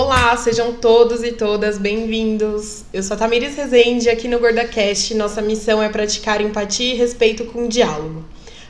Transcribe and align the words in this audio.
Olá, 0.00 0.36
sejam 0.36 0.74
todos 0.74 1.24
e 1.24 1.32
todas 1.32 1.76
bem-vindos. 1.76 2.84
Eu 2.92 3.02
sou 3.02 3.16
a 3.16 3.18
Tamires 3.18 3.56
Rezende 3.56 4.06
e 4.06 4.08
aqui 4.08 4.28
no 4.28 4.38
GordaCast 4.38 5.12
nossa 5.16 5.42
missão 5.42 5.82
é 5.82 5.88
praticar 5.88 6.40
empatia 6.40 6.94
e 6.94 6.96
respeito 6.96 7.46
com 7.46 7.66
diálogo. 7.66 8.24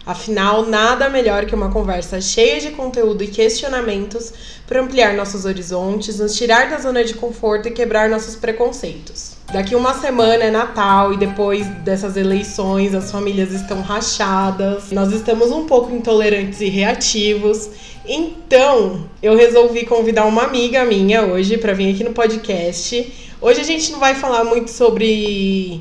Afinal, 0.09 0.64
nada 0.64 1.11
melhor 1.11 1.45
que 1.45 1.54
uma 1.54 1.70
conversa 1.70 2.18
cheia 2.18 2.58
de 2.58 2.70
conteúdo 2.70 3.22
e 3.22 3.27
questionamentos 3.27 4.32
para 4.66 4.80
ampliar 4.80 5.12
nossos 5.12 5.45
horizontes, 5.45 6.18
nos 6.18 6.34
tirar 6.34 6.70
da 6.70 6.79
zona 6.79 7.04
de 7.04 7.12
conforto 7.12 7.68
e 7.68 7.72
quebrar 7.72 8.08
nossos 8.08 8.34
preconceitos. 8.34 9.36
Daqui 9.52 9.75
uma 9.75 9.93
semana 9.93 10.44
é 10.44 10.50
Natal 10.50 11.12
e 11.12 11.18
depois 11.18 11.66
dessas 11.84 12.16
eleições 12.16 12.94
as 12.94 13.11
famílias 13.11 13.52
estão 13.52 13.82
rachadas, 13.82 14.90
nós 14.93 15.12
estamos 15.12 15.50
um 15.50 15.66
pouco 15.66 15.94
intolerantes 15.94 16.63
e 16.63 16.71
reativos. 16.71 17.68
Então, 18.07 19.04
eu 19.22 19.36
resolvi 19.36 19.85
convidar 19.85 20.25
uma 20.25 20.44
amiga 20.44 20.86
minha 20.86 21.27
hoje 21.27 21.58
para 21.58 21.75
vir 21.75 21.93
aqui 21.93 22.02
no 22.02 22.14
podcast 22.14 23.28
Hoje 23.41 23.61
a 23.61 23.65
gente 23.65 23.93
não 23.93 24.01
vai 24.01 24.17
falar 24.17 24.43
muito 24.43 24.69
sobre 24.69 25.81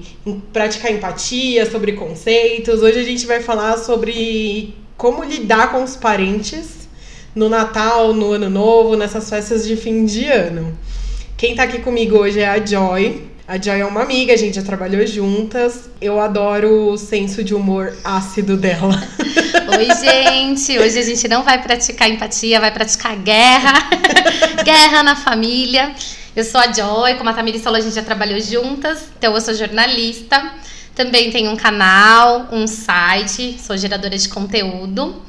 praticar 0.54 0.92
empatia, 0.92 1.70
sobre 1.70 1.94
conceitos. 1.94 2.84
Hoje 2.84 3.00
a 3.00 3.04
gente 3.04 3.26
vai 3.26 3.42
falar 3.42 3.78
sobre 3.78 4.76
como 4.96 5.24
lidar 5.24 5.72
com 5.72 5.84
os 5.84 5.96
parentes 5.96 6.88
no 7.34 7.50
Natal, 7.50 8.14
no 8.14 8.32
Ano 8.32 8.48
Novo, 8.48 8.96
nessas 8.96 9.28
festas 9.28 9.66
de 9.66 9.76
fim 9.76 10.06
de 10.06 10.26
ano. 10.26 10.78
Quem 11.36 11.56
tá 11.56 11.64
aqui 11.64 11.80
comigo 11.80 12.18
hoje 12.18 12.40
é 12.40 12.48
a 12.48 12.64
Joy. 12.64 13.28
A 13.48 13.58
Joy 13.58 13.80
é 13.80 13.86
uma 13.86 14.04
amiga, 14.04 14.34
a 14.34 14.38
gente 14.38 14.56
já 14.56 14.62
trabalhou 14.62 15.06
juntas. 15.08 15.90
Eu 16.00 16.20
adoro 16.20 16.92
o 16.92 16.98
senso 16.98 17.44
de 17.44 17.56
humor 17.56 17.92
ácido 18.04 18.56
dela. 18.56 19.02
Oi, 19.76 19.88
gente! 19.96 20.78
Hoje 20.78 21.00
a 21.00 21.04
gente 21.04 21.28
não 21.28 21.44
vai 21.44 21.60
praticar 21.62 22.08
empatia, 22.08 22.60
vai 22.60 22.72
praticar 22.72 23.16
guerra. 23.16 23.90
guerra 24.64 25.02
na 25.02 25.16
família. 25.16 25.96
Eu 26.38 26.44
sou 26.44 26.62
a 26.62 26.72
Joy, 26.72 27.16
como 27.16 27.32
a 27.32 27.34
Tamiri 27.34 27.58
falou, 27.58 27.80
a 27.80 27.82
gente 27.82 27.96
já 27.96 28.04
trabalhou 28.04 28.40
juntas. 28.40 29.10
Então, 29.18 29.34
eu 29.34 29.42
sou 29.42 29.56
jornalista. 29.56 30.54
Também 30.94 31.32
tenho 31.32 31.50
um 31.50 31.56
canal, 31.56 32.48
um 32.52 32.68
site, 32.68 33.58
sou 33.60 33.76
geradora 33.76 34.16
de 34.16 34.30
conteúdo. 34.30 35.20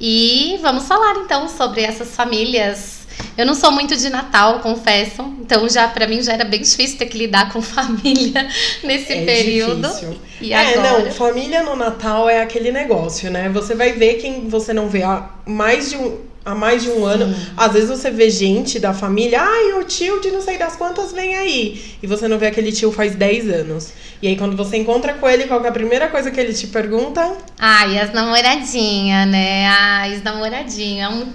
E 0.00 0.58
vamos 0.60 0.88
falar 0.88 1.18
então 1.18 1.48
sobre 1.48 1.82
essas 1.82 2.16
famílias. 2.16 3.06
Eu 3.38 3.46
não 3.46 3.54
sou 3.54 3.70
muito 3.70 3.96
de 3.96 4.10
Natal, 4.10 4.58
confesso. 4.58 5.22
Então 5.40 5.68
já 5.68 5.86
para 5.86 6.08
mim 6.08 6.20
já 6.20 6.32
era 6.32 6.44
bem 6.44 6.62
difícil 6.62 6.98
ter 6.98 7.06
que 7.06 7.16
lidar 7.16 7.52
com 7.52 7.62
família 7.62 8.48
nesse 8.82 9.12
é 9.12 9.24
período. 9.24 9.86
Difícil. 9.86 10.18
E 10.40 10.52
é, 10.52 10.74
agora? 10.74 11.04
não, 11.04 11.12
família 11.12 11.62
no 11.62 11.76
Natal 11.76 12.28
é 12.28 12.42
aquele 12.42 12.72
negócio, 12.72 13.30
né? 13.30 13.48
Você 13.50 13.76
vai 13.76 13.92
ver 13.92 14.14
quem 14.14 14.48
você 14.48 14.72
não 14.72 14.88
vê 14.88 15.04
há 15.04 15.30
mais 15.46 15.90
de 15.90 15.96
um 15.96 16.29
há 16.44 16.54
mais 16.54 16.82
de 16.82 16.90
um 16.90 17.04
ano. 17.04 17.34
Às 17.56 17.72
vezes 17.72 17.88
você 17.88 18.10
vê 18.10 18.30
gente 18.30 18.78
da 18.78 18.92
família, 18.92 19.40
ai, 19.42 19.72
o 19.74 19.84
tio 19.84 20.20
de 20.20 20.30
não 20.30 20.40
sei 20.40 20.58
das 20.58 20.76
quantas 20.76 21.12
vem 21.12 21.36
aí. 21.36 21.82
E 22.02 22.06
você 22.06 22.26
não 22.28 22.38
vê 22.38 22.46
aquele 22.46 22.72
tio 22.72 22.92
faz 22.92 23.14
10 23.14 23.48
anos. 23.50 23.92
E 24.22 24.28
aí 24.28 24.36
quando 24.36 24.56
você 24.56 24.76
encontra 24.76 25.14
com 25.14 25.28
ele, 25.28 25.44
qual 25.44 25.64
é 25.64 25.68
a 25.68 25.72
primeira 25.72 26.08
coisa 26.08 26.30
que 26.30 26.40
ele 26.40 26.52
te 26.52 26.66
pergunta? 26.66 27.36
Ai, 27.58 27.98
as 27.98 28.12
namoradinhas, 28.12 29.28
né? 29.28 29.66
Ai, 29.66 30.14
as 30.14 30.22
namoradinhas. 30.22 31.26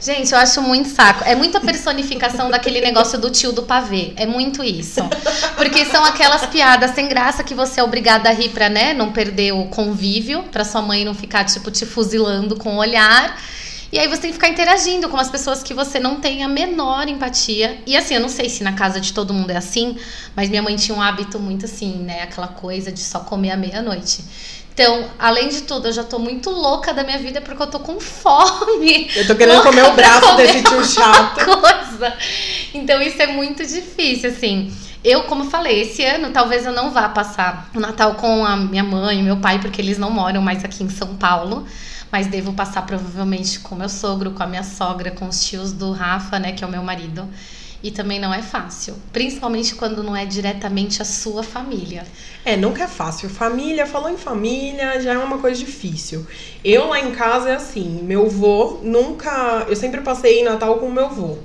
Gente, 0.00 0.30
eu 0.30 0.38
acho 0.38 0.60
muito 0.60 0.88
saco. 0.90 1.24
É 1.24 1.34
muita 1.34 1.58
personificação 1.58 2.50
daquele 2.50 2.80
negócio 2.80 3.18
do 3.18 3.30
tio 3.30 3.50
do 3.50 3.62
pavê. 3.62 4.12
É 4.16 4.26
muito 4.26 4.62
isso. 4.62 5.00
Porque 5.56 5.84
são 5.86 6.04
aquelas 6.04 6.46
piadas 6.46 6.92
sem 6.92 7.08
graça 7.08 7.42
que 7.42 7.54
você 7.54 7.80
é 7.80 7.82
obrigada 7.82 8.28
a 8.28 8.32
rir 8.32 8.50
pra, 8.50 8.68
né, 8.68 8.92
não 8.92 9.10
perder 9.10 9.52
o 9.52 9.64
convívio, 9.66 10.44
pra 10.44 10.64
sua 10.64 10.82
mãe 10.82 11.04
não 11.04 11.14
ficar, 11.14 11.44
tipo, 11.44 11.70
te 11.70 11.86
fuzilando 11.86 12.56
com 12.56 12.76
o 12.76 12.78
olhar. 12.78 13.40
E 13.92 13.98
aí 13.98 14.08
você 14.08 14.22
tem 14.22 14.30
que 14.30 14.34
ficar 14.34 14.48
interagindo 14.48 15.08
com 15.08 15.16
as 15.16 15.30
pessoas 15.30 15.62
que 15.62 15.72
você 15.72 16.00
não 16.00 16.16
tem 16.16 16.42
a 16.42 16.48
menor 16.48 17.08
empatia. 17.08 17.78
E 17.86 17.96
assim, 17.96 18.14
eu 18.14 18.20
não 18.20 18.28
sei 18.28 18.48
se 18.48 18.64
na 18.64 18.72
casa 18.72 19.00
de 19.00 19.12
todo 19.12 19.32
mundo 19.32 19.50
é 19.50 19.56
assim, 19.56 19.96
mas 20.34 20.48
minha 20.48 20.62
mãe 20.62 20.74
tinha 20.76 20.96
um 20.96 21.00
hábito 21.00 21.38
muito 21.38 21.66
assim, 21.66 21.98
né? 21.98 22.22
Aquela 22.22 22.48
coisa 22.48 22.90
de 22.90 23.00
só 23.00 23.20
comer 23.20 23.52
à 23.52 23.56
meia-noite. 23.56 24.24
Então, 24.74 25.08
além 25.18 25.48
de 25.48 25.62
tudo, 25.62 25.88
eu 25.88 25.92
já 25.92 26.04
tô 26.04 26.18
muito 26.18 26.50
louca 26.50 26.92
da 26.92 27.02
minha 27.02 27.16
vida 27.18 27.40
porque 27.40 27.62
eu 27.62 27.66
tô 27.66 27.78
com 27.78 27.98
fome. 27.98 29.10
Eu 29.16 29.26
tô 29.26 29.34
querendo 29.34 29.62
comer 29.62 29.84
o 29.84 29.92
braço 29.92 30.36
desse 30.36 30.62
tio 30.62 30.84
chato. 30.84 31.44
Coisa. 31.44 32.14
Então, 32.74 33.00
isso 33.00 33.22
é 33.22 33.28
muito 33.28 33.64
difícil, 33.64 34.28
assim. 34.28 34.70
Eu, 35.02 35.22
como 35.22 35.48
falei, 35.48 35.82
esse 35.82 36.04
ano 36.04 36.30
talvez 36.30 36.66
eu 36.66 36.72
não 36.72 36.90
vá 36.90 37.08
passar 37.08 37.70
o 37.74 37.80
Natal 37.80 38.16
com 38.16 38.44
a 38.44 38.54
minha 38.56 38.84
mãe 38.84 39.20
e 39.20 39.22
meu 39.22 39.36
pai, 39.38 39.60
porque 39.60 39.80
eles 39.80 39.96
não 39.96 40.10
moram 40.10 40.42
mais 40.42 40.62
aqui 40.62 40.82
em 40.82 40.90
São 40.90 41.14
Paulo 41.14 41.64
mas 42.10 42.26
devo 42.26 42.52
passar 42.52 42.82
provavelmente 42.82 43.60
com 43.60 43.74
meu 43.74 43.88
sogro, 43.88 44.32
com 44.32 44.42
a 44.42 44.46
minha 44.46 44.62
sogra, 44.62 45.10
com 45.10 45.28
os 45.28 45.44
tios 45.44 45.72
do 45.72 45.92
Rafa, 45.92 46.38
né, 46.38 46.52
que 46.52 46.62
é 46.62 46.66
o 46.66 46.70
meu 46.70 46.82
marido. 46.82 47.28
E 47.82 47.90
também 47.90 48.18
não 48.18 48.32
é 48.32 48.42
fácil, 48.42 48.96
principalmente 49.12 49.74
quando 49.74 50.02
não 50.02 50.16
é 50.16 50.24
diretamente 50.24 51.02
a 51.02 51.04
sua 51.04 51.42
família. 51.42 52.04
É, 52.44 52.56
nunca 52.56 52.84
é 52.84 52.88
fácil. 52.88 53.28
Família, 53.28 53.86
falou 53.86 54.08
em 54.08 54.16
família, 54.16 55.00
já 55.00 55.12
é 55.12 55.18
uma 55.18 55.38
coisa 55.38 55.58
difícil. 55.58 56.26
Eu 56.64 56.88
lá 56.88 56.98
em 56.98 57.12
casa 57.12 57.50
é 57.50 57.54
assim, 57.54 58.00
meu 58.02 58.28
vô 58.28 58.80
nunca, 58.82 59.66
eu 59.68 59.76
sempre 59.76 60.00
passei 60.00 60.42
Natal 60.42 60.78
com 60.78 60.90
meu 60.90 61.10
vô 61.10 61.38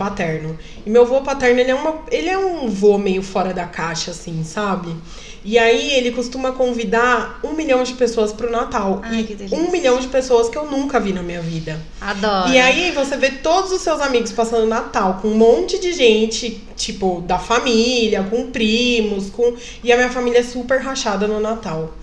paterno. 0.00 0.58
E 0.86 0.88
meu 0.88 1.04
vô 1.04 1.20
paterno, 1.20 1.60
ele 1.60 1.70
é 1.70 1.74
uma, 1.74 2.02
ele 2.10 2.28
é 2.28 2.38
um 2.38 2.68
vô 2.68 2.96
meio 2.96 3.22
fora 3.22 3.52
da 3.52 3.66
caixa 3.66 4.12
assim, 4.12 4.42
sabe? 4.42 4.96
E 5.44 5.58
aí 5.58 5.94
ele 5.94 6.10
costuma 6.10 6.52
convidar 6.52 7.40
um 7.42 7.52
milhão 7.52 7.82
de 7.82 7.94
pessoas 7.94 8.32
pro 8.32 8.50
Natal. 8.50 9.00
Ai, 9.02 9.26
e 9.50 9.54
um 9.54 9.70
milhão 9.70 9.98
de 9.98 10.08
pessoas 10.08 10.48
que 10.48 10.58
eu 10.58 10.66
nunca 10.66 11.00
vi 11.00 11.12
na 11.12 11.22
minha 11.22 11.40
vida. 11.40 11.80
Adoro. 12.00 12.50
E 12.50 12.58
aí 12.58 12.90
você 12.92 13.16
vê 13.16 13.30
todos 13.30 13.72
os 13.72 13.80
seus 13.80 14.00
amigos 14.00 14.32
passando 14.32 14.66
Natal 14.66 15.18
com 15.22 15.28
um 15.28 15.36
monte 15.36 15.78
de 15.78 15.92
gente, 15.92 16.62
tipo, 16.76 17.22
da 17.26 17.38
família, 17.38 18.22
com 18.24 18.50
primos, 18.50 19.30
com. 19.30 19.54
E 19.82 19.92
a 19.92 19.96
minha 19.96 20.10
família 20.10 20.40
é 20.40 20.44
super 20.44 20.80
rachada 20.80 21.26
no 21.26 21.40
Natal. 21.40 21.94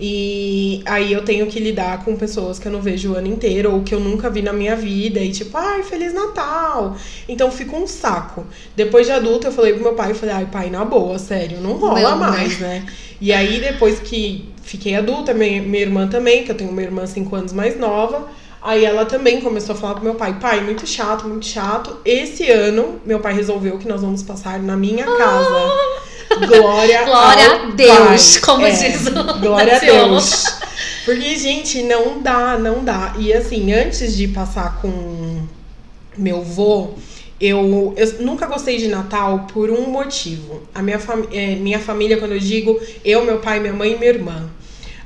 E 0.00 0.82
aí 0.84 1.12
eu 1.12 1.24
tenho 1.24 1.46
que 1.46 1.60
lidar 1.60 2.04
com 2.04 2.16
pessoas 2.16 2.58
que 2.58 2.66
eu 2.66 2.72
não 2.72 2.80
vejo 2.80 3.12
o 3.12 3.16
ano 3.16 3.28
inteiro 3.28 3.72
ou 3.72 3.82
que 3.82 3.94
eu 3.94 4.00
nunca 4.00 4.30
vi 4.30 4.42
na 4.42 4.52
minha 4.52 4.74
vida 4.74 5.20
e 5.20 5.30
tipo, 5.30 5.56
ai, 5.56 5.82
Feliz 5.82 6.12
Natal. 6.12 6.96
Então 7.28 7.50
fica 7.50 7.76
um 7.76 7.86
saco. 7.86 8.44
Depois 8.74 9.06
de 9.06 9.12
adulto 9.12 9.46
eu 9.46 9.52
falei 9.52 9.74
pro 9.74 9.82
meu 9.82 9.94
pai, 9.94 10.10
eu 10.10 10.14
falei, 10.14 10.34
ai, 10.34 10.46
pai, 10.50 10.70
na 10.70 10.84
boa, 10.84 11.18
sério, 11.18 11.60
não 11.60 11.74
rola 11.74 12.10
Não, 12.12 12.18
mais, 12.18 12.58
né? 12.58 12.86
E 13.20 13.32
aí 13.32 13.60
depois 13.60 14.00
que 14.00 14.48
fiquei 14.62 14.96
adulta, 14.96 15.32
minha, 15.32 15.62
minha 15.62 15.82
irmã 15.82 16.08
também, 16.08 16.44
que 16.44 16.50
eu 16.50 16.56
tenho 16.56 16.70
uma 16.70 16.82
irmã 16.82 17.06
5 17.06 17.36
anos 17.36 17.52
mais 17.52 17.78
nova, 17.78 18.28
Aí 18.62 18.84
ela 18.84 19.04
também 19.04 19.40
começou 19.40 19.74
a 19.74 19.78
falar 19.78 19.94
pro 19.94 20.04
meu 20.04 20.14
pai, 20.14 20.38
pai, 20.38 20.60
muito 20.60 20.86
chato, 20.86 21.26
muito 21.26 21.44
chato. 21.44 21.96
Esse 22.04 22.48
ano, 22.48 23.00
meu 23.04 23.18
pai 23.18 23.34
resolveu 23.34 23.76
que 23.76 23.88
nós 23.88 24.02
vamos 24.02 24.22
passar 24.22 24.60
na 24.60 24.76
minha 24.76 25.04
casa. 25.04 25.72
Glória, 26.46 27.04
Glória 27.06 27.52
a 27.52 27.70
Deus, 27.70 28.38
pai. 28.38 28.40
como 28.44 28.66
É, 28.66 28.70
diz 28.70 29.06
o 29.06 29.40
Glória 29.40 29.76
a. 29.76 29.78
Deus. 29.78 30.44
Porque, 31.04 31.36
gente, 31.36 31.82
não 31.82 32.20
dá, 32.20 32.58
não 32.58 32.84
dá. 32.84 33.14
E 33.18 33.32
assim, 33.32 33.72
antes 33.72 34.16
de 34.16 34.28
passar 34.28 34.80
com 34.80 35.42
meu 36.16 36.42
vô, 36.42 36.90
eu, 37.40 37.92
eu 37.96 38.12
nunca 38.20 38.46
gostei 38.46 38.78
de 38.78 38.88
Natal 38.88 39.46
por 39.52 39.68
um 39.70 39.88
motivo. 39.90 40.62
A 40.72 40.80
minha, 40.80 40.98
fami 40.98 41.28
é, 41.32 41.56
minha 41.56 41.80
família, 41.80 42.18
quando 42.18 42.32
eu 42.32 42.38
digo 42.38 42.80
eu, 43.04 43.24
meu 43.24 43.38
pai, 43.38 43.58
minha 43.58 43.72
mãe 43.72 43.92
e 43.92 43.98
minha 43.98 44.10
irmã. 44.10 44.48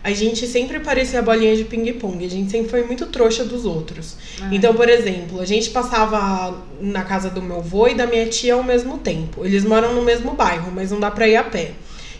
A 0.06 0.12
gente 0.14 0.46
sempre 0.46 0.78
parecia 0.78 1.20
bolinha 1.20 1.56
de 1.56 1.64
ping-pong. 1.64 2.24
A 2.24 2.30
gente 2.30 2.48
sempre 2.48 2.68
foi 2.70 2.84
muito 2.84 3.06
trouxa 3.06 3.44
dos 3.44 3.64
outros. 3.64 4.14
Então, 4.52 4.72
por 4.72 4.88
exemplo, 4.88 5.40
a 5.40 5.44
gente 5.44 5.70
passava 5.70 6.62
na 6.80 7.02
casa 7.02 7.28
do 7.28 7.42
meu 7.42 7.56
avô 7.56 7.88
e 7.88 7.94
da 7.94 8.06
minha 8.06 8.24
tia 8.26 8.54
ao 8.54 8.62
mesmo 8.62 8.98
tempo. 8.98 9.44
Eles 9.44 9.64
moram 9.64 9.94
no 9.94 10.02
mesmo 10.02 10.32
bairro, 10.34 10.70
mas 10.72 10.92
não 10.92 11.00
dá 11.00 11.10
pra 11.10 11.26
ir 11.26 11.34
a 11.34 11.42
pé. 11.42 11.72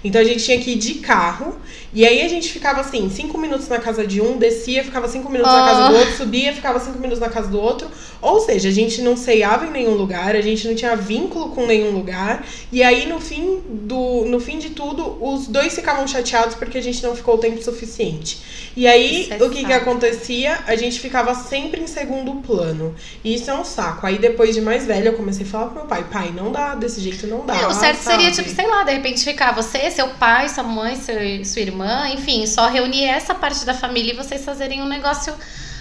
Então 0.03 0.21
a 0.21 0.25
gente 0.25 0.45
tinha 0.45 0.59
que 0.61 0.73
ir 0.73 0.77
de 0.77 0.95
carro. 0.95 1.57
E 1.95 2.05
aí 2.05 2.23
a 2.23 2.29
gente 2.29 2.49
ficava 2.53 2.81
assim, 2.81 3.09
cinco 3.09 3.39
minutos 3.39 3.69
na 3.69 3.79
casa 3.79 4.05
de 4.05 4.21
um, 4.21 4.37
descia, 4.37 4.83
ficava 4.85 5.09
cinco 5.09 5.31
minutos 5.31 5.53
na 5.53 5.65
casa 5.65 5.89
do 5.89 5.95
Oh. 5.95 5.99
outro, 6.01 6.17
subia, 6.17 6.53
ficava 6.53 6.81
cinco 6.81 6.99
minutos 6.99 7.21
na 7.21 7.29
casa 7.29 7.49
do 7.49 7.61
outro. 7.61 7.89
Ou 8.21 8.41
seja, 8.41 8.69
a 8.69 8.73
gente 8.73 9.03
não 9.03 9.17
ceiava 9.17 9.67
em 9.67 9.71
nenhum 9.71 9.95
lugar, 9.95 10.35
a 10.35 10.41
gente 10.41 10.67
não 10.67 10.75
tinha 10.75 10.97
vínculo 10.97 11.51
com 11.51 11.67
nenhum 11.67 11.91
lugar. 11.91 12.45
E 12.73 12.83
aí, 12.83 13.07
no 13.07 13.21
fim, 13.21 13.61
do, 13.69 14.25
no 14.27 14.41
fim 14.41 14.59
de 14.59 14.71
tudo, 14.71 15.17
os 15.21 15.47
dois 15.47 15.75
ficavam 15.75 16.07
chateados 16.07 16.55
porque 16.55 16.79
a 16.79 16.83
gente 16.83 17.03
não 17.03 17.15
ficou 17.15 17.35
o 17.35 17.39
tempo 17.39 17.63
suficiente. 17.63 18.39
E 18.77 18.87
aí, 18.87 19.29
é 19.31 19.43
o 19.43 19.51
que, 19.51 19.65
que 19.65 19.73
acontecia? 19.73 20.59
A 20.67 20.77
gente 20.77 21.01
ficava 21.01 21.35
sempre 21.35 21.81
em 21.81 21.87
segundo 21.87 22.35
plano. 22.43 22.95
E 23.25 23.35
isso 23.35 23.51
é 23.51 23.55
um 23.55 23.65
saco. 23.65 24.07
Aí, 24.07 24.19
depois 24.19 24.55
de 24.55 24.61
mais 24.61 24.87
velha, 24.87 25.09
eu 25.09 25.15
comecei 25.15 25.47
a 25.47 25.49
falar 25.49 25.67
pro 25.67 25.75
meu 25.77 25.85
pai: 25.87 26.05
pai, 26.11 26.33
não 26.35 26.53
dá, 26.53 26.75
desse 26.75 27.01
jeito 27.01 27.27
não 27.27 27.45
dá. 27.45 27.57
É, 27.57 27.67
o 27.67 27.73
certo 27.73 28.01
seria, 28.01 28.33
sabe? 28.33 28.49
tipo, 28.49 28.55
sei 28.55 28.67
lá, 28.67 28.83
de 28.83 28.93
repente 28.93 29.25
ficar 29.25 29.53
você, 29.53 29.91
seu 29.91 30.09
pai, 30.11 30.49
sua 30.49 30.65
mãe, 30.65 30.97
seu, 30.97 31.17
sua 31.45 31.63
irmã, 31.63 32.09
enfim, 32.11 32.47
só 32.47 32.69
reunir 32.69 33.05
essa 33.05 33.35
parte 33.35 33.65
da 33.65 33.75
família 33.75 34.13
e 34.13 34.17
vocês 34.17 34.45
fazerem 34.45 34.83
um 34.83 34.89
negócio 34.89 35.35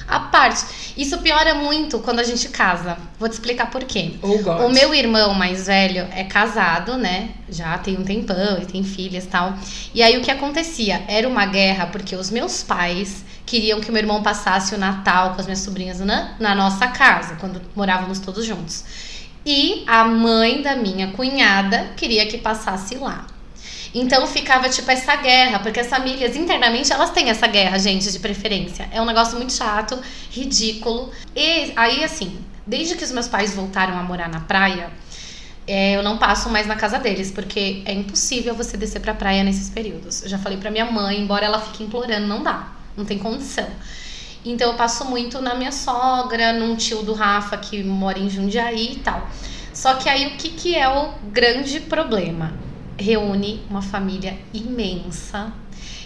à 0.08 0.20
parte. 0.20 0.94
Isso 0.98 1.18
piora 1.20 1.56
muito 1.56 2.00
quando 2.00 2.20
a 2.20 2.24
gente 2.24 2.50
casa. 2.50 2.98
Vou 3.20 3.28
te 3.28 3.34
explicar 3.34 3.70
por 3.70 3.84
quê. 3.84 4.14
Oh. 4.22 4.66
O 4.66 4.70
meu 4.70 4.94
irmão 4.94 5.34
mais 5.34 5.68
velho 5.68 6.08
é 6.12 6.24
casado, 6.24 6.98
né? 6.98 7.30
Já 7.50 7.78
tem 7.78 7.98
um 7.98 8.04
tempão 8.04 8.58
e 8.62 8.66
tem 8.66 8.84
filhas 8.84 9.26
e 9.26 9.28
tal. 9.28 9.54
E 9.94 10.02
aí 10.02 10.18
o 10.18 10.22
que 10.22 10.32
acontecia? 10.32 11.04
Era 11.08 11.28
uma 11.28 11.46
guerra 11.46 11.88
porque 11.88 12.16
os 12.16 12.30
meus 12.30 12.64
pais 12.64 13.26
queriam 13.46 13.80
que 13.80 13.90
o 13.90 13.94
meu 13.94 14.02
irmão 14.02 14.24
passasse 14.24 14.74
o 14.74 14.78
Natal 14.78 15.34
com 15.34 15.42
as 15.42 15.46
minhas 15.46 15.60
sobrinhas 15.60 16.00
na, 16.00 16.36
na 16.40 16.56
nossa 16.56 16.88
casa, 16.88 17.36
quando 17.36 17.62
morávamos 17.76 18.20
todos 18.20 18.46
juntos. 18.46 18.84
E 19.46 19.84
a 19.86 20.04
mãe 20.04 20.62
da 20.64 20.76
minha 20.76 21.12
cunhada 21.12 21.92
queria 21.96 22.26
que 22.26 22.38
passasse 22.38 22.96
lá. 22.96 23.28
Então 23.98 24.28
ficava 24.28 24.68
tipo 24.68 24.92
essa 24.92 25.16
guerra, 25.16 25.60
porque 25.60 25.80
as 25.80 25.88
famílias 25.88 26.36
internamente 26.36 26.92
elas 26.92 27.12
têm 27.12 27.30
essa 27.30 27.48
guerra, 27.48 27.80
gente, 27.80 28.12
de 28.12 28.20
preferência. 28.20 28.90
É 28.92 29.02
um 29.02 29.06
negócio 29.06 29.38
muito 29.38 29.54
chato, 29.54 29.98
ridículo. 30.30 31.12
E 31.34 31.72
aí 31.78 32.04
assim, 32.04 32.38
desde 32.68 32.96
que 32.96 33.06
os 33.06 33.12
meus 33.14 33.30
pais 33.30 33.56
voltaram 33.56 33.98
a 33.98 34.04
morar 34.04 34.28
na 34.28 34.42
praia, 34.42 34.90
é, 35.66 35.96
eu 35.96 36.04
não 36.04 36.18
passo 36.18 36.50
mais 36.50 36.68
na 36.68 36.76
casa 36.76 37.00
deles, 37.00 37.32
porque 37.32 37.84
é 37.86 37.94
impossível 37.94 38.54
você 38.54 38.76
descer 38.76 39.00
pra 39.00 39.14
praia 39.14 39.46
nesses 39.46 39.70
períodos. 39.70 40.24
Eu 40.24 40.28
já 40.28 40.38
falei 40.38 40.58
pra 40.58 40.70
minha 40.70 40.92
mãe, 40.92 41.18
embora 41.18 41.46
ela 41.46 41.62
fique 41.62 41.82
implorando, 41.82 42.28
não 42.28 42.44
dá, 42.44 42.74
não 42.98 43.06
tem 43.06 43.18
condição. 43.18 43.70
Então 44.44 44.72
eu 44.72 44.78
passo 44.78 45.06
muito 45.06 45.42
na 45.42 45.56
minha 45.56 45.72
sogra, 45.72 46.52
num 46.52 46.76
tio 46.76 47.02
do 47.02 47.14
Rafa 47.14 47.56
que 47.56 47.82
mora 47.82 48.20
em 48.20 48.30
Jundiaí 48.30 48.92
e 48.92 48.96
tal. 48.98 49.26
Só 49.74 49.94
que 49.94 50.10
aí 50.10 50.28
o 50.28 50.32
que, 50.32 50.50
que 50.50 50.76
é 50.76 50.90
o 50.90 51.14
grande 51.32 51.80
problema? 51.80 52.66
Reúne 52.98 53.62
uma 53.70 53.82
família 53.82 54.38
imensa. 54.54 55.54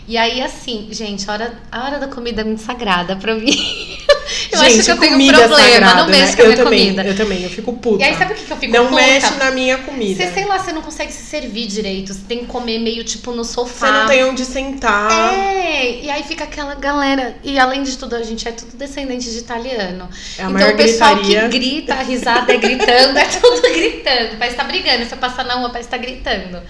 E 0.10 0.18
aí, 0.18 0.42
assim, 0.42 0.88
gente, 0.90 1.30
a 1.30 1.34
hora, 1.34 1.54
a 1.72 1.84
hora 1.86 2.00
da 2.00 2.08
comida 2.08 2.42
é 2.42 2.44
muito 2.44 2.64
sagrada 2.64 3.16
pra 3.16 3.36
mim. 3.36 3.46
Eu 4.52 4.58
Gente, 4.60 4.80
acho 4.80 4.86
que 4.86 4.92
eu 4.92 4.98
tenho 4.98 5.18
um 5.18 5.22
é 5.22 5.34
problema, 5.34 5.58
sagrado, 5.58 6.02
não 6.02 6.10
mexo 6.10 6.32
né? 6.32 6.36
com 6.36 6.42
a 6.42 6.46
eu 6.46 6.50
minha 6.52 6.64
também, 6.64 6.80
comida. 6.80 7.04
Eu 7.04 7.16
também, 7.16 7.44
eu 7.44 7.50
fico 7.50 7.74
puta. 7.74 8.04
E 8.04 8.08
aí, 8.08 8.16
sabe 8.16 8.34
o 8.34 8.36
que, 8.36 8.44
que 8.46 8.52
eu 8.52 8.58
fico 8.58 8.74
Não 8.74 8.88
puta? 8.88 8.96
mexe 9.02 9.34
na 9.36 9.52
minha 9.52 9.78
comida. 9.80 10.24
Você, 10.24 10.34
sei 10.34 10.46
lá, 10.46 10.60
você 10.60 10.72
não 10.72 10.82
consegue 10.82 11.12
se 11.12 11.24
servir 11.24 11.68
direito. 11.68 12.14
Você 12.14 12.22
tem 12.28 12.40
que 12.40 12.46
comer 12.46 12.80
meio 12.80 13.04
tipo 13.04 13.32
no 13.32 13.44
sofá. 13.44 13.88
Você 13.88 13.92
não 13.92 14.08
tem 14.08 14.24
onde 14.24 14.46
sentar. 14.46 15.34
É, 15.34 16.02
e 16.02 16.10
aí 16.10 16.24
fica 16.24 16.44
aquela 16.44 16.76
galera. 16.76 17.38
E 17.44 17.60
além 17.60 17.84
de 17.84 17.98
tudo, 17.98 18.16
a 18.16 18.24
gente 18.24 18.48
é 18.48 18.52
tudo 18.52 18.76
descendente 18.76 19.30
de 19.30 19.38
italiano. 19.38 20.10
É 20.38 20.44
a 20.44 20.50
então 20.50 20.70
o 20.70 20.78
pessoal 20.78 21.16
gritaria. 21.16 21.50
que 21.50 21.60
grita, 21.60 21.94
a 21.94 22.02
risada 22.02 22.52
é 22.52 22.58
gritando, 22.58 23.18
é 23.18 23.26
tudo 23.26 23.62
gritando. 23.74 24.38
Parece 24.38 24.56
que 24.56 24.62
tá 24.62 24.64
brigando. 24.64 25.06
Você 25.06 25.16
passa 25.16 25.44
na 25.44 25.56
rua, 25.56 25.70
parece 25.70 25.90
que 25.90 25.96
tá 25.96 26.02
gritando. 26.02 26.62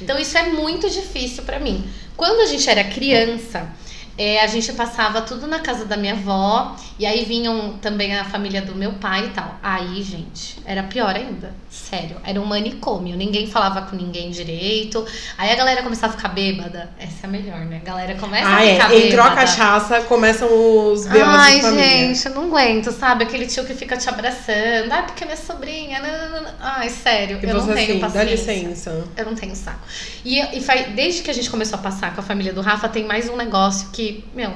Então 0.00 0.18
isso 0.18 0.36
é 0.38 0.44
muito 0.44 0.88
difícil 0.88 1.42
pra 1.42 1.58
mim. 1.58 1.88
Quando 2.16 2.40
a 2.40 2.46
gente 2.46 2.68
era 2.68 2.84
criança. 2.84 3.68
É, 4.18 4.40
a 4.42 4.46
gente 4.48 4.72
passava 4.72 5.22
tudo 5.22 5.46
na 5.46 5.60
casa 5.60 5.84
da 5.84 5.96
minha 5.96 6.12
avó, 6.14 6.74
e 6.98 7.06
aí 7.06 7.24
vinham 7.24 7.78
também 7.80 8.16
a 8.16 8.24
família 8.24 8.60
do 8.60 8.74
meu 8.74 8.92
pai 8.94 9.26
e 9.26 9.28
tal. 9.30 9.54
Aí, 9.62 10.02
gente, 10.02 10.56
era 10.66 10.82
pior 10.82 11.14
ainda. 11.14 11.54
Sério, 11.70 12.16
era 12.24 12.40
um 12.40 12.44
manicômio. 12.44 13.16
Ninguém 13.16 13.46
falava 13.46 13.82
com 13.82 13.94
ninguém 13.94 14.30
direito. 14.30 15.06
Aí 15.36 15.50
a 15.52 15.54
galera 15.54 15.82
começava 15.82 16.14
a 16.14 16.16
ficar 16.16 16.28
bêbada. 16.30 16.90
Essa 16.98 17.14
é 17.22 17.26
a 17.26 17.28
melhor, 17.30 17.60
né? 17.60 17.80
A 17.82 17.86
galera 17.86 18.14
começa 18.16 18.48
Ah, 18.48 18.56
a 18.56 18.64
é. 18.66 18.74
ficar 18.74 18.94
Entrou 18.94 19.24
a 19.24 19.28
bêbada. 19.30 19.46
cachaça, 19.46 20.00
começam 20.02 20.48
os 20.92 21.06
B.O. 21.06 21.24
Ai, 21.24 21.56
de 21.56 21.60
família. 21.62 21.84
gente, 21.84 22.26
eu 22.26 22.34
não 22.34 22.44
aguento, 22.46 22.90
sabe? 22.90 23.22
Aquele 23.24 23.46
tio 23.46 23.64
que 23.64 23.74
fica 23.74 23.96
te 23.96 24.08
abraçando. 24.08 24.90
Ai, 24.90 25.06
porque 25.06 25.22
é 25.24 25.26
minha 25.26 25.36
sobrinha. 25.36 26.00
não, 26.00 26.30
não, 26.30 26.42
não. 26.42 26.50
Ai, 26.60 26.88
sério, 26.90 27.38
E 27.42 27.46
eu 27.46 27.54
não 27.54 27.60
você 27.60 27.74
tenho 27.74 27.90
assim, 27.92 27.98
dá 28.00 28.06
paciência. 28.08 28.52
licença. 28.54 29.04
Eu 29.16 29.24
não 29.26 29.34
tenho 29.34 29.54
saco. 29.54 29.80
E, 30.24 30.40
e 30.56 30.60
faz, 30.60 30.88
desde 30.94 31.22
que 31.22 31.30
a 31.30 31.34
gente 31.34 31.48
começou 31.50 31.78
a 31.78 31.82
passar 31.82 32.14
com 32.14 32.20
a 32.20 32.24
família 32.24 32.52
do 32.52 32.60
Rafa, 32.60 32.88
tem 32.88 33.04
mais 33.04 33.28
um 33.28 33.36
negócio 33.36 33.88
que, 33.92 34.07
meu, 34.34 34.52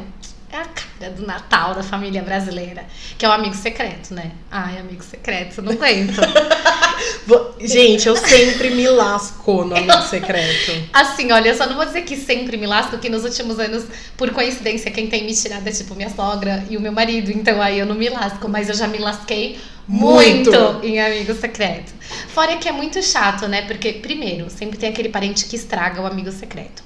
é 0.53 0.59
a 0.59 0.67
cara 0.67 1.11
do 1.11 1.27
Natal 1.27 1.75
da 1.75 1.83
família 1.83 2.23
brasileira. 2.23 2.85
Que 3.17 3.25
é 3.25 3.29
o 3.29 3.33
amigo 3.33 3.55
secreto, 3.55 4.13
né? 4.13 4.33
Ai, 4.51 4.79
amigo 4.79 5.03
secreto, 5.03 5.63
não 5.63 5.73
aguento. 5.73 6.21
Gente, 7.59 8.07
eu 8.07 8.17
sempre 8.17 8.71
me 8.71 8.87
lasco 8.89 9.65
no 9.65 9.75
amigo 9.75 10.03
secreto. 10.09 10.89
Assim, 10.93 11.33
olha, 11.33 11.49
eu 11.49 11.55
só 11.55 11.67
não 11.67 11.77
vou 11.77 11.87
dizer 11.87 12.03
que 12.03 12.17
sempre 12.17 12.57
me 12.57 12.67
lasco, 12.67 12.99
que 12.99 13.09
nos 13.09 13.25
últimos 13.25 13.59
anos, 13.59 13.85
por 14.17 14.31
coincidência, 14.31 14.91
quem 14.91 15.07
tem 15.07 15.25
me 15.25 15.35
tirado 15.35 15.67
é 15.67 15.73
tipo 15.73 15.95
minha 15.95 16.11
sogra 16.11 16.65
e 16.69 16.77
o 16.77 16.81
meu 16.81 16.93
marido. 16.93 17.31
Então 17.31 17.61
aí 17.61 17.79
eu 17.79 17.87
não 17.87 17.95
me 17.95 18.09
lasco, 18.11 18.47
mas 18.49 18.69
eu 18.69 18.75
já 18.75 18.87
me 18.87 18.99
lasquei 18.99 19.59
muito, 19.89 20.51
Muito. 20.51 20.87
em 20.87 21.01
amigo 21.01 21.35
secreto. 21.35 21.93
Fora 22.29 22.57
que 22.57 22.69
é 22.69 22.73
muito 22.73 23.03
chato, 23.03 23.49
né? 23.49 23.63
Porque, 23.63 23.95
primeiro, 23.95 24.49
sempre 24.49 24.79
tem 24.79 24.91
aquele 24.91 25.09
parente 25.09 25.47
que 25.47 25.57
estraga 25.57 26.01
o 26.01 26.07
amigo 26.07 26.31
secreto. 26.31 26.83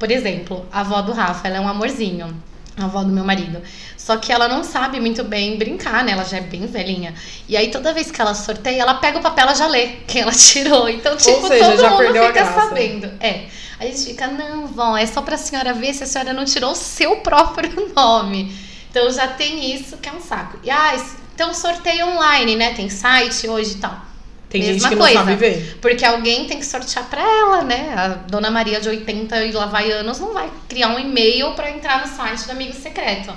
Por 0.00 0.10
exemplo, 0.10 0.66
a 0.72 0.80
avó 0.80 1.02
do 1.02 1.12
Rafa, 1.12 1.46
ela 1.46 1.58
é 1.58 1.60
um 1.60 1.68
amorzinho. 1.68 2.34
A 2.78 2.84
avó 2.86 3.02
do 3.02 3.10
meu 3.10 3.22
marido. 3.22 3.60
Só 3.98 4.16
que 4.16 4.32
ela 4.32 4.48
não 4.48 4.64
sabe 4.64 4.98
muito 4.98 5.22
bem 5.22 5.58
brincar, 5.58 6.02
né? 6.02 6.12
Ela 6.12 6.24
já 6.24 6.38
é 6.38 6.40
bem 6.40 6.66
velhinha. 6.66 7.14
E 7.46 7.54
aí, 7.54 7.70
toda 7.70 7.92
vez 7.92 8.10
que 8.10 8.18
ela 8.18 8.32
sorteia, 8.32 8.80
ela 8.80 8.94
pega 8.94 9.18
o 9.18 9.22
papel, 9.22 9.44
ela 9.44 9.54
já 9.54 9.66
lê 9.66 9.88
quem 10.08 10.22
ela 10.22 10.32
tirou. 10.32 10.88
Então, 10.88 11.14
tipo, 11.18 11.46
seja, 11.46 11.66
todo 11.66 11.80
já 11.80 11.90
mundo 11.90 11.98
perdeu 11.98 12.26
fica 12.28 12.46
sabendo. 12.46 13.12
É. 13.20 13.44
A 13.78 13.84
gente 13.84 14.06
fica, 14.06 14.26
não, 14.26 14.66
vó, 14.66 14.96
é 14.96 15.04
só 15.04 15.20
pra 15.20 15.36
senhora 15.36 15.74
ver 15.74 15.92
se 15.92 16.04
a 16.04 16.06
senhora 16.06 16.32
não 16.32 16.46
tirou 16.46 16.72
o 16.72 16.74
seu 16.74 17.16
próprio 17.20 17.92
nome. 17.94 18.56
Então 18.90 19.10
já 19.10 19.28
tem 19.28 19.74
isso 19.74 19.98
que 19.98 20.08
é 20.08 20.12
um 20.12 20.20
saco. 20.20 20.58
E 20.64 20.70
ah, 20.70 20.96
então 21.34 21.52
sorteio 21.52 22.06
online, 22.08 22.56
né? 22.56 22.72
Tem 22.72 22.88
site 22.88 23.48
hoje 23.48 23.72
e 23.72 23.76
tal. 23.76 24.09
Tem 24.50 24.60
Mesma 24.60 24.74
gente 24.74 24.88
que 24.88 24.96
coisa. 24.96 25.14
não 25.14 25.24
sabe 25.26 25.36
ver. 25.36 25.78
Porque 25.80 26.04
alguém 26.04 26.44
tem 26.44 26.58
que 26.58 26.66
sortear 26.66 27.08
pra 27.08 27.22
ela, 27.22 27.62
né? 27.62 27.94
A 27.96 28.08
dona 28.08 28.50
Maria 28.50 28.80
de 28.80 28.88
80 28.88 29.44
e 29.44 29.52
lá 29.52 29.66
vai 29.66 29.92
anos 29.92 30.18
não 30.18 30.34
vai 30.34 30.50
criar 30.68 30.88
um 30.88 30.98
e-mail 30.98 31.52
pra 31.54 31.70
entrar 31.70 32.00
no 32.00 32.08
site 32.12 32.46
do 32.46 32.50
amigo 32.50 32.72
secreto. 32.74 33.32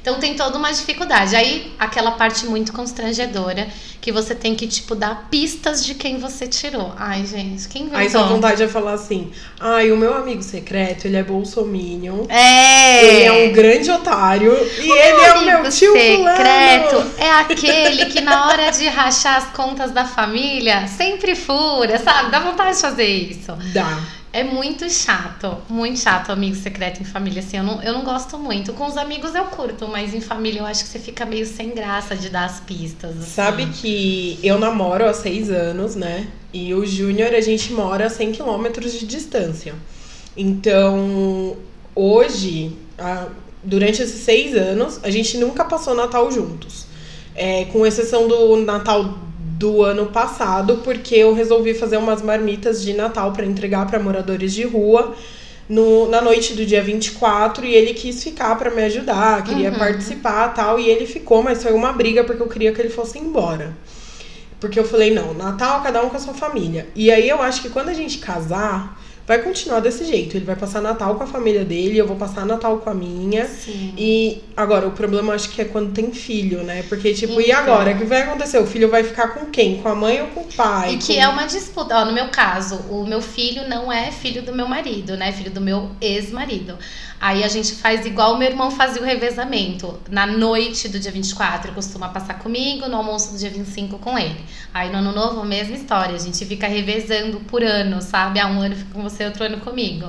Então 0.00 0.18
tem 0.18 0.34
toda 0.34 0.56
uma 0.56 0.72
dificuldade. 0.72 1.36
Aí 1.36 1.72
aquela 1.78 2.12
parte 2.12 2.46
muito 2.46 2.72
constrangedora 2.72 3.68
que 4.00 4.10
você 4.10 4.34
tem 4.34 4.54
que 4.54 4.66
tipo 4.66 4.94
dar 4.94 5.28
pistas 5.30 5.84
de 5.84 5.94
quem 5.94 6.18
você 6.18 6.46
tirou. 6.46 6.92
Ai, 6.96 7.26
gente, 7.26 7.68
quem 7.68 7.82
inventou? 7.82 8.00
Aí 8.00 8.10
sua 8.10 8.22
vontade 8.22 8.62
é 8.62 8.68
falar 8.68 8.94
assim: 8.94 9.30
ai, 9.58 9.92
o 9.92 9.96
meu 9.96 10.14
amigo 10.14 10.42
secreto, 10.42 11.06
ele 11.06 11.16
é 11.16 11.22
bolsominion. 11.22 12.24
É. 12.28 13.04
Ele 13.04 13.24
é 13.24 13.32
um 13.32 13.52
grande 13.52 13.90
otário. 13.90 14.52
E 14.78 14.90
ele 14.90 15.22
é 15.22 15.34
o 15.34 15.44
meu 15.44 15.70
tio 15.70 15.92
secreto 15.92 16.90
fulano. 16.90 17.10
é 17.18 17.30
aquele 17.30 18.06
que 18.06 18.20
na 18.20 18.46
hora 18.46 18.70
de 18.70 18.88
rachar 18.88 19.36
as 19.36 19.46
contas 19.54 19.90
da 19.90 20.04
família 20.04 20.86
sempre 20.88 21.34
fura, 21.34 21.98
sabe? 21.98 22.30
Dá 22.30 22.40
vontade 22.40 22.76
de 22.76 22.80
fazer 22.82 23.06
isso. 23.06 23.52
Dá. 23.72 23.98
É 24.32 24.44
muito 24.44 24.88
chato, 24.88 25.56
muito 25.68 25.98
chato 25.98 26.30
amigo 26.30 26.54
secreto 26.54 27.02
em 27.02 27.04
família, 27.04 27.40
assim, 27.40 27.56
eu 27.56 27.64
não, 27.64 27.82
eu 27.82 27.92
não 27.92 28.04
gosto 28.04 28.38
muito. 28.38 28.72
Com 28.74 28.86
os 28.86 28.96
amigos 28.96 29.34
eu 29.34 29.44
curto, 29.46 29.88
mas 29.88 30.14
em 30.14 30.20
família 30.20 30.60
eu 30.60 30.66
acho 30.66 30.84
que 30.84 30.88
você 30.90 31.00
fica 31.00 31.26
meio 31.26 31.44
sem 31.44 31.70
graça 31.74 32.14
de 32.14 32.28
dar 32.28 32.44
as 32.44 32.60
pistas. 32.60 33.10
assim. 33.18 33.28
Sabe 33.28 33.66
que 33.66 34.38
eu 34.40 34.56
namoro 34.56 35.04
há 35.04 35.12
seis 35.12 35.50
anos, 35.50 35.96
né? 35.96 36.28
E 36.52 36.72
o 36.74 36.86
Júnior 36.86 37.34
a 37.34 37.40
gente 37.40 37.72
mora 37.72 38.06
a 38.06 38.10
100 38.10 38.30
quilômetros 38.30 38.92
de 38.92 39.04
distância. 39.04 39.74
Então, 40.36 41.56
hoje, 41.94 42.76
a- 42.98 43.26
durante 43.64 44.00
esses 44.00 44.20
seis 44.22 44.54
anos, 44.56 45.00
a 45.02 45.10
gente 45.10 45.36
nunca 45.38 45.64
passou 45.64 45.94
Natal 45.94 46.30
juntos. 46.30 46.86
É, 47.34 47.64
com 47.66 47.84
exceção 47.86 48.28
do 48.28 48.56
Natal 48.56 49.18
do 49.60 49.82
ano 49.82 50.06
passado, 50.06 50.78
porque 50.82 51.14
eu 51.14 51.34
resolvi 51.34 51.74
fazer 51.74 51.98
umas 51.98 52.22
marmitas 52.22 52.82
de 52.82 52.94
Natal 52.94 53.30
para 53.32 53.44
entregar 53.44 53.86
para 53.86 53.98
moradores 53.98 54.54
de 54.54 54.64
rua 54.64 55.14
no, 55.68 56.08
na 56.08 56.20
noite 56.22 56.54
do 56.54 56.64
dia 56.64 56.82
24 56.82 57.66
e 57.66 57.74
ele 57.74 57.92
quis 57.92 58.24
ficar 58.24 58.56
para 58.56 58.70
me 58.70 58.82
ajudar, 58.84 59.44
queria 59.44 59.70
Uhum. 59.70 59.78
participar 59.78 60.48
tal, 60.54 60.80
e 60.80 60.88
ele 60.88 61.06
ficou, 61.06 61.42
mas 61.42 61.62
foi 61.62 61.72
uma 61.74 61.92
briga 61.92 62.24
porque 62.24 62.42
eu 62.42 62.48
queria 62.48 62.72
que 62.72 62.80
ele 62.80 62.88
fosse 62.88 63.18
embora. 63.18 63.76
Porque 64.58 64.78
eu 64.78 64.84
falei, 64.84 65.10
não, 65.12 65.32
Natal 65.34 65.82
cada 65.82 66.02
um 66.02 66.08
com 66.08 66.16
a 66.16 66.20
sua 66.20 66.34
família. 66.34 66.86
E 66.94 67.10
aí 67.10 67.28
eu 67.28 67.40
acho 67.42 67.60
que 67.62 67.68
quando 67.70 67.88
a 67.90 67.94
gente 67.94 68.18
casar, 68.18 68.99
vai 69.26 69.38
continuar 69.42 69.80
desse 69.80 70.04
jeito. 70.04 70.36
Ele 70.36 70.44
vai 70.44 70.56
passar 70.56 70.80
Natal 70.80 71.14
com 71.14 71.22
a 71.24 71.26
família 71.26 71.64
dele, 71.64 71.96
eu 71.98 72.06
vou 72.06 72.16
passar 72.16 72.44
Natal 72.44 72.78
com 72.78 72.90
a 72.90 72.94
minha. 72.94 73.46
Sim. 73.46 73.94
E 73.96 74.42
agora, 74.56 74.86
o 74.88 74.90
problema 74.92 75.34
acho 75.34 75.50
que 75.50 75.60
é 75.62 75.64
quando 75.64 75.92
tem 75.92 76.12
filho, 76.12 76.62
né? 76.62 76.82
Porque, 76.88 77.14
tipo, 77.14 77.40
e 77.40 77.44
Então. 77.46 77.58
agora? 77.58 77.92
O 77.92 77.98
que 77.98 78.04
vai 78.04 78.22
acontecer? 78.22 78.58
O 78.58 78.66
filho 78.66 78.90
vai 78.90 79.04
ficar 79.04 79.28
com 79.28 79.46
quem? 79.46 79.80
Com 79.82 79.88
a 79.88 79.94
mãe 79.94 80.20
ou 80.20 80.28
com 80.28 80.40
o 80.40 80.52
pai? 80.52 80.94
E 80.94 80.98
que 80.98 81.14
Com- 81.14 81.20
é 81.20 81.28
uma 81.28 81.46
disputa. 81.46 81.96
Ó, 81.96 82.04
no 82.04 82.12
meu 82.12 82.28
caso, 82.28 82.76
o 82.90 83.06
meu 83.06 83.20
filho 83.22 83.68
não 83.68 83.92
é 83.92 84.10
filho 84.10 84.42
do 84.42 84.54
meu 84.54 84.66
marido, 84.68 85.16
né? 85.16 85.30
Filho 85.32 85.50
do 85.50 85.60
meu 85.60 85.90
ex-marido. 86.00 86.76
Aí 87.20 87.44
a 87.44 87.48
gente 87.48 87.74
faz 87.74 88.06
igual 88.06 88.34
o 88.34 88.38
meu 88.38 88.48
irmão 88.48 88.70
fazia 88.70 89.02
o 89.02 89.04
revezamento. 89.04 90.00
Na 90.10 90.26
noite 90.26 90.88
do 90.88 90.98
dia 90.98 91.10
24, 91.12 91.72
costuma 91.72 92.08
passar 92.08 92.38
comigo, 92.38 92.88
no 92.88 92.96
almoço 92.96 93.32
do 93.32 93.38
dia 93.38 93.50
25 93.50 93.98
com 93.98 94.18
ele. 94.18 94.40
Aí 94.72 94.90
no 94.90 94.98
ano 94.98 95.12
novo, 95.12 95.44
mesma 95.44 95.76
história. 95.76 96.14
A 96.14 96.18
gente 96.18 96.44
fica 96.46 96.66
revezando 96.66 97.40
por 97.40 97.62
ano, 97.62 98.00
sabe? 98.00 98.40
Ah, 98.40 98.46
um 98.46 98.62
ano 98.62 98.74
fica 98.74 98.94
com 98.94 99.02
você, 99.10 99.24
outro 99.24 99.44
ano 99.44 99.58
comigo. 99.58 100.08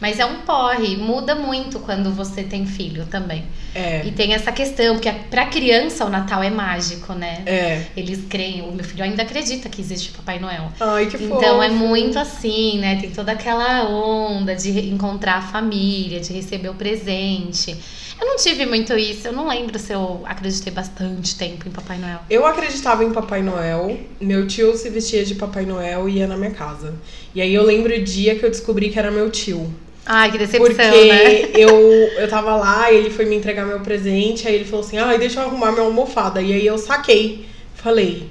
Mas 0.00 0.18
é 0.18 0.26
um 0.26 0.38
porre, 0.40 0.96
muda 0.96 1.34
muito 1.36 1.78
quando 1.78 2.10
você 2.12 2.42
tem 2.42 2.66
filho 2.66 3.06
também. 3.06 3.44
É, 3.74 4.04
E 4.04 4.10
tem 4.10 4.34
essa 4.34 4.50
questão, 4.52 4.94
porque 4.96 5.10
pra 5.30 5.46
criança 5.46 6.04
o 6.04 6.10
Natal 6.10 6.42
é 6.42 6.50
mágico, 6.50 7.14
né? 7.14 7.42
é. 7.46 7.84
Eles 7.96 8.24
creem, 8.28 8.62
o 8.62 8.72
meu 8.72 8.84
filho 8.84 9.04
ainda 9.04 9.22
acredita 9.22 9.68
que 9.68 9.80
existe 9.80 10.10
Papai 10.10 10.38
Noel. 10.38 10.70
Ai, 10.80 11.06
que 11.06 11.16
fofo. 11.16 11.36
Então 11.36 11.62
é 11.62 11.68
muito 11.70 12.18
assim, 12.18 12.78
né? 12.80 12.96
Tem 13.00 13.10
toda 13.10 13.32
aquela 13.32 13.88
onda 13.88 14.54
de 14.54 14.90
encontrar 14.90 15.36
a 15.36 15.42
família, 15.42 16.20
de 16.20 16.32
receber 16.32 16.68
o 16.68 16.74
presente. 16.74 17.76
Eu 18.20 18.26
não 18.26 18.36
tive 18.36 18.64
muito 18.66 18.92
isso, 18.94 19.28
eu 19.28 19.32
não 19.32 19.48
lembro 19.48 19.78
se 19.78 19.92
eu 19.92 20.22
acreditei 20.24 20.72
bastante 20.72 21.36
tempo 21.36 21.68
em 21.68 21.70
Papai 21.70 21.98
Noel. 21.98 22.20
Eu 22.30 22.46
acreditava 22.46 23.04
em 23.04 23.12
Papai 23.12 23.42
Noel. 23.42 23.98
Meu 24.20 24.46
tio 24.46 24.76
se 24.76 24.88
vestia 24.88 25.24
de 25.24 25.34
Papai 25.34 25.66
Noel 25.66 26.08
e 26.08 26.18
ia 26.18 26.26
na 26.26 26.36
minha 26.36 26.52
casa. 26.52 26.94
E 27.34 27.42
aí 27.42 27.52
eu 27.52 27.64
lembro 27.64 27.92
o 27.92 28.02
dia 28.02 28.36
que 28.36 28.44
eu 28.44 28.50
descobri 28.50 28.88
que 28.90 28.98
era 28.98 29.10
meu 29.10 29.30
tio. 29.30 29.68
Ai, 30.06 30.30
que 30.30 30.38
decepção, 30.38 30.66
Porque 30.66 30.82
né? 30.82 31.50
eu, 31.56 31.70
eu 31.70 32.28
tava 32.28 32.54
lá 32.56 32.92
e 32.92 32.96
ele 32.96 33.10
foi 33.10 33.24
me 33.24 33.36
entregar 33.36 33.66
meu 33.66 33.80
presente. 33.80 34.46
Aí 34.46 34.54
ele 34.54 34.64
falou 34.64 34.84
assim: 34.84 34.98
ai, 34.98 35.18
deixa 35.18 35.40
eu 35.40 35.46
arrumar 35.46 35.72
minha 35.72 35.84
almofada. 35.84 36.40
E 36.40 36.52
aí 36.52 36.66
eu 36.66 36.78
saquei. 36.78 37.46
Falei: 37.74 38.28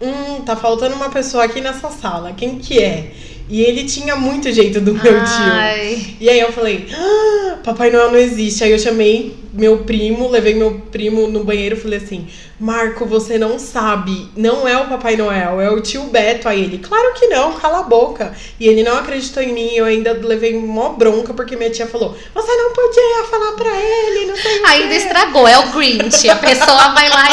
hum, 0.00 0.42
tá 0.44 0.56
faltando 0.56 0.96
uma 0.96 1.10
pessoa 1.10 1.44
aqui 1.44 1.60
nessa 1.60 1.90
sala. 1.90 2.32
Quem 2.32 2.58
que 2.58 2.82
é? 2.82 3.12
E 3.48 3.62
ele 3.62 3.84
tinha 3.84 4.16
muito 4.16 4.50
jeito 4.50 4.80
do 4.80 4.94
meu 4.94 5.14
Ai. 5.18 5.96
tio. 5.96 6.16
E 6.20 6.28
aí 6.30 6.40
eu 6.40 6.52
falei, 6.52 6.86
ah, 6.94 7.58
Papai 7.62 7.90
Noel 7.90 8.10
não 8.12 8.18
existe. 8.18 8.64
Aí 8.64 8.70
eu 8.72 8.78
chamei 8.78 9.36
meu 9.52 9.78
primo, 9.78 10.28
levei 10.28 10.54
meu 10.54 10.80
primo 10.90 11.28
no 11.28 11.44
banheiro 11.44 11.76
e 11.76 11.80
falei 11.80 11.98
assim, 11.98 12.26
Marco, 12.58 13.04
você 13.04 13.36
não 13.36 13.58
sabe, 13.58 14.28
não 14.36 14.66
é 14.66 14.78
o 14.78 14.86
Papai 14.86 15.16
Noel, 15.16 15.60
é 15.60 15.70
o 15.70 15.80
tio 15.80 16.04
Beto. 16.04 16.48
Aí 16.48 16.62
ele, 16.62 16.78
claro 16.78 17.12
que 17.14 17.26
não, 17.26 17.52
cala 17.54 17.80
a 17.80 17.82
boca. 17.82 18.34
E 18.58 18.66
ele 18.66 18.82
não 18.82 18.96
acreditou 18.96 19.42
em 19.42 19.52
mim, 19.52 19.70
eu 19.74 19.84
ainda 19.84 20.12
levei 20.12 20.56
mó 20.56 20.90
bronca 20.90 21.34
porque 21.34 21.56
minha 21.56 21.70
tia 21.70 21.86
falou, 21.86 22.16
você 22.34 22.52
não 22.56 22.72
podia 22.72 23.24
falar 23.30 23.52
pra 23.52 23.70
ele, 23.80 24.26
não 24.26 24.36
sei 24.36 24.64
Ainda 24.64 24.88
quê." 24.88 24.94
estragou, 24.94 25.46
é 25.46 25.58
o 25.58 25.72
Grinch. 25.72 26.28
A 26.30 26.36
pessoa 26.36 26.94
vai 26.94 27.08
lá 27.08 27.28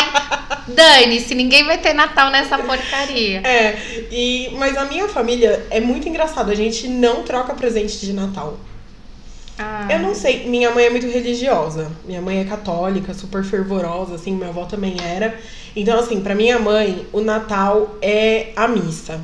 e 0.68 0.72
dane-se, 0.72 1.36
ninguém 1.36 1.64
vai 1.64 1.78
ter 1.78 1.94
Natal 1.94 2.30
nessa 2.32 2.58
porcaria. 2.58 3.42
É, 3.44 3.99
e, 4.12 4.50
mas 4.58 4.78
a 4.78 4.86
minha 4.86 5.08
família 5.08 5.66
é 5.70 5.80
muito 5.80 6.08
engraçada. 6.08 6.52
A 6.52 6.56
gente 6.56 6.88
não 6.88 7.24
troca 7.24 7.54
presente 7.54 8.00
de 8.06 8.14
Natal. 8.14 8.58
Ah. 9.58 9.88
Eu 9.92 10.00
não 10.00 10.16
sei, 10.16 10.48
minha 10.48 10.72
mãe 10.72 10.86
é 10.86 10.90
muito 10.90 11.08
religiosa. 11.08 11.92
Minha 12.06 12.22
mãe 12.22 12.40
é 12.40 12.46
católica, 12.46 13.14
super 13.14 13.44
fervorosa, 13.44 14.16
assim, 14.16 14.32
minha 14.34 14.50
avó 14.50 14.64
também 14.66 14.96
era. 15.04 15.38
Então, 15.76 16.00
assim, 16.00 16.22
pra 16.22 16.34
minha 16.34 16.58
mãe, 16.58 17.06
o 17.12 17.20
Natal 17.22 17.98
é 18.02 18.48
a 18.56 18.68
missa. 18.68 19.20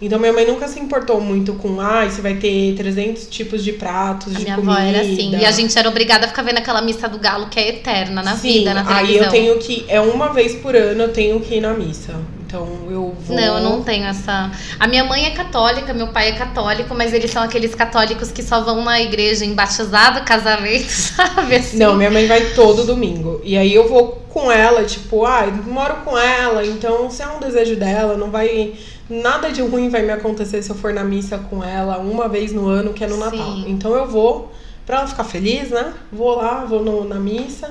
Então, 0.00 0.18
minha 0.18 0.32
mãe 0.32 0.46
nunca 0.46 0.66
se 0.68 0.80
importou 0.80 1.20
muito 1.20 1.54
com, 1.54 1.80
ai, 1.80 2.10
você 2.10 2.20
vai 2.20 2.34
ter 2.34 2.74
300 2.76 3.26
tipos 3.28 3.62
de 3.62 3.72
pratos, 3.74 4.34
A 4.34 4.38
de 4.38 4.44
minha 4.44 4.56
comida. 4.56 4.72
avó 4.72 4.80
era 4.82 5.00
assim. 5.02 5.36
E 5.36 5.44
a 5.44 5.50
gente 5.50 5.78
era 5.78 5.88
obrigada 5.88 6.24
a 6.26 6.28
ficar 6.28 6.42
vendo 6.42 6.58
aquela 6.58 6.82
missa 6.82 7.08
do 7.08 7.18
galo 7.18 7.48
que 7.48 7.60
é 7.60 7.68
eterna 7.68 8.22
na 8.22 8.36
Sim, 8.36 8.52
vida, 8.60 8.74
na 8.74 8.80
aí 8.80 9.06
televisão. 9.06 9.24
eu 9.26 9.30
tenho 9.30 9.58
que, 9.58 9.84
é 9.88 10.00
uma 10.00 10.32
vez 10.32 10.54
por 10.56 10.74
ano, 10.74 11.02
eu 11.04 11.12
tenho 11.12 11.40
que 11.40 11.54
ir 11.56 11.60
na 11.60 11.72
missa. 11.74 12.14
Então, 12.54 12.68
eu 12.88 13.12
vou... 13.26 13.36
Não, 13.36 13.58
eu 13.58 13.60
não 13.64 13.82
tenho 13.82 14.06
essa. 14.06 14.52
A 14.78 14.86
minha 14.86 15.02
mãe 15.02 15.24
é 15.26 15.30
católica, 15.30 15.92
meu 15.92 16.08
pai 16.08 16.28
é 16.28 16.32
católico, 16.32 16.94
mas 16.94 17.12
eles 17.12 17.32
são 17.32 17.42
aqueles 17.42 17.74
católicos 17.74 18.30
que 18.30 18.44
só 18.44 18.60
vão 18.60 18.84
na 18.84 19.00
igreja 19.02 19.44
em 19.44 19.54
batizado, 19.54 20.24
casamento, 20.24 20.86
sabe? 20.88 21.56
Assim. 21.56 21.78
Não, 21.78 21.96
minha 21.96 22.12
mãe 22.12 22.28
vai 22.28 22.50
todo 22.50 22.84
domingo. 22.84 23.40
E 23.42 23.56
aí 23.58 23.74
eu 23.74 23.88
vou 23.88 24.22
com 24.32 24.52
ela, 24.52 24.84
tipo, 24.84 25.24
ah, 25.24 25.46
moro 25.66 25.96
com 26.04 26.16
ela, 26.16 26.64
então 26.64 27.10
se 27.10 27.22
é 27.22 27.26
um 27.28 27.40
desejo 27.40 27.74
dela, 27.74 28.16
não 28.16 28.30
vai. 28.30 28.74
Nada 29.10 29.50
de 29.50 29.60
ruim 29.60 29.88
vai 29.90 30.02
me 30.02 30.12
acontecer 30.12 30.62
se 30.62 30.70
eu 30.70 30.76
for 30.76 30.92
na 30.94 31.02
missa 31.04 31.36
com 31.36 31.62
ela 31.62 31.98
uma 31.98 32.28
vez 32.28 32.52
no 32.52 32.68
ano, 32.68 32.92
que 32.94 33.02
é 33.02 33.06
no 33.08 33.14
Sim. 33.16 33.20
Natal. 33.20 33.54
Então 33.66 33.94
eu 33.94 34.06
vou, 34.06 34.52
pra 34.86 34.98
ela 34.98 35.06
ficar 35.08 35.24
feliz, 35.24 35.70
né? 35.70 35.92
Vou 36.12 36.36
lá, 36.36 36.64
vou 36.64 36.82
no- 36.82 37.04
na 37.04 37.16
missa. 37.16 37.70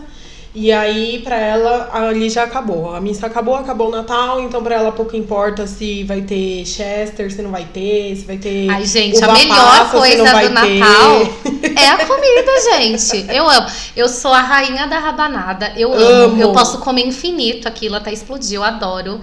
E 0.55 0.71
aí, 0.71 1.19
pra 1.23 1.35
ela, 1.35 1.89
ali 1.91 2.29
já 2.29 2.43
acabou. 2.43 2.93
A 2.93 3.01
missa 3.01 3.25
acabou, 3.25 3.55
acabou 3.55 3.87
o 3.87 3.91
Natal, 3.91 4.39
então 4.39 4.61
pra 4.61 4.75
ela 4.75 4.91
pouco 4.91 5.15
importa 5.15 5.65
se 5.65 6.03
vai 6.03 6.21
ter 6.21 6.63
Chester, 6.63 7.33
se 7.33 7.41
não 7.41 7.49
vai 7.49 7.65
ter, 7.65 8.15
se 8.15 8.25
vai 8.25 8.37
ter. 8.37 8.69
Ai, 8.69 8.85
gente, 8.85 9.23
a 9.23 9.33
melhor 9.33 9.57
passa, 9.57 9.97
coisa 9.97 10.23
do 10.23 10.39
ter. 10.39 10.49
Natal 10.49 11.21
é 11.75 11.89
a 11.89 12.05
comida, 12.05 12.51
gente. 12.71 13.25
Eu 13.33 13.49
amo. 13.49 13.67
Eu 13.95 14.07
sou 14.07 14.31
a 14.31 14.41
rainha 14.41 14.85
da 14.85 14.99
rabanada. 14.99 15.73
Eu 15.75 15.91
amo. 15.91 16.23
Amo. 16.25 16.41
Eu 16.41 16.51
posso 16.51 16.77
comer 16.77 17.07
infinito 17.07 17.67
aquilo 17.67 17.95
até 17.95 18.13
explodir. 18.13 18.53
Eu 18.53 18.63
adoro. 18.63 19.19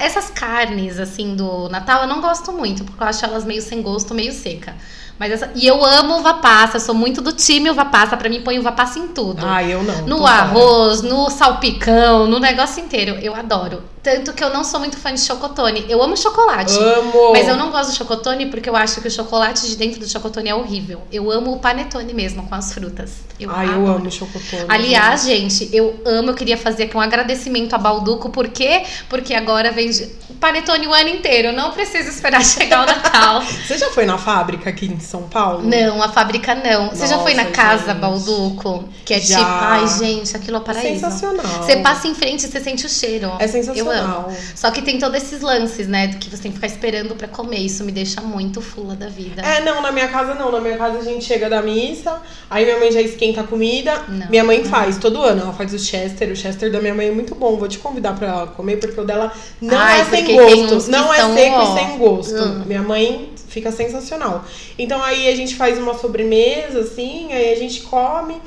Essas 0.00 0.30
carnes, 0.30 0.98
assim, 0.98 1.36
do 1.36 1.68
Natal, 1.68 2.02
eu 2.02 2.08
não 2.08 2.22
gosto 2.22 2.52
muito, 2.52 2.84
porque 2.84 3.02
eu 3.02 3.06
acho 3.06 3.22
elas 3.22 3.44
meio 3.44 3.60
sem 3.60 3.82
gosto, 3.82 4.14
meio 4.14 4.32
seca. 4.32 4.74
Mas 5.20 5.32
essa... 5.32 5.50
E 5.54 5.66
eu 5.66 5.84
amo 5.84 6.16
uva 6.16 6.32
passa, 6.32 6.78
eu 6.78 6.80
sou 6.80 6.94
muito 6.94 7.20
do 7.20 7.30
time 7.30 7.68
uva 7.68 7.84
passa. 7.84 8.16
Pra 8.16 8.26
mim, 8.26 8.40
põe 8.40 8.58
uva 8.58 8.72
passa 8.72 8.98
em 8.98 9.08
tudo. 9.08 9.44
Ai, 9.44 9.70
eu 9.70 9.82
não. 9.82 10.06
No 10.06 10.26
arroz, 10.26 11.02
no 11.02 11.28
salpicão, 11.28 12.26
no 12.26 12.38
negócio 12.38 12.82
inteiro. 12.82 13.18
Eu 13.20 13.34
adoro. 13.34 13.82
Tanto 14.02 14.32
que 14.32 14.42
eu 14.42 14.48
não 14.48 14.64
sou 14.64 14.80
muito 14.80 14.96
fã 14.96 15.12
de 15.12 15.20
chocotone. 15.20 15.84
Eu 15.86 16.02
amo 16.02 16.16
chocolate. 16.16 16.72
Amo. 16.78 17.32
Mas 17.32 17.46
eu 17.46 17.54
não 17.54 17.70
gosto 17.70 17.90
de 17.90 17.98
chocotone 17.98 18.46
porque 18.46 18.70
eu 18.70 18.74
acho 18.74 18.98
que 19.02 19.08
o 19.08 19.10
chocolate 19.10 19.68
de 19.68 19.76
dentro 19.76 20.00
do 20.00 20.08
chocotone 20.08 20.48
é 20.48 20.54
horrível. 20.54 21.02
Eu 21.12 21.30
amo 21.30 21.52
o 21.52 21.58
panetone 21.58 22.14
mesmo, 22.14 22.44
com 22.48 22.54
as 22.54 22.72
frutas. 22.72 23.18
Eu 23.38 23.50
Ai, 23.50 23.66
eu 23.66 23.72
adoro. 23.72 23.92
amo 23.96 24.10
chocotone. 24.10 24.64
Aliás, 24.70 25.24
gente, 25.24 25.68
eu 25.70 26.00
amo, 26.06 26.30
eu 26.30 26.34
queria 26.34 26.56
fazer 26.56 26.84
aqui 26.84 26.96
um 26.96 27.00
agradecimento 27.00 27.74
a 27.74 27.78
Balduco, 27.78 28.30
por 28.30 28.48
quê? 28.48 28.84
Porque 29.06 29.34
agora 29.34 29.70
vende 29.70 30.08
panetone 30.40 30.86
o 30.86 30.94
ano 30.94 31.10
inteiro, 31.10 31.48
eu 31.48 31.52
não 31.52 31.70
preciso 31.70 32.08
esperar 32.08 32.42
chegar 32.44 32.82
o 32.82 32.86
Natal. 32.86 33.42
Você 33.42 33.76
já 33.76 33.90
foi 33.90 34.06
na 34.06 34.16
fábrica 34.16 34.70
aqui 34.70 34.86
em 34.86 34.98
São 35.10 35.22
Paulo? 35.24 35.62
não, 35.64 36.00
a 36.02 36.08
fábrica 36.08 36.54
não. 36.54 36.90
Você 36.90 37.06
já 37.06 37.18
foi 37.18 37.34
na 37.34 37.42
Nossa, 37.42 37.54
casa 37.54 37.92
gente. 37.92 38.00
Balduco? 38.00 38.84
Que 39.04 39.14
é 39.14 39.20
Já. 39.20 39.38
tipo, 39.38 39.50
ai 39.50 39.88
gente, 39.88 40.36
aquilo 40.36 40.58
é 40.58 40.60
paraíso. 40.60 41.00
Sensacional. 41.00 41.62
Você 41.62 41.76
passa 41.78 42.06
em 42.06 42.14
frente 42.14 42.44
e 42.46 42.48
você 42.48 42.60
sente 42.60 42.86
o 42.86 42.88
cheiro. 42.88 43.32
É 43.38 43.48
sensacional. 43.48 44.32
Só 44.54 44.70
que 44.70 44.82
tem 44.82 44.98
todos 44.98 45.16
esses 45.20 45.40
lances, 45.40 45.88
né? 45.88 46.08
Que 46.08 46.30
você 46.30 46.42
tem 46.42 46.52
que 46.52 46.58
ficar 46.58 46.68
esperando 46.68 47.14
pra 47.16 47.26
comer. 47.26 47.58
Isso 47.58 47.82
me 47.84 47.90
deixa 47.92 48.20
muito 48.20 48.60
fula 48.60 48.94
da 48.94 49.08
vida. 49.08 49.42
É, 49.42 49.60
não, 49.60 49.82
na 49.82 49.90
minha 49.90 50.08
casa 50.08 50.34
não. 50.34 50.52
Na 50.52 50.60
minha 50.60 50.76
casa 50.76 50.98
a 50.98 51.02
gente 51.02 51.24
chega 51.24 51.50
da 51.50 51.60
missa, 51.60 52.20
aí 52.48 52.64
minha 52.64 52.78
mãe 52.78 52.92
já 52.92 53.00
esquenta 53.00 53.40
a 53.40 53.44
comida. 53.44 54.02
Não. 54.08 54.28
Minha 54.28 54.44
mãe 54.44 54.64
faz 54.64 54.96
todo 54.96 55.20
ano, 55.22 55.42
ela 55.42 55.52
faz 55.52 55.72
o 55.74 55.78
Chester. 55.78 56.30
O 56.30 56.36
Chester 56.36 56.70
da 56.70 56.80
minha 56.80 56.94
mãe 56.94 57.08
é 57.08 57.12
muito 57.12 57.34
bom. 57.34 57.56
Vou 57.56 57.66
te 57.68 57.78
convidar 57.78 58.14
pra 58.14 58.46
comer, 58.48 58.76
porque 58.76 59.00
o 59.00 59.04
dela 59.04 59.32
não 59.60 59.76
Ai, 59.76 60.02
é 60.02 60.04
sem 60.04 60.36
gosto. 60.36 60.90
Não 60.90 61.12
é 61.12 61.34
seco 61.34 61.56
ó, 61.56 61.62
e 61.62 61.78
sem 61.78 61.98
gosto. 61.98 62.34
hum. 62.42 62.62
Minha 62.66 62.82
mãe 62.82 63.30
fica 63.50 63.70
sensacional. 63.70 64.44
Então 64.78 65.02
aí 65.02 65.28
a 65.28 65.36
gente 65.36 65.56
faz 65.56 65.78
uma 65.78 65.98
sobremesa, 65.98 66.80
assim, 66.80 67.32
aí 67.32 67.52
a 67.52 67.56
gente 67.56 67.82
come. 67.82 68.40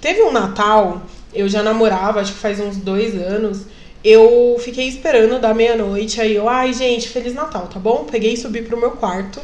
Teve 0.00 0.22
um 0.22 0.32
Natal, 0.32 1.02
eu 1.32 1.48
já 1.48 1.62
namorava, 1.62 2.20
acho 2.20 2.32
que 2.32 2.38
faz 2.38 2.60
uns 2.60 2.76
dois 2.76 3.14
anos. 3.14 3.62
Eu 4.10 4.56
fiquei 4.58 4.88
esperando 4.88 5.38
da 5.38 5.52
meia-noite, 5.52 6.18
aí 6.18 6.34
eu, 6.34 6.48
ai 6.48 6.72
gente, 6.72 7.10
Feliz 7.10 7.34
Natal, 7.34 7.68
tá 7.70 7.78
bom? 7.78 8.06
Peguei 8.10 8.32
e 8.32 8.36
subi 8.38 8.62
pro 8.62 8.80
meu 8.80 8.92
quarto 8.92 9.38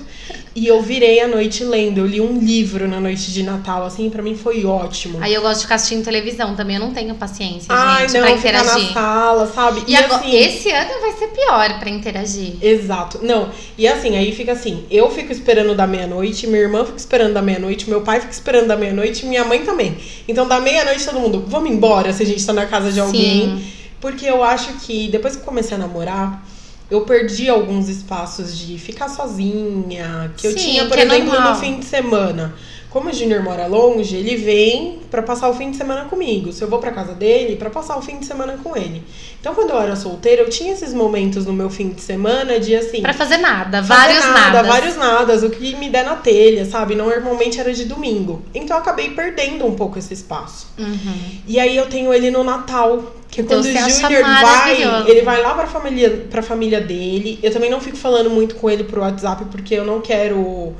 e 0.57 0.67
eu 0.67 0.81
virei 0.81 1.21
a 1.21 1.29
noite 1.29 1.63
lendo. 1.63 1.99
Eu 1.99 2.07
li 2.07 2.19
um 2.19 2.39
livro 2.39 2.89
na 2.89 2.99
noite 2.99 3.31
de 3.31 3.43
Natal, 3.43 3.85
assim, 3.85 4.09
pra 4.09 4.23
mim 4.23 4.35
foi 4.35 4.65
ótimo. 4.65 5.19
Aí 5.21 5.35
eu 5.35 5.43
gosto 5.43 5.57
de 5.57 5.63
ficar 5.65 5.75
assistindo 5.75 6.03
televisão 6.03 6.57
também. 6.57 6.77
Eu 6.77 6.81
não 6.81 6.95
tenho 6.95 7.15
paciência, 7.15 7.67
ai, 7.69 8.09
gente, 8.09 8.15
não, 8.15 8.27
pra 8.27 8.37
ficar 8.39 8.49
interagir. 8.49 8.87
na 8.87 8.93
sala, 8.95 9.53
sabe? 9.55 9.83
E, 9.87 9.95
agora, 9.95 10.21
assim, 10.21 10.35
esse 10.35 10.71
ano 10.71 10.91
vai 10.99 11.13
ser 11.13 11.27
pior 11.27 11.79
pra 11.79 11.91
interagir. 11.91 12.55
Exato. 12.63 13.19
Não, 13.23 13.51
e 13.77 13.87
assim, 13.87 14.17
aí 14.17 14.33
fica 14.33 14.53
assim, 14.53 14.87
eu 14.91 15.11
fico 15.11 15.31
esperando 15.31 15.75
da 15.75 15.87
meia-noite, 15.87 16.47
minha 16.47 16.63
irmã 16.63 16.87
fica 16.87 16.97
esperando 16.97 17.35
da 17.35 17.43
meia-noite, 17.43 17.91
meu 17.91 18.01
pai 18.01 18.21
fica 18.21 18.33
esperando 18.33 18.69
da 18.69 18.77
meia-noite, 18.79 19.27
minha 19.27 19.45
mãe 19.45 19.63
também. 19.63 19.95
Então, 20.27 20.49
da 20.49 20.59
meia-noite, 20.59 21.05
todo 21.05 21.21
mundo, 21.21 21.45
vamos 21.47 21.71
embora 21.71 22.15
se 22.15 22.23
a 22.23 22.27
gente 22.27 22.47
tá 22.47 22.55
na 22.55 22.65
casa 22.65 22.91
de 22.91 22.99
alguém. 22.99 23.59
Sim. 23.59 23.84
Porque 24.05 24.27
eu 24.27 24.45
acho 24.45 24.75
que 24.81 25.09
depois 25.09 25.35
que 25.35 25.41
eu 25.41 25.47
comecei 25.47 25.75
a 25.75 25.81
namorar, 25.81 26.45
eu 26.91 27.07
perdi 27.07 27.49
alguns 27.49 27.89
espaços 27.89 28.55
de 28.55 28.77
ficar 28.79 29.09
sozinha, 29.09 30.31
que 30.37 30.47
eu 30.47 30.51
Sim, 30.51 30.59
tinha, 30.59 30.85
por 30.85 30.99
é 30.99 31.05
exemplo, 31.07 31.33
normal. 31.33 31.55
no 31.55 31.59
fim 31.59 31.79
de 31.79 31.87
semana. 31.87 32.55
Como 32.91 33.09
o 33.09 33.13
Junior 33.13 33.43
mora 33.43 33.67
longe, 33.67 34.15
ele 34.15 34.37
vem 34.37 35.01
pra 35.11 35.23
passar 35.23 35.49
o 35.49 35.55
fim 35.55 35.71
de 35.71 35.77
semana 35.79 36.05
comigo. 36.05 36.53
Se 36.53 36.63
eu 36.63 36.69
vou 36.69 36.79
pra 36.79 36.93
casa 36.93 37.13
dele, 37.15 37.57
pra 37.57 37.69
passar 37.71 37.97
o 37.97 38.03
fim 38.03 38.19
de 38.19 38.27
semana 38.27 38.59
com 38.63 38.77
ele. 38.77 39.03
Então, 39.41 39.53
quando 39.55 39.71
eu 39.71 39.81
era 39.81 39.97
solteira, 39.97 40.43
eu 40.43 40.49
tinha 40.51 40.73
esses 40.73 40.95
momentos 40.95 41.45
no 41.45 41.53
meu 41.53 41.69
fim 41.69 41.89
de 41.89 42.01
semana 42.03 42.61
de 42.61 42.77
assim, 42.77 43.03
Pra 43.03 43.13
fazer 43.13 43.39
nada, 43.39 43.83
fazer 43.83 44.01
vários 44.01 44.25
nada, 44.25 44.41
nadas. 44.53 44.67
vários 44.69 44.97
nadas, 44.97 45.43
o 45.43 45.51
que 45.51 45.75
me 45.75 45.89
der 45.91 46.05
na 46.05 46.17
telha, 46.17 46.65
sabe? 46.67 46.95
Normalmente 46.95 47.59
era 47.59 47.73
de 47.73 47.85
domingo. 47.87 48.43
Então 48.55 48.77
eu 48.77 48.83
acabei 48.83 49.11
perdendo 49.11 49.67
um 49.67 49.75
pouco 49.75 49.99
esse 49.99 50.15
espaço. 50.15 50.69
Uhum. 50.79 51.41
E 51.49 51.59
aí 51.59 51.77
eu 51.77 51.87
tenho 51.87 52.15
ele 52.15 52.31
no 52.31 52.45
Natal. 52.45 53.03
Que 53.35 53.43
quando 53.43 53.65
você 53.65 53.77
o 53.77 53.91
Júnior 53.91 54.23
vai, 54.23 55.09
ele 55.09 55.23
vai 55.23 55.43
lá 55.43 55.55
pra 55.55 55.67
família, 55.67 56.27
pra 56.31 56.41
família 56.43 56.81
dele. 56.81 57.39
Eu 57.43 57.53
também 57.53 57.69
não 57.69 57.81
fico 57.81 57.97
falando 57.97 58.31
muito 58.31 58.55
com 58.55 58.71
ele 58.71 58.85
pro 58.85 59.01
WhatsApp, 59.01 59.45
porque 59.51 59.75
eu 59.75 59.85
não 59.85 60.01
quero 60.01 60.73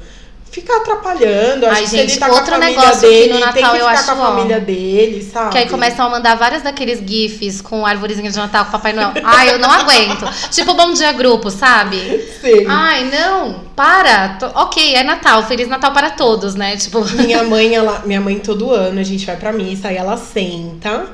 ficar 0.53 0.77
atrapalhando. 0.77 1.67
Acho 1.67 1.75
Ai, 1.75 1.83
que 1.83 1.91
gente, 1.91 2.11
ele 2.13 2.21
tá 2.21 2.27
com 2.29 2.33
a 2.33 2.37
outro 2.37 2.53
família 2.53 2.77
negócio 2.81 3.01
que 3.01 3.07
dele, 3.09 3.33
no 3.33 3.35
tem 3.35 3.45
Natal 3.45 3.53
que 3.73 3.77
eu 3.81 3.89
ficar 3.89 3.91
acho 3.91 4.05
com 4.05 4.11
a 4.13 4.15
ó. 4.15 4.37
família 4.37 4.61
dele, 4.61 5.23
sabe? 5.33 5.51
Que 5.51 5.59
aí 5.59 5.69
começam 5.69 6.07
a 6.07 6.11
mandar 6.11 6.37
vários 6.37 6.63
daqueles 6.63 7.01
GIFs 7.05 7.61
com 7.61 7.85
árvorezinha 7.85 8.31
de 8.31 8.37
Natal 8.37 8.65
com 8.67 8.71
Papai 8.71 8.93
Noel. 8.93 9.13
Ai, 9.25 9.53
eu 9.53 9.59
não 9.59 9.69
aguento. 9.73 10.25
tipo 10.53 10.75
Bom 10.75 10.93
Dia 10.93 11.11
Grupo, 11.11 11.51
sabe? 11.51 11.99
Sim. 12.41 12.67
Ai, 12.69 13.11
não, 13.11 13.63
para. 13.75 14.29
Tô- 14.39 14.47
Ok, 14.63 14.95
é 14.95 15.03
Natal, 15.03 15.43
Feliz 15.43 15.67
Natal 15.67 15.91
para 15.91 16.11
todos, 16.11 16.55
né? 16.55 16.77
Tipo, 16.77 17.05
Minha 17.17 17.43
mãe, 17.43 17.75
ela, 17.75 18.03
minha 18.05 18.21
mãe 18.21 18.39
todo 18.39 18.71
ano 18.71 19.01
a 19.01 19.05
gente 19.05 19.27
vai 19.27 19.35
pra 19.35 19.53
missa, 19.53 19.89
aí 19.89 19.97
ela 19.97 20.17
senta 20.17 21.07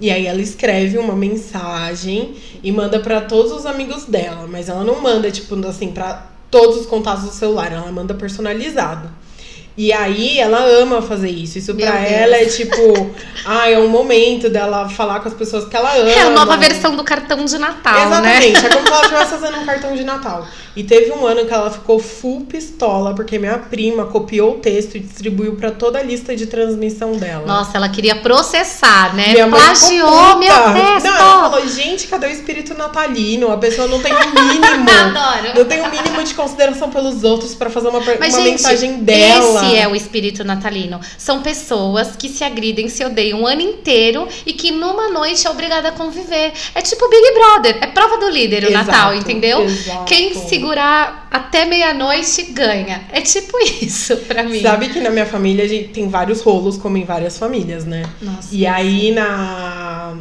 e 0.00 0.10
aí 0.10 0.26
ela 0.26 0.40
escreve 0.40 0.98
uma 0.98 1.14
mensagem 1.14 2.34
e 2.62 2.72
manda 2.72 2.98
pra 2.98 3.20
todos 3.20 3.52
os 3.52 3.66
amigos 3.66 4.04
dela, 4.04 4.46
mas 4.48 4.68
ela 4.68 4.84
não 4.84 5.00
manda 5.00 5.30
tipo 5.30 5.54
assim 5.66 5.92
pra 5.92 6.26
todos 6.50 6.78
os 6.78 6.86
contatos 6.86 7.24
do 7.24 7.30
celular, 7.30 7.72
ela 7.72 7.90
manda 7.90 8.14
personalizado. 8.14 9.10
E 9.76 9.92
aí 9.92 10.38
ela 10.38 10.64
ama 10.64 11.02
fazer 11.02 11.30
isso. 11.30 11.58
Isso 11.58 11.74
Meu 11.74 11.84
pra 11.84 11.96
Deus. 11.98 12.12
ela 12.12 12.36
é 12.36 12.44
tipo, 12.44 13.10
ah, 13.44 13.68
é 13.68 13.76
um 13.78 13.88
momento 13.88 14.48
dela 14.48 14.88
falar 14.88 15.18
com 15.20 15.28
as 15.28 15.34
pessoas 15.34 15.64
que 15.64 15.76
ela 15.76 15.96
ama. 15.96 16.10
é 16.10 16.20
a 16.20 16.30
nova 16.30 16.56
versão 16.56 16.94
do 16.94 17.02
cartão 17.02 17.44
de 17.44 17.58
Natal, 17.58 17.92
né? 17.92 18.06
Exatamente, 18.06 18.66
é 18.66 18.68
como 18.68 18.86
se 18.86 18.92
ela 18.92 19.02
estivesse 19.02 19.30
fazendo 19.30 19.58
um 19.58 19.66
cartão 19.66 19.96
de 19.96 20.04
Natal. 20.04 20.46
E 20.76 20.82
teve 20.82 21.12
um 21.12 21.26
ano 21.26 21.44
que 21.46 21.52
ela 21.54 21.70
ficou 21.70 21.98
full 21.98 22.42
pistola, 22.46 23.14
porque 23.14 23.38
minha 23.38 23.58
prima 23.58 24.06
copiou 24.06 24.56
o 24.56 24.58
texto 24.58 24.96
e 24.96 25.00
distribuiu 25.00 25.54
para 25.56 25.70
toda 25.70 25.98
a 25.98 26.02
lista 26.02 26.34
de 26.34 26.46
transmissão 26.46 27.12
dela. 27.12 27.46
Nossa, 27.46 27.76
ela 27.76 27.88
queria 27.88 28.16
processar, 28.16 29.14
né? 29.14 29.28
Minha 29.32 29.48
Plagiou 29.48 30.36
meu 30.38 30.52
puta. 30.52 30.72
texto. 30.74 31.04
Não, 31.06 31.16
ela 31.16 31.50
falou, 31.50 31.68
gente, 31.68 32.06
cadê 32.08 32.26
o 32.26 32.30
espírito 32.30 32.74
natalino? 32.74 33.50
A 33.52 33.56
pessoa 33.56 33.86
não 33.86 34.00
tem 34.00 34.12
o 34.12 34.18
mínimo. 34.18 34.64
Adoro. 34.94 35.58
não 35.58 35.64
tem 35.64 35.80
o 35.80 35.90
mínimo 35.90 36.22
de 36.24 36.34
consideração 36.34 36.90
pelos 36.90 37.22
outros 37.24 37.54
para 37.54 37.70
fazer 37.70 37.88
uma, 37.88 38.00
Mas, 38.00 38.34
uma 38.34 38.42
gente, 38.42 38.50
mensagem 38.52 38.96
dela. 39.02 39.64
esse 39.66 39.76
é 39.76 39.86
o 39.88 39.94
espírito 39.94 40.42
natalino. 40.44 41.00
São 41.18 41.42
pessoas 41.42 42.16
que 42.16 42.28
se 42.28 42.42
agridem, 42.44 42.88
se 42.88 43.04
odeiam 43.04 43.42
o 43.42 43.46
ano 43.46 43.60
inteiro 43.60 44.26
e 44.44 44.52
que 44.52 44.70
numa 44.70 45.08
noite 45.10 45.46
é 45.46 45.50
obrigada 45.50 45.88
a 45.88 45.92
conviver. 45.92 46.52
É 46.74 46.80
tipo 46.82 47.08
Big 47.08 47.32
Brother, 47.34 47.78
é 47.80 47.86
prova 47.88 48.18
do 48.18 48.28
líder 48.28 48.64
o 48.64 48.68
Exato, 48.68 48.86
Natal, 48.86 49.14
entendeu? 49.14 49.62
exato. 49.64 50.04
Quem 50.04 50.34
segurar 50.64 51.28
até 51.30 51.64
meia-noite 51.64 52.42
ganha. 52.52 53.02
É 53.12 53.20
tipo 53.20 53.56
isso 53.82 54.16
pra 54.18 54.42
mim. 54.42 54.60
Sabe 54.62 54.88
que 54.88 55.00
na 55.00 55.10
minha 55.10 55.26
família 55.26 55.64
a 55.64 55.68
gente 55.68 55.88
tem 55.88 56.08
vários 56.08 56.40
rolos, 56.40 56.76
como 56.76 56.96
em 56.96 57.04
várias 57.04 57.38
famílias, 57.38 57.84
né? 57.84 58.04
Nossa. 58.20 58.48
E 58.52 58.66
aí 58.66 59.12
na, 59.12 60.14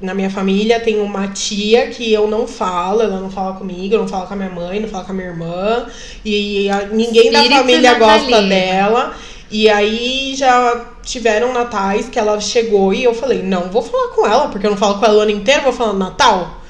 na 0.00 0.14
minha 0.14 0.30
família 0.30 0.80
tem 0.80 1.00
uma 1.00 1.28
tia 1.28 1.88
que 1.88 2.12
eu 2.12 2.26
não 2.28 2.46
falo, 2.46 3.02
ela 3.02 3.20
não 3.20 3.30
fala 3.30 3.54
comigo, 3.54 3.94
eu 3.94 4.00
não 4.00 4.08
falo 4.08 4.26
com 4.26 4.34
a 4.34 4.36
minha 4.36 4.50
mãe, 4.50 4.80
não 4.80 4.88
falo 4.88 5.04
com 5.04 5.12
a 5.12 5.14
minha 5.14 5.28
irmã. 5.28 5.86
E 6.24 6.68
a- 6.70 6.86
ninguém 6.86 7.30
da 7.30 7.38
Espírito 7.42 7.60
família 7.60 7.94
gosta 7.98 8.42
dela. 8.48 9.14
E 9.50 9.68
aí 9.68 10.34
já 10.34 10.84
tiveram 11.02 11.52
natais 11.52 12.08
que 12.08 12.18
ela 12.18 12.40
chegou 12.40 12.92
e 12.92 13.04
eu 13.04 13.14
falei, 13.14 13.42
não 13.42 13.70
vou 13.70 13.82
falar 13.82 14.08
com 14.08 14.26
ela, 14.26 14.48
porque 14.48 14.66
eu 14.66 14.70
não 14.70 14.76
falo 14.76 14.98
com 14.98 15.04
ela 15.04 15.18
o 15.18 15.20
ano 15.20 15.30
inteiro, 15.30 15.62
vou 15.62 15.72
falar 15.72 15.92
no 15.92 15.98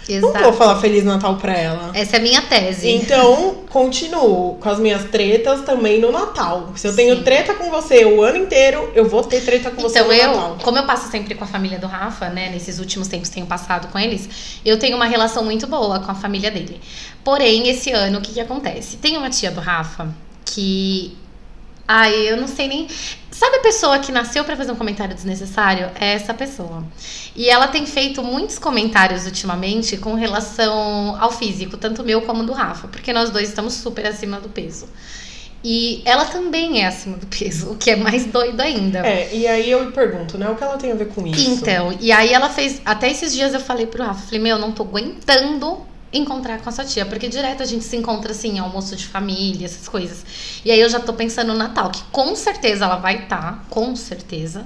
Natal. 0.08 0.20
Não 0.20 0.28
Exato. 0.30 0.44
vou 0.44 0.52
falar 0.52 0.80
Feliz 0.80 1.04
Natal 1.04 1.36
pra 1.36 1.52
ela. 1.56 1.90
Essa 1.94 2.16
é 2.16 2.18
a 2.18 2.22
minha 2.22 2.42
tese. 2.42 2.90
Então, 2.90 3.56
continuo 3.70 4.54
com 4.60 4.68
as 4.68 4.78
minhas 4.78 5.04
tretas 5.04 5.62
também 5.62 6.00
no 6.00 6.12
Natal. 6.12 6.72
Se 6.76 6.86
eu 6.86 6.94
tenho 6.94 7.16
Sim. 7.16 7.22
treta 7.22 7.54
com 7.54 7.70
você 7.70 8.04
o 8.04 8.22
ano 8.22 8.36
inteiro, 8.38 8.90
eu 8.94 9.08
vou 9.08 9.22
ter 9.22 9.40
treta 9.42 9.70
com 9.70 9.80
você 9.82 9.98
Então, 10.00 10.08
no 10.08 10.14
eu, 10.14 10.26
Natal. 10.28 10.58
como 10.62 10.78
eu 10.78 10.84
passo 10.86 11.10
sempre 11.10 11.34
com 11.34 11.44
a 11.44 11.46
família 11.46 11.78
do 11.78 11.86
Rafa, 11.86 12.28
né? 12.28 12.50
Nesses 12.50 12.78
últimos 12.78 13.08
tempos 13.08 13.28
tenho 13.28 13.46
passado 13.46 13.88
com 13.88 13.98
eles, 13.98 14.28
eu 14.64 14.78
tenho 14.78 14.96
uma 14.96 15.06
relação 15.06 15.44
muito 15.44 15.66
boa 15.66 16.00
com 16.00 16.10
a 16.10 16.14
família 16.14 16.50
dele. 16.50 16.80
Porém, 17.22 17.68
esse 17.68 17.90
ano, 17.90 18.18
o 18.18 18.20
que, 18.22 18.32
que 18.32 18.40
acontece? 18.40 18.96
Tem 18.98 19.16
uma 19.16 19.30
tia 19.30 19.50
do 19.50 19.60
Rafa 19.60 20.08
que. 20.44 21.16
Ai, 21.86 22.14
eu 22.30 22.36
não 22.36 22.48
sei 22.48 22.66
nem. 22.66 22.88
Sabe 23.30 23.56
a 23.56 23.60
pessoa 23.60 23.98
que 23.98 24.12
nasceu 24.12 24.44
pra 24.44 24.56
fazer 24.56 24.72
um 24.72 24.76
comentário 24.76 25.14
desnecessário? 25.14 25.90
É 26.00 26.12
essa 26.12 26.32
pessoa. 26.32 26.84
E 27.34 27.48
ela 27.48 27.66
tem 27.66 27.84
feito 27.84 28.22
muitos 28.22 28.58
comentários 28.58 29.26
ultimamente 29.26 29.96
com 29.96 30.14
relação 30.14 31.16
ao 31.20 31.30
físico, 31.32 31.76
tanto 31.76 32.04
meu 32.04 32.22
como 32.22 32.44
do 32.44 32.52
Rafa, 32.52 32.88
porque 32.88 33.12
nós 33.12 33.30
dois 33.30 33.48
estamos 33.48 33.74
super 33.74 34.06
acima 34.06 34.40
do 34.40 34.48
peso. 34.48 34.88
E 35.64 36.02
ela 36.04 36.26
também 36.26 36.82
é 36.82 36.86
acima 36.86 37.16
do 37.16 37.26
peso, 37.26 37.72
o 37.72 37.76
que 37.76 37.90
é 37.90 37.96
mais 37.96 38.24
doido 38.26 38.60
ainda. 38.60 38.98
É, 39.00 39.34
e 39.34 39.46
aí 39.46 39.70
eu 39.70 39.90
pergunto, 39.92 40.38
né? 40.38 40.48
O 40.48 40.54
que 40.54 40.62
ela 40.62 40.76
tem 40.76 40.92
a 40.92 40.94
ver 40.94 41.08
com 41.08 41.26
isso? 41.26 41.50
Então, 41.50 41.96
e 42.00 42.12
aí 42.12 42.32
ela 42.32 42.48
fez. 42.48 42.80
Até 42.84 43.10
esses 43.10 43.34
dias 43.34 43.52
eu 43.52 43.60
falei 43.60 43.86
pro 43.86 44.04
Rafa, 44.04 44.26
falei, 44.26 44.40
meu, 44.40 44.58
não 44.58 44.72
tô 44.72 44.82
aguentando 44.84 45.84
encontrar 46.14 46.60
com 46.60 46.68
essa 46.68 46.84
tia, 46.84 47.04
porque 47.04 47.28
direto 47.28 47.62
a 47.62 47.66
gente 47.66 47.84
se 47.84 47.96
encontra 47.96 48.32
assim, 48.32 48.58
almoço 48.58 48.94
de 48.96 49.06
família, 49.06 49.66
essas 49.66 49.88
coisas. 49.88 50.24
E 50.64 50.70
aí 50.70 50.80
eu 50.80 50.88
já 50.88 51.00
tô 51.00 51.12
pensando 51.12 51.48
no 51.48 51.58
Natal, 51.58 51.90
que 51.90 52.02
com 52.12 52.34
certeza 52.36 52.84
ela 52.84 52.96
vai 52.96 53.24
estar, 53.24 53.64
com 53.68 53.94
certeza. 53.96 54.64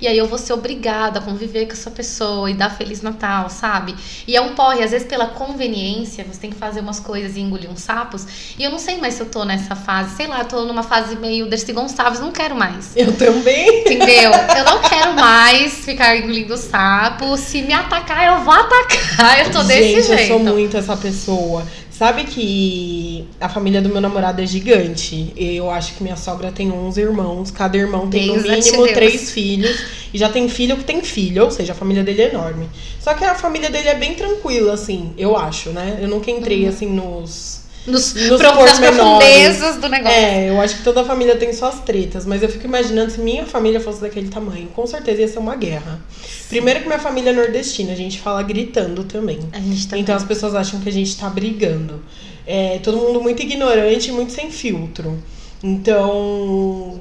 E 0.00 0.06
aí 0.06 0.16
eu 0.16 0.26
vou 0.26 0.38
ser 0.38 0.52
obrigada 0.52 1.18
a 1.18 1.22
conviver 1.22 1.66
com 1.66 1.72
essa 1.72 1.90
pessoa 1.90 2.50
e 2.50 2.54
dar 2.54 2.70
Feliz 2.70 3.02
Natal, 3.02 3.50
sabe? 3.50 3.94
E 4.26 4.36
é 4.36 4.40
um 4.40 4.54
porre, 4.54 4.82
às 4.82 4.90
vezes 4.90 5.06
pela 5.06 5.26
conveniência, 5.26 6.24
você 6.24 6.40
tem 6.40 6.50
que 6.50 6.56
fazer 6.56 6.80
umas 6.80 7.00
coisas 7.00 7.36
e 7.36 7.40
engolir 7.40 7.70
uns 7.70 7.80
sapos. 7.82 8.54
E 8.58 8.62
eu 8.62 8.70
não 8.70 8.78
sei 8.78 8.98
mais 8.98 9.14
se 9.14 9.20
eu 9.20 9.26
tô 9.26 9.44
nessa 9.44 9.74
fase, 9.74 10.16
sei 10.16 10.26
lá, 10.26 10.40
eu 10.40 10.44
tô 10.46 10.64
numa 10.64 10.82
fase 10.82 11.16
meio 11.16 11.48
Dercy 11.48 11.72
Gonçalves, 11.72 12.20
não 12.20 12.32
quero 12.32 12.56
mais. 12.56 12.96
Eu 12.96 13.12
também. 13.16 13.80
Entendeu? 13.80 14.30
Eu 14.56 14.64
não 14.64 14.80
quero 14.80 15.14
mais 15.14 15.72
ficar 15.84 16.16
engolindo 16.16 16.56
sapo. 16.56 17.36
Se 17.36 17.62
me 17.62 17.72
atacar, 17.72 18.26
eu 18.26 18.44
vou 18.44 18.54
atacar. 18.54 19.40
Eu 19.40 19.50
tô 19.50 19.62
desse 19.62 19.94
Gente, 19.94 20.06
jeito. 20.06 20.22
eu 20.22 20.28
sou 20.28 20.38
muito 20.38 20.76
essa 20.76 20.89
pessoa. 20.96 21.64
Sabe 21.90 22.24
que 22.24 23.24
a 23.40 23.48
família 23.48 23.80
do 23.82 23.88
meu 23.88 24.00
namorado 24.00 24.40
é 24.42 24.46
gigante. 24.46 25.32
Eu 25.36 25.70
acho 25.70 25.94
que 25.94 26.02
minha 26.02 26.16
sogra 26.16 26.50
tem 26.50 26.70
11 26.72 27.00
irmãos. 27.00 27.50
Cada 27.50 27.76
irmão 27.76 28.08
tem 28.08 28.26
no 28.28 28.34
Benza-te 28.34 28.64
mínimo 28.66 28.82
Deus. 28.84 28.94
três 28.94 29.30
filhos. 29.30 29.82
E 30.12 30.18
já 30.18 30.28
tem 30.28 30.48
filho 30.48 30.76
que 30.76 30.84
tem 30.84 31.02
filho. 31.02 31.44
Ou 31.44 31.50
seja, 31.50 31.72
a 31.72 31.76
família 31.76 32.02
dele 32.02 32.22
é 32.22 32.28
enorme. 32.30 32.68
Só 33.00 33.14
que 33.14 33.24
a 33.24 33.34
família 33.34 33.70
dele 33.70 33.88
é 33.88 33.94
bem 33.94 34.14
tranquila, 34.14 34.72
assim. 34.74 35.12
Eu 35.16 35.36
acho, 35.36 35.70
né? 35.70 35.98
Eu 36.00 36.08
nunca 36.08 36.30
entrei, 36.30 36.62
Uhum. 36.64 36.68
assim, 36.68 36.86
nos... 36.86 37.60
Nos, 37.86 38.14
Nos 38.14 38.40
profundezas 38.40 39.76
do 39.76 39.88
negócio. 39.88 40.16
É, 40.16 40.50
eu 40.50 40.60
acho 40.60 40.76
que 40.76 40.82
toda 40.82 41.02
família 41.04 41.36
tem 41.36 41.52
suas 41.52 41.80
tretas, 41.80 42.26
mas 42.26 42.42
eu 42.42 42.48
fico 42.48 42.66
imaginando 42.66 43.10
se 43.10 43.20
minha 43.20 43.46
família 43.46 43.80
fosse 43.80 44.00
daquele 44.00 44.28
tamanho, 44.28 44.68
com 44.68 44.86
certeza 44.86 45.22
ia 45.22 45.28
ser 45.28 45.38
uma 45.38 45.56
guerra. 45.56 45.98
Primeiro 46.48 46.80
que 46.80 46.86
minha 46.86 46.98
família 46.98 47.30
é 47.30 47.32
nordestina, 47.32 47.92
a 47.92 47.96
gente 47.96 48.20
fala 48.20 48.42
gritando 48.42 49.04
também. 49.04 49.40
A 49.52 49.60
gente 49.60 49.88
tá 49.88 49.96
Então 49.96 50.14
as 50.14 50.24
pessoas 50.24 50.54
acham 50.54 50.80
que 50.80 50.88
a 50.88 50.92
gente 50.92 51.16
tá 51.16 51.28
brigando. 51.30 52.02
É 52.46 52.78
todo 52.82 52.98
mundo 52.98 53.20
muito 53.20 53.42
ignorante, 53.42 54.12
muito 54.12 54.32
sem 54.32 54.50
filtro. 54.50 55.18
Então 55.62 57.00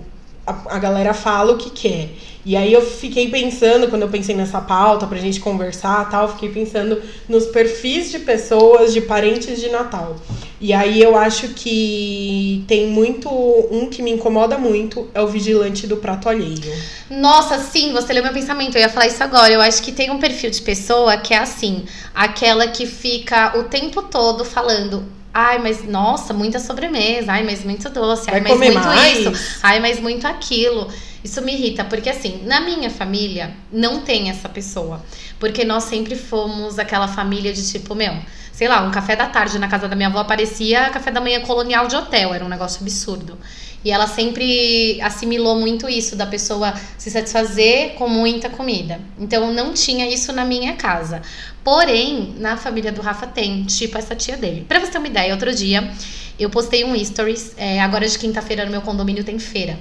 a, 0.50 0.76
a 0.76 0.80
galera 0.80 1.14
fala 1.14 1.54
o 1.54 1.58
que 1.58 1.70
quer. 1.70 2.10
E 2.46 2.56
aí 2.56 2.74
eu 2.74 2.82
fiquei 2.82 3.30
pensando, 3.30 3.90
quando 3.90 4.04
eu 4.04 4.10
pensei 4.10 4.34
nessa 4.34 4.60
pauta 4.62 5.06
pra 5.06 5.18
gente 5.18 5.40
conversar 5.40 6.10
tal, 6.10 6.30
fiquei 6.30 6.50
pensando 6.50 7.00
nos 7.28 7.46
perfis 7.46 8.10
de 8.10 8.20
pessoas, 8.20 8.94
de 8.94 9.02
parentes 9.02 9.60
de 9.60 9.70
Natal. 9.70 10.16
E 10.60 10.74
aí 10.74 11.02
eu 11.02 11.16
acho 11.16 11.50
que 11.50 12.64
tem 12.68 12.88
muito. 12.88 13.30
Um 13.30 13.88
que 13.90 14.02
me 14.02 14.12
incomoda 14.12 14.58
muito 14.58 15.08
é 15.14 15.22
o 15.22 15.28
vigilante 15.28 15.86
do 15.86 15.98
prato 15.98 16.28
alheio. 16.28 16.74
Nossa, 17.10 17.60
sim, 17.60 17.94
você 17.94 18.12
leu 18.14 18.24
meu 18.24 18.34
pensamento. 18.34 18.76
Eu 18.76 18.82
ia 18.82 18.90
falar 18.90 19.08
isso 19.08 19.24
agora. 19.24 19.54
Eu 19.54 19.62
acho 19.62 19.82
que 19.82 19.92
tem 19.92 20.10
um 20.10 20.18
perfil 20.18 20.50
de 20.50 20.62
pessoa 20.62 21.18
que 21.18 21.34
é 21.34 21.38
assim: 21.38 21.86
aquela 22.14 22.68
que 22.68 22.86
fica 22.86 23.58
o 23.58 23.66
tempo 23.66 24.02
todo 24.02 24.44
falando. 24.44 25.19
Ai, 25.34 25.60
mas 25.60 25.84
nossa, 25.88 26.34
muita 26.34 26.60
sobremesa. 26.60 27.32
Ai, 27.32 27.44
mas 27.44 27.64
muito 27.64 27.90
doce. 27.90 28.30
Ai, 28.30 28.42
Vai 28.42 28.52
mas 28.52 28.58
muito 28.60 28.80
mais? 28.80 29.20
isso. 29.20 29.60
Ai, 29.62 29.80
mas 29.80 30.00
muito 30.00 30.28
aquilo. 30.28 30.88
Isso 31.24 31.42
me 31.42 31.54
irrita, 31.54 31.84
porque 31.84 32.10
assim, 32.10 32.42
na 32.46 32.62
minha 32.62 32.90
família 32.90 33.54
não 33.72 34.02
tem 34.02 34.30
essa 34.30 34.48
pessoa. 34.50 35.04
Porque 35.40 35.64
nós 35.66 35.84
sempre 35.84 36.16
fomos 36.16 36.80
aquela 36.80 37.08
família 37.08 37.54
de 37.54 37.70
tipo, 37.72 37.94
meu, 37.94 38.14
sei 38.54 38.68
lá, 38.68 38.82
um 38.82 38.92
café 38.92 39.16
da 39.16 39.26
tarde 39.28 39.60
na 39.60 39.68
casa 39.68 39.88
da 39.88 39.96
minha 39.96 40.10
avó 40.10 40.24
parecia 40.24 40.90
café 40.90 41.12
da 41.12 41.22
manhã 41.22 41.42
colonial 41.42 41.88
de 41.88 41.96
hotel, 41.96 42.34
era 42.34 42.44
um 42.44 42.50
negócio 42.50 42.82
absurdo. 42.82 43.38
E 43.84 43.92
ela 43.92 44.08
sempre 44.08 45.00
assimilou 45.02 45.58
muito 45.60 45.88
isso, 45.88 46.16
da 46.16 46.26
pessoa 46.26 46.74
se 46.98 47.10
satisfazer 47.10 47.94
com 47.94 48.10
muita 48.10 48.50
comida. 48.50 49.00
Então 49.18 49.54
não 49.54 49.74
tinha 49.74 50.08
isso 50.08 50.34
na 50.34 50.44
minha 50.44 50.74
casa. 50.74 51.22
Porém, 51.64 52.36
na 52.38 52.58
família 52.58 52.92
do 52.92 53.02
Rafa 53.02 53.28
tem, 53.28 53.64
tipo 53.64 53.98
essa 53.98 54.16
tia 54.16 54.36
dele. 54.36 54.66
Pra 54.68 54.80
você 54.80 54.92
ter 54.92 54.98
uma 54.98 55.08
ideia, 55.08 55.34
outro 55.34 55.54
dia 55.54 55.90
eu 56.38 56.50
postei 56.50 56.84
um 56.84 56.98
stories, 57.04 57.54
é, 57.58 57.82
agora 57.82 58.08
de 58.08 58.18
quinta-feira 58.18 58.66
no 58.66 58.72
meu 58.72 58.82
condomínio 58.82 59.24
tem 59.24 59.38
feira. 59.38 59.78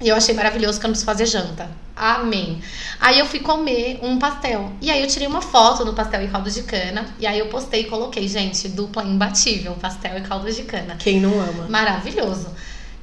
E 0.00 0.08
eu 0.08 0.16
achei 0.16 0.34
maravilhoso 0.34 0.80
que 0.80 0.86
eu 0.86 0.88
não 0.88 0.92
preciso 0.92 1.04
fazer 1.04 1.26
janta. 1.26 1.70
Amém. 1.94 2.58
Aí 2.98 3.18
eu 3.18 3.26
fui 3.26 3.40
comer 3.40 3.98
um 4.02 4.18
pastel. 4.18 4.72
E 4.80 4.90
aí 4.90 5.02
eu 5.02 5.06
tirei 5.06 5.28
uma 5.28 5.42
foto 5.42 5.84
do 5.84 5.92
pastel 5.92 6.24
e 6.24 6.28
caldo 6.28 6.50
de 6.50 6.62
cana. 6.62 7.04
E 7.18 7.26
aí 7.26 7.38
eu 7.38 7.48
postei 7.48 7.82
e 7.82 7.84
coloquei, 7.84 8.26
gente, 8.26 8.66
dupla 8.68 9.04
imbatível, 9.04 9.74
pastel 9.74 10.16
e 10.16 10.22
caldo 10.22 10.50
de 10.50 10.62
cana. 10.62 10.96
Quem 10.98 11.20
não 11.20 11.38
ama? 11.38 11.68
Maravilhoso. 11.68 12.48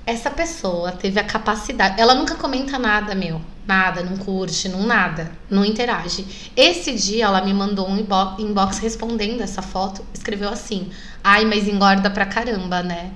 Essa 0.08 0.32
pessoa 0.32 0.94
teve 0.94 1.20
a 1.20 1.24
capacidade. 1.24 2.00
Ela 2.00 2.16
nunca 2.16 2.34
comenta 2.36 2.80
nada, 2.80 3.14
meu. 3.14 3.42
Nada, 3.68 4.02
não 4.02 4.16
curte, 4.16 4.70
não 4.70 4.84
nada. 4.84 5.30
Não 5.50 5.66
interage. 5.66 6.26
Esse 6.56 6.94
dia 6.94 7.26
ela 7.26 7.44
me 7.44 7.54
mandou 7.54 7.90
um 7.90 7.98
inbo- 8.00 8.36
inbox 8.40 8.78
respondendo 8.80 9.42
essa 9.42 9.62
foto. 9.62 10.02
Escreveu 10.14 10.48
assim: 10.50 10.90
Ai, 11.22 11.44
mas 11.44 11.68
engorda 11.68 12.10
pra 12.10 12.26
caramba, 12.26 12.82
né? 12.82 13.12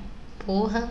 Porra. 0.46 0.90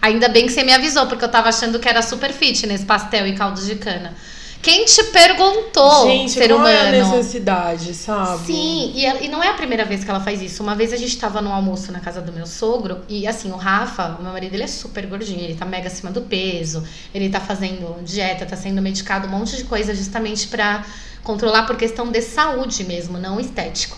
Ainda 0.00 0.28
bem 0.28 0.46
que 0.46 0.52
você 0.52 0.62
me 0.62 0.72
avisou, 0.72 1.08
porque 1.08 1.24
eu 1.24 1.28
tava 1.28 1.48
achando 1.48 1.80
que 1.80 1.88
era 1.88 2.00
super 2.00 2.32
fitness, 2.32 2.84
pastel 2.84 3.26
e 3.26 3.34
caldo 3.34 3.60
de 3.60 3.74
cana. 3.74 4.14
Quem 4.62 4.84
te 4.84 5.02
perguntou, 5.04 6.04
Gente, 6.06 6.32
ser 6.32 6.48
qual 6.48 6.66
é 6.66 6.76
a 6.80 6.82
humano? 6.90 7.16
necessidade, 7.16 7.94
sabe? 7.94 8.44
Sim, 8.46 8.92
e, 8.94 9.06
ela- 9.06 9.20
e 9.20 9.28
não 9.28 9.42
é 9.42 9.48
a 9.48 9.54
primeira 9.54 9.86
vez 9.86 10.04
que 10.04 10.10
ela 10.10 10.20
faz 10.20 10.42
isso. 10.42 10.62
Uma 10.62 10.74
vez 10.74 10.92
a 10.92 10.96
gente 10.98 11.18
tava 11.18 11.40
no 11.40 11.50
almoço 11.50 11.90
na 11.90 11.98
casa 12.00 12.20
do 12.20 12.30
meu 12.30 12.46
sogro 12.46 12.98
e 13.08 13.26
assim, 13.26 13.50
o 13.50 13.56
Rafa, 13.56 14.16
o 14.18 14.22
meu 14.22 14.32
marido, 14.32 14.52
ele 14.54 14.62
é 14.64 14.66
super 14.66 15.06
gordinho, 15.06 15.40
ele 15.40 15.54
tá 15.54 15.64
mega 15.64 15.86
acima 15.88 16.10
do 16.10 16.20
peso, 16.22 16.84
ele 17.14 17.30
tá 17.30 17.40
fazendo 17.40 18.02
dieta, 18.04 18.44
tá 18.44 18.54
sendo 18.56 18.82
medicado, 18.82 19.26
um 19.26 19.30
monte 19.30 19.56
de 19.56 19.64
coisa 19.64 19.94
justamente 19.94 20.46
pra 20.48 20.84
controlar 21.22 21.62
por 21.66 21.76
questão 21.76 22.10
de 22.10 22.20
saúde 22.20 22.84
mesmo, 22.84 23.18
não 23.18 23.40
estético. 23.40 23.96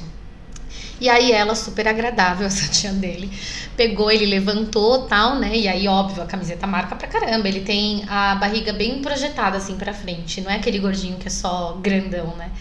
E 1.03 1.09
aí 1.09 1.33
ela, 1.33 1.57
super 1.57 1.89
agradável, 1.89 2.47
essa 2.47 2.69
tia 2.69 2.93
dele, 2.93 3.29
pegou, 3.77 4.09
ele 4.09 4.25
levantou 4.25 5.09
tal, 5.09 5.35
né? 5.35 5.57
E 5.57 5.67
aí, 5.67 5.89
óbvio, 5.89 6.23
a 6.23 6.27
camiseta 6.27 6.65
marca 6.65 6.95
pra 6.95 7.09
caramba. 7.09 7.49
Ele 7.49 7.63
tem 7.63 8.05
a 8.09 8.37
barriga 8.37 8.73
bem 8.73 9.03
projetada 9.03 9.57
assim 9.57 9.77
pra 9.77 9.93
frente, 9.93 10.41
não 10.41 10.49
é 10.49 10.55
aquele 10.57 10.79
gordinho 10.79 11.19
que 11.19 11.27
é 11.27 11.31
só 11.31 11.77
grandão, 11.83 12.37
né? 12.37 12.53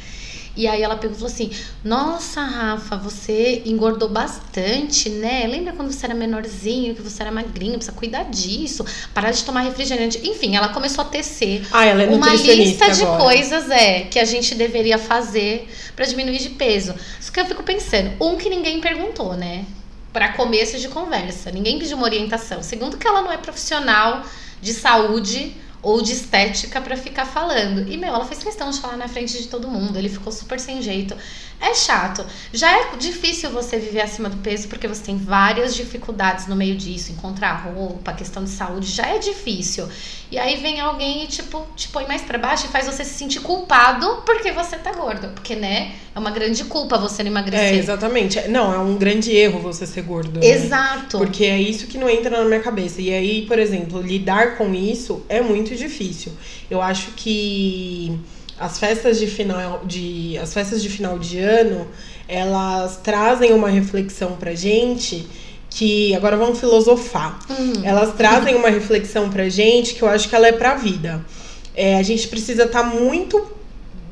E 0.56 0.68
aí 0.68 0.82
ela 0.82 0.98
falou 0.98 1.26
assim: 1.26 1.50
Nossa, 1.84 2.42
Rafa, 2.42 2.98
você 2.98 3.62
engordou 3.66 4.10
bastante, 4.10 5.10
né? 5.10 5.48
Lembra 5.48 5.74
quando 5.74 5.92
você 5.92 6.06
era 6.06 6.14
menorzinho, 6.14 6.94
que 6.94 7.02
você 7.02 7.22
era 7.24 7.32
magrinho, 7.32 7.76
precisa 7.76 7.96
cuidar 7.96 8.24
disso, 8.24 8.86
parar 9.14 9.32
de 9.32 9.44
tomar 9.44 9.62
refrigerante. 9.62 10.20
Enfim, 10.28 10.56
ela 10.56 10.70
começou 10.70 11.04
a 11.04 11.08
tecer 11.08 11.66
Ah, 11.72 11.86
ela 11.86 12.04
é 12.04 12.08
uma 12.08 12.34
lista 12.34 12.90
de 12.92 13.04
agora. 13.04 13.24
coisas 13.24 13.70
é 13.70 14.02
que 14.02 14.20
a 14.20 14.26
gente 14.26 14.54
deveria 14.56 14.98
fazer 14.98 15.70
pra 15.96 16.06
diminuir 16.06 16.40
de 16.40 16.50
peso. 16.50 16.94
Só 17.20 17.32
que 17.32 17.40
eu 17.40 17.46
fico 17.46 17.64
pensando, 17.64 18.12
um 18.20 18.36
que 18.36 18.50
ninguém 18.50 18.82
perguntou, 18.82 19.36
né? 19.36 19.66
Pra 20.12 20.34
começo 20.34 20.78
de 20.78 20.90
conversa, 20.90 21.52
ninguém 21.52 21.80
pediu 21.80 21.96
uma 21.96 22.06
orientação. 22.06 22.62
Segundo 22.62 22.98
que 22.98 23.08
ela 23.08 23.22
não 23.22 23.32
é 23.32 23.38
profissional 23.38 24.24
de 24.62 24.74
saúde 24.74 25.56
ou 25.82 26.02
de 26.02 26.14
estética 26.14 26.80
pra 26.80 26.96
ficar 26.96 27.26
falando. 27.26 27.92
E 27.92 27.98
meu, 27.98 28.14
ela 28.14 28.26
fez 28.26 28.44
questão 28.44 28.70
de 28.70 28.80
falar 28.80 28.98
na 28.98 29.08
frente 29.08 29.42
de 29.42 29.48
todo 29.48 29.68
mundo. 29.68 29.98
Ele 29.98 30.10
ficou 30.10 30.32
super 30.32 30.60
sem 30.60 30.82
jeito. 30.82 31.16
É 31.62 31.76
chato. 31.76 32.26
Já 32.52 32.72
é 32.72 32.96
difícil 32.98 33.52
você 33.52 33.78
viver 33.78 34.02
acima 34.02 34.28
do 34.30 34.38
peso 34.38 34.68
porque 34.68 34.88
você 34.88 35.04
tem 35.04 35.18
várias 35.18 35.76
dificuldades 35.76 36.48
no 36.48 36.56
meio 36.56 36.76
disso, 36.76 37.12
encontrar 37.12 37.54
roupa, 37.54 38.12
questão 38.14 38.44
de 38.44 38.50
saúde, 38.50 38.88
já 38.88 39.06
é 39.08 39.20
difícil. 39.20 39.88
E 40.32 40.40
aí 40.40 40.56
vem 40.58 40.80
alguém 40.80 41.24
e 41.24 41.28
tipo 41.28 41.66
te 41.76 41.88
põe 41.90 42.08
mais 42.08 42.22
pra 42.24 42.38
baixo 42.40 42.66
e 42.66 42.70
faz 42.70 42.88
você 42.88 43.04
se 43.06 43.14
sentir 43.14 43.42
culpado 43.42 44.24
porque 44.26 44.52
você 44.52 44.76
tá 44.78 44.92
gordo, 44.94 45.28
porque 45.36 45.56
né, 45.56 45.92
é 46.16 46.20
uma 46.20 46.32
grande 46.32 46.64
culpa 46.64 46.98
você 46.98 47.22
não 47.22 47.30
É, 47.30 47.32
emagrecer. 47.32 47.78
exatamente. 47.78 48.48
Não, 48.48 48.74
é 48.74 48.80
um 48.80 48.98
grande 48.98 49.32
erro 49.32 49.60
você 49.60 49.86
ser 49.86 50.02
gordo. 50.02 50.40
né? 50.40 50.46
Exato. 50.48 51.18
Porque 51.20 51.46
é 51.46 51.60
isso 51.62 51.86
que 51.86 51.98
não 51.98 52.10
entra 52.10 52.30
na 52.42 52.46
minha 52.46 52.60
cabeça. 52.62 53.02
E 53.02 53.14
aí, 53.14 53.46
por 53.46 53.60
exemplo, 53.60 54.02
lidar 54.02 54.58
com 54.58 54.74
isso 54.74 55.24
é 55.30 55.42
muito 55.42 55.76
difícil. 55.76 56.32
Eu 56.70 56.82
acho 56.82 57.12
que 57.12 58.18
as 58.62 58.78
festas 58.78 59.20
de 59.20 59.26
final 59.26 59.82
de 59.86 60.38
as 60.38 60.54
festas 60.54 60.82
de 60.84 60.90
final 60.90 61.18
de 61.18 61.40
ano, 61.40 61.88
elas 62.28 62.98
trazem 62.98 63.54
uma 63.54 63.70
reflexão 63.70 64.34
pra 64.34 64.54
gente 64.54 65.28
que 65.70 66.14
agora 66.14 66.38
vamos 66.38 66.60
filosofar. 66.60 67.40
Hum. 67.50 67.74
Elas 67.84 68.14
trazem 68.14 68.56
uma 68.56 68.70
reflexão 68.70 69.30
pra 69.30 69.50
gente 69.50 69.96
que 69.96 70.02
eu 70.04 70.08
acho 70.08 70.30
que 70.30 70.36
ela 70.36 70.48
é 70.48 70.52
pra 70.52 70.76
vida. 70.76 71.26
É, 71.74 71.98
a 71.98 72.04
gente 72.04 72.28
precisa 72.28 72.64
estar 72.64 72.84
muito 72.84 73.42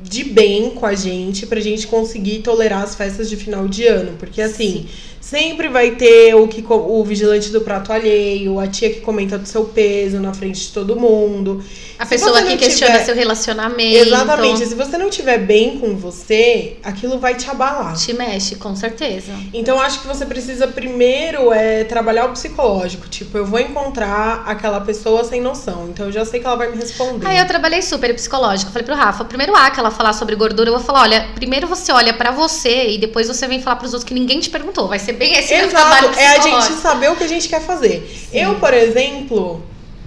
de 0.02 0.24
bem 0.24 0.70
com 0.70 0.86
a 0.86 0.94
gente 0.94 1.46
pra 1.46 1.60
gente 1.60 1.86
conseguir 1.86 2.40
tolerar 2.40 2.82
as 2.82 2.94
festas 2.94 3.28
de 3.28 3.36
final 3.36 3.68
de 3.68 3.86
ano. 3.86 4.16
Porque 4.18 4.42
assim, 4.42 4.88
sempre 5.20 5.68
vai 5.68 5.92
ter 5.92 6.34
o, 6.34 6.48
que, 6.48 6.64
o 6.68 7.04
vigilante 7.04 7.50
do 7.50 7.60
prato 7.60 7.92
alheio, 7.92 8.58
a 8.58 8.66
tia 8.66 8.90
que 8.90 9.00
comenta 9.00 9.38
do 9.38 9.46
seu 9.46 9.64
peso 9.66 10.18
na 10.18 10.32
frente 10.32 10.60
de 10.62 10.68
todo 10.72 10.96
mundo. 10.96 11.62
A 11.98 12.04
Se 12.04 12.10
pessoa 12.10 12.42
que 12.42 12.56
questiona 12.56 12.94
tiver- 12.94 13.04
seu 13.04 13.14
relacionamento. 13.14 14.08
Exatamente. 14.08 14.66
Se 14.66 14.74
você 14.74 14.96
não 14.96 15.10
tiver 15.10 15.38
bem 15.38 15.78
com 15.78 15.94
você, 15.96 16.78
aquilo 16.82 17.18
vai 17.18 17.34
te 17.34 17.48
abalar. 17.50 17.94
Te 17.94 18.14
mexe, 18.14 18.56
com 18.56 18.74
certeza. 18.74 19.32
Então 19.52 19.78
acho 19.80 20.00
que 20.00 20.06
você 20.06 20.24
precisa 20.24 20.66
primeiro 20.66 21.52
é 21.52 21.84
trabalhar 21.84 22.24
o 22.26 22.32
psicológico. 22.32 23.06
Tipo, 23.08 23.36
eu 23.36 23.44
vou 23.44 23.60
encontrar 23.60 24.44
aquela 24.46 24.80
pessoa 24.80 25.22
sem 25.24 25.40
noção. 25.40 25.88
Então 25.90 26.06
eu 26.06 26.12
já 26.12 26.24
sei 26.24 26.40
que 26.40 26.46
ela 26.46 26.56
vai 26.56 26.70
me 26.70 26.76
responder. 26.78 27.26
Aí 27.26 27.38
eu 27.38 27.46
trabalhei 27.46 27.82
super 27.82 28.14
psicológico. 28.14 28.72
Falei 28.72 28.86
pro 28.86 28.94
Rafa, 28.94 29.24
primeiro 29.24 29.54
A 29.54 29.70
que 29.70 29.78
ela 29.78 29.90
falar 29.90 30.14
sobre 30.14 30.34
gordura, 30.34 30.70
eu 30.70 30.74
vou 30.74 30.82
falar, 30.82 31.02
olha, 31.02 31.28
primeiro 31.34 31.66
você 31.66 31.92
olha 31.92 32.14
pra 32.14 32.30
você 32.30 32.88
e 32.92 32.98
depois 32.98 33.28
você 33.28 33.46
vem 33.46 33.60
falar 33.60 33.76
pros 33.76 33.92
outros 33.92 34.08
que 34.08 34.14
ninguém 34.14 34.40
te 34.40 34.48
perguntou. 34.48 34.88
Vai 34.88 34.98
ser 34.98 35.09
bem 35.12 35.34
esse 35.36 35.52
Exato, 35.54 36.18
é 36.18 36.26
a 36.28 36.40
gente 36.40 36.72
saber 36.80 37.10
o 37.10 37.16
que 37.16 37.24
a 37.24 37.28
gente 37.28 37.48
quer 37.48 37.60
fazer. 37.60 38.10
Eu, 38.32 38.56
por 38.56 38.72
exemplo, 38.74 39.62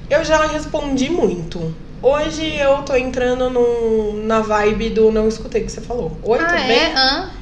eu 0.10 0.24
já 0.24 0.46
respondi 0.48 1.10
muito. 1.10 1.74
Hoje 2.02 2.56
eu 2.58 2.78
tô 2.84 2.96
entrando 2.96 3.50
num- 3.50 4.24
na 4.26 4.42
vibe 4.42 4.90
do 4.90 5.12
não 5.12 5.28
escutei 5.28 5.62
o 5.62 5.66
que 5.66 5.72
você 5.72 5.82
falou. 5.82 6.18
Oi, 6.24 6.40
Ah, 6.40 6.46
tudo 6.46 6.60
é? 6.60 6.68
bem? 6.68 6.94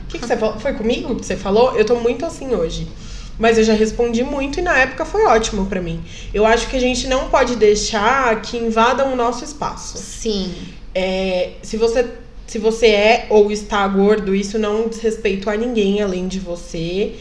O 0.04 0.08
que, 0.08 0.19
que 0.19 0.26
você 0.28 0.38
falou? 0.38 0.60
Foi 0.60 0.74
comigo 0.74 1.15
que 1.15 1.26
você 1.26 1.36
falou? 1.36 1.76
Eu 1.76 1.84
tô 1.86 1.95
muito 1.95 2.26
assim 2.26 2.54
hoje. 2.54 2.88
Mas 3.39 3.58
eu 3.58 3.63
já 3.63 3.74
respondi 3.74 4.24
muito 4.24 4.60
e 4.60 4.62
na 4.62 4.78
época 4.78 5.04
foi 5.04 5.26
ótimo 5.26 5.65
pra 5.65 5.82
mim. 5.82 6.00
Eu 6.32 6.45
acho 6.45 6.67
que 6.67 6.78
a 6.78 6.80
gente 6.80 7.08
não 7.08 7.28
pode 7.30 7.56
deixar 7.56 8.39
que 8.41 8.56
invadam 8.58 9.12
o 9.12 9.15
nosso 9.15 9.43
espaço. 9.43 9.97
Sim. 9.97 10.54
É, 10.93 11.52
se 11.63 11.76
você 11.78 12.06
se 12.45 12.60
você 12.60 12.88
é 12.88 13.28
ou 13.30 13.50
está 13.50 13.88
gordo, 13.88 14.36
isso 14.36 14.60
não 14.60 14.89
diz 14.89 15.00
respeito 15.00 15.50
a 15.50 15.56
ninguém 15.56 16.02
além 16.02 16.28
de 16.28 16.38
você. 16.38 17.13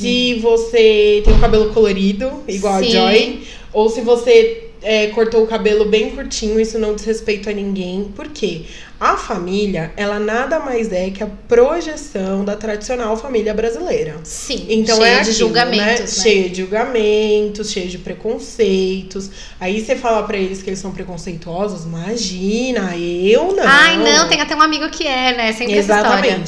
Se 0.00 0.34
você 0.40 1.22
tem 1.24 1.34
o 1.34 1.40
cabelo 1.40 1.72
colorido, 1.72 2.42
igual 2.46 2.82
Sim. 2.82 2.96
a 2.96 3.10
Joy, 3.10 3.42
ou 3.72 3.88
se 3.88 4.00
você 4.00 4.68
é, 4.82 5.08
cortou 5.08 5.42
o 5.42 5.46
cabelo 5.46 5.84
bem 5.86 6.10
curtinho, 6.10 6.58
isso 6.60 6.78
não 6.78 6.94
diz 6.94 7.04
respeito 7.04 7.50
a 7.50 7.52
ninguém. 7.52 8.12
Por 8.14 8.28
quê? 8.28 8.62
A 9.00 9.16
família, 9.16 9.92
ela 9.96 10.18
nada 10.18 10.58
mais 10.58 10.92
é 10.92 11.10
que 11.10 11.22
a 11.22 11.28
projeção 11.46 12.44
da 12.44 12.56
tradicional 12.56 13.16
família 13.16 13.54
brasileira. 13.54 14.16
Sim. 14.24 14.66
Então 14.68 14.96
cheia 14.96 15.06
é 15.06 15.14
de 15.14 15.20
aquilo, 15.20 15.34
julgamentos, 15.34 15.86
né? 15.86 16.00
né? 16.00 16.06
Cheia 16.06 16.48
de 16.48 16.56
julgamentos, 16.56 17.70
cheia 17.70 17.86
de 17.86 17.98
preconceitos. 17.98 19.30
Aí 19.60 19.80
você 19.80 19.94
fala 19.94 20.24
pra 20.24 20.36
eles 20.36 20.62
que 20.62 20.70
eles 20.70 20.80
são 20.80 20.90
preconceituosos, 20.90 21.84
imagina, 21.84 22.96
eu 22.96 23.54
não. 23.54 23.64
Ai, 23.64 23.98
não, 23.98 24.28
tem 24.28 24.40
até 24.40 24.56
um 24.56 24.62
amigo 24.62 24.88
que 24.90 25.06
é, 25.06 25.36
né? 25.36 25.52
Sempre 25.52 25.78
essa 25.78 25.94
história. 25.94 26.42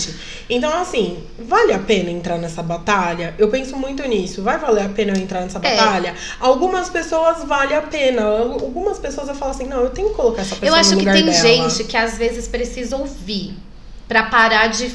Então, 0.50 0.76
assim, 0.80 1.18
vale 1.38 1.72
a 1.72 1.78
pena 1.78 2.10
entrar 2.10 2.36
nessa 2.36 2.62
batalha? 2.62 3.34
Eu 3.38 3.48
penso 3.48 3.76
muito 3.76 4.02
nisso. 4.08 4.42
Vai 4.42 4.58
valer 4.58 4.84
a 4.84 4.88
pena 4.88 5.12
eu 5.16 5.22
entrar 5.22 5.40
nessa 5.42 5.58
É. 5.62 5.76
batalha? 5.76 6.14
Algumas 6.40 6.88
pessoas 6.90 7.44
vale 7.44 7.72
a 7.74 7.80
pena. 7.82 8.22
Algumas 8.24 8.98
pessoas 8.98 9.28
eu 9.28 9.34
falo 9.36 9.52
assim, 9.52 9.66
não, 9.66 9.80
eu 9.82 9.90
tenho 9.90 10.10
que 10.10 10.16
colocar 10.16 10.42
essa 10.42 10.56
pessoa 10.56 10.76
Eu 10.76 10.80
acho 10.80 10.96
que 10.96 11.04
tem 11.04 11.24
dela. 11.24 11.32
gente 11.32 11.84
que 11.84 11.96
às 11.96 12.18
vezes 12.18 12.48
precisa 12.48 12.96
ouvir 12.96 13.54
pra 14.10 14.24
parar 14.24 14.66
de, 14.66 14.90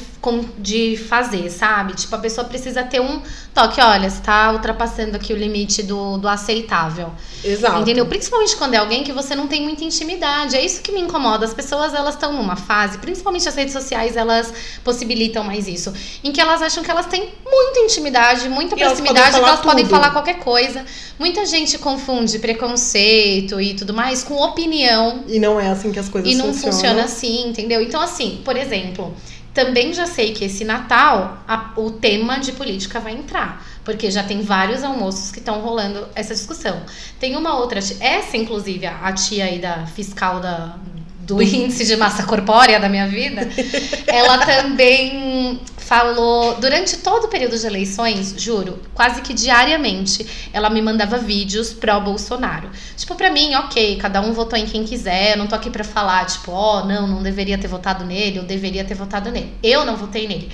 de 0.58 0.94
fazer, 1.08 1.48
sabe? 1.48 1.94
Tipo, 1.94 2.14
a 2.16 2.18
pessoa 2.18 2.46
precisa 2.46 2.82
ter 2.82 3.00
um 3.00 3.22
toque, 3.54 3.80
olha, 3.80 4.10
você 4.10 4.20
tá 4.20 4.52
ultrapassando 4.52 5.16
aqui 5.16 5.32
o 5.32 5.36
limite 5.36 5.82
do, 5.82 6.18
do 6.18 6.28
aceitável. 6.28 7.10
Exato. 7.42 7.80
Entendeu? 7.80 8.04
Principalmente 8.04 8.54
quando 8.56 8.74
é 8.74 8.76
alguém 8.76 9.02
que 9.02 9.12
você 9.12 9.34
não 9.34 9.46
tem 9.46 9.62
muita 9.62 9.82
intimidade. 9.84 10.54
É 10.54 10.62
isso 10.62 10.82
que 10.82 10.92
me 10.92 11.00
incomoda. 11.00 11.46
As 11.46 11.54
pessoas, 11.54 11.94
elas 11.94 12.14
estão 12.14 12.30
numa 12.34 12.56
fase, 12.56 12.98
principalmente 12.98 13.48
as 13.48 13.54
redes 13.54 13.72
sociais, 13.72 14.18
elas 14.18 14.52
possibilitam 14.84 15.42
mais 15.42 15.66
isso. 15.66 15.94
Em 16.22 16.30
que 16.30 16.38
elas 16.38 16.60
acham 16.60 16.84
que 16.84 16.90
elas 16.90 17.06
têm 17.06 17.30
muita 17.50 17.78
intimidade, 17.80 18.50
muita 18.50 18.76
E 18.76 18.82
elas 18.82 18.98
proximidade, 19.00 19.30
podem 19.30 19.42
que 19.42 19.48
elas 19.48 19.60
podem 19.60 19.86
falar 19.86 20.10
qualquer 20.10 20.40
coisa. 20.40 20.84
Muita 21.18 21.46
gente 21.46 21.78
confunde 21.78 22.38
preconceito 22.38 23.58
e 23.58 23.72
tudo 23.72 23.94
mais 23.94 24.22
com 24.22 24.34
opinião. 24.34 25.24
E 25.26 25.38
não 25.38 25.58
é 25.58 25.68
assim 25.70 25.90
que 25.90 25.98
as 25.98 26.10
coisas 26.10 26.30
E 26.30 26.34
não 26.34 26.52
funcionam. 26.52 26.72
funciona 26.72 27.04
assim, 27.04 27.48
entendeu? 27.48 27.80
Então, 27.80 28.02
assim, 28.02 28.42
por 28.44 28.54
exemplo, 28.54 29.05
também 29.54 29.92
já 29.94 30.06
sei 30.06 30.32
que 30.32 30.44
esse 30.44 30.64
Natal 30.64 31.38
a- 31.48 31.72
o 31.76 31.90
tema 31.90 32.38
de 32.38 32.52
política 32.52 33.00
vai 33.00 33.12
entrar. 33.14 33.64
Porque 33.84 34.10
já 34.10 34.22
tem 34.22 34.42
vários 34.42 34.82
almoços 34.82 35.30
que 35.30 35.38
estão 35.38 35.60
rolando 35.60 36.06
essa 36.14 36.34
discussão. 36.34 36.82
Tem 37.20 37.36
uma 37.36 37.56
outra, 37.56 37.78
essa 38.00 38.36
inclusive, 38.36 38.84
a 38.86 38.98
a 39.00 39.12
tia 39.12 39.44
aí 39.44 39.58
da 39.60 39.86
fiscal 39.86 40.40
da, 40.40 40.74
do 41.20 41.40
índice 41.42 41.84
de 41.86 41.96
massa 41.96 42.24
corpórea 42.24 42.78
da 42.80 42.88
minha 42.88 43.06
vida, 43.08 43.48
ela 44.06 44.38
também 44.44 45.60
falou, 45.86 46.56
durante 46.56 46.96
todo 46.96 47.26
o 47.26 47.28
período 47.28 47.56
de 47.56 47.64
eleições, 47.64 48.34
juro, 48.36 48.80
quase 48.92 49.22
que 49.22 49.32
diariamente, 49.32 50.26
ela 50.52 50.68
me 50.68 50.82
mandava 50.82 51.16
vídeos 51.16 51.72
pró 51.72 52.00
Bolsonaro. 52.00 52.68
Tipo, 52.96 53.14
pra 53.14 53.30
mim, 53.30 53.54
ok, 53.54 53.96
cada 53.96 54.20
um 54.20 54.32
votou 54.32 54.58
em 54.58 54.66
quem 54.66 54.82
quiser, 54.82 55.32
eu 55.32 55.38
não 55.38 55.46
tô 55.46 55.54
aqui 55.54 55.70
pra 55.70 55.84
falar, 55.84 56.26
tipo, 56.26 56.50
ó, 56.50 56.84
não, 56.84 57.06
não 57.06 57.22
deveria 57.22 57.56
ter 57.56 57.68
votado 57.68 58.04
nele, 58.04 58.38
eu 58.38 58.42
deveria 58.42 58.84
ter 58.84 58.94
votado 58.94 59.30
nele. 59.30 59.54
Eu 59.62 59.84
não 59.84 59.96
votei 59.96 60.26
nele. 60.26 60.50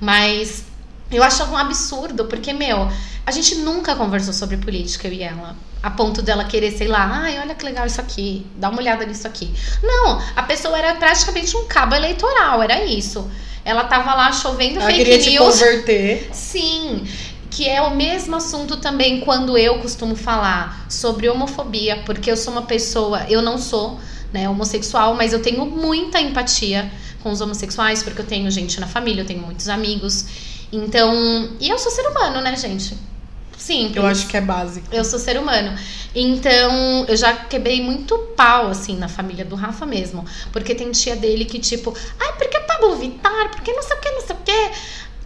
Mas 0.00 0.64
eu 1.10 1.22
achava 1.22 1.52
um 1.52 1.56
absurdo, 1.56 2.24
porque, 2.24 2.52
meu, 2.52 2.90
a 3.24 3.30
gente 3.30 3.56
nunca 3.56 3.94
conversou 3.94 4.32
sobre 4.32 4.56
política, 4.56 5.08
eu 5.08 5.12
e 5.12 5.22
ela. 5.22 5.56
A 5.82 5.90
ponto 5.90 6.20
dela 6.20 6.44
querer, 6.44 6.72
sei 6.72 6.88
lá, 6.88 7.08
ai, 7.22 7.38
olha 7.38 7.54
que 7.54 7.64
legal 7.64 7.86
isso 7.86 8.00
aqui, 8.00 8.44
dá 8.56 8.68
uma 8.68 8.78
olhada 8.78 9.06
nisso 9.06 9.26
aqui. 9.26 9.52
Não, 9.82 10.20
a 10.34 10.42
pessoa 10.42 10.76
era 10.76 10.94
praticamente 10.96 11.56
um 11.56 11.66
cabo 11.66 11.94
eleitoral, 11.94 12.62
era 12.62 12.84
isso. 12.84 13.30
Ela 13.64 13.84
tava 13.84 14.14
lá 14.14 14.32
chovendo 14.32 14.80
Ela 14.80 14.86
fake 14.86 15.04
queria 15.04 15.18
te 15.18 15.30
news. 15.30 15.54
converter. 15.54 16.28
Sim, 16.32 17.04
que 17.50 17.68
é 17.68 17.80
o 17.82 17.94
mesmo 17.94 18.36
assunto 18.36 18.76
também 18.78 19.20
quando 19.20 19.56
eu 19.56 19.78
costumo 19.78 20.16
falar 20.16 20.86
sobre 20.88 21.28
homofobia, 21.28 22.02
porque 22.04 22.30
eu 22.30 22.36
sou 22.36 22.52
uma 22.52 22.62
pessoa, 22.62 23.24
eu 23.28 23.40
não 23.42 23.58
sou 23.58 23.98
né, 24.32 24.48
homossexual, 24.48 25.14
mas 25.14 25.32
eu 25.32 25.40
tenho 25.40 25.64
muita 25.66 26.20
empatia 26.20 26.90
com 27.22 27.30
os 27.30 27.40
homossexuais, 27.40 28.02
porque 28.02 28.20
eu 28.20 28.26
tenho 28.26 28.50
gente 28.50 28.78
na 28.80 28.86
família, 28.86 29.22
eu 29.22 29.26
tenho 29.26 29.40
muitos 29.40 29.68
amigos. 29.68 30.26
Então, 30.72 31.50
e 31.60 31.68
eu 31.68 31.78
sou 31.78 31.90
ser 31.92 32.06
humano, 32.08 32.40
né, 32.40 32.56
gente? 32.56 32.96
Simples. 33.56 33.96
Eu 33.96 34.06
acho 34.06 34.26
que 34.26 34.36
é 34.36 34.40
básico. 34.40 34.86
Eu 34.92 35.04
sou 35.04 35.18
ser 35.18 35.38
humano. 35.38 35.76
Então, 36.14 37.04
eu 37.08 37.16
já 37.16 37.32
quebrei 37.32 37.82
muito 37.82 38.16
pau, 38.36 38.68
assim, 38.68 38.96
na 38.96 39.08
família 39.08 39.44
do 39.44 39.54
Rafa 39.56 39.86
mesmo. 39.86 40.24
Porque 40.52 40.74
tem 40.74 40.90
tia 40.90 41.16
dele 41.16 41.44
que, 41.44 41.58
tipo, 41.58 41.94
ai, 42.20 42.32
porque 42.38 42.58
Pablo 42.60 42.96
Vittar? 42.96 43.50
Porque 43.50 43.72
não 43.72 43.82
sei 43.82 43.96
o 43.96 44.00
que, 44.00 44.10
não 44.10 44.20
sei 44.20 44.36
o 44.36 44.38
que. 44.44 44.70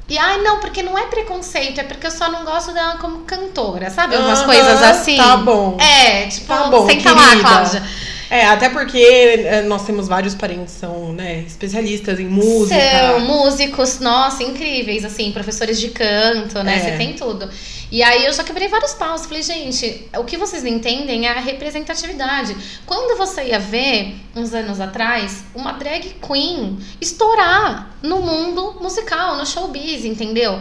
E 0.09 0.19
ai, 0.19 0.43
não, 0.43 0.59
porque 0.59 0.83
não 0.83 0.99
é 0.99 1.07
preconceito, 1.07 1.79
é 1.81 1.85
porque 1.85 2.07
eu 2.07 2.11
só 2.11 2.29
não 2.31 2.45
gosto 2.45 2.73
dela 2.73 2.97
como 2.97 3.21
cantora, 3.21 3.91
sabe? 3.91 4.17
Umas 4.17 4.41
Aham, 4.41 4.47
coisas 4.47 4.83
assim. 4.83 5.17
Tá 5.17 5.37
bom. 5.37 5.77
É, 5.81 6.27
tipo, 6.27 6.47
Tá 6.49 6.65
bom, 6.65 6.87
senta 6.87 7.13
lá, 7.13 7.29
querida. 7.29 7.49
Cláudia. 7.49 7.83
É, 8.31 8.47
até 8.47 8.69
porque 8.69 8.99
é, 8.99 9.63
nós 9.63 9.85
temos 9.85 10.07
vários 10.07 10.37
parentes 10.37 10.75
que 10.75 10.81
são, 10.81 11.13
né, 11.13 11.41
especialistas 11.41 12.21
em 12.21 12.29
música. 12.29 12.81
São 12.81 13.21
músicos, 13.21 13.99
nossa, 13.99 14.45
incríveis, 14.45 15.05
assim, 15.05 15.33
professores 15.33 15.81
de 15.81 15.89
canto, 15.89 16.63
né? 16.63 16.77
É. 16.77 16.79
Você 16.79 16.97
tem 16.97 17.15
tudo. 17.15 17.51
E 17.91 18.05
aí 18.05 18.25
eu 18.25 18.33
já 18.33 18.45
quebrei 18.45 18.69
vários 18.69 18.95
paus. 18.95 19.27
Falei, 19.27 19.43
gente, 19.43 20.09
o 20.17 20.23
que 20.23 20.37
vocês 20.37 20.63
não 20.63 20.71
entendem 20.71 21.27
é 21.27 21.31
a 21.31 21.41
representatividade. 21.41 22.57
Quando 22.87 23.19
você 23.19 23.47
ia 23.47 23.59
ver, 23.59 24.15
uns 24.37 24.55
anos 24.55 24.81
atrás, 24.81 25.43
uma 25.53 25.73
drag 25.73 26.15
queen 26.25 26.79
estourar 27.01 27.97
no 28.01 28.21
mundo 28.21 28.79
musical, 28.81 29.37
no 29.37 29.45
showbiz, 29.45 30.05
entendeu? 30.05 30.61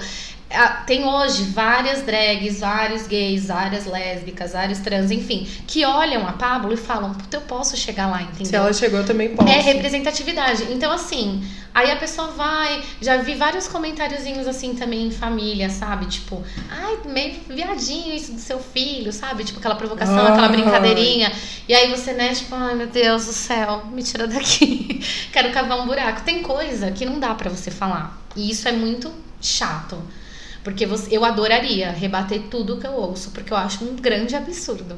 Ah, 0.52 0.84
Tem 0.86 1.06
hoje 1.06 1.44
várias 1.44 2.02
drags, 2.02 2.60
vários 2.60 3.06
gays, 3.06 3.48
várias 3.48 3.86
lésbicas, 3.86 4.54
vários 4.54 4.80
trans, 4.80 5.12
enfim, 5.12 5.48
que 5.68 5.86
olham 5.86 6.28
a 6.28 6.34
Pablo 6.34 6.74
e 6.74 6.78
falam, 6.78 7.14
puta, 7.14 7.38
eu 7.38 7.42
posso 7.42 7.78
chegar 7.78 8.08
lá, 8.08 8.24
entendeu? 8.24 8.46
Se 8.46 8.56
ela 8.56 8.74
chegou, 8.74 9.00
eu 9.00 9.06
também 9.06 9.36
posso. 9.36 9.48
É 9.48 9.60
representatividade. 9.62 10.64
Então, 10.72 10.92
assim, 10.92 11.44
aí 11.74 11.92
a 11.92 11.96
pessoa 11.98 12.30
vai. 12.30 12.82
Já 13.00 13.18
vi 13.18 13.36
vários 13.36 13.68
comentáriozinhos 13.68 14.48
assim 14.48 14.74
também 14.74 15.06
em 15.08 15.12
família, 15.12 15.70
sabe? 15.70 16.08
Tipo, 16.08 16.44
ai, 16.72 16.98
meio 17.06 17.36
viadinho 17.48 18.16
isso 18.16 18.32
do 18.34 18.40
seu 18.40 18.60
filho, 18.60 19.14
sabe? 19.14 19.44
Tipo, 19.44 19.60
aquela 19.60 19.76
provocação, 19.76 20.18
aquela 20.28 20.50
brincadeirinha. 20.50 21.32
E 21.68 21.74
aí 21.76 21.92
você, 21.92 22.14
né, 22.14 22.34
tipo, 22.34 22.56
ai 22.56 22.74
meu 22.74 22.88
Deus 22.88 23.26
do 23.28 23.34
céu, 23.34 23.86
me 23.92 24.02
tira 24.02 24.26
daqui. 24.26 25.00
Quero 25.32 25.52
cavar 25.52 25.80
um 25.80 25.86
buraco. 25.86 26.22
Tem 26.24 26.42
coisa 26.42 26.90
que 26.90 27.06
não 27.06 27.20
dá 27.20 27.36
pra 27.36 27.52
você 27.52 27.70
falar. 27.70 28.20
E 28.36 28.50
isso 28.50 28.68
é 28.68 28.72
muito 28.72 29.12
chato. 29.40 30.02
Porque 30.64 30.86
você, 30.86 31.16
eu 31.16 31.24
adoraria 31.24 31.90
rebater 31.92 32.42
tudo 32.52 32.78
que 32.78 32.86
eu 32.88 32.92
ouço, 32.94 33.32
porque 33.32 33.52
eu 33.54 33.58
acho 33.58 33.84
um 33.84 33.96
grande 33.96 34.36
absurdo. 34.36 34.98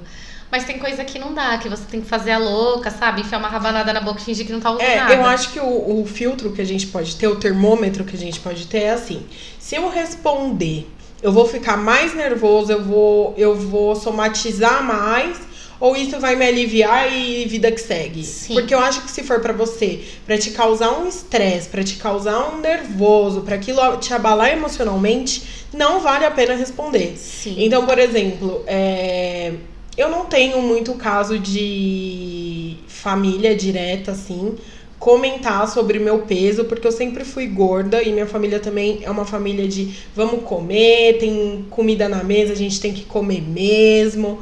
Mas 0.52 0.65
tem 0.65 0.80
coisa 0.80 1.06
que 1.06 1.17
não 1.17 1.34
dá, 1.34 1.58
que 1.60 1.69
você 1.69 1.84
tem 1.89 2.02
que 2.02 2.08
fazer 2.08 2.32
a 2.32 2.38
louca, 2.38 2.89
sabe? 2.91 3.21
Enfiar 3.21 3.38
uma 3.38 3.47
rabanada 3.47 3.93
na 3.93 4.02
boca 4.02 4.19
e 4.19 4.24
fingir 4.24 4.45
que 4.45 4.52
não 4.52 4.60
tá 4.60 4.71
ouvindo 4.71 4.86
É, 4.86 4.95
nada. 4.97 5.13
eu 5.13 5.24
acho 5.26 5.52
que 5.54 5.60
o, 5.60 6.02
o 6.02 6.06
filtro 6.06 6.52
que 6.52 6.60
a 6.62 6.65
gente 6.65 6.88
pode 6.88 7.15
ter, 7.15 7.28
o 7.28 7.38
termômetro 7.38 8.04
que 8.04 8.15
a 8.17 8.19
gente 8.19 8.39
pode 8.39 8.67
ter 8.67 8.80
é 8.80 8.89
assim: 8.91 9.26
se 9.58 9.76
eu 9.76 9.88
responder, 9.89 10.89
eu 11.24 11.32
vou 11.32 11.47
ficar 11.47 11.78
mais 11.78 12.13
nervoso, 12.13 12.69
eu 12.71 12.84
vou, 12.84 13.34
eu 13.38 13.56
vou 13.56 13.95
somatizar 13.95 14.84
mais, 14.84 15.39
ou 15.82 15.98
isso 15.98 16.20
vai 16.20 16.36
me 16.36 16.46
aliviar 16.46 17.12
e 17.12 17.44
vida 17.46 17.72
que 17.72 17.82
segue? 17.82 18.24
Sim. 18.24 18.54
Porque 18.54 18.74
eu 18.74 18.80
acho 18.80 19.02
que 19.02 19.10
se 19.10 19.24
for 19.24 19.39
pra 19.39 19.52
você, 19.52 20.00
pra 20.28 20.38
te 20.38 20.52
causar 20.52 20.91
um 20.91 21.08
estresse, 21.08 21.67
pra 21.67 21.84
te 21.84 21.96
causar 21.96 22.54
um 22.54 22.62
nervoso, 22.62 23.41
pra 23.41 23.56
aquilo 23.56 23.98
te 23.98 24.13
abalar 24.13 24.54
emocionalmente, 24.54 25.41
não 25.74 26.00
vale 26.00 26.24
a 26.24 26.30
pena 26.30 26.54
responder. 26.54 27.17
Sim. 27.17 27.56
Então, 27.58 27.84
por 27.88 27.98
exemplo, 27.98 28.63
é, 28.67 29.54
eu 29.98 30.08
não 30.08 30.26
tenho 30.26 30.62
muito 30.62 30.94
caso 30.94 31.39
de 31.39 32.78
família 32.88 33.56
direta, 33.56 34.12
assim, 34.12 34.56
comentar 35.00 35.67
sobre 35.67 35.98
meu 35.98 36.20
peso, 36.20 36.65
porque 36.65 36.86
eu 36.86 36.91
sempre 36.91 37.26
fui 37.26 37.48
gorda 37.48 38.04
e 38.04 38.12
minha 38.12 38.28
família 38.28 38.60
também 38.60 39.00
é 39.02 39.10
uma 39.10 39.26
família 39.26 39.67
de 39.67 39.96
vamos 40.15 40.44
comer, 40.44 41.17
tem 41.17 41.65
comida 41.72 42.08
na 42.08 42.24
mesa, 42.24 42.54
a 42.54 42.56
gente 42.56 42.80
tem 42.80 42.94
que 42.94 43.04
comer 43.04 43.41
mesmo. 43.41 44.39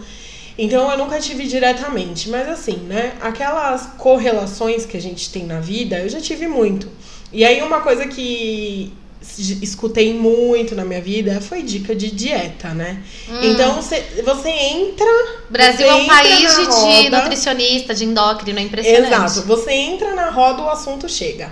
Então 0.62 0.92
eu 0.92 0.98
nunca 0.98 1.20
tive 1.20 1.48
diretamente, 1.48 2.30
mas 2.30 2.48
assim, 2.50 2.76
né? 2.88 3.14
Aquelas 3.22 3.88
correlações 3.98 4.86
que 4.86 4.98
a 4.98 5.02
gente 5.02 5.32
tem 5.32 5.46
na 5.46 5.60
vida, 5.62 5.98
eu 6.00 6.10
já 6.10 6.20
tive 6.20 6.48
muito. 6.48 6.90
E 7.32 7.46
aí 7.46 7.62
uma 7.62 7.80
coisa 7.80 8.08
que 8.08 8.92
escutei 9.62 10.14
muito 10.14 10.76
na 10.76 10.84
minha 10.84 11.02
vida 11.02 11.40
foi 11.40 11.62
dica 11.62 11.96
de 11.96 12.12
dieta, 12.12 12.70
né? 12.70 13.02
Hum. 13.30 13.40
Então 13.44 13.76
você, 13.76 14.02
você 14.24 14.50
entra. 14.50 15.08
Brasil 15.50 15.88
você 15.88 15.92
é 15.92 15.96
um 15.96 16.08
país 16.08 16.56
de, 16.56 16.62
de 16.66 16.66
roda- 16.66 17.22
nutricionista, 17.22 17.94
de 17.94 18.06
endócrino, 18.06 18.60
é 18.60 18.62
impressionante. 18.64 19.14
Exato. 19.14 19.48
Você 19.48 19.72
entra 19.72 20.14
na 20.14 20.30
roda, 20.30 20.64
o 20.64 20.70
assunto 20.70 21.08
chega. 21.08 21.50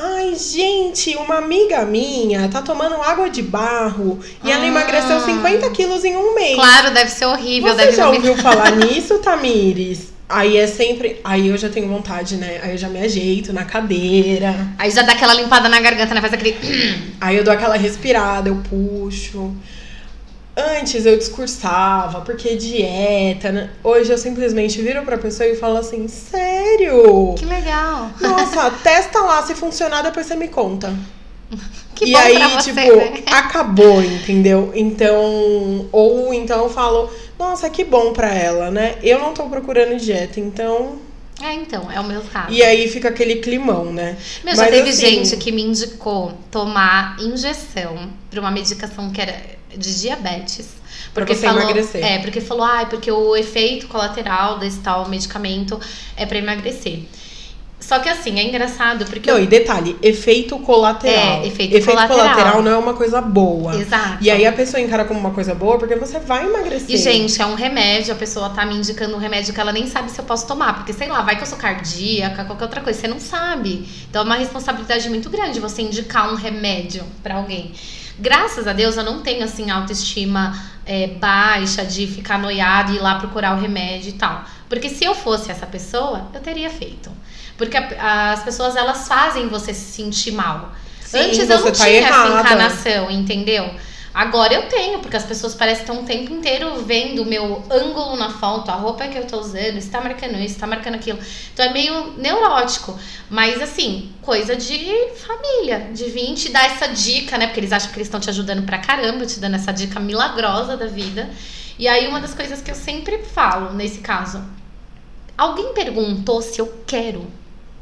Ai, 0.00 0.32
gente, 0.36 1.16
uma 1.16 1.38
amiga 1.38 1.84
minha 1.84 2.48
tá 2.48 2.62
tomando 2.62 2.94
água 3.02 3.28
de 3.28 3.42
barro 3.42 4.20
e 4.44 4.50
ela 4.52 4.62
Ah. 4.62 4.68
emagreceu 4.68 5.18
50 5.20 5.68
quilos 5.70 6.04
em 6.04 6.16
um 6.16 6.36
mês. 6.36 6.54
Claro, 6.54 6.92
deve 6.92 7.10
ser 7.10 7.26
horrível, 7.26 7.70
Você 7.74 7.76
deve 7.86 7.96
já 7.96 8.08
ouviu 8.08 8.36
falar 8.36 8.70
nisso, 8.78 9.18
Tamires? 9.18 10.12
Aí 10.28 10.56
é 10.56 10.66
sempre. 10.68 11.18
Aí 11.24 11.48
eu 11.48 11.56
já 11.56 11.68
tenho 11.68 11.88
vontade, 11.88 12.36
né? 12.36 12.60
Aí 12.62 12.72
eu 12.72 12.78
já 12.78 12.88
me 12.88 13.00
ajeito 13.00 13.52
na 13.52 13.64
cadeira. 13.64 14.54
Aí 14.78 14.88
já 14.90 15.02
dá 15.02 15.12
aquela 15.12 15.34
limpada 15.34 15.68
na 15.68 15.80
garganta, 15.80 16.14
né? 16.14 16.20
Faz 16.20 16.32
aquele. 16.32 16.54
Aí 17.20 17.36
eu 17.36 17.42
dou 17.42 17.52
aquela 17.52 17.76
respirada, 17.76 18.48
eu 18.50 18.62
puxo. 18.70 19.52
Antes 20.58 21.06
eu 21.06 21.16
discursava, 21.16 22.22
porque 22.22 22.56
dieta. 22.56 23.52
né? 23.52 23.70
Hoje 23.84 24.10
eu 24.10 24.18
simplesmente 24.18 24.82
viro 24.82 25.02
pra 25.02 25.16
pessoa 25.16 25.48
e 25.48 25.54
falo 25.54 25.78
assim: 25.78 26.08
sério? 26.08 27.34
Que 27.38 27.44
legal. 27.44 28.10
Nossa, 28.20 28.68
testa 28.82 29.20
lá, 29.20 29.40
se 29.44 29.54
funcionar, 29.54 30.02
depois 30.02 30.26
você 30.26 30.34
me 30.34 30.48
conta. 30.48 30.92
Que 31.94 32.04
e 32.10 32.14
aí, 32.14 32.38
você, 32.38 32.72
tipo, 32.72 32.96
né? 32.96 33.24
acabou, 33.26 34.00
entendeu? 34.00 34.70
Então, 34.72 35.88
ou 35.90 36.32
então 36.32 36.62
eu 36.62 36.70
falo, 36.70 37.10
nossa, 37.36 37.68
que 37.68 37.82
bom 37.82 38.12
pra 38.12 38.32
ela, 38.32 38.70
né? 38.70 38.94
Eu 39.02 39.18
não 39.18 39.34
tô 39.34 39.42
procurando 39.48 39.98
dieta, 39.98 40.38
então. 40.38 41.00
É, 41.42 41.52
então, 41.52 41.90
é 41.90 41.98
o 41.98 42.04
meu 42.04 42.20
caso. 42.22 42.52
E 42.52 42.62
aí 42.62 42.86
fica 42.88 43.08
aquele 43.08 43.36
climão, 43.36 43.92
né? 43.92 44.16
Meu, 44.44 44.54
já 44.54 44.62
Mas, 44.62 44.70
teve 44.70 44.90
assim, 44.90 45.24
gente 45.24 45.36
que 45.38 45.50
me 45.50 45.62
indicou 45.62 46.34
tomar 46.52 47.16
injeção 47.18 48.10
pra 48.30 48.38
uma 48.38 48.52
medicação 48.52 49.10
que 49.10 49.20
era 49.20 49.57
de 49.76 50.00
diabetes. 50.00 50.68
Porque 51.14 51.34
você 51.34 51.46
falou, 51.46 51.62
emagrecer. 51.62 52.04
É, 52.04 52.18
porque 52.18 52.40
falou, 52.40 52.64
ah, 52.64 52.86
porque 52.88 53.10
o 53.10 53.36
efeito 53.36 53.88
colateral 53.88 54.58
desse 54.58 54.78
tal 54.80 55.08
medicamento 55.08 55.80
é 56.16 56.26
pra 56.26 56.38
emagrecer. 56.38 57.00
Só 57.88 58.00
que 58.00 58.08
assim, 58.08 58.38
é 58.38 58.42
engraçado 58.42 59.06
porque. 59.06 59.30
Não, 59.30 59.40
e 59.40 59.46
detalhe, 59.46 59.96
efeito 60.02 60.58
colateral. 60.58 61.42
É, 61.42 61.46
efeito 61.46 61.82
colateral. 61.86 62.62
não 62.62 62.72
é 62.72 62.76
uma 62.76 62.92
coisa 62.92 63.20
boa. 63.20 63.74
Exato. 63.76 64.18
E 64.22 64.30
aí 64.30 64.44
a 64.44 64.52
pessoa 64.52 64.78
encara 64.78 65.06
como 65.06 65.18
uma 65.18 65.30
coisa 65.30 65.54
boa 65.54 65.78
porque 65.78 65.94
você 65.94 66.18
vai 66.18 66.44
emagrecer. 66.44 66.90
E, 66.90 66.98
gente, 66.98 67.40
é 67.40 67.46
um 67.46 67.54
remédio, 67.54 68.12
a 68.12 68.16
pessoa 68.16 68.50
tá 68.50 68.66
me 68.66 68.74
indicando 68.74 69.14
um 69.14 69.18
remédio 69.18 69.54
que 69.54 69.60
ela 69.60 69.72
nem 69.72 69.86
sabe 69.86 70.10
se 70.10 70.18
eu 70.20 70.24
posso 70.26 70.46
tomar. 70.46 70.74
Porque, 70.74 70.92
sei 70.92 71.08
lá, 71.08 71.22
vai 71.22 71.36
que 71.36 71.42
eu 71.42 71.46
sou 71.46 71.56
cardíaca, 71.56 72.44
qualquer 72.44 72.64
outra 72.64 72.80
coisa, 72.82 73.00
você 73.00 73.08
não 73.08 73.20
sabe. 73.20 73.88
Então 74.10 74.20
é 74.20 74.24
uma 74.24 74.36
responsabilidade 74.36 75.08
muito 75.08 75.30
grande 75.30 75.58
você 75.58 75.80
indicar 75.80 76.30
um 76.30 76.34
remédio 76.34 77.04
pra 77.22 77.36
alguém. 77.36 77.72
Graças 78.18 78.66
a 78.66 78.72
Deus 78.72 78.96
eu 78.96 79.04
não 79.04 79.20
tenho, 79.20 79.44
assim, 79.44 79.70
autoestima 79.70 80.58
é, 80.84 81.06
baixa 81.08 81.84
de 81.84 82.06
ficar 82.06 82.38
noiada 82.38 82.92
e 82.92 82.96
ir 82.96 83.00
lá 83.00 83.16
procurar 83.16 83.56
o 83.56 83.60
remédio 83.60 84.10
e 84.10 84.12
tal. 84.14 84.44
Porque 84.68 84.88
se 84.88 85.04
eu 85.04 85.14
fosse 85.14 85.50
essa 85.50 85.66
pessoa, 85.66 86.28
eu 86.34 86.40
teria 86.40 86.68
feito. 86.70 87.10
Porque 87.56 87.76
a- 87.76 88.32
as 88.32 88.42
pessoas, 88.42 88.76
elas 88.76 89.06
fazem 89.08 89.48
você 89.48 89.72
se 89.74 89.92
sentir 89.92 90.32
mal. 90.32 90.72
Sim, 91.00 91.18
Antes 91.20 91.38
eu 91.48 91.56
não 91.58 91.64
tá 91.64 91.72
tinha 91.72 92.00
essa 92.00 92.08
errada. 92.08 92.40
encarnação, 92.40 93.10
entendeu? 93.10 93.70
Agora 94.12 94.54
eu 94.54 94.68
tenho, 94.68 94.98
porque 95.00 95.16
as 95.16 95.24
pessoas 95.24 95.54
parecem 95.54 95.82
estão 95.82 96.00
o 96.00 96.04
tempo 96.04 96.32
inteiro 96.32 96.82
vendo 96.82 97.22
o 97.22 97.26
meu 97.26 97.62
ângulo 97.70 98.16
na 98.16 98.30
foto, 98.30 98.70
a 98.70 98.74
roupa 98.74 99.06
que 99.06 99.18
eu 99.18 99.26
tô 99.26 99.38
usando, 99.38 99.76
está 99.76 100.00
marcando 100.00 100.36
isso, 100.36 100.54
está 100.54 100.66
marcando 100.66 100.94
aquilo. 100.94 101.18
Então 101.52 101.64
é 101.64 101.72
meio 101.72 102.12
neurótico. 102.16 102.98
Mas 103.30 103.60
assim, 103.62 104.12
coisa 104.22 104.56
de 104.56 104.76
família, 105.16 105.90
de 105.92 106.04
vir 106.06 106.34
te 106.34 106.48
dar 106.50 106.66
essa 106.66 106.88
dica, 106.88 107.38
né? 107.38 107.46
Porque 107.46 107.60
eles 107.60 107.72
acham 107.72 107.90
que 107.90 107.96
eles 107.96 108.08
estão 108.08 108.20
te 108.20 108.30
ajudando 108.30 108.64
pra 108.64 108.78
caramba, 108.78 109.26
te 109.26 109.38
dando 109.38 109.56
essa 109.56 109.72
dica 109.72 110.00
milagrosa 110.00 110.76
da 110.76 110.86
vida. 110.86 111.28
E 111.78 111.86
aí 111.86 112.08
uma 112.08 112.20
das 112.20 112.34
coisas 112.34 112.60
que 112.60 112.70
eu 112.70 112.74
sempre 112.74 113.18
falo 113.18 113.72
nesse 113.72 114.00
caso, 114.00 114.42
alguém 115.36 115.72
perguntou 115.74 116.42
se 116.42 116.58
eu 116.58 116.82
quero 116.86 117.26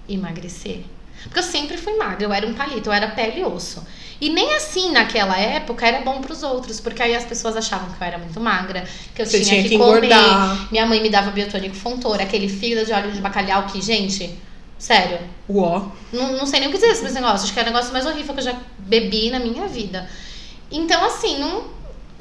emagrecer? 0.09 0.83
Porque 1.23 1.39
eu 1.39 1.43
sempre 1.43 1.77
fui 1.77 1.97
magra, 1.97 2.25
eu 2.25 2.33
era 2.33 2.47
um 2.47 2.55
palito, 2.55 2.89
eu 2.89 2.93
era 2.93 3.09
pele 3.09 3.41
e 3.41 3.45
osso. 3.45 3.85
E 4.21 4.31
nem 4.31 4.55
assim 4.55 4.93
naquela 4.93 5.39
época 5.39 5.87
era 5.87 6.01
bom 6.01 6.21
pros 6.21 6.43
outros, 6.43 6.81
porque 6.81 7.03
aí 7.03 7.15
as 7.15 7.25
pessoas 7.25 7.57
achavam 7.57 7.91
que 7.91 8.03
eu 8.03 8.07
era 8.07 8.19
muito 8.19 8.41
magra, 8.41 8.85
que 9.15 9.21
eu 9.23 9.27
Você 9.27 9.41
tinha, 9.43 9.63
que, 9.63 9.71
que 9.71 9.79
comer. 9.79 10.05
engordar. 10.05 10.69
Minha 10.71 10.87
mãe 10.87 11.03
me 11.03 11.11
dava 11.11 11.31
biotônico 11.31 11.75
fontoura, 11.77 12.23
aquele 12.23 12.49
fígado 12.49 12.87
de 12.87 12.93
óleo 12.93 13.13
de 13.13 13.21
bacalhau 13.21 13.67
que, 13.67 13.81
gente, 13.83 14.39
sério, 14.79 15.19
Uó. 15.49 15.89
não, 16.13 16.33
não 16.39 16.47
sei 16.47 16.61
nem 16.61 16.69
o 16.69 16.73
que 16.73 16.79
dizer 16.79 16.95
sobre 16.95 17.11
esse 17.11 17.21
negócio. 17.21 17.45
Acho 17.45 17.53
que 17.53 17.61
é 17.61 17.63
o 17.63 17.67
negócio 17.67 17.93
mais 17.93 18.07
horrível 18.07 18.33
que 18.35 18.41
eu 18.41 18.45
já 18.45 18.55
bebi 18.79 19.31
na 19.31 19.39
minha 19.39 19.67
vida. 19.67 20.09
Então, 20.71 21.05
assim, 21.05 21.39
não, 21.39 21.65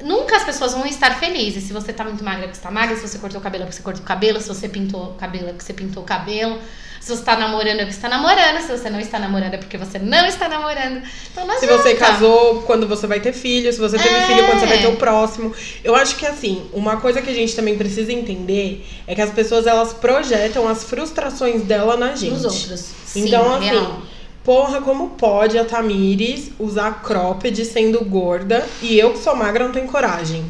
nunca 0.04 0.36
as 0.36 0.44
pessoas 0.44 0.72
vão 0.74 0.86
estar 0.86 1.18
felizes. 1.18 1.64
Se 1.64 1.72
você 1.72 1.92
tá 1.92 2.04
muito 2.04 2.22
magra, 2.22 2.44
é 2.44 2.46
porque 2.48 2.56
você 2.56 2.62
tá 2.62 2.70
magra. 2.70 2.94
Se 2.96 3.08
você 3.08 3.18
cortou 3.18 3.40
o 3.40 3.42
cabelo, 3.42 3.64
é 3.64 3.66
porque 3.66 3.76
você 3.78 3.82
cortou 3.82 4.02
o 4.02 4.06
cabelo. 4.06 4.40
Se 4.40 4.48
você 4.48 4.68
pintou 4.68 5.02
o 5.02 5.14
cabelo, 5.14 5.48
é 5.48 5.52
porque 5.52 5.64
você 5.64 5.72
pintou 5.72 6.02
o 6.02 6.06
cabelo. 6.06 6.58
Se 7.06 7.14
você 7.14 7.22
tá 7.22 7.36
namorando, 7.36 7.78
é 7.78 7.84
porque 7.84 7.92
você 7.94 8.00
tá 8.00 8.08
namorando. 8.08 8.60
Se 8.62 8.66
você 8.76 8.90
não 8.90 8.98
está 8.98 9.18
namorando, 9.20 9.54
é 9.54 9.58
porque 9.58 9.78
você 9.78 9.96
não 10.00 10.26
está 10.26 10.48
namorando. 10.48 11.02
Então, 11.30 11.46
não 11.46 11.56
Se 11.56 11.64
adianta. 11.64 11.82
você 11.84 11.94
casou, 11.94 12.62
quando 12.62 12.88
você 12.88 13.06
vai 13.06 13.20
ter 13.20 13.32
filho, 13.32 13.72
se 13.72 13.78
você 13.78 13.96
teve 13.96 14.12
É. 14.12 14.26
filho, 14.26 14.44
quando 14.44 14.58
você 14.58 14.66
vai 14.66 14.78
ter 14.80 14.88
o 14.88 14.96
próximo. 14.96 15.54
Eu 15.84 15.94
acho 15.94 16.16
que 16.16 16.26
assim, 16.26 16.66
uma 16.72 16.96
coisa 16.96 17.22
que 17.22 17.30
a 17.30 17.32
gente 17.32 17.54
também 17.54 17.76
precisa 17.78 18.12
entender 18.12 18.84
é 19.06 19.14
que 19.14 19.22
as 19.22 19.30
pessoas 19.30 19.68
elas 19.68 19.92
projetam 19.92 20.66
as 20.66 20.82
frustrações 20.82 21.62
dela 21.62 21.96
na 21.96 22.16
gente. 22.16 22.32
Nos 22.32 22.44
outros. 22.44 22.90
Sim, 23.04 23.28
Então, 23.28 23.54
assim, 23.54 23.66
real. 23.66 24.02
porra, 24.42 24.80
como 24.80 25.10
pode 25.10 25.56
a 25.56 25.64
Tamires 25.64 26.50
usar 26.58 27.02
cropped 27.04 27.64
sendo 27.66 28.04
gorda 28.04 28.66
e 28.82 28.98
eu 28.98 29.12
que 29.12 29.20
sou 29.20 29.36
magra 29.36 29.62
não 29.62 29.70
tenho 29.72 29.86
coragem? 29.86 30.44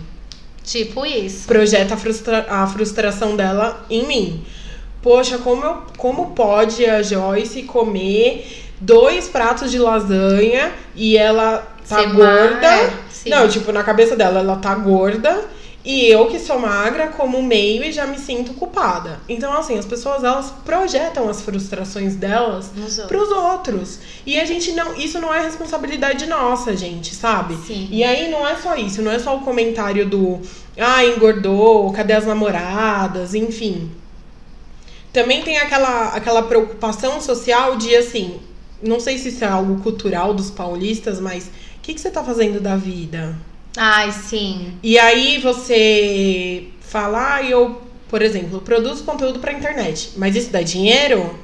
Tipo 0.64 1.04
isso. 1.04 1.46
Projeta 1.46 1.92
a, 1.92 1.96
frustra- 1.98 2.46
a 2.48 2.66
frustração 2.66 3.36
dela 3.36 3.84
em 3.90 4.06
mim. 4.06 4.42
Poxa, 5.06 5.38
como, 5.38 5.64
eu, 5.64 5.82
como 5.96 6.32
pode 6.32 6.84
a 6.84 7.00
Joyce 7.00 7.62
comer 7.62 8.64
dois 8.80 9.28
pratos 9.28 9.70
de 9.70 9.78
lasanha 9.78 10.72
e 10.96 11.16
ela 11.16 11.64
tá 11.88 12.00
Ser 12.00 12.12
gorda? 12.12 12.92
sim. 13.08 13.30
Não, 13.30 13.48
tipo, 13.48 13.70
na 13.70 13.84
cabeça 13.84 14.16
dela, 14.16 14.40
ela 14.40 14.56
tá 14.56 14.74
gorda. 14.74 15.44
E 15.84 16.08
eu 16.08 16.26
que 16.26 16.40
sou 16.40 16.58
magra, 16.58 17.06
como 17.06 17.40
meio 17.40 17.84
e 17.84 17.92
já 17.92 18.04
me 18.04 18.18
sinto 18.18 18.54
culpada. 18.54 19.20
Então, 19.28 19.56
assim, 19.56 19.78
as 19.78 19.86
pessoas 19.86 20.24
elas 20.24 20.52
projetam 20.64 21.28
as 21.28 21.40
frustrações 21.40 22.16
delas 22.16 22.72
outros. 22.76 23.06
pros 23.06 23.30
outros. 23.30 24.00
E 24.26 24.40
a 24.40 24.44
gente 24.44 24.72
não. 24.72 24.96
Isso 24.96 25.20
não 25.20 25.32
é 25.32 25.40
responsabilidade 25.40 26.26
nossa, 26.26 26.76
gente, 26.76 27.14
sabe? 27.14 27.54
Sim. 27.58 27.86
E 27.92 28.02
aí 28.02 28.28
não 28.28 28.44
é 28.44 28.56
só 28.56 28.74
isso, 28.74 29.00
não 29.00 29.12
é 29.12 29.20
só 29.20 29.36
o 29.36 29.42
comentário 29.42 30.04
do 30.04 30.40
ah, 30.76 31.04
engordou, 31.04 31.92
cadê 31.92 32.14
as 32.14 32.26
namoradas, 32.26 33.36
enfim. 33.36 33.88
Também 35.16 35.40
tem 35.40 35.56
aquela, 35.56 36.08
aquela 36.08 36.42
preocupação 36.42 37.22
social 37.22 37.78
de 37.78 37.96
assim, 37.96 38.38
não 38.82 39.00
sei 39.00 39.16
se 39.16 39.30
isso 39.30 39.42
é 39.42 39.48
algo 39.48 39.82
cultural 39.82 40.34
dos 40.34 40.50
paulistas, 40.50 41.18
mas 41.18 41.44
o 41.44 41.50
que, 41.80 41.94
que 41.94 42.00
você 42.02 42.10
tá 42.10 42.22
fazendo 42.22 42.60
da 42.60 42.76
vida? 42.76 43.34
Ai, 43.78 44.12
sim. 44.12 44.74
E 44.82 44.98
aí 44.98 45.38
você 45.38 46.64
fala, 46.82 47.36
ah, 47.36 47.42
eu, 47.42 47.80
por 48.10 48.20
exemplo, 48.20 48.60
produzo 48.60 49.04
conteúdo 49.04 49.38
pra 49.38 49.54
internet, 49.54 50.10
mas 50.18 50.36
isso 50.36 50.50
dá 50.50 50.60
dinheiro? 50.60 51.34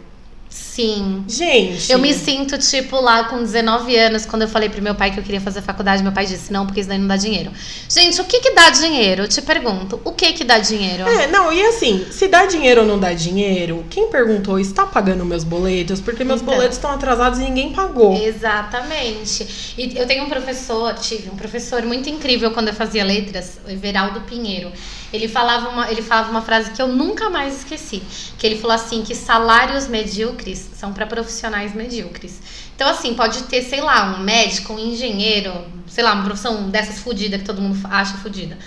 Sim. 0.75 1.23
Gente. 1.29 1.93
Eu 1.93 1.99
me 1.99 2.15
sinto, 2.15 2.57
tipo, 2.57 2.99
lá 2.99 3.25
com 3.25 3.37
19 3.43 3.95
anos, 3.95 4.25
quando 4.25 4.41
eu 4.43 4.49
falei 4.49 4.71
pro 4.71 4.81
meu 4.81 4.95
pai 4.95 5.11
que 5.11 5.21
eu 5.21 5.23
queria 5.23 5.41
fazer 5.41 5.61
faculdade, 5.61 6.03
meu 6.03 6.13
pai 6.13 6.25
disse, 6.25 6.51
não, 6.51 6.65
porque 6.65 6.81
isso 6.81 6.89
daí 6.89 6.99
não 6.99 7.07
dá 7.07 7.17
dinheiro. 7.19 7.51
Gente, 7.87 8.19
o 8.23 8.25
que 8.25 8.41
que 8.41 8.53
dá 8.55 8.71
dinheiro? 8.71 9.25
Eu 9.25 9.29
te 9.29 9.43
pergunto, 9.43 10.01
o 10.03 10.13
que 10.13 10.33
que 10.33 10.45
dá 10.45 10.59
dinheiro? 10.59 11.03
É, 11.07 11.27
não, 11.27 11.53
e 11.53 11.61
assim, 11.63 12.07
se 12.11 12.27
dá 12.27 12.47
dinheiro 12.47 12.81
ou 12.81 12.87
não 12.87 12.99
dá 12.99 13.13
dinheiro, 13.13 13.85
quem 13.91 14.09
perguntou 14.09 14.59
está 14.59 14.87
pagando 14.87 15.27
meus 15.27 15.45
boletos? 15.45 16.01
Porque 16.01 16.25
meus 16.25 16.41
Então. 16.41 16.55
boletos 16.55 16.79
estão 16.79 16.91
atrasados 16.91 17.39
e 17.39 17.43
ninguém 17.43 17.73
pagou. 17.75 18.17
Exatamente. 18.17 19.75
E 19.77 19.93
eu 19.99 20.07
tenho 20.07 20.25
um 20.25 20.29
professor, 20.31 20.95
tive 20.95 21.29
um 21.29 21.37
professor 21.37 21.83
muito 21.83 22.09
incrível 22.09 22.51
quando 22.53 22.69
eu 22.69 22.75
fazia 22.75 23.05
letras, 23.05 23.59
o 23.67 23.71
Everaldo 23.71 24.23
Pinheiro. 24.23 24.73
Ele 25.13 25.29
falava 25.29 25.69
uma, 25.69 25.91
ele 25.91 26.01
falava 26.01 26.31
uma 26.31 26.41
frase 26.41 26.71
que 26.71 26.81
eu 26.81 26.89
nunca 26.89 27.29
mais 27.29 27.59
esqueci, 27.59 28.03
que 28.39 28.47
ele 28.47 28.57
falou 28.57 28.75
assim 28.75 29.03
que 29.03 29.15
salários 29.15 29.87
medíocres 29.87 30.62
são 30.75 30.93
para 30.93 31.07
profissionais 31.07 31.75
medíocres. 31.75 32.41
Então 32.75 32.89
assim, 32.89 33.15
pode 33.15 33.43
ter, 33.45 33.63
sei 33.63 33.81
lá, 33.81 34.17
um 34.17 34.23
médico, 34.23 34.73
um 34.73 34.79
engenheiro, 34.79 35.53
sei 35.87 36.03
lá, 36.03 36.13
uma 36.13 36.25
profissão 36.25 36.71
dessas 36.71 37.01
fodida 37.01 37.39
que 37.39 37.45
todo 37.45 37.61
mundo 37.61 37.79
acha 37.91 38.17
fodida. 38.19 38.59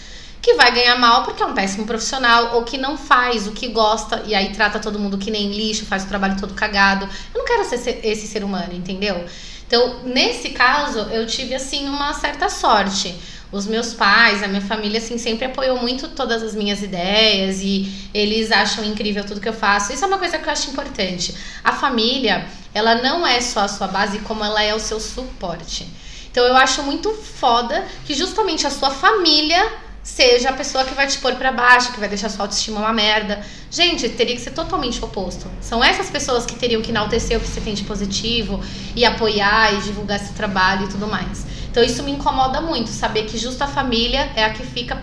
Que 0.41 0.53
vai 0.53 0.71
ganhar 0.71 0.97
mal 0.99 1.23
porque 1.23 1.41
é 1.41 1.45
um 1.45 1.53
péssimo 1.53 1.85
profissional 1.85 2.55
ou 2.55 2.63
que 2.63 2.77
não 2.77 2.97
faz 2.97 3.47
o 3.47 3.51
que 3.51 3.67
gosta 3.69 4.23
e 4.27 4.35
aí 4.35 4.53
trata 4.53 4.79
todo 4.79 4.99
mundo 4.99 5.17
que 5.17 5.31
nem 5.31 5.51
lixo, 5.51 5.85
faz 5.85 6.03
o 6.03 6.07
trabalho 6.07 6.39
todo 6.39 6.53
cagado. 6.53 7.07
Eu 7.33 7.39
não 7.39 7.45
quero 7.45 7.65
ser 7.65 7.99
esse 8.03 8.27
ser 8.27 8.43
humano, 8.43 8.73
entendeu? 8.73 9.25
Então, 9.67 10.01
nesse 10.03 10.49
caso, 10.49 10.99
eu 11.11 11.25
tive 11.25 11.55
assim 11.55 11.87
uma 11.89 12.13
certa 12.13 12.49
sorte. 12.49 13.15
Os 13.51 13.65
meus 13.67 13.93
pais, 13.93 14.43
a 14.43 14.47
minha 14.47 14.61
família, 14.61 14.97
assim, 14.97 15.17
sempre 15.17 15.45
apoiou 15.45 15.77
muito 15.77 16.09
todas 16.09 16.43
as 16.43 16.55
minhas 16.55 16.81
ideias 16.81 17.61
e 17.61 18.09
eles 18.13 18.51
acham 18.51 18.83
incrível 18.83 19.23
tudo 19.23 19.39
que 19.39 19.47
eu 19.47 19.53
faço. 19.53 19.93
Isso 19.93 20.03
é 20.03 20.07
uma 20.07 20.17
coisa 20.17 20.37
que 20.37 20.47
eu 20.47 20.51
acho 20.51 20.71
importante. 20.71 21.35
A 21.63 21.71
família, 21.71 22.45
ela 22.73 22.95
não 22.95 23.25
é 23.25 23.39
só 23.39 23.61
a 23.61 23.67
sua 23.67 23.87
base, 23.87 24.19
como 24.19 24.43
ela 24.43 24.61
é 24.61 24.73
o 24.73 24.79
seu 24.79 24.99
suporte. 24.99 25.87
Então, 26.29 26.43
eu 26.43 26.55
acho 26.57 26.83
muito 26.83 27.13
foda 27.13 27.85
que 28.05 28.13
justamente 28.13 28.67
a 28.67 28.69
sua 28.69 28.91
família 28.91 29.71
seja 30.05 30.49
a 30.49 30.53
pessoa 30.53 30.85
que 30.85 30.93
vai 30.93 31.07
te 31.07 31.17
pôr 31.17 31.33
pra 31.35 31.51
baixo, 31.51 31.91
que 31.91 31.99
vai 31.99 32.07
deixar 32.07 32.29
sua 32.29 32.43
autoestima 32.43 32.79
uma 32.79 32.93
merda. 32.93 33.43
Gente, 33.71 34.07
teria 34.09 34.35
que 34.35 34.41
ser 34.41 34.51
totalmente 34.51 35.01
o 35.01 35.05
oposto. 35.05 35.49
São 35.59 35.83
essas 35.83 36.11
pessoas 36.11 36.45
que 36.45 36.55
teriam 36.55 36.81
que 36.81 36.91
enaltecer 36.91 37.37
o 37.37 37.41
que 37.41 37.47
você 37.47 37.59
tem 37.59 37.73
de 37.73 37.83
positivo 37.83 38.61
e 38.95 39.03
apoiar 39.03 39.73
e 39.73 39.77
divulgar 39.81 40.21
esse 40.21 40.33
trabalho 40.33 40.85
e 40.85 40.89
tudo 40.89 41.07
mais. 41.07 41.45
Então 41.75 41.83
isso 41.83 42.03
me 42.03 42.11
incomoda 42.13 42.61
muito, 42.61 42.89
saber 42.89 43.25
que 43.25 43.37
justo 43.37 43.61
a 43.61 43.67
família 43.67 44.31
é 44.33 44.45
a 44.45 44.49
que 44.51 44.65
fica 44.65 44.97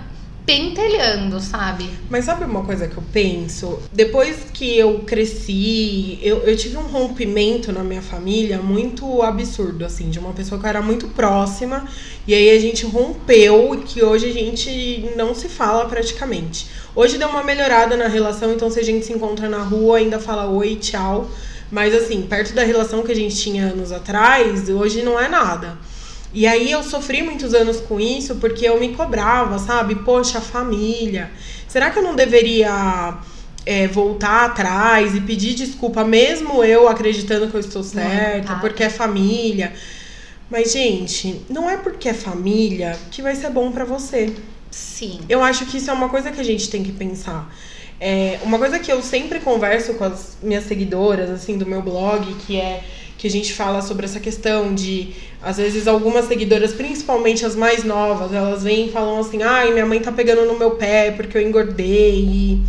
pentelhando, 0.46 1.38
sabe? 1.38 1.90
Mas 2.08 2.24
sabe 2.24 2.46
uma 2.46 2.64
coisa 2.64 2.88
que 2.88 2.96
eu 2.96 3.04
penso? 3.12 3.78
Depois 3.92 4.46
que 4.54 4.78
eu 4.78 5.00
cresci, 5.00 6.18
eu, 6.22 6.38
eu 6.38 6.56
tive 6.56 6.78
um 6.78 6.86
rompimento 6.86 7.70
na 7.70 7.84
minha 7.84 8.00
família 8.00 8.56
muito 8.56 9.20
absurdo, 9.20 9.84
assim, 9.84 10.08
de 10.08 10.18
uma 10.18 10.32
pessoa 10.32 10.58
que 10.58 10.64
eu 10.64 10.70
era 10.70 10.80
muito 10.80 11.08
próxima, 11.08 11.86
e 12.26 12.32
aí 12.32 12.48
a 12.48 12.58
gente 12.58 12.86
rompeu 12.86 13.74
e 13.74 13.82
que 13.82 14.02
hoje 14.02 14.30
a 14.30 14.32
gente 14.32 15.10
não 15.14 15.34
se 15.34 15.50
fala 15.50 15.84
praticamente. 15.84 16.68
Hoje 16.96 17.18
deu 17.18 17.28
uma 17.28 17.44
melhorada 17.44 17.98
na 17.98 18.08
relação, 18.08 18.50
então 18.50 18.70
se 18.70 18.80
a 18.80 18.82
gente 18.82 19.04
se 19.04 19.12
encontra 19.12 19.46
na 19.46 19.62
rua, 19.62 19.98
ainda 19.98 20.18
fala 20.18 20.46
oi, 20.46 20.76
tchau. 20.76 21.30
Mas 21.70 21.94
assim, 21.94 22.22
perto 22.22 22.54
da 22.54 22.64
relação 22.64 23.02
que 23.02 23.12
a 23.12 23.16
gente 23.16 23.36
tinha 23.36 23.64
anos 23.64 23.92
atrás, 23.92 24.70
hoje 24.70 25.02
não 25.02 25.20
é 25.20 25.28
nada. 25.28 25.76
E 26.34 26.46
aí 26.46 26.70
eu 26.70 26.82
sofri 26.82 27.22
muitos 27.22 27.52
anos 27.52 27.78
com 27.80 28.00
isso 28.00 28.36
porque 28.36 28.66
eu 28.66 28.80
me 28.80 28.94
cobrava, 28.94 29.58
sabe? 29.58 29.96
Poxa, 29.96 30.40
família. 30.40 31.30
Será 31.68 31.90
que 31.90 31.98
eu 31.98 32.02
não 32.02 32.14
deveria 32.14 33.18
é, 33.66 33.86
voltar 33.86 34.46
atrás 34.46 35.14
e 35.14 35.20
pedir 35.20 35.54
desculpa, 35.54 36.04
mesmo 36.04 36.64
eu 36.64 36.88
acreditando 36.88 37.48
que 37.48 37.54
eu 37.54 37.60
estou 37.60 37.82
certa, 37.82 38.54
tá. 38.54 38.60
porque 38.60 38.82
é 38.82 38.88
família? 38.88 39.72
Mas, 40.50 40.72
gente, 40.72 41.42
não 41.48 41.68
é 41.68 41.76
porque 41.76 42.08
é 42.08 42.14
família 42.14 42.98
que 43.10 43.22
vai 43.22 43.34
ser 43.34 43.50
bom 43.50 43.70
pra 43.70 43.84
você. 43.84 44.34
Sim. 44.70 45.20
Eu 45.28 45.42
acho 45.42 45.66
que 45.66 45.78
isso 45.78 45.90
é 45.90 45.92
uma 45.92 46.08
coisa 46.08 46.30
que 46.30 46.40
a 46.40 46.44
gente 46.44 46.68
tem 46.70 46.82
que 46.82 46.92
pensar. 46.92 47.54
É, 48.00 48.38
uma 48.42 48.58
coisa 48.58 48.78
que 48.78 48.90
eu 48.90 49.00
sempre 49.00 49.38
converso 49.40 49.94
com 49.94 50.04
as 50.04 50.36
minhas 50.42 50.64
seguidoras, 50.64 51.30
assim, 51.30 51.56
do 51.56 51.64
meu 51.64 51.80
blog, 51.80 52.34
que 52.46 52.58
é 52.58 52.82
que 53.22 53.28
a 53.28 53.30
gente 53.30 53.52
fala 53.52 53.80
sobre 53.80 54.04
essa 54.04 54.18
questão 54.18 54.74
de, 54.74 55.10
às 55.40 55.56
vezes, 55.56 55.86
algumas 55.86 56.24
seguidoras, 56.24 56.72
principalmente 56.72 57.46
as 57.46 57.54
mais 57.54 57.84
novas, 57.84 58.32
elas 58.32 58.64
vêm 58.64 58.88
e 58.88 58.90
falam 58.90 59.20
assim, 59.20 59.44
ai, 59.44 59.70
minha 59.70 59.86
mãe 59.86 60.00
tá 60.00 60.10
pegando 60.10 60.44
no 60.44 60.58
meu 60.58 60.72
pé 60.72 61.12
porque 61.12 61.38
eu 61.38 61.40
engordei. 61.42 62.18
E... 62.18 62.62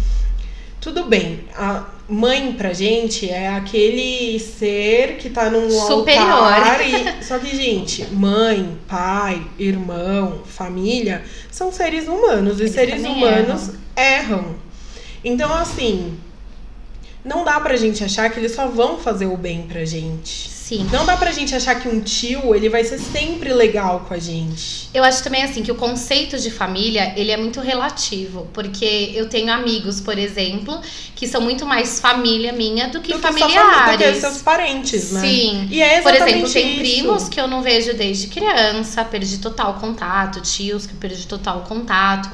Tudo 0.80 1.06
bem, 1.06 1.40
a 1.56 1.86
mãe 2.08 2.54
pra 2.54 2.72
gente 2.72 3.28
é 3.28 3.48
aquele 3.48 4.38
ser 4.38 5.18
que 5.18 5.32
tá 5.32 5.50
num 5.50 5.72
Superior. 5.72 6.22
altar 6.22 6.88
e... 6.88 7.18
Só 7.26 7.40
que, 7.40 7.58
gente, 7.58 8.06
mãe, 8.14 8.78
pai, 8.88 9.42
irmão, 9.58 10.44
família, 10.46 11.24
são 11.50 11.72
seres 11.72 12.08
humanos. 12.08 12.60
E 12.60 12.64
Eles 12.64 12.74
seres 12.76 13.04
humanos 13.04 13.72
erram. 13.96 14.54
Então, 15.26 15.52
assim, 15.52 16.16
não 17.24 17.44
dá 17.44 17.60
pra 17.60 17.76
gente 17.76 18.04
achar 18.04 18.30
que 18.30 18.40
eles 18.40 18.54
só 18.54 18.68
vão 18.68 18.98
fazer 19.00 19.28
o 19.28 19.38
bem 19.38 19.64
pra 19.64 19.86
gente. 19.86 20.50
Sim. 20.50 20.88
Não 20.92 21.06
dá 21.06 21.18
pra 21.18 21.30
gente 21.32 21.54
achar 21.54 21.76
que 21.76 21.90
um 21.90 22.00
tio, 22.00 22.56
ele 22.56 22.70
vai 22.70 22.84
ser 22.86 22.98
sempre 22.98 23.54
legal 23.54 24.06
com 24.08 24.14
a 24.14 24.18
gente. 24.18 24.90
Eu 24.94 25.04
acho 25.04 25.22
também 25.22 25.44
assim 25.44 25.62
que 25.62 25.72
o 25.72 25.76
conceito 25.76 26.40
de 26.40 26.50
família, 26.50 27.14
ele 27.18 27.32
é 27.32 27.38
muito 27.38 27.60
relativo, 27.60 28.48
porque 28.54 29.12
eu 29.14 29.28
tenho 29.28 29.52
amigos, 29.52 30.00
por 30.00 30.18
exemplo, 30.18 30.80
que 31.16 31.28
são 31.28 31.42
muito 31.42 31.66
mais 31.66 32.00
família 32.00 32.54
minha 32.54 32.88
do 32.88 33.02
que 33.02 33.12
do 33.12 33.20
que, 33.20 33.22
familiares. 33.22 33.56
família, 33.56 34.08
do 34.08 34.14
que 34.14 34.22
seus 34.22 34.42
parentes, 34.42 35.12
né? 35.12 35.20
Sim. 35.22 35.68
E 35.70 35.82
é 35.82 36.02
Por 36.02 36.14
exemplo, 36.14 36.50
tem 36.50 36.72
isso. 36.72 36.80
primos 36.80 37.28
que 37.30 37.40
eu 37.40 37.48
não 37.48 37.62
vejo 37.62 37.94
desde 37.94 38.28
criança, 38.28 39.04
perdi 39.04 39.40
total 39.40 39.74
contato, 39.76 40.40
tios 40.42 40.86
que 40.88 40.94
perdi 40.94 41.28
total 41.28 41.62
contato. 41.68 42.30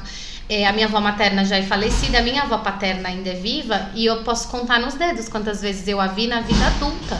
É, 0.52 0.66
a 0.66 0.72
minha 0.72 0.86
avó 0.86 1.00
materna 1.00 1.44
já 1.44 1.58
é 1.58 1.62
falecida, 1.62 2.18
a 2.18 2.22
minha 2.22 2.42
avó 2.42 2.58
paterna 2.58 3.08
ainda 3.08 3.30
é 3.30 3.34
viva 3.34 3.88
e 3.94 4.04
eu 4.04 4.24
posso 4.24 4.48
contar 4.48 4.80
nos 4.80 4.94
dedos 4.94 5.28
quantas 5.28 5.62
vezes 5.62 5.86
eu 5.86 6.00
a 6.00 6.08
vi 6.08 6.26
na 6.26 6.40
vida 6.40 6.66
adulta. 6.66 7.16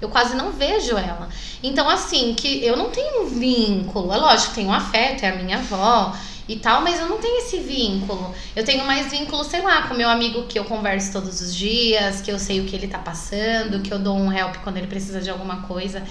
Eu 0.00 0.08
quase 0.08 0.36
não 0.36 0.52
vejo 0.52 0.96
ela. 0.96 1.28
Então, 1.64 1.90
assim, 1.90 2.32
que 2.32 2.64
eu 2.64 2.76
não 2.76 2.90
tenho 2.90 3.24
um 3.24 3.26
vínculo. 3.26 4.12
É 4.12 4.16
lógico, 4.16 4.54
tenho 4.54 4.68
um 4.68 4.72
afeto, 4.72 5.24
é 5.24 5.30
a 5.30 5.34
minha 5.34 5.58
avó 5.58 6.14
e 6.50 6.56
tal, 6.56 6.82
mas 6.82 6.98
eu 6.98 7.06
não 7.06 7.18
tenho 7.18 7.38
esse 7.38 7.60
vínculo. 7.60 8.34
Eu 8.56 8.64
tenho 8.64 8.84
mais 8.84 9.08
vínculo, 9.08 9.44
sei 9.44 9.62
lá, 9.62 9.82
com 9.82 9.94
meu 9.94 10.08
amigo 10.08 10.48
que 10.48 10.58
eu 10.58 10.64
converso 10.64 11.12
todos 11.12 11.40
os 11.40 11.54
dias, 11.54 12.20
que 12.20 12.32
eu 12.32 12.40
sei 12.40 12.60
o 12.60 12.64
que 12.64 12.74
ele 12.74 12.88
tá 12.88 12.98
passando, 12.98 13.80
que 13.80 13.94
eu 13.94 14.00
dou 14.00 14.18
um 14.18 14.32
help 14.32 14.56
quando 14.56 14.76
ele 14.76 14.88
precisa 14.88 15.20
de 15.20 15.30
alguma 15.30 15.62
coisa. 15.62 16.02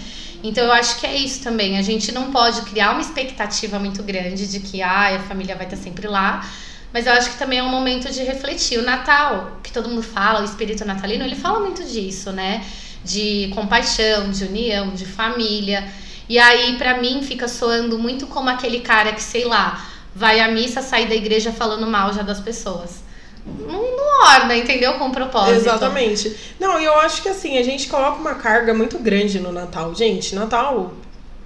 Então 0.42 0.64
eu 0.64 0.72
acho 0.72 0.98
que 0.98 1.06
é 1.06 1.14
isso 1.14 1.44
também. 1.44 1.78
A 1.78 1.82
gente 1.82 2.14
não 2.14 2.32
pode 2.32 2.62
criar 2.62 2.92
uma 2.92 3.02
expectativa 3.02 3.78
muito 3.80 4.02
grande 4.02 4.48
de 4.50 4.62
que 4.62 4.82
ah, 4.82 5.18
a 5.18 5.20
família 5.20 5.58
vai 5.58 5.66
estar 5.66 5.76
sempre 5.76 6.08
lá. 6.08 6.50
Mas 6.94 7.06
eu 7.06 7.12
acho 7.12 7.32
que 7.32 7.38
também 7.38 7.60
é 7.60 7.64
um 7.64 7.70
momento 7.70 8.10
de 8.10 8.24
refletir. 8.24 8.80
O 8.80 8.84
Natal, 8.84 9.60
que 9.62 9.74
todo 9.74 9.90
mundo 9.90 10.02
fala, 10.02 10.40
o 10.40 10.46
espírito 10.46 10.86
natalino, 10.86 11.26
ele 11.26 11.36
fala 11.36 11.60
muito 11.60 11.84
disso, 11.84 12.32
né? 12.32 12.66
De 13.04 13.52
compaixão, 13.54 14.32
de 14.32 14.46
união, 14.46 14.92
de 14.92 15.06
família. 15.06 15.86
E 16.30 16.40
aí, 16.40 16.78
pra 16.78 16.98
mim, 16.98 17.22
fica 17.24 17.50
soando 17.50 18.00
muito 18.00 18.26
como 18.26 18.50
aquele 18.50 18.80
cara 18.80 19.12
que, 19.12 19.22
sei 19.22 19.44
lá, 19.44 19.86
vai 20.20 20.42
à 20.42 20.50
missa, 20.50 20.82
sai 20.82 21.08
da 21.08 21.16
igreja 21.16 21.54
falando 21.54 21.88
mal 21.88 22.14
já 22.14 22.22
das 22.22 22.42
pessoas. 22.42 23.02
Não, 23.46 23.98
não 23.98 24.28
orna, 24.28 24.56
entendeu? 24.56 24.94
Com 24.96 25.10
propósito. 25.12 25.56
Exatamente. 25.56 26.54
Não, 26.60 26.80
e 26.80 26.84
eu 26.84 27.00
acho 27.00 27.22
que 27.22 27.30
assim, 27.30 27.58
a 27.58 27.64
gente 27.64 27.88
coloca 27.88 28.20
uma 28.20 28.36
carga 28.36 28.74
muito 28.74 29.00
grande 29.00 29.40
no 29.40 29.52
Natal. 29.52 29.96
Gente, 29.96 30.36
Natal 30.36 30.92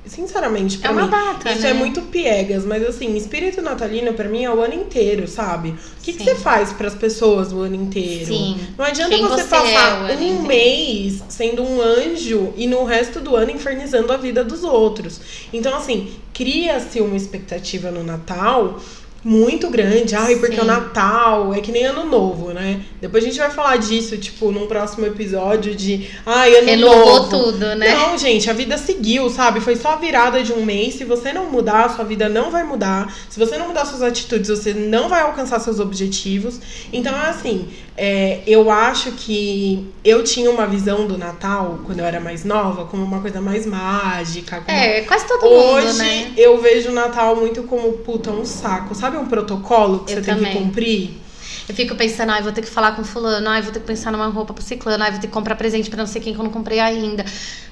sinceramente, 0.05 0.77
pra 0.77 0.89
É 0.89 0.91
uma 0.91 1.03
mim, 1.03 1.09
data, 1.09 1.51
isso 1.51 1.61
né? 1.61 1.69
é 1.69 1.73
muito 1.73 2.01
piegas, 2.03 2.65
mas 2.65 2.83
assim, 2.85 3.15
espírito 3.15 3.61
natalino 3.61 4.13
pra 4.13 4.27
mim 4.27 4.43
é 4.43 4.51
o 4.51 4.61
ano 4.61 4.73
inteiro, 4.73 5.27
sabe? 5.27 5.69
O 5.69 6.03
que, 6.03 6.13
que 6.13 6.23
você 6.23 6.35
faz 6.35 6.73
pras 6.73 6.93
pessoas 6.93 7.53
o 7.53 7.59
ano 7.61 7.75
inteiro? 7.75 8.25
Sim. 8.25 8.59
Não 8.77 8.83
adianta 8.85 9.15
Quem 9.15 9.23
você, 9.25 9.41
é 9.41 9.43
passar 9.45 9.93
ano 10.01 10.09
um 10.09 10.13
inteiro. 10.13 10.43
mês 10.43 11.23
sendo 11.29 11.63
um 11.63 11.81
anjo 11.81 12.53
e 12.57 12.67
no 12.67 12.83
resto 12.83 13.19
do 13.19 13.35
ano 13.35 13.51
infernizando 13.51 14.11
a 14.11 14.17
vida 14.17 14.43
dos 14.43 14.63
outros. 14.63 15.21
Então, 15.53 15.75
assim, 15.75 16.11
cria-se 16.33 16.99
uma 16.99 17.15
expectativa 17.15 17.89
no 17.89 18.03
Natal 18.03 18.79
muito 19.23 19.69
grande. 19.69 20.15
Ai, 20.15 20.35
porque 20.35 20.55
Sim. 20.55 20.61
o 20.61 20.65
Natal 20.65 21.53
é 21.53 21.61
que 21.61 21.71
nem 21.71 21.85
ano 21.85 22.05
novo, 22.05 22.51
né? 22.51 22.81
Depois 22.99 23.23
a 23.23 23.27
gente 23.27 23.39
vai 23.39 23.49
falar 23.49 23.77
disso, 23.77 24.17
tipo, 24.17 24.51
num 24.51 24.67
próximo 24.67 25.05
episódio 25.05 25.73
de 25.75 26.09
ai, 26.25 26.55
ano 26.57 26.67
Renovou 26.67 27.05
novo. 27.05 27.29
tudo, 27.29 27.75
né? 27.75 27.95
Não, 27.95 28.17
gente, 28.17 28.49
a 28.49 28.53
vida 28.53 28.77
seguiu, 28.77 29.29
sabe? 29.29 29.61
Foi 29.61 29.75
só 29.75 29.93
a 29.93 29.95
virada 29.95 30.43
de 30.43 30.51
um 30.51 30.65
mês. 30.65 30.95
Se 30.95 31.05
você 31.05 31.31
não 31.31 31.49
mudar, 31.49 31.89
sua 31.95 32.03
vida 32.03 32.27
não 32.27 32.51
vai 32.51 32.63
mudar. 32.63 33.13
Se 33.29 33.39
você 33.39 33.57
não 33.57 33.67
mudar 33.67 33.85
suas 33.85 34.01
atitudes, 34.01 34.49
você 34.49 34.73
não 34.73 35.07
vai 35.07 35.21
alcançar 35.21 35.59
seus 35.59 35.79
objetivos. 35.79 36.59
Então, 36.91 37.15
é 37.15 37.29
assim, 37.29 37.67
é, 37.95 38.41
eu 38.47 38.71
acho 38.71 39.11
que 39.11 39.87
eu 40.03 40.23
tinha 40.23 40.49
uma 40.49 40.65
visão 40.65 41.05
do 41.07 41.17
Natal, 41.17 41.79
quando 41.85 41.99
eu 41.99 42.05
era 42.05 42.19
mais 42.19 42.43
nova, 42.43 42.85
como 42.85 43.03
uma 43.03 43.19
coisa 43.21 43.39
mais 43.39 43.65
mágica. 43.65 44.61
como- 44.61 44.77
É, 44.77 45.01
quase 45.01 45.27
todo 45.27 45.45
Hoje 45.45 45.87
mundo, 45.87 45.97
né? 45.99 46.31
eu 46.35 46.59
vejo 46.61 46.89
o 46.89 46.93
Natal 46.93 47.35
muito 47.35 47.63
como, 47.63 47.93
puta, 47.93 48.31
um 48.31 48.45
saco. 48.45 48.95
Sabe 48.95 49.17
um 49.17 49.25
protocolo 49.27 49.99
que 49.99 50.11
Eu 50.13 50.17
você 50.17 50.21
tem 50.23 50.35
também. 50.35 50.51
que 50.51 50.57
cumprir? 50.57 51.11
Eu 51.69 51.75
fico 51.75 51.95
pensando, 51.95 52.31
ai, 52.31 52.41
vou 52.41 52.51
ter 52.51 52.61
que 52.61 52.69
falar 52.69 52.93
com 52.95 53.03
fulano, 53.03 53.47
ai, 53.47 53.61
vou 53.61 53.71
ter 53.71 53.79
que 53.79 53.85
pensar 53.85 54.11
numa 54.11 54.27
roupa 54.27 54.53
pro 54.53 54.63
ciclano, 54.63 55.03
ai, 55.03 55.11
vou 55.11 55.19
ter 55.21 55.27
que 55.27 55.33
comprar 55.33 55.55
presente 55.55 55.89
pra 55.89 55.97
não 55.99 56.07
sei 56.07 56.21
quem 56.21 56.33
que 56.33 56.39
eu 56.39 56.43
não 56.43 56.51
comprei 56.51 56.79
ainda. 56.79 57.23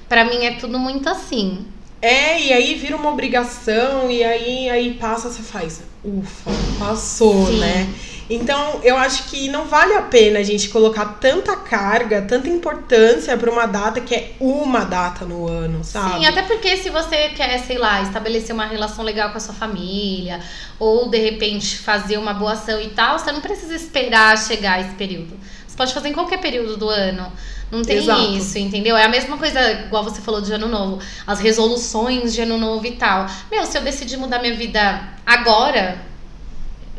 Pra 0.08 0.24
mim 0.24 0.44
é 0.46 0.52
tudo 0.52 0.78
muito 0.78 1.08
assim. 1.08 1.66
É, 2.00 2.40
e 2.40 2.52
aí 2.52 2.74
vira 2.74 2.96
uma 2.96 3.10
obrigação, 3.10 4.10
e 4.10 4.24
aí, 4.24 4.68
aí 4.70 4.94
passa, 4.94 5.28
você 5.30 5.42
faz. 5.42 5.82
Ufa, 6.04 6.50
passou, 6.78 7.46
Sim. 7.46 7.58
né? 7.60 7.88
Então, 8.34 8.80
eu 8.82 8.96
acho 8.96 9.24
que 9.24 9.48
não 9.48 9.66
vale 9.66 9.92
a 9.94 10.02
pena 10.02 10.38
a 10.38 10.42
gente 10.42 10.70
colocar 10.70 11.04
tanta 11.20 11.54
carga, 11.54 12.22
tanta 12.22 12.48
importância 12.48 13.36
pra 13.36 13.50
uma 13.50 13.66
data 13.66 14.00
que 14.00 14.14
é 14.14 14.32
uma 14.40 14.84
data 14.84 15.26
no 15.26 15.46
ano, 15.46 15.84
sabe? 15.84 16.14
Sim, 16.14 16.26
até 16.26 16.42
porque 16.42 16.78
se 16.78 16.88
você 16.88 17.28
quer, 17.30 17.58
sei 17.58 17.76
lá, 17.76 18.00
estabelecer 18.00 18.54
uma 18.54 18.64
relação 18.64 19.04
legal 19.04 19.30
com 19.30 19.36
a 19.36 19.40
sua 19.40 19.54
família, 19.54 20.40
ou 20.78 21.10
de 21.10 21.18
repente 21.18 21.76
fazer 21.78 22.16
uma 22.16 22.32
boa 22.32 22.52
ação 22.52 22.80
e 22.80 22.88
tal, 22.88 23.18
você 23.18 23.30
não 23.30 23.42
precisa 23.42 23.74
esperar 23.74 24.38
chegar 24.38 24.80
esse 24.80 24.94
período. 24.94 25.38
Você 25.66 25.76
pode 25.76 25.92
fazer 25.92 26.08
em 26.08 26.14
qualquer 26.14 26.40
período 26.40 26.76
do 26.76 26.88
ano. 26.88 27.30
Não 27.70 27.82
tem 27.82 27.98
Exato. 27.98 28.20
isso, 28.36 28.58
entendeu? 28.58 28.96
É 28.96 29.04
a 29.04 29.08
mesma 29.08 29.38
coisa, 29.38 29.72
igual 29.72 30.04
você 30.04 30.20
falou 30.20 30.40
de 30.40 30.52
ano 30.52 30.68
novo, 30.68 30.98
as 31.26 31.40
resoluções 31.40 32.34
de 32.34 32.42
ano 32.42 32.58
novo 32.58 32.86
e 32.86 32.92
tal. 32.92 33.26
Meu, 33.50 33.64
se 33.64 33.76
eu 33.76 33.82
decidir 33.82 34.18
mudar 34.18 34.40
minha 34.40 34.54
vida 34.54 35.02
agora, 35.24 36.11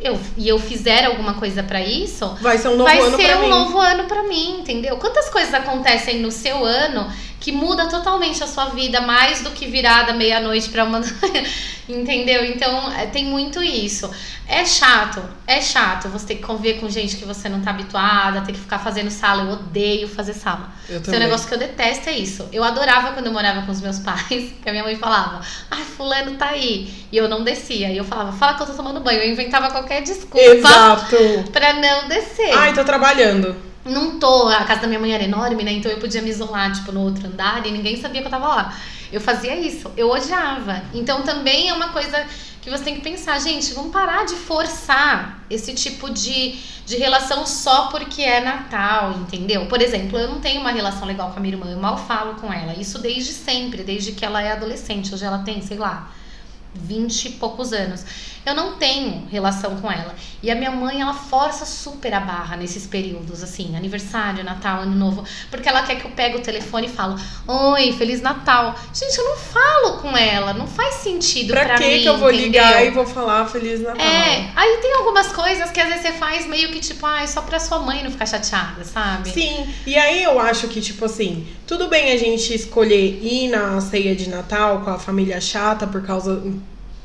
eu, 0.00 0.18
e 0.36 0.48
eu 0.48 0.58
fizer 0.58 1.04
alguma 1.04 1.34
coisa 1.34 1.62
pra 1.62 1.80
isso, 1.80 2.26
Vai 2.40 2.58
ser 2.58 2.68
um 2.68 2.76
novo 2.76 2.84
vai 2.84 3.00
ano 3.00 3.16
ser 3.16 3.36
um 3.36 3.42
mim. 3.42 3.48
novo 3.48 3.78
ano 3.78 4.04
pra 4.04 4.22
mim, 4.24 4.58
entendeu? 4.60 4.96
Quantas 4.96 5.28
coisas 5.30 5.54
acontecem 5.54 6.20
no 6.20 6.30
seu 6.30 6.64
ano 6.64 7.10
que 7.44 7.52
muda 7.52 7.86
totalmente 7.88 8.42
a 8.42 8.46
sua 8.46 8.70
vida, 8.70 9.02
mais 9.02 9.42
do 9.42 9.50
que 9.50 9.66
virada 9.66 10.14
meia-noite 10.14 10.70
pra 10.70 10.82
uma. 10.82 11.02
entendeu? 11.86 12.42
Então, 12.42 12.90
é, 12.90 13.04
tem 13.04 13.26
muito 13.26 13.62
isso. 13.62 14.10
É 14.48 14.64
chato, 14.64 15.22
é 15.46 15.60
chato 15.60 16.08
você 16.08 16.28
ter 16.28 16.34
que 16.36 16.42
conviver 16.42 16.80
com 16.80 16.88
gente 16.88 17.16
que 17.16 17.24
você 17.26 17.46
não 17.46 17.60
tá 17.60 17.68
habituada, 17.68 18.40
ter 18.40 18.52
que 18.52 18.58
ficar 18.58 18.78
fazendo 18.78 19.10
sala. 19.10 19.42
Eu 19.42 19.50
odeio 19.50 20.08
fazer 20.08 20.32
sala. 20.32 20.72
Eu 20.88 21.02
é 21.06 21.16
um 21.16 21.18
negócio 21.18 21.46
que 21.46 21.52
eu 21.52 21.58
detesto 21.58 22.08
é 22.08 22.12
isso. 22.12 22.48
Eu 22.50 22.64
adorava 22.64 23.12
quando 23.12 23.26
eu 23.26 23.32
morava 23.32 23.60
com 23.66 23.72
os 23.72 23.82
meus 23.82 23.98
pais, 23.98 24.54
que 24.62 24.66
a 24.66 24.72
minha 24.72 24.82
mãe 24.82 24.96
falava, 24.96 25.42
ai, 25.70 25.84
fulano 25.84 26.38
tá 26.38 26.48
aí. 26.48 26.90
E 27.12 27.16
eu 27.18 27.28
não 27.28 27.44
descia. 27.44 27.90
E 27.90 27.98
eu 27.98 28.04
falava, 28.04 28.32
fala 28.32 28.54
que 28.54 28.62
eu 28.62 28.68
tô 28.68 28.72
tomando 28.72 29.00
banho. 29.00 29.20
Eu 29.20 29.30
inventava 29.30 29.70
qualquer 29.70 30.00
desculpa 30.00 30.40
Exato. 30.40 31.16
pra 31.52 31.74
não 31.74 32.08
descer. 32.08 32.54
Ai, 32.54 32.72
tô 32.72 32.82
trabalhando. 32.84 33.73
Não 33.84 34.18
tô, 34.18 34.48
a 34.48 34.64
casa 34.64 34.82
da 34.82 34.86
minha 34.86 34.98
mãe 34.98 35.12
era 35.12 35.24
enorme, 35.24 35.62
né? 35.62 35.72
Então 35.72 35.90
eu 35.90 35.98
podia 35.98 36.22
me 36.22 36.30
isolar, 36.30 36.72
tipo, 36.72 36.90
no 36.90 37.02
outro 37.02 37.26
andar 37.26 37.66
e 37.66 37.70
ninguém 37.70 38.00
sabia 38.00 38.22
que 38.22 38.26
eu 38.26 38.30
tava 38.30 38.48
lá. 38.48 38.76
Eu 39.12 39.20
fazia 39.20 39.54
isso, 39.56 39.92
eu 39.96 40.10
odiava. 40.10 40.82
Então 40.94 41.22
também 41.22 41.68
é 41.68 41.74
uma 41.74 41.90
coisa 41.90 42.26
que 42.62 42.70
você 42.70 42.82
tem 42.82 42.94
que 42.94 43.02
pensar, 43.02 43.38
gente, 43.38 43.74
vamos 43.74 43.92
parar 43.92 44.24
de 44.24 44.36
forçar 44.36 45.44
esse 45.50 45.74
tipo 45.74 46.08
de, 46.10 46.58
de 46.86 46.96
relação 46.96 47.44
só 47.44 47.88
porque 47.88 48.22
é 48.22 48.40
Natal, 48.40 49.12
entendeu? 49.20 49.66
Por 49.66 49.82
exemplo, 49.82 50.18
eu 50.18 50.28
não 50.28 50.40
tenho 50.40 50.62
uma 50.62 50.70
relação 50.70 51.06
legal 51.06 51.30
com 51.30 51.38
a 51.38 51.42
minha 51.42 51.54
irmã, 51.54 51.70
eu 51.70 51.78
mal 51.78 51.98
falo 51.98 52.36
com 52.36 52.50
ela. 52.50 52.72
Isso 52.72 52.98
desde 52.98 53.32
sempre, 53.32 53.82
desde 53.82 54.12
que 54.12 54.24
ela 54.24 54.40
é 54.40 54.52
adolescente. 54.52 55.14
Hoje 55.14 55.26
ela 55.26 55.40
tem, 55.40 55.60
sei 55.60 55.76
lá, 55.76 56.10
20 56.74 57.26
e 57.26 57.30
poucos 57.32 57.74
anos. 57.74 58.02
Eu 58.44 58.54
não 58.54 58.76
tenho 58.76 59.26
relação 59.30 59.76
com 59.76 59.90
ela. 59.90 60.14
E 60.42 60.50
a 60.50 60.54
minha 60.54 60.70
mãe, 60.70 61.00
ela 61.00 61.14
força 61.14 61.64
super 61.64 62.12
a 62.12 62.20
barra 62.20 62.56
nesses 62.56 62.86
períodos, 62.86 63.42
assim, 63.42 63.74
aniversário, 63.76 64.44
Natal, 64.44 64.80
Ano 64.82 64.94
Novo, 64.94 65.24
porque 65.50 65.66
ela 65.68 65.82
quer 65.82 65.96
que 65.96 66.04
eu 66.04 66.10
pegue 66.10 66.36
o 66.36 66.40
telefone 66.42 66.86
e 66.86 66.90
falo: 66.90 67.16
Oi, 67.46 67.92
Feliz 67.92 68.20
Natal. 68.20 68.74
Gente, 68.92 69.16
eu 69.16 69.24
não 69.24 69.36
falo 69.36 69.98
com 70.02 70.14
ela, 70.16 70.52
não 70.52 70.66
faz 70.66 70.96
sentido 70.96 71.52
Pra, 71.54 71.64
pra, 71.64 71.74
que 71.78 71.84
mim. 71.96 72.02
que 72.02 72.08
eu 72.08 72.18
vou 72.18 72.30
entendeu? 72.30 72.62
ligar 72.62 72.84
e 72.84 72.90
vou 72.90 73.06
falar 73.06 73.46
Feliz 73.46 73.80
Natal? 73.80 74.04
É, 74.04 74.50
aí 74.54 74.78
tem 74.82 74.94
algumas 74.96 75.28
coisas 75.32 75.70
que 75.70 75.80
às 75.80 75.88
vezes 75.88 76.02
você 76.02 76.12
faz 76.12 76.46
meio 76.46 76.68
que 76.70 76.80
tipo, 76.80 77.06
ah, 77.06 77.22
é 77.22 77.26
só 77.26 77.40
pra 77.40 77.58
sua 77.58 77.78
mãe 77.78 78.02
não 78.04 78.10
ficar 78.10 78.26
chateada, 78.26 78.84
sabe? 78.84 79.30
Sim, 79.30 79.66
e 79.86 79.96
aí 79.96 80.22
eu 80.22 80.38
acho 80.38 80.68
que, 80.68 80.80
tipo 80.82 81.04
assim, 81.06 81.46
tudo 81.66 81.88
bem 81.88 82.12
a 82.12 82.18
gente 82.18 82.52
escolher 82.54 83.20
ir 83.22 83.48
na 83.48 83.80
ceia 83.80 84.14
de 84.14 84.28
Natal 84.28 84.80
com 84.82 84.90
a 84.90 84.98
família 84.98 85.40
chata 85.40 85.86
por 85.86 86.02
causa 86.02 86.42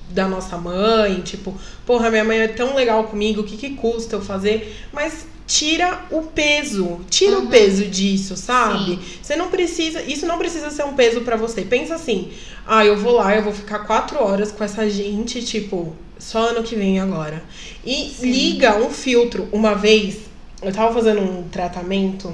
da 0.10 0.28
nossa 0.28 0.57
mãe, 0.57 1.22
tipo, 1.22 1.53
porra, 1.86 2.10
minha 2.10 2.24
mãe 2.24 2.39
é 2.39 2.47
tão 2.47 2.76
legal 2.76 3.03
comigo, 3.05 3.41
o 3.41 3.43
que, 3.43 3.55
que 3.57 3.72
custa 3.76 4.16
eu 4.16 4.22
fazer? 4.22 4.76
Mas 4.91 5.28
tira 5.45 6.05
o 6.12 6.22
peso, 6.24 6.99
tira 7.10 7.38
o 7.39 7.41
Uhum. 7.43 7.47
peso 7.47 7.86
disso, 7.86 8.36
sabe? 8.38 8.91
Sim. 8.95 8.99
Você 9.22 9.36
não 9.36 9.49
precisa, 9.49 10.01
isso 10.03 10.26
não 10.26 10.38
precisa 10.38 10.70
ser 10.70 10.84
um 10.84 10.93
peso 10.93 11.22
pra 11.22 11.36
você. 11.36 11.62
Pensa 11.64 11.95
assim, 11.95 12.32
ah, 12.68 12.86
eu 12.86 12.97
vou 12.97 13.14
lá, 13.14 13.36
eu 13.36 13.43
vou 13.43 13.53
ficar 13.53 13.80
quatro 13.80 14.22
horas 14.24 14.51
com 14.51 14.64
essa 14.64 14.88
gente, 14.89 15.43
tipo, 15.43 15.93
só 16.20 16.49
ano 16.49 16.62
que 16.64 16.76
vem 16.76 16.99
agora. 16.99 17.41
E 17.86 18.10
Sim. 18.10 18.32
liga 18.32 18.78
um 18.78 18.89
filtro. 18.91 19.47
Uma 19.51 19.74
vez, 19.74 20.18
eu 20.62 20.72
tava 20.72 20.93
fazendo 20.93 21.22
um 21.22 21.43
tratamento 21.49 22.32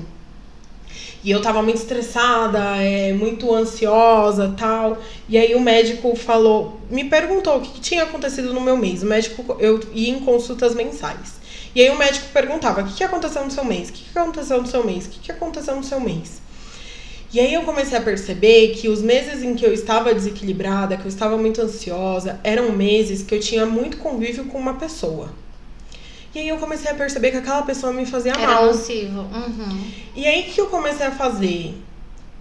e 1.25 1.31
eu 1.31 1.41
tava 1.41 1.63
muito 1.63 1.77
estressada, 1.77 2.59
é, 2.77 3.11
muito 3.11 3.51
ansiosa 3.51 4.53
tal. 4.55 4.99
E 5.27 5.35
aí 5.39 5.55
o 5.55 5.59
médico 5.59 6.15
falou, 6.15 6.79
me 6.87 7.03
perguntou 7.05 7.57
o 7.57 7.61
que 7.61 7.71
que 7.71 7.79
tinha 7.79 8.03
acontecido 8.03 8.53
no 8.53 8.61
meu 8.61 8.77
mês. 8.77 9.01
O 9.01 9.07
médico, 9.07 9.57
eu 9.59 9.79
ia 9.91 10.11
em 10.11 10.19
consultas 10.19 10.75
mensais. 10.75 11.33
E 11.73 11.81
aí 11.81 11.89
o 11.89 11.97
médico 11.97 12.27
perguntava, 12.31 12.81
o 12.81 12.85
que, 12.85 12.93
que 12.93 13.03
aconteceu 13.03 13.43
no 13.43 13.49
seu 13.49 13.65
mês? 13.65 13.89
O 13.89 13.93
que, 13.93 14.03
que 14.03 14.19
aconteceu 14.19 14.61
no 14.61 14.67
seu 14.67 14.85
mês? 14.85 15.07
O 15.07 15.09
que, 15.09 15.19
que 15.19 15.31
aconteceu 15.31 15.75
no 15.75 15.83
seu 15.83 15.99
mês? 15.99 16.39
E 17.33 17.39
aí 17.39 17.55
eu 17.55 17.63
comecei 17.63 17.97
a 17.97 18.01
perceber 18.01 18.75
que 18.75 18.87
os 18.87 19.01
meses 19.01 19.41
em 19.41 19.55
que 19.55 19.65
eu 19.65 19.73
estava 19.73 20.13
desequilibrada, 20.13 20.95
que 20.95 21.05
eu 21.05 21.09
estava 21.09 21.35
muito 21.39 21.59
ansiosa, 21.59 22.39
eram 22.43 22.71
meses 22.71 23.23
que 23.23 23.33
eu 23.33 23.39
tinha 23.39 23.65
muito 23.65 23.97
convívio 23.97 24.45
com 24.45 24.59
uma 24.59 24.75
pessoa. 24.75 25.33
E 26.35 26.39
aí 26.39 26.47
eu 26.49 26.57
comecei 26.57 26.91
a 26.91 26.93
perceber 26.93 27.31
que 27.31 27.37
aquela 27.37 27.61
pessoa 27.61 27.93
me 27.93 28.05
fazia 28.05 28.33
Era 28.33 28.45
mal. 28.45 28.65
nocivo. 28.67 29.21
Uhum. 29.21 29.81
E 30.13 30.27
aí 30.27 30.43
que 30.43 30.59
eu 30.59 30.67
comecei 30.67 31.05
a 31.05 31.11
fazer? 31.11 31.73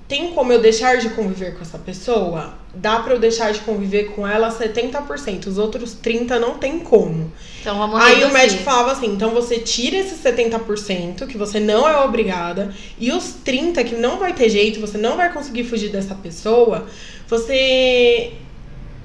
Tem 0.09 0.33
como 0.33 0.53
eu 0.53 0.61
deixar 0.61 0.99
de 0.99 1.11
conviver 1.11 1.55
com 1.55 1.63
essa 1.63 1.79
pessoa? 1.79 2.55
Dá 2.75 2.99
pra 3.01 3.15
eu 3.15 3.21
deixar 3.21 3.53
de 3.53 3.61
conviver 3.61 4.11
com 4.11 4.27
ela 4.27 4.51
70%, 4.51 5.47
os 5.47 5.57
outros 5.59 5.95
30 5.95 6.39
não 6.41 6.59
tem 6.59 6.81
como. 6.81 7.33
Então 7.61 7.79
vamos 7.79 7.99
Aí 8.01 8.15
o 8.15 8.17
reduzir. 8.27 8.33
médico 8.35 8.63
falava 8.65 8.93
assim: 8.93 9.07
então 9.07 9.31
você 9.31 9.59
tira 9.61 9.97
esses 9.97 10.21
70%, 10.23 11.27
que 11.27 11.39
você 11.39 11.59
não 11.61 11.89
é 11.89 11.97
obrigada, 12.05 12.75
e 12.99 13.13
os 13.13 13.33
30% 13.47 13.85
que 13.85 13.95
não 13.95 14.19
vai 14.19 14.33
ter 14.35 14.51
jeito, 14.51 14.81
você 14.81 14.99
não 14.99 15.17
vai 15.17 15.33
conseguir 15.33 15.65
fugir 15.65 15.89
dessa 15.91 16.15
pessoa, 16.17 16.87
você 17.29 18.33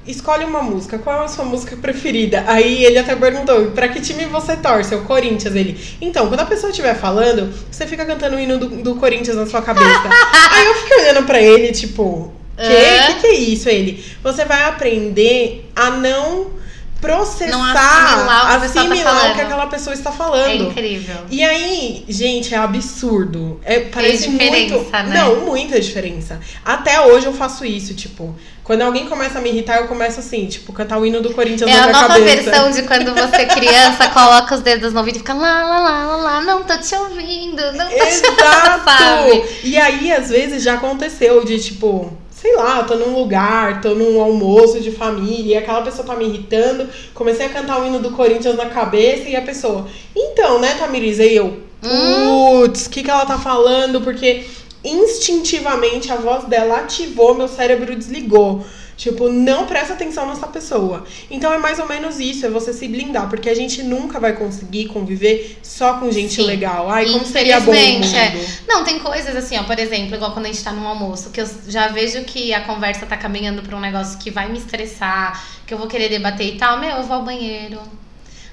escolhe 0.10 0.44
uma 0.46 0.62
música. 0.62 0.98
Qual 0.98 1.22
é 1.22 1.26
a 1.26 1.28
sua 1.28 1.46
música 1.46 1.76
preferida? 1.78 2.44
Aí 2.48 2.84
ele 2.84 2.98
até 2.98 3.16
perguntou: 3.16 3.72
pra 3.72 3.88
que 3.88 4.02
time 4.02 4.26
você 4.26 4.56
torce? 4.58 4.94
É 4.94 4.98
o 4.98 5.04
Corinthians. 5.04 5.56
Ele. 5.56 5.80
Então, 6.02 6.28
quando 6.28 6.40
a 6.42 6.46
pessoa 6.46 6.70
estiver 6.72 6.96
falando, 6.96 7.54
você 7.72 7.86
fica 7.88 8.06
cantando 8.06 8.36
o 8.36 8.40
hino 8.40 8.58
do, 8.58 8.68
do 8.84 8.96
Corinthians 8.96 9.36
na 9.38 9.46
sua 9.46 9.62
cabeça. 9.62 9.88
Aí 10.52 10.66
eu 10.66 10.74
fiquei 10.76 10.98
olhando 11.02 11.26
pra 11.26 11.42
ele, 11.42 11.72
tipo. 11.72 12.34
Que? 12.58 12.64
Hã? 12.64 13.14
que? 13.14 13.22
Que 13.22 13.28
é 13.28 13.34
isso? 13.36 13.70
Ele. 13.70 14.04
Você 14.24 14.44
vai 14.46 14.64
aprender 14.64 15.70
a 15.76 15.92
não 15.92 16.60
processar, 17.00 17.52
Não 17.52 17.64
assimilar 17.64 18.58
o 18.58 18.62
que 18.62 18.74
tá 18.74 18.82
assimilar 18.82 18.90
o 18.92 18.98
que 18.98 19.04
falando. 19.04 19.40
aquela 19.40 19.68
pessoa 19.68 19.94
está 19.94 20.10
É 20.10 20.14
falando. 20.14 20.64
incrível. 20.70 21.16
E 21.32 21.42
aí, 21.42 22.04
gente, 22.10 22.54
é 22.54 22.58
absurdo. 22.58 23.60
É, 23.64 23.80
parece 23.80 24.30
diferença, 24.30 24.76
muito. 24.76 24.92
né? 24.92 25.04
Não, 25.14 25.46
muita 25.46 25.80
diferença. 25.80 26.42
Até 26.66 27.00
hoje 27.00 27.26
eu 27.28 27.34
faço 27.34 27.64
isso, 27.66 27.94
tipo, 27.94 28.36
quando 28.70 28.84
alguém 28.84 29.08
começa 29.08 29.40
a 29.40 29.42
me 29.42 29.50
irritar, 29.50 29.78
eu 29.78 29.88
começo 29.88 30.20
assim, 30.20 30.46
tipo, 30.46 30.72
cantar 30.72 31.00
o 31.00 31.04
hino 31.04 31.22
do 31.22 31.34
Corinthians 31.34 31.68
É 31.68 31.74
na 31.74 31.86
a 31.86 31.88
minha 31.88 32.02
nova 32.04 32.14
cabeça. 32.14 32.44
versão 32.44 32.70
de 32.70 32.84
quando 32.84 33.16
você 33.16 33.48
criança 33.48 34.08
coloca 34.14 34.54
os 34.54 34.62
dedos 34.62 34.94
no 34.94 35.00
ouvido 35.00 35.16
e 35.16 35.18
fica 35.18 35.34
lá, 35.34 35.64
lá, 35.64 35.80
lá, 35.80 36.06
lá, 36.06 36.16
lá, 36.18 36.42
não 36.42 36.62
tô 36.62 36.78
te 36.78 36.94
ouvindo, 36.94 37.60
não 37.74 37.88
tô 37.90 37.96
te 37.96 38.28
ouvindo, 38.28 38.84
sabe? 38.86 39.38
Exato! 39.38 39.48
E 39.64 39.76
aí, 39.76 40.12
às 40.12 40.30
vezes, 40.30 40.62
já 40.62 40.76
aconteceu 40.76 41.44
de, 41.44 41.60
tipo, 41.60 42.14
sei 42.30 42.56
lá, 42.58 42.84
tô 42.84 42.94
num 42.94 43.16
lugar, 43.16 43.82
tô 43.82 43.96
num 43.96 44.22
almoço 44.22 44.80
de 44.80 44.92
família, 44.92 45.56
e 45.56 45.58
aquela 45.58 45.82
pessoa 45.82 46.06
tá 46.06 46.16
me 46.16 46.26
irritando, 46.26 46.88
comecei 47.16 47.48
a 47.48 47.50
cantar 47.50 47.82
o 47.82 47.88
hino 47.88 47.98
do 47.98 48.12
Corinthians 48.12 48.56
na 48.56 48.68
cabeça 48.68 49.28
e 49.28 49.36
a 49.36 49.42
pessoa, 49.42 49.88
então, 50.16 50.60
né, 50.60 50.76
Tamires, 50.78 51.20
aí 51.20 51.36
eu, 51.36 51.58
putz, 51.82 52.86
o 52.86 52.90
que, 52.92 53.02
que 53.02 53.10
ela 53.10 53.26
tá 53.26 53.40
falando? 53.40 54.00
Porque 54.02 54.46
instintivamente 54.84 56.12
a 56.12 56.16
voz 56.16 56.46
dela 56.46 56.80
ativou, 56.80 57.36
meu 57.36 57.48
cérebro 57.48 57.96
desligou. 57.96 58.66
Tipo, 59.00 59.30
não 59.30 59.66
presta 59.66 59.94
atenção 59.94 60.28
nessa 60.28 60.46
pessoa. 60.46 61.06
Então 61.32 61.54
é 61.54 61.58
mais 61.58 61.80
ou 61.80 61.88
menos 61.88 62.20
isso, 62.20 62.46
é 62.46 62.50
você 62.50 62.74
se 62.74 62.86
blindar, 62.86 63.30
porque 63.30 63.50
a 63.50 63.56
gente 63.56 63.82
nunca 63.82 64.20
vai 64.20 64.34
conseguir 64.34 64.88
conviver 64.88 65.58
só 65.64 65.94
com 65.94 66.12
gente 66.12 66.34
Sim. 66.34 66.42
legal. 66.42 66.90
Ai, 66.90 67.06
como 67.06 67.26
seria 67.26 67.62
bom 67.62 67.74
é. 67.74 68.46
Não, 68.68 68.84
tem 68.84 69.00
coisas 69.00 69.34
assim, 69.38 69.58
ó, 69.58 69.64
por 69.64 69.80
exemplo, 69.80 70.16
igual 70.16 70.34
quando 70.34 70.48
a 70.48 70.50
gente 70.52 70.62
tá 70.62 70.74
num 70.74 70.86
almoço, 70.86 71.30
que 71.30 71.40
eu 71.40 71.50
já 71.70 71.88
vejo 71.88 72.26
que 72.26 72.54
a 72.54 72.60
conversa 72.66 73.06
tá 73.06 73.16
caminhando 73.16 73.62
pra 73.62 73.78
um 73.78 73.80
negócio 73.80 74.20
que 74.20 74.30
vai 74.30 74.52
me 74.52 74.58
estressar, 74.58 75.42
que 75.66 75.74
eu 75.74 75.78
vou 75.78 75.88
querer 75.88 76.10
debater 76.10 76.56
e 76.56 76.58
tal, 76.58 76.78
meu, 76.78 76.98
eu 76.98 77.04
vou 77.04 77.16
ao 77.16 77.24
banheiro. 77.24 77.80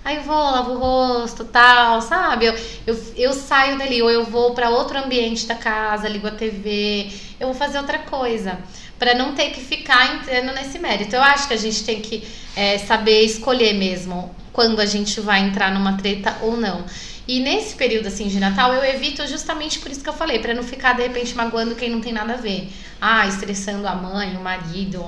Aí 0.06 0.18
eu 0.18 0.22
vou, 0.22 0.36
lavo 0.36 0.74
o 0.74 0.78
rosto 0.78 1.42
tal, 1.42 2.00
sabe? 2.00 2.46
Eu, 2.46 2.54
eu, 2.86 3.12
eu 3.16 3.32
saio 3.32 3.76
dali, 3.76 4.00
ou 4.00 4.08
eu 4.08 4.22
vou 4.24 4.54
pra 4.54 4.70
outro 4.70 4.96
ambiente 4.96 5.46
da 5.46 5.56
casa, 5.56 6.06
ligo 6.06 6.28
a 6.28 6.30
TV, 6.30 7.10
eu 7.40 7.48
vou 7.48 7.56
fazer 7.56 7.78
outra 7.78 7.98
coisa. 7.98 8.56
Pra 9.00 9.14
não 9.14 9.34
ter 9.34 9.50
que 9.50 9.60
ficar 9.60 10.14
entrando 10.14 10.54
nesse 10.54 10.78
mérito. 10.78 11.16
Eu 11.16 11.22
acho 11.24 11.48
que 11.48 11.54
a 11.54 11.56
gente 11.56 11.82
tem 11.82 12.00
que 12.00 12.24
é, 12.54 12.78
saber 12.78 13.22
escolher 13.22 13.72
mesmo 13.72 14.32
quando 14.52 14.80
a 14.80 14.86
gente 14.86 15.20
vai 15.20 15.40
entrar 15.40 15.74
numa 15.74 15.96
treta 15.96 16.36
ou 16.40 16.56
não. 16.56 16.84
E 17.26 17.40
nesse 17.40 17.74
período 17.74 18.06
assim 18.06 18.28
de 18.28 18.38
Natal, 18.38 18.72
eu 18.74 18.84
evito 18.84 19.26
justamente 19.26 19.80
por 19.80 19.90
isso 19.90 20.04
que 20.04 20.08
eu 20.08 20.14
falei, 20.14 20.38
pra 20.38 20.54
não 20.54 20.62
ficar 20.62 20.92
de 20.92 21.02
repente 21.02 21.34
magoando 21.34 21.74
quem 21.74 21.90
não 21.90 22.00
tem 22.00 22.12
nada 22.12 22.34
a 22.34 22.36
ver. 22.36 22.72
Ah, 23.00 23.26
estressando 23.26 23.88
a 23.88 23.94
mãe, 23.96 24.36
o 24.36 24.40
marido, 24.40 25.04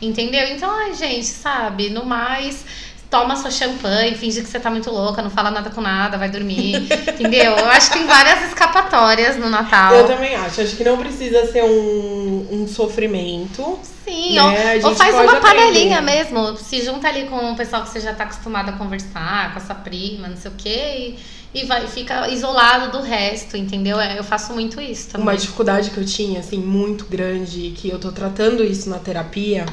entendeu? 0.00 0.46
Então, 0.46 0.70
ai, 0.70 0.94
gente, 0.94 1.26
sabe, 1.26 1.90
no 1.90 2.06
mais, 2.06 2.64
toma 3.10 3.36
sua 3.36 3.50
champanhe, 3.50 4.14
finge 4.14 4.42
que 4.42 4.48
você 4.48 4.58
tá 4.58 4.70
muito 4.70 4.90
louca, 4.90 5.22
não 5.22 5.30
fala 5.30 5.50
nada 5.50 5.70
com 5.70 5.80
nada, 5.80 6.18
vai 6.18 6.28
dormir, 6.28 6.76
entendeu? 7.08 7.56
Eu 7.56 7.68
acho 7.70 7.90
que 7.90 7.98
tem 7.98 8.06
várias 8.06 8.48
escapatórias 8.48 9.36
no 9.36 9.48
Natal. 9.48 9.94
Eu 9.94 10.06
também 10.06 10.34
acho. 10.34 10.60
Acho 10.60 10.76
que 10.76 10.84
não 10.84 10.96
precisa 10.98 11.50
ser 11.50 11.64
um, 11.64 12.46
um 12.50 12.68
sofrimento. 12.68 13.78
Sim, 14.04 14.34
né? 14.34 14.80
Ou, 14.82 14.90
ou 14.90 14.94
faz 14.96 15.14
uma 15.14 15.40
panelinha 15.40 16.00
mesmo. 16.00 16.56
Se 16.56 16.82
junta 16.84 17.08
ali 17.08 17.26
com 17.26 17.52
o 17.52 17.56
pessoal 17.56 17.82
que 17.82 17.88
você 17.88 18.00
já 18.00 18.12
tá 18.12 18.24
acostumado 18.24 18.70
a 18.70 18.72
conversar, 18.72 19.52
com 19.52 19.58
a 19.58 19.62
sua 19.62 19.74
prima, 19.74 20.28
não 20.28 20.36
sei 20.36 20.50
o 20.50 20.54
quê, 20.56 21.16
e, 21.54 21.60
e 21.60 21.64
vai, 21.64 21.86
fica 21.86 22.28
isolado 22.28 22.90
do 22.92 23.02
resto, 23.02 23.56
entendeu? 23.56 24.00
É, 24.00 24.18
Eu 24.18 24.24
faço 24.24 24.52
muito 24.52 24.80
isso 24.80 25.08
também. 25.10 25.26
Uma 25.26 25.36
dificuldade 25.36 25.90
que 25.90 25.98
eu 25.98 26.04
tinha, 26.04 26.40
assim, 26.40 26.58
muito 26.58 27.06
grande, 27.06 27.72
que 27.76 27.88
eu 27.88 27.98
tô 27.98 28.10
tratando 28.12 28.64
isso 28.64 28.90
na 28.90 28.98
terapia, 28.98 29.66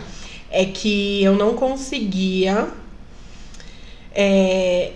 é 0.50 0.66
que 0.66 1.24
eu 1.24 1.36
não 1.36 1.56
conseguia 1.56 2.68
é, 4.14 4.92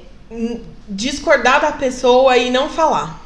discordar 0.88 1.62
da 1.62 1.72
pessoa 1.72 2.38
e 2.38 2.50
não 2.50 2.70
falar. 2.70 3.26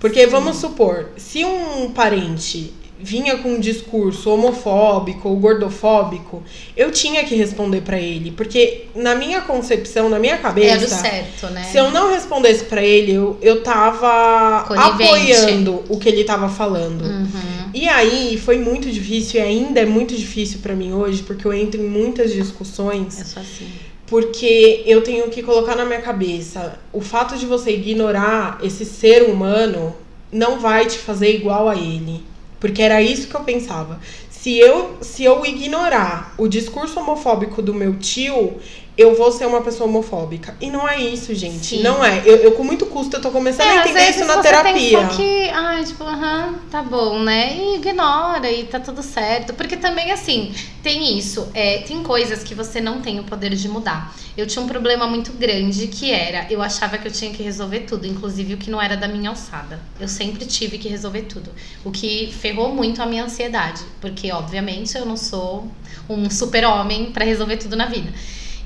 Porque 0.00 0.26
vamos 0.26 0.56
supor, 0.56 1.08
se 1.16 1.44
um 1.44 1.90
parente 1.90 2.72
vinha 3.00 3.38
com 3.38 3.50
um 3.50 3.60
discurso 3.60 4.28
homofóbico 4.30 5.28
ou 5.28 5.36
gordofóbico, 5.36 6.42
eu 6.76 6.90
tinha 6.90 7.24
que 7.24 7.34
responder 7.36 7.80
pra 7.82 7.98
ele, 7.98 8.32
porque 8.32 8.86
na 8.94 9.14
minha 9.14 9.40
concepção, 9.42 10.08
na 10.08 10.18
minha 10.18 10.36
cabeça, 10.38 10.74
É 10.74 10.78
do 10.78 10.88
certo, 10.88 11.46
né? 11.52 11.62
se 11.62 11.76
eu 11.76 11.90
não 11.92 12.10
respondesse 12.12 12.64
pra 12.64 12.82
ele, 12.82 13.12
eu, 13.12 13.38
eu 13.40 13.62
tava 13.62 14.64
Conivente. 14.66 15.02
apoiando 15.04 15.84
o 15.88 15.96
que 15.98 16.08
ele 16.08 16.24
tava 16.24 16.48
falando. 16.48 17.02
Uhum. 17.04 17.70
E 17.72 17.88
aí 17.88 18.36
foi 18.36 18.58
muito 18.58 18.90
difícil 18.90 19.40
e 19.40 19.44
ainda 19.44 19.80
é 19.80 19.86
muito 19.86 20.16
difícil 20.16 20.58
pra 20.60 20.74
mim 20.74 20.92
hoje, 20.92 21.22
porque 21.22 21.46
eu 21.46 21.52
entro 21.52 21.80
em 21.80 21.86
muitas 21.88 22.32
discussões, 22.32 23.18
Eu 23.20 23.26
sou 23.26 23.42
assim. 23.42 23.68
Porque 24.08 24.82
eu 24.86 25.02
tenho 25.02 25.28
que 25.28 25.42
colocar 25.42 25.76
na 25.76 25.84
minha 25.84 26.00
cabeça 26.00 26.78
o 26.92 27.00
fato 27.00 27.36
de 27.36 27.44
você 27.44 27.72
ignorar 27.72 28.58
esse 28.62 28.84
ser 28.84 29.24
humano 29.24 29.94
não 30.32 30.58
vai 30.58 30.86
te 30.86 30.98
fazer 30.98 31.34
igual 31.34 31.68
a 31.68 31.76
ele. 31.76 32.22
Porque 32.58 32.82
era 32.82 33.00
isso 33.00 33.28
que 33.28 33.34
eu 33.34 33.44
pensava. 33.44 34.00
Se 34.30 34.56
eu, 34.58 34.96
se 35.00 35.24
eu 35.24 35.44
ignorar 35.44 36.34
o 36.38 36.48
discurso 36.48 36.98
homofóbico 36.98 37.60
do 37.60 37.74
meu 37.74 37.96
tio, 37.96 38.56
eu 38.98 39.14
vou 39.14 39.30
ser 39.30 39.46
uma 39.46 39.60
pessoa 39.62 39.88
homofóbica. 39.88 40.56
E 40.60 40.68
não 40.70 40.88
é 40.88 41.00
isso, 41.00 41.32
gente. 41.32 41.64
Sim. 41.76 41.82
Não 41.82 42.04
é. 42.04 42.20
Eu, 42.24 42.36
eu, 42.38 42.52
com 42.52 42.64
muito 42.64 42.84
custo, 42.86 43.16
eu 43.16 43.22
tô 43.22 43.30
começando 43.30 43.68
a 43.68 43.74
É, 43.74 43.78
às 43.78 43.90
entender 43.90 44.10
isso 44.10 44.24
na 44.24 44.42
terapia. 44.42 45.06
tem 45.06 45.16
que, 45.16 45.48
ai, 45.50 45.84
tipo, 45.84 46.02
aham, 46.02 46.56
tá 46.68 46.82
bom, 46.82 47.20
né? 47.20 47.56
E 47.56 47.76
ignora 47.76 48.50
e 48.50 48.64
tá 48.64 48.80
tudo 48.80 49.00
certo. 49.00 49.54
Porque 49.54 49.76
também, 49.76 50.10
assim, 50.10 50.52
tem 50.82 51.16
isso. 51.16 51.48
É, 51.54 51.78
tem 51.78 52.02
coisas 52.02 52.42
que 52.42 52.56
você 52.56 52.80
não 52.80 53.00
tem 53.00 53.20
o 53.20 53.22
poder 53.24 53.54
de 53.54 53.68
mudar. 53.68 54.12
Eu 54.36 54.48
tinha 54.48 54.64
um 54.64 54.66
problema 54.66 55.06
muito 55.06 55.32
grande 55.32 55.86
que 55.86 56.10
era, 56.10 56.46
eu 56.50 56.60
achava 56.60 56.98
que 56.98 57.06
eu 57.06 57.12
tinha 57.12 57.32
que 57.32 57.42
resolver 57.42 57.80
tudo, 57.80 58.04
inclusive 58.04 58.54
o 58.54 58.56
que 58.56 58.68
não 58.70 58.82
era 58.82 58.96
da 58.96 59.06
minha 59.06 59.30
alçada. 59.30 59.80
Eu 60.00 60.08
sempre 60.08 60.44
tive 60.44 60.76
que 60.76 60.88
resolver 60.88 61.22
tudo. 61.22 61.50
O 61.84 61.92
que 61.92 62.34
ferrou 62.40 62.74
muito 62.74 63.00
a 63.00 63.06
minha 63.06 63.22
ansiedade. 63.24 63.82
Porque, 64.00 64.32
obviamente, 64.32 64.98
eu 64.98 65.06
não 65.06 65.16
sou 65.16 65.68
um 66.10 66.28
super-homem 66.28 67.12
pra 67.12 67.24
resolver 67.24 67.58
tudo 67.58 67.76
na 67.76 67.86
vida. 67.86 68.12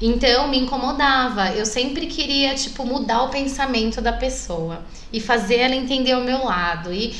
Então 0.04 0.48
me 0.48 0.58
incomodava. 0.58 1.50
Eu 1.52 1.64
sempre 1.64 2.06
queria, 2.06 2.56
tipo, 2.56 2.84
mudar 2.84 3.22
o 3.22 3.28
pensamento 3.28 4.00
da 4.00 4.12
pessoa 4.12 4.82
e 5.12 5.20
fazer 5.20 5.58
ela 5.58 5.76
entender 5.76 6.16
o 6.16 6.24
meu 6.24 6.44
lado. 6.44 6.92
E 6.92 7.14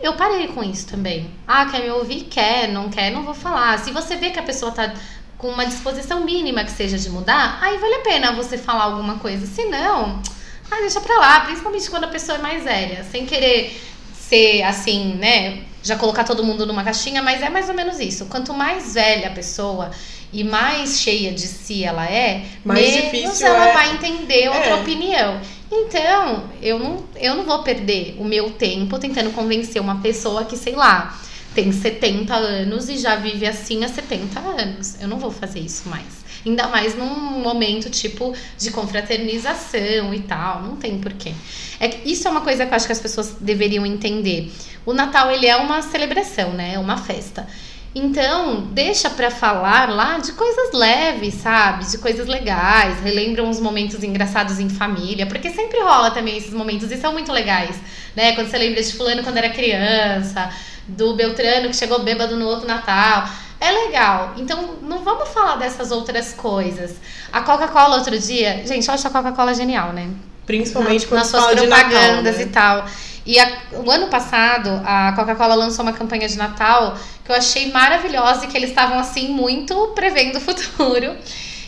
eu 0.00 0.14
parei 0.14 0.48
com 0.48 0.64
isso 0.64 0.86
também. 0.86 1.30
Ah, 1.46 1.66
quer 1.66 1.82
me 1.82 1.90
ouvir? 1.90 2.22
Quer, 2.22 2.68
não 2.68 2.88
quer, 2.88 3.10
não 3.10 3.22
vou 3.22 3.34
falar. 3.34 3.78
Se 3.78 3.90
você 3.90 4.16
vê 4.16 4.30
que 4.30 4.38
a 4.38 4.42
pessoa 4.42 4.72
tá 4.72 4.94
com 5.36 5.48
uma 5.48 5.66
disposição 5.66 6.24
mínima 6.24 6.64
que 6.64 6.70
seja 6.70 6.96
de 6.96 7.10
mudar, 7.10 7.58
aí 7.60 7.76
vale 7.76 7.96
a 7.96 8.00
pena 8.00 8.32
você 8.32 8.56
falar 8.56 8.84
alguma 8.84 9.18
coisa. 9.18 9.46
Se 9.46 9.66
não, 9.66 10.22
ah, 10.70 10.80
deixa 10.80 11.02
pra 11.02 11.18
lá, 11.18 11.40
principalmente 11.40 11.90
quando 11.90 12.04
a 12.04 12.08
pessoa 12.08 12.38
é 12.38 12.40
mais 12.40 12.64
velha, 12.64 13.04
sem 13.04 13.26
querer 13.26 13.78
ser 14.18 14.62
assim, 14.62 15.14
né? 15.16 15.64
Já 15.82 15.96
colocar 15.96 16.24
todo 16.24 16.42
mundo 16.42 16.64
numa 16.64 16.82
caixinha, 16.82 17.22
mas 17.22 17.42
é 17.42 17.50
mais 17.50 17.68
ou 17.68 17.74
menos 17.74 18.00
isso. 18.00 18.24
Quanto 18.26 18.54
mais 18.54 18.94
velha 18.94 19.28
a 19.28 19.32
pessoa 19.32 19.90
e 20.34 20.44
mais 20.44 21.00
cheia 21.00 21.32
de 21.32 21.42
si 21.46 21.84
ela 21.84 22.04
é, 22.06 22.44
Mais 22.64 23.12
menos 23.12 23.40
ela 23.40 23.68
é- 23.68 23.72
vai 23.72 23.92
entender 23.92 24.48
outra 24.48 24.70
É. 24.70 24.74
opinião. 24.74 25.40
Então, 25.72 26.44
eu 26.60 26.78
não, 26.78 27.04
eu 27.16 27.34
não 27.34 27.44
vou 27.44 27.62
perder 27.62 28.16
o 28.18 28.24
meu 28.24 28.50
tempo 28.50 28.98
tentando 28.98 29.30
convencer 29.30 29.80
uma 29.80 29.96
pessoa 30.00 30.44
que, 30.44 30.56
sei 30.56 30.74
lá, 30.74 31.18
tem 31.54 31.72
70 31.72 32.34
anos 32.34 32.88
e 32.88 32.98
já 32.98 33.16
vive 33.16 33.46
assim 33.46 33.84
há 33.84 33.88
70 33.88 34.40
anos. 34.40 35.00
Eu 35.00 35.08
não 35.08 35.18
vou 35.18 35.30
fazer 35.30 35.60
isso 35.60 35.88
mais. 35.88 36.24
Ainda 36.44 36.68
mais 36.68 36.94
num 36.96 37.06
momento 37.40 37.88
tipo 37.88 38.34
de 38.58 38.70
confraternização 38.70 40.12
e 40.14 40.20
tal. 40.20 40.62
Não 40.62 40.76
tem 40.76 40.98
porquê. 40.98 41.32
É 41.80 41.88
isso 42.04 42.28
é 42.28 42.30
uma 42.30 42.40
coisa 42.42 42.66
que 42.66 42.72
eu 42.72 42.76
acho 42.76 42.86
que 42.86 42.92
as 42.92 43.00
pessoas 43.00 43.36
deveriam 43.40 43.86
entender. 43.86 44.52
O 44.84 44.92
Natal, 44.92 45.30
ele 45.30 45.46
é 45.46 45.56
uma 45.56 45.80
celebração, 45.82 46.52
né? 46.52 46.74
É 46.74 46.78
uma 46.78 46.96
festa. 46.98 47.46
Então, 47.94 48.62
deixa 48.72 49.08
pra 49.08 49.30
falar 49.30 49.88
lá 49.88 50.18
de 50.18 50.32
coisas 50.32 50.72
leves, 50.72 51.34
sabe? 51.34 51.88
De 51.88 51.98
coisas 51.98 52.26
legais, 52.26 53.00
relembram 53.00 53.48
os 53.48 53.60
momentos 53.60 54.02
engraçados 54.02 54.58
em 54.58 54.68
família, 54.68 55.26
porque 55.26 55.48
sempre 55.50 55.80
rola 55.80 56.10
também 56.10 56.36
esses 56.36 56.52
momentos 56.52 56.90
e 56.90 56.96
são 56.96 57.12
muito 57.12 57.30
legais, 57.30 57.76
né? 58.16 58.32
Quando 58.34 58.50
você 58.50 58.58
lembra 58.58 58.82
de 58.82 58.92
fulano 58.92 59.22
quando 59.22 59.36
era 59.36 59.48
criança, 59.48 60.50
do 60.88 61.14
Beltrano 61.14 61.68
que 61.68 61.76
chegou 61.76 62.02
bêbado 62.02 62.36
no 62.36 62.46
outro 62.46 62.66
Natal. 62.66 63.28
É 63.60 63.70
legal. 63.70 64.34
Então, 64.36 64.76
não 64.82 65.04
vamos 65.04 65.28
falar 65.28 65.56
dessas 65.56 65.90
outras 65.90 66.32
coisas. 66.34 66.96
A 67.32 67.42
Coca-Cola 67.42 67.96
outro 67.96 68.18
dia, 68.18 68.62
gente, 68.66 68.88
eu 68.88 68.94
acho 68.94 69.06
a 69.06 69.10
Coca-Cola 69.10 69.54
genial, 69.54 69.92
né? 69.92 70.10
Principalmente 70.44 71.06
quando 71.06 71.20
nas 71.20 71.28
suas 71.28 71.44
fala 71.44 71.56
de 71.56 71.66
Natal, 71.66 71.90
propagandas 71.90 72.36
né? 72.36 72.42
e 72.42 72.46
tal. 72.46 72.86
E 73.26 73.38
a- 73.38 73.58
o 73.84 73.90
ano 73.90 74.08
passado, 74.08 74.68
a 74.84 75.12
Coca-Cola 75.12 75.54
lançou 75.54 75.82
uma 75.84 75.92
campanha 75.92 76.28
de 76.28 76.36
Natal 76.36 76.96
que 77.24 77.30
eu 77.32 77.36
achei 77.36 77.70
maravilhosa 77.72 78.44
e 78.44 78.48
que 78.48 78.56
eles 78.56 78.70
estavam 78.70 78.98
assim 78.98 79.28
muito 79.28 79.74
prevendo 79.94 80.36
o 80.36 80.40
futuro. 80.40 81.16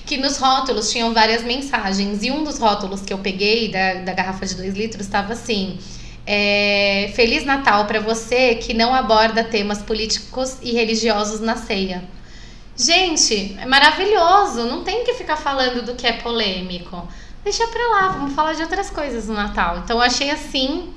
Que 0.04 0.16
nos 0.18 0.36
rótulos 0.38 0.90
tinham 0.90 1.12
várias 1.12 1.42
mensagens. 1.42 2.22
E 2.22 2.30
um 2.30 2.44
dos 2.44 2.58
rótulos 2.58 3.00
que 3.00 3.12
eu 3.12 3.18
peguei 3.18 3.70
da, 3.72 3.94
da 3.94 4.12
garrafa 4.12 4.46
de 4.46 4.54
2 4.54 4.74
litros 4.74 5.04
estava 5.04 5.32
assim: 5.32 5.78
é, 6.26 7.10
Feliz 7.16 7.44
Natal 7.44 7.86
para 7.86 7.98
você 8.00 8.54
que 8.56 8.72
não 8.74 8.94
aborda 8.94 9.42
temas 9.42 9.82
políticos 9.82 10.58
e 10.62 10.72
religiosos 10.72 11.40
na 11.40 11.56
ceia. 11.56 12.04
Gente, 12.76 13.56
é 13.60 13.66
maravilhoso. 13.66 14.64
Não 14.66 14.84
tem 14.84 15.04
que 15.04 15.14
ficar 15.14 15.36
falando 15.36 15.84
do 15.84 15.94
que 15.94 16.06
é 16.06 16.12
polêmico. 16.12 17.08
Deixa 17.42 17.66
pra 17.68 17.88
lá, 17.88 18.08
vamos 18.08 18.34
falar 18.34 18.52
de 18.52 18.62
outras 18.62 18.90
coisas 18.90 19.26
no 19.26 19.34
Natal. 19.34 19.78
Então 19.78 19.96
eu 19.96 20.02
achei 20.02 20.30
assim 20.30 20.92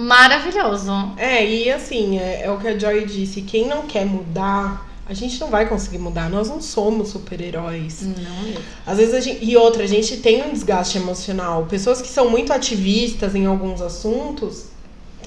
maravilhoso. 0.00 1.12
É, 1.16 1.44
e 1.44 1.70
assim, 1.70 2.18
é, 2.18 2.42
é 2.44 2.50
o 2.50 2.58
que 2.58 2.68
a 2.68 2.78
Joy 2.78 3.04
disse, 3.04 3.42
quem 3.42 3.66
não 3.66 3.82
quer 3.82 4.04
mudar, 4.04 4.86
a 5.06 5.14
gente 5.14 5.40
não 5.40 5.48
vai 5.48 5.68
conseguir 5.68 5.98
mudar. 5.98 6.30
Nós 6.30 6.48
não 6.48 6.62
somos 6.62 7.08
super-heróis. 7.08 8.02
Não 8.02 8.42
mesmo. 8.42 8.62
Às 8.86 8.98
vezes 8.98 9.14
a 9.14 9.20
gente. 9.20 9.44
E 9.44 9.56
outra, 9.56 9.82
a 9.82 9.86
gente 9.86 10.18
tem 10.18 10.42
um 10.44 10.52
desgaste 10.52 10.98
emocional. 10.98 11.66
Pessoas 11.68 12.00
que 12.00 12.08
são 12.08 12.30
muito 12.30 12.52
ativistas 12.52 13.34
em 13.34 13.44
alguns 13.44 13.82
assuntos, 13.82 14.66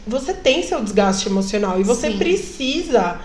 você 0.08 0.34
tem 0.34 0.64
seu 0.64 0.82
desgaste 0.82 1.28
emocional 1.28 1.80
e 1.80 1.84
você 1.84 2.12
Sim. 2.12 2.18
precisa 2.18 3.20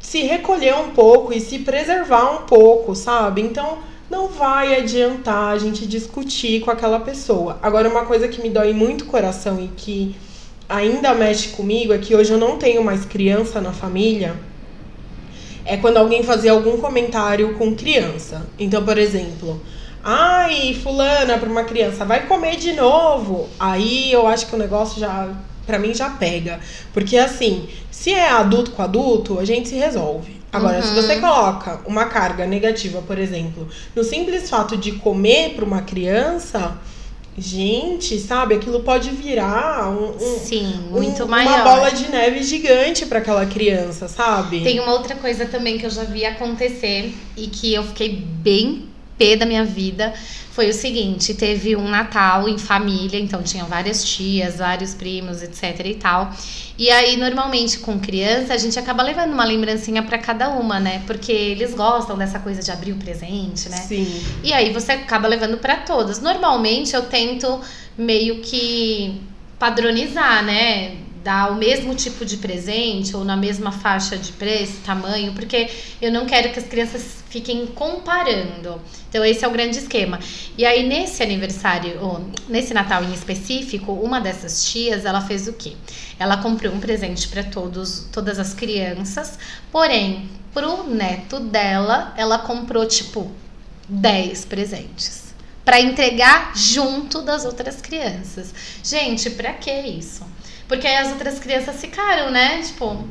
se 0.00 0.22
recolher 0.22 0.74
um 0.74 0.90
pouco 0.90 1.32
e 1.32 1.40
se 1.40 1.58
preservar 1.58 2.30
um 2.30 2.46
pouco, 2.46 2.94
sabe? 2.94 3.42
Então 3.42 3.78
não 4.10 4.28
vai 4.28 4.76
adiantar 4.76 5.52
a 5.52 5.58
gente 5.58 5.86
discutir 5.86 6.60
com 6.60 6.70
aquela 6.70 7.00
pessoa. 7.00 7.58
Agora, 7.62 7.88
uma 7.88 8.04
coisa 8.04 8.28
que 8.28 8.40
me 8.40 8.50
dói 8.50 8.72
muito 8.72 9.02
o 9.02 9.06
coração 9.06 9.62
e 9.62 9.68
que 9.68 10.14
ainda 10.68 11.14
mexe 11.14 11.48
comigo 11.50 11.92
é 11.92 11.98
que 11.98 12.14
hoje 12.14 12.32
eu 12.32 12.38
não 12.38 12.56
tenho 12.56 12.82
mais 12.82 13.04
criança 13.04 13.60
na 13.60 13.72
família. 13.72 14.34
É 15.64 15.76
quando 15.76 15.96
alguém 15.96 16.22
fazia 16.22 16.52
algum 16.52 16.78
comentário 16.78 17.54
com 17.54 17.74
criança. 17.74 18.46
Então, 18.58 18.84
por 18.84 18.98
exemplo, 18.98 19.60
ai, 20.02 20.78
fulana 20.82 21.38
para 21.38 21.48
uma 21.48 21.64
criança, 21.64 22.04
vai 22.04 22.26
comer 22.26 22.56
de 22.56 22.72
novo. 22.72 23.48
Aí 23.58 24.12
eu 24.12 24.26
acho 24.26 24.46
que 24.46 24.54
o 24.54 24.58
negócio 24.58 25.00
já 25.00 25.28
para 25.66 25.78
mim 25.78 25.94
já 25.94 26.10
pega. 26.10 26.60
Porque 26.92 27.16
assim, 27.16 27.68
se 27.90 28.12
é 28.12 28.28
adulto 28.30 28.72
com 28.72 28.82
adulto, 28.82 29.38
a 29.38 29.44
gente 29.44 29.68
se 29.68 29.76
resolve. 29.76 30.40
Agora, 30.52 30.76
uhum. 30.76 30.82
se 30.82 30.94
você 30.94 31.18
coloca 31.18 31.80
uma 31.84 32.04
carga 32.04 32.46
negativa, 32.46 33.02
por 33.02 33.18
exemplo, 33.18 33.66
no 33.96 34.04
simples 34.04 34.48
fato 34.48 34.76
de 34.76 34.92
comer 34.92 35.54
para 35.54 35.64
uma 35.64 35.82
criança, 35.82 36.78
gente, 37.36 38.18
sabe, 38.18 38.54
aquilo 38.54 38.80
pode 38.80 39.10
virar 39.10 39.88
um, 39.90 40.14
um 40.14 40.38
Sim, 40.38 40.88
muito 40.90 41.24
um, 41.24 41.28
maior. 41.28 41.54
uma 41.54 41.64
bola 41.64 41.90
de 41.90 42.08
neve 42.10 42.42
gigante 42.42 43.06
para 43.06 43.18
aquela 43.18 43.44
criança, 43.46 44.08
sabe? 44.08 44.62
Tem 44.62 44.80
uma 44.80 44.92
outra 44.92 45.16
coisa 45.16 45.46
também 45.46 45.78
que 45.78 45.86
eu 45.86 45.90
já 45.90 46.04
vi 46.04 46.24
acontecer 46.24 47.12
e 47.36 47.46
que 47.48 47.74
eu 47.74 47.82
fiquei 47.82 48.12
bem 48.12 48.93
pé 49.18 49.36
da 49.36 49.46
minha 49.46 49.64
vida 49.64 50.12
foi 50.54 50.70
o 50.70 50.72
seguinte: 50.72 51.34
teve 51.34 51.74
um 51.74 51.88
Natal 51.88 52.48
em 52.48 52.58
família, 52.58 53.18
então 53.18 53.42
tinha 53.42 53.64
várias 53.64 54.04
tias, 54.04 54.58
vários 54.58 54.94
primos, 54.94 55.42
etc 55.42 55.80
e 55.84 55.94
tal. 55.94 56.32
E 56.78 56.90
aí, 56.90 57.16
normalmente, 57.16 57.78
com 57.78 57.98
criança, 57.98 58.54
a 58.54 58.56
gente 58.56 58.78
acaba 58.78 59.02
levando 59.02 59.32
uma 59.32 59.44
lembrancinha 59.44 60.02
para 60.02 60.18
cada 60.18 60.50
uma, 60.50 60.78
né? 60.78 61.02
Porque 61.06 61.32
eles 61.32 61.74
gostam 61.74 62.16
dessa 62.16 62.38
coisa 62.38 62.62
de 62.62 62.70
abrir 62.70 62.92
o 62.92 62.96
presente, 62.96 63.68
né? 63.68 63.76
Sim. 63.76 64.22
E 64.42 64.52
aí 64.52 64.72
você 64.72 64.92
acaba 64.92 65.26
levando 65.26 65.58
para 65.58 65.76
todas. 65.78 66.20
Normalmente 66.20 66.94
eu 66.94 67.02
tento 67.02 67.60
meio 67.98 68.40
que 68.40 69.20
padronizar, 69.58 70.44
né? 70.44 70.96
Dar 71.24 71.50
o 71.50 71.54
mesmo 71.56 71.94
tipo 71.94 72.22
de 72.22 72.36
presente 72.36 73.16
ou 73.16 73.24
na 73.24 73.34
mesma 73.34 73.72
faixa 73.72 74.16
de 74.16 74.30
preço, 74.32 74.74
tamanho, 74.84 75.32
porque 75.32 75.70
eu 76.00 76.12
não 76.12 76.26
quero 76.26 76.52
que 76.52 76.58
as 76.58 76.66
crianças 76.66 77.24
fiquem 77.30 77.66
comparando. 77.66 78.80
Então 79.08 79.24
esse 79.24 79.42
é 79.42 79.48
o 79.48 79.50
grande 79.50 79.78
esquema. 79.78 80.20
E 80.56 80.66
aí 80.66 80.86
nesse 80.86 81.22
aniversário, 81.22 81.98
nesse 82.46 82.74
Natal 82.74 83.02
em 83.02 83.14
específico, 83.14 83.92
uma 83.92 84.20
dessas 84.20 84.66
tias, 84.70 85.06
ela 85.06 85.22
fez 85.22 85.48
o 85.48 85.54
quê? 85.54 85.72
Ela 86.18 86.36
comprou 86.36 86.74
um 86.74 86.78
presente 86.78 87.26
para 87.28 87.42
todos, 87.42 88.06
todas 88.12 88.38
as 88.38 88.52
crianças, 88.52 89.38
porém, 89.72 90.28
pro 90.52 90.84
neto 90.84 91.40
dela, 91.40 92.12
ela 92.18 92.38
comprou 92.38 92.86
tipo 92.86 93.32
10 93.88 94.44
presentes 94.44 95.24
para 95.64 95.80
entregar 95.80 96.52
junto 96.54 97.22
das 97.22 97.44
outras 97.46 97.80
crianças. 97.80 98.52
Gente, 98.82 99.30
para 99.30 99.54
que 99.54 99.72
isso? 99.72 100.33
Porque 100.74 100.88
aí 100.88 100.96
as 100.96 101.12
outras 101.12 101.38
crianças 101.38 101.80
ficaram, 101.80 102.30
né? 102.30 102.60
Tipo, 102.60 103.04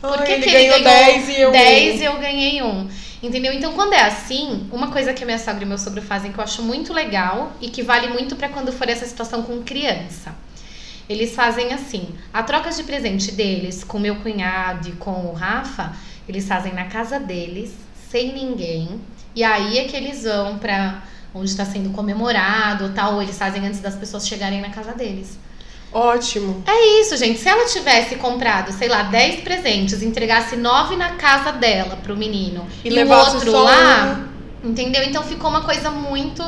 por 0.00 0.22
que, 0.24 0.32
ele, 0.32 0.42
que 0.42 0.50
ele 0.50 0.68
ganhou 0.68 0.82
10 0.82 1.28
e 1.28 1.40
eu 1.40 1.52
10 1.52 2.00
e 2.00 2.04
eu 2.04 2.18
ganhei 2.18 2.62
um? 2.62 2.88
Entendeu? 3.22 3.52
Então, 3.52 3.72
quando 3.72 3.92
é 3.94 4.02
assim, 4.02 4.68
uma 4.72 4.90
coisa 4.90 5.14
que 5.14 5.22
a 5.22 5.26
minha 5.26 5.38
sogra 5.38 5.62
e 5.62 5.66
meu 5.66 5.78
sogro 5.78 6.02
fazem 6.02 6.32
que 6.32 6.38
eu 6.38 6.44
acho 6.44 6.62
muito 6.62 6.92
legal 6.92 7.52
e 7.60 7.70
que 7.70 7.82
vale 7.82 8.08
muito 8.08 8.34
para 8.36 8.48
quando 8.48 8.72
for 8.72 8.88
essa 8.88 9.06
situação 9.06 9.42
com 9.44 9.62
criança. 9.62 10.34
Eles 11.08 11.34
fazem 11.34 11.72
assim: 11.72 12.08
a 12.32 12.42
troca 12.42 12.70
de 12.70 12.82
presente 12.82 13.30
deles 13.30 13.84
com 13.84 13.98
meu 13.98 14.16
cunhado 14.16 14.88
e 14.88 14.92
com 14.92 15.26
o 15.26 15.32
Rafa, 15.32 15.94
eles 16.28 16.48
fazem 16.48 16.74
na 16.74 16.86
casa 16.86 17.20
deles, 17.20 17.72
sem 18.10 18.34
ninguém. 18.34 19.00
E 19.36 19.44
aí 19.44 19.78
é 19.78 19.84
que 19.84 19.96
eles 19.96 20.24
vão 20.24 20.58
para 20.58 21.02
onde 21.32 21.50
está 21.50 21.64
sendo 21.64 21.90
comemorado, 21.90 22.92
tal, 22.92 23.14
ou 23.14 23.22
eles 23.22 23.38
fazem 23.38 23.66
antes 23.66 23.80
das 23.80 23.94
pessoas 23.94 24.26
chegarem 24.26 24.60
na 24.60 24.70
casa 24.70 24.92
deles. 24.92 25.38
Ótimo. 25.94 26.64
É 26.66 27.00
isso, 27.00 27.16
gente. 27.16 27.38
Se 27.38 27.48
ela 27.48 27.66
tivesse 27.66 28.16
comprado, 28.16 28.72
sei 28.72 28.88
lá, 28.88 29.04
10 29.04 29.42
presentes, 29.42 30.02
entregasse 30.02 30.56
9 30.56 30.96
na 30.96 31.10
casa 31.10 31.52
dela 31.52 31.96
pro 32.02 32.16
menino 32.16 32.66
e, 32.84 32.88
e 32.88 33.04
o 33.04 33.08
outro 33.08 33.52
lá, 33.52 34.26
um... 34.64 34.70
entendeu? 34.70 35.04
Então 35.04 35.22
ficou 35.22 35.48
uma 35.48 35.62
coisa 35.62 35.92
muito 35.92 36.42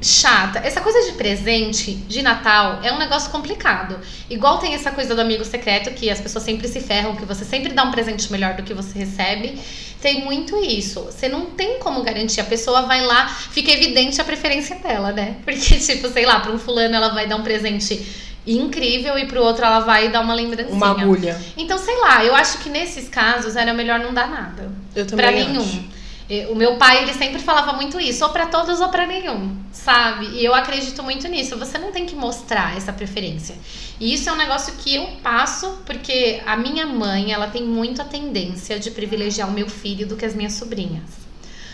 chata. 0.00 0.60
Essa 0.60 0.80
coisa 0.80 1.10
de 1.10 1.12
presente 1.12 1.92
de 1.92 2.22
Natal 2.22 2.80
é 2.82 2.90
um 2.90 2.98
negócio 2.98 3.30
complicado. 3.30 3.98
Igual 4.30 4.56
tem 4.56 4.74
essa 4.74 4.90
coisa 4.90 5.14
do 5.14 5.20
amigo 5.20 5.44
secreto 5.44 5.90
que 5.90 6.08
as 6.08 6.20
pessoas 6.20 6.44
sempre 6.44 6.66
se 6.66 6.80
ferram, 6.80 7.14
que 7.14 7.26
você 7.26 7.44
sempre 7.44 7.74
dá 7.74 7.84
um 7.84 7.90
presente 7.90 8.32
melhor 8.32 8.54
do 8.54 8.62
que 8.62 8.72
você 8.72 8.98
recebe. 8.98 9.60
Tem 10.00 10.24
muito 10.24 10.56
isso. 10.56 11.02
Você 11.02 11.28
não 11.28 11.46
tem 11.46 11.78
como 11.80 12.02
garantir. 12.02 12.40
A 12.40 12.44
pessoa 12.44 12.82
vai 12.82 13.04
lá, 13.04 13.28
fica 13.28 13.70
evidente 13.70 14.18
a 14.22 14.24
preferência 14.24 14.76
dela, 14.76 15.12
né? 15.12 15.36
Porque, 15.44 15.76
tipo, 15.76 16.08
sei 16.08 16.24
lá, 16.24 16.40
para 16.40 16.52
um 16.52 16.58
fulano 16.58 16.94
ela 16.94 17.10
vai 17.10 17.26
dar 17.26 17.36
um 17.36 17.42
presente 17.42 18.29
incrível 18.56 19.18
e 19.18 19.26
pro 19.26 19.42
outro 19.42 19.64
ela 19.64 19.80
vai 19.80 20.08
dar 20.08 20.20
uma 20.20 20.34
lembrancinha. 20.34 20.76
Uma 20.76 20.90
agulha. 20.90 21.40
Então, 21.56 21.78
sei 21.78 21.96
lá, 21.98 22.24
eu 22.24 22.34
acho 22.34 22.58
que 22.58 22.68
nesses 22.68 23.08
casos 23.08 23.56
era 23.56 23.72
melhor 23.72 24.00
não 24.00 24.12
dar 24.12 24.28
nada. 24.28 24.70
Eu 24.94 25.06
também 25.06 25.26
Pra 25.26 25.34
nenhum. 25.34 25.60
Acho. 25.60 26.00
O 26.50 26.54
meu 26.54 26.76
pai, 26.76 27.02
ele 27.02 27.12
sempre 27.12 27.40
falava 27.40 27.72
muito 27.72 27.98
isso, 27.98 28.24
ou 28.24 28.30
para 28.30 28.46
todos 28.46 28.80
ou 28.80 28.88
para 28.88 29.04
nenhum, 29.04 29.56
sabe? 29.72 30.26
E 30.26 30.44
eu 30.44 30.54
acredito 30.54 31.02
muito 31.02 31.26
nisso. 31.26 31.58
Você 31.58 31.76
não 31.76 31.90
tem 31.90 32.06
que 32.06 32.14
mostrar 32.14 32.76
essa 32.76 32.92
preferência. 32.92 33.56
E 33.98 34.14
isso 34.14 34.28
é 34.28 34.32
um 34.32 34.36
negócio 34.36 34.74
que 34.74 34.94
eu 34.94 35.08
passo 35.24 35.80
porque 35.84 36.40
a 36.46 36.56
minha 36.56 36.86
mãe, 36.86 37.32
ela 37.32 37.48
tem 37.48 37.64
muito 37.64 38.00
a 38.00 38.04
tendência 38.04 38.78
de 38.78 38.92
privilegiar 38.92 39.48
o 39.48 39.52
meu 39.52 39.68
filho 39.68 40.06
do 40.06 40.16
que 40.16 40.24
as 40.24 40.32
minhas 40.32 40.52
sobrinhas 40.52 41.20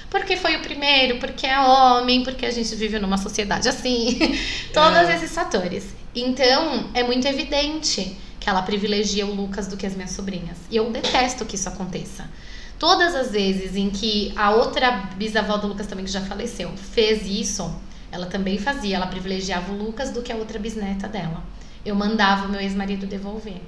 porque 0.08 0.36
foi 0.36 0.56
o 0.56 0.60
primeiro, 0.60 1.18
porque 1.18 1.46
é 1.46 1.58
homem, 1.58 2.22
porque 2.22 2.46
a 2.46 2.50
gente 2.50 2.74
vive 2.74 2.98
numa 2.98 3.18
sociedade 3.18 3.68
assim. 3.68 4.18
Todos 4.72 5.08
é. 5.08 5.16
esses 5.16 5.34
fatores. 5.34 5.94
Então, 6.16 6.88
é 6.94 7.02
muito 7.02 7.28
evidente 7.28 8.16
que 8.40 8.48
ela 8.48 8.62
privilegia 8.62 9.26
o 9.26 9.34
Lucas 9.34 9.66
do 9.66 9.76
que 9.76 9.84
as 9.84 9.94
minhas 9.94 10.12
sobrinhas. 10.12 10.56
E 10.70 10.76
eu 10.76 10.90
detesto 10.90 11.44
que 11.44 11.56
isso 11.56 11.68
aconteça. 11.68 12.26
Todas 12.78 13.14
as 13.14 13.32
vezes 13.32 13.76
em 13.76 13.90
que 13.90 14.32
a 14.34 14.50
outra 14.50 15.10
bisavó 15.16 15.58
do 15.58 15.66
Lucas 15.66 15.86
também, 15.86 16.06
que 16.06 16.10
já 16.10 16.22
faleceu, 16.22 16.70
fez 16.74 17.26
isso, 17.26 17.70
ela 18.10 18.24
também 18.24 18.56
fazia. 18.56 18.96
Ela 18.96 19.06
privilegiava 19.06 19.70
o 19.72 19.76
Lucas 19.76 20.10
do 20.10 20.22
que 20.22 20.32
a 20.32 20.36
outra 20.36 20.58
bisneta 20.58 21.06
dela. 21.06 21.42
Eu 21.84 21.94
mandava 21.94 22.46
o 22.46 22.48
meu 22.48 22.60
ex-marido 22.60 23.06
devolver. 23.06 23.60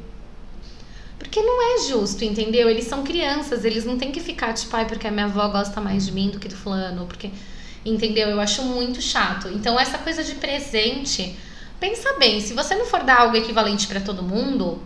Porque 1.18 1.42
não 1.42 1.60
é 1.60 1.88
justo, 1.88 2.24
entendeu? 2.24 2.70
Eles 2.70 2.86
são 2.86 3.02
crianças, 3.02 3.64
eles 3.64 3.84
não 3.84 3.98
têm 3.98 4.10
que 4.10 4.20
ficar 4.20 4.54
tipo, 4.54 4.74
ai, 4.74 4.86
porque 4.86 5.06
a 5.06 5.10
minha 5.10 5.26
avó 5.26 5.48
gosta 5.48 5.80
mais 5.82 6.06
de 6.06 6.12
mim 6.12 6.30
do 6.30 6.38
que 6.38 6.48
do 6.48 6.56
fulano, 6.56 7.04
porque. 7.04 7.30
Entendeu? 7.84 8.28
Eu 8.28 8.40
acho 8.40 8.62
muito 8.62 9.02
chato. 9.02 9.48
Então, 9.48 9.78
essa 9.78 9.98
coisa 9.98 10.22
de 10.22 10.34
presente, 10.34 11.36
pensa 11.80 12.14
bem, 12.18 12.40
se 12.40 12.54
você 12.54 12.74
não 12.74 12.86
for 12.86 13.02
dar 13.02 13.20
algo 13.20 13.36
equivalente 13.36 13.86
para 13.86 14.00
todo 14.00 14.22
mundo. 14.22 14.80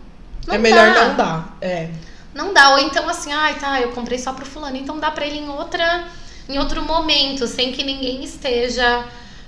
é 0.49 0.59
melhor 0.59 0.93
dá. 0.93 1.09
não 1.09 1.16
dar. 1.16 1.59
É. 1.61 1.90
Não 2.34 2.55
dá. 2.55 2.70
Ou 2.70 2.78
então, 2.78 3.09
assim, 3.09 3.32
ai, 3.32 3.59
tá, 3.59 3.80
eu 3.80 3.93
comprei 3.93 4.18
só 4.18 4.32
pro 4.32 4.47
fulano, 4.47 4.76
então 4.76 4.99
dá 4.99 5.11
pra 5.11 5.26
ele 5.26 5.38
em 5.38 5.49
outra. 5.49 6.07
Em 6.49 6.59
outro 6.59 6.82
momento, 6.82 7.47
sem 7.47 7.70
que 7.70 7.84
ninguém 7.84 8.24
esteja 8.24 9.07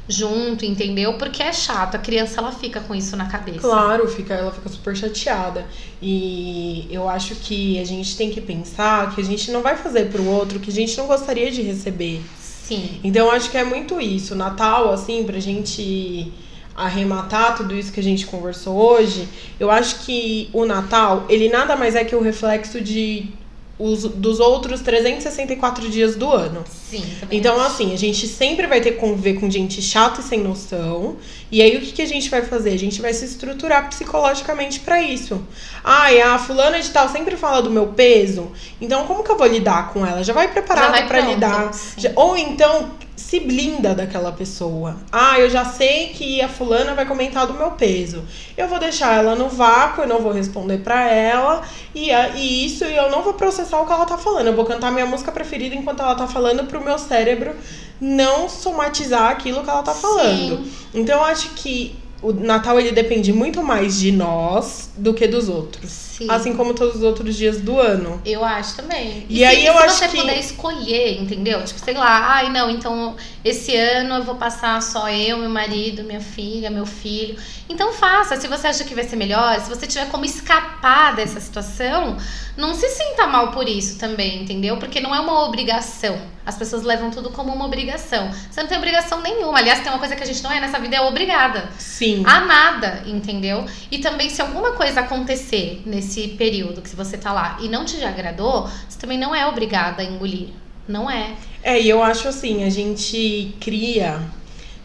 junto, 0.09 0.65
entendeu? 0.65 1.15
Porque 1.15 1.43
é 1.43 1.53
chato, 1.53 1.97
a 1.97 1.99
criança 1.99 2.41
ela 2.41 2.53
fica 2.53 2.81
com 2.81 2.95
isso 2.95 3.17
na 3.17 3.27
cabeça. 3.27 3.61
Claro, 3.61 4.07
fica, 4.09 4.35
ela 4.35 4.53
fica 4.53 4.69
super 4.69 4.97
chateada. 4.97 5.67
E 6.01 6.87
eu 6.91 7.09
acho 7.09 7.35
que 7.37 7.81
a 7.81 7.85
gente 7.85 8.17
tem 8.17 8.31
que 8.31 8.41
pensar 8.41 9.15
que 9.15 9.21
a 9.21 9.25
gente 9.25 9.51
não 9.51 9.63
vai 9.63 9.77
fazer 9.77 10.11
pro 10.11 10.25
outro 10.25 10.61
que 10.61 10.71
a 10.71 10.73
gente 10.73 10.97
não 10.97 11.07
gostaria 11.07 11.51
de 11.51 11.63
receber. 11.63 12.23
Sim. 12.39 13.01
Então 13.03 13.27
eu 13.27 13.33
acho 13.33 13.51
que 13.51 13.59
é 13.59 13.65
muito 13.65 14.01
isso. 14.01 14.35
Natal, 14.35 14.93
assim, 14.93 15.25
pra 15.25 15.41
gente 15.41 16.33
arrematar 16.77 17.57
tudo 17.57 17.75
isso 17.75 17.93
que 17.93 18.01
a 18.01 18.03
gente 18.03 18.27
conversou 18.27 18.77
hoje, 18.77 19.29
eu 19.61 19.71
acho 19.71 20.05
que 20.05 20.49
o 20.53 20.65
Natal, 20.65 21.25
ele 21.29 21.49
nada 21.49 21.77
mais 21.77 21.95
é 21.95 22.05
que 22.05 22.17
o 22.17 22.21
reflexo 22.21 22.81
de 22.81 23.33
os, 23.79 24.05
dos 24.05 24.39
outros 24.39 24.81
364 24.81 25.89
dias 25.89 26.15
do 26.15 26.31
ano. 26.31 26.65
Sim, 26.69 27.05
Então, 27.31 27.61
assim, 27.61 27.93
a 27.93 27.97
gente 27.97 28.29
sempre 28.29 28.67
vai 28.67 28.81
ter 28.81 28.93
que 28.93 28.99
conviver 28.99 29.35
com 29.35 29.51
gente 29.51 29.83
chata 29.83 30.21
e 30.21 30.25
sem 30.25 30.41
noção. 30.41 31.17
E 31.55 31.63
aí, 31.63 31.77
o 31.77 31.81
que, 31.81 31.93
que 31.93 32.03
a 32.03 32.07
gente 32.07 32.29
vai 32.29 32.43
fazer? 32.43 32.71
A 32.71 32.77
gente 32.77 33.01
vai 33.01 33.15
se 33.15 33.25
estruturar 33.25 33.89
psicologicamente 33.89 34.81
para 34.81 35.01
isso. 35.01 35.41
Ai, 35.85 36.21
a 36.21 36.37
fulana 36.37 36.81
de 36.81 36.91
tal 36.91 37.09
sempre 37.09 37.37
fala 37.37 37.63
do 37.63 37.71
meu 37.71 37.87
peso. 37.87 38.51
Então, 38.81 39.07
como 39.07 39.23
que 39.23 39.31
eu 39.31 39.39
vou 39.39 39.47
lidar 39.47 39.93
com 39.93 40.05
ela? 40.05 40.25
Já 40.25 40.33
vai 40.33 40.49
preparada 40.49 41.07
para 41.07 41.21
lidar. 41.21 41.71
Já, 41.97 42.11
ou 42.17 42.37
então, 42.37 42.91
se 43.15 43.39
blinda 43.39 43.95
daquela 43.95 44.33
pessoa. 44.33 44.97
Ah, 45.13 45.39
eu 45.39 45.49
já 45.49 45.65
sei 45.65 46.09
que 46.09 46.41
a 46.41 46.49
fulana 46.49 46.93
vai 46.93 47.07
comentar 47.07 47.47
do 47.47 47.55
meu 47.55 47.71
peso. 47.71 48.25
Eu 48.57 48.67
vou 48.67 48.81
deixar 48.81 49.15
ela 49.15 49.37
no 49.37 49.49
vácuo, 49.49 50.03
eu 50.03 50.09
não 50.09 50.21
vou 50.21 50.33
responder 50.33 50.79
para 50.79 51.09
ela. 51.09 51.63
E, 51.95 52.11
e 52.11 52.67
isso 52.67 52.83
eu 52.83 53.09
não 53.13 53.23
vou 53.23 53.35
processar 53.35 53.81
o 53.81 53.87
que 53.87 53.93
ela 53.93 54.07
tá 54.07 54.19
falando. 54.19 54.49
Eu 54.49 54.57
vou 54.57 54.65
cantar 54.65 54.91
minha 54.91 55.07
música 55.07 55.31
preferida 55.31 55.77
enquanto 55.77 56.01
ela 56.01 56.17
tá 56.17 56.27
falando 56.27 56.65
pro 56.65 56.83
meu 56.83 56.99
cérebro 56.99 57.55
não 58.01 58.49
somatizar 58.49 59.31
aquilo 59.31 59.63
que 59.63 59.71
ela 59.71 59.83
tá 59.83 59.95
falando. 59.95 60.65
Sim. 60.65 60.73
Então 60.93 61.19
eu 61.19 61.25
acho 61.25 61.51
que 61.51 61.97
o 62.23 62.33
Natal 62.33 62.81
ele 62.81 62.93
depende 62.93 63.33
muito 63.33 63.63
mais 63.63 63.99
de 63.99 64.11
nós 64.11 64.91
do 64.97 65.13
que 65.13 65.27
dos 65.27 65.49
outros. 65.49 66.14
Sim. 66.17 66.27
Assim 66.31 66.55
como 66.57 66.75
todos 66.75 66.97
os 66.97 67.03
outros 67.03 67.35
dias 67.37 67.61
do 67.61 67.81
ano. 67.81 68.21
Eu 68.25 68.45
acho 68.45 68.77
também. 68.77 69.27
E 69.29 69.45
aí 69.45 69.63
se, 69.63 69.67
eu 69.67 69.73
se 69.73 69.79
acho 69.81 69.95
você 69.97 70.09
que- 70.09 70.17
puder 70.21 70.39
escolher, 70.39 71.21
entendeu? 71.21 71.65
Tipo, 71.65 71.81
sei 71.81 71.95
lá, 71.95 72.35
ai 72.35 72.51
não, 72.51 72.71
então 72.71 73.17
esse 73.45 73.75
ano 73.77 74.15
eu 74.17 74.23
vou 74.23 74.37
passar 74.37 74.81
só 74.81 75.09
eu, 75.11 75.39
meu 75.39 75.51
marido, 75.51 76.05
minha 76.05 76.21
filha, 76.21 76.71
meu 76.71 76.87
filho. 76.87 77.37
Então 77.69 77.93
faça. 77.93 78.37
Se 78.37 78.47
você 78.47 78.69
acha 78.69 78.85
que 78.85 78.95
vai 78.95 79.03
ser 79.05 79.17
melhor, 79.17 79.59
se 79.61 79.69
você 79.69 79.87
tiver 79.87 80.09
como 80.11 80.25
escapar 80.25 81.17
dessa 81.17 81.41
situação, 81.41 82.17
não 82.57 82.75
se 82.75 82.89
sinta 82.91 83.27
mal 83.27 83.51
por 83.51 83.69
isso 83.69 83.99
também, 83.99 84.43
entendeu? 84.43 84.77
Porque 84.77 85.01
não 85.01 85.13
é 85.15 85.19
uma 85.19 85.45
obrigação. 85.45 86.17
As 86.47 86.57
pessoas 86.57 86.83
levam 86.83 87.11
tudo 87.11 87.31
como 87.31 87.53
uma 87.55 87.65
obrigação. 87.65 88.31
Você 88.51 88.61
não 88.61 88.69
tem 88.69 88.77
obrigação 88.77 89.23
nenhuma. 89.23 89.59
Aliás, 89.59 89.81
tem 89.81 89.91
uma 89.91 89.99
coisa 89.99 90.15
que 90.15 90.23
a 90.23 90.27
gente 90.27 90.43
não 90.43 90.53
é 90.53 90.61
nessa 90.61 90.79
vida, 90.79 90.95
é 90.97 91.01
obrigada 91.01 91.71
Sim. 91.79 92.23
a 92.27 92.41
nada, 92.41 93.03
entendeu? 93.07 93.65
E 93.91 93.97
também 93.99 94.29
se 94.29 94.43
alguma 94.43 94.73
coisa 94.73 95.01
acontecer 95.01 95.81
nesse 95.87 96.04
período 96.37 96.83
que 96.83 96.95
você 96.95 97.17
tá 97.17 97.33
lá 97.33 97.59
e 97.61 97.69
não 97.69 97.85
te 97.85 98.03
agradou, 98.05 98.69
você 98.89 98.99
também 98.99 99.19
não 99.19 99.35
é 99.35 99.47
obrigada 99.47 100.03
a 100.03 100.05
engolir. 100.05 100.49
Não 100.87 101.11
é. 101.11 101.35
É, 101.63 101.81
e 101.81 101.89
eu 101.89 102.03
acho 102.03 102.29
assim, 102.29 102.65
a 102.65 102.71
gente 102.71 103.55
cria 103.59 104.21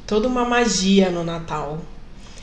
toda 0.07 0.27
uma 0.27 0.45
magia 0.45 1.09
no 1.09 1.23
Natal. 1.23 1.79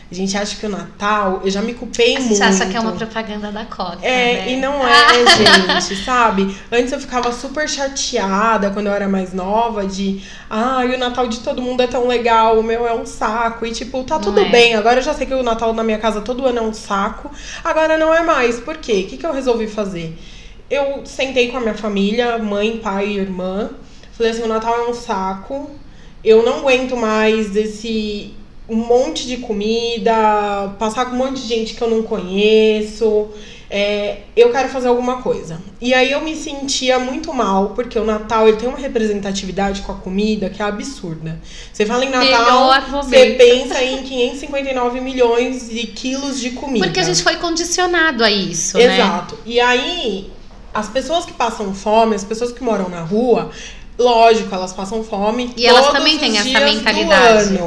A 0.08 0.14
gente 0.14 0.36
acha 0.36 0.54
que 0.56 0.64
o 0.64 0.68
Natal, 0.68 1.40
eu 1.44 1.50
já 1.50 1.60
me 1.60 1.74
culpei 1.74 2.14
A 2.14 2.20
muito. 2.20 2.34
gente 2.34 2.42
acha 2.42 2.66
que 2.66 2.76
é 2.76 2.80
uma 2.80 2.92
propaganda 2.92 3.50
da 3.50 3.64
Coca. 3.64 4.06
É, 4.06 4.34
né? 4.34 4.52
e 4.52 4.56
não 4.56 4.74
é, 4.86 5.80
gente, 5.80 5.96
sabe? 6.04 6.56
Antes 6.70 6.92
eu 6.92 7.00
ficava 7.00 7.32
super 7.32 7.68
chateada 7.68 8.70
quando 8.70 8.86
eu 8.86 8.92
era 8.92 9.08
mais 9.08 9.34
nova 9.34 9.84
de, 9.84 10.22
ai, 10.48 10.94
o 10.94 10.98
Natal 10.98 11.26
de 11.26 11.40
todo 11.40 11.60
mundo 11.60 11.82
é 11.82 11.88
tão 11.88 12.06
legal, 12.06 12.56
o 12.56 12.62
meu 12.62 12.86
é 12.86 12.94
um 12.94 13.04
saco. 13.04 13.66
E 13.66 13.72
tipo, 13.72 14.04
tá 14.04 14.14
Não 14.14 14.22
tudo 14.22 14.40
é. 14.40 14.48
bem. 14.48 14.76
Agora 14.76 15.00
eu 15.00 15.02
já 15.02 15.12
sei 15.12 15.26
que 15.26 15.34
o 15.34 15.42
Natal 15.42 15.72
na 15.72 15.82
minha 15.82 15.98
casa 15.98 16.20
todo 16.20 16.46
ano 16.46 16.58
é 16.58 16.62
um 16.62 16.72
saco. 16.72 17.28
Agora 17.64 17.98
não 17.98 18.14
é 18.14 18.22
mais. 18.22 18.60
Por 18.60 18.76
quê? 18.76 19.04
O 19.06 19.10
que, 19.10 19.16
que 19.16 19.26
eu 19.26 19.32
resolvi 19.32 19.66
fazer? 19.66 20.16
Eu 20.70 21.04
sentei 21.04 21.50
com 21.50 21.56
a 21.56 21.60
minha 21.60 21.74
família, 21.74 22.38
mãe, 22.38 22.78
pai 22.78 23.08
e 23.08 23.18
irmã. 23.18 23.70
Falei 24.12 24.30
assim, 24.30 24.42
o 24.42 24.48
Natal 24.48 24.72
é 24.86 24.88
um 24.88 24.94
saco. 24.94 25.68
Eu 26.22 26.44
não 26.44 26.58
aguento 26.60 26.96
mais 26.96 27.56
esse 27.56 28.34
um 28.68 28.76
monte 28.76 29.26
de 29.26 29.38
comida, 29.38 30.74
passar 30.78 31.06
com 31.06 31.12
um 31.12 31.18
monte 31.18 31.40
de 31.40 31.48
gente 31.48 31.74
que 31.74 31.82
eu 31.82 31.90
não 31.90 32.02
conheço. 32.02 33.28
É, 33.68 34.18
eu 34.36 34.52
quero 34.52 34.68
fazer 34.68 34.86
alguma 34.86 35.22
coisa. 35.22 35.60
E 35.80 35.92
aí 35.92 36.12
eu 36.12 36.20
me 36.20 36.36
sentia 36.36 36.98
muito 37.00 37.32
mal, 37.34 37.70
porque 37.70 37.98
o 37.98 38.04
Natal 38.04 38.46
ele 38.46 38.56
tem 38.56 38.68
uma 38.68 38.78
representatividade 38.78 39.82
com 39.82 39.90
a 39.90 39.96
comida 39.96 40.48
que 40.48 40.62
é 40.62 40.64
absurda. 40.64 41.40
Você 41.72 41.84
fala 41.84 42.04
em 42.04 42.10
Natal, 42.10 42.72
você 42.90 43.30
pensa 43.32 43.82
em 43.82 44.02
559 44.04 45.00
milhões 45.00 45.68
de 45.68 45.86
quilos 45.88 46.38
de 46.38 46.50
comida. 46.50 46.86
Porque 46.86 47.00
a 47.00 47.02
gente 47.02 47.22
foi 47.22 47.36
condicionado 47.36 48.22
a 48.22 48.30
isso, 48.30 48.78
né? 48.78 48.94
Exato. 48.94 49.36
E 49.44 49.60
aí, 49.60 50.30
as 50.72 50.88
pessoas 50.88 51.24
que 51.24 51.32
passam 51.32 51.74
fome, 51.74 52.14
as 52.14 52.24
pessoas 52.24 52.52
que 52.52 52.62
moram 52.62 52.88
na 52.88 53.00
rua, 53.00 53.50
lógico, 53.98 54.54
elas 54.54 54.72
passam 54.72 55.02
fome. 55.02 55.52
E 55.56 55.66
elas 55.66 55.90
também 55.90 56.18
têm 56.18 56.38
essa 56.38 56.60
mentalidade. 56.60 57.58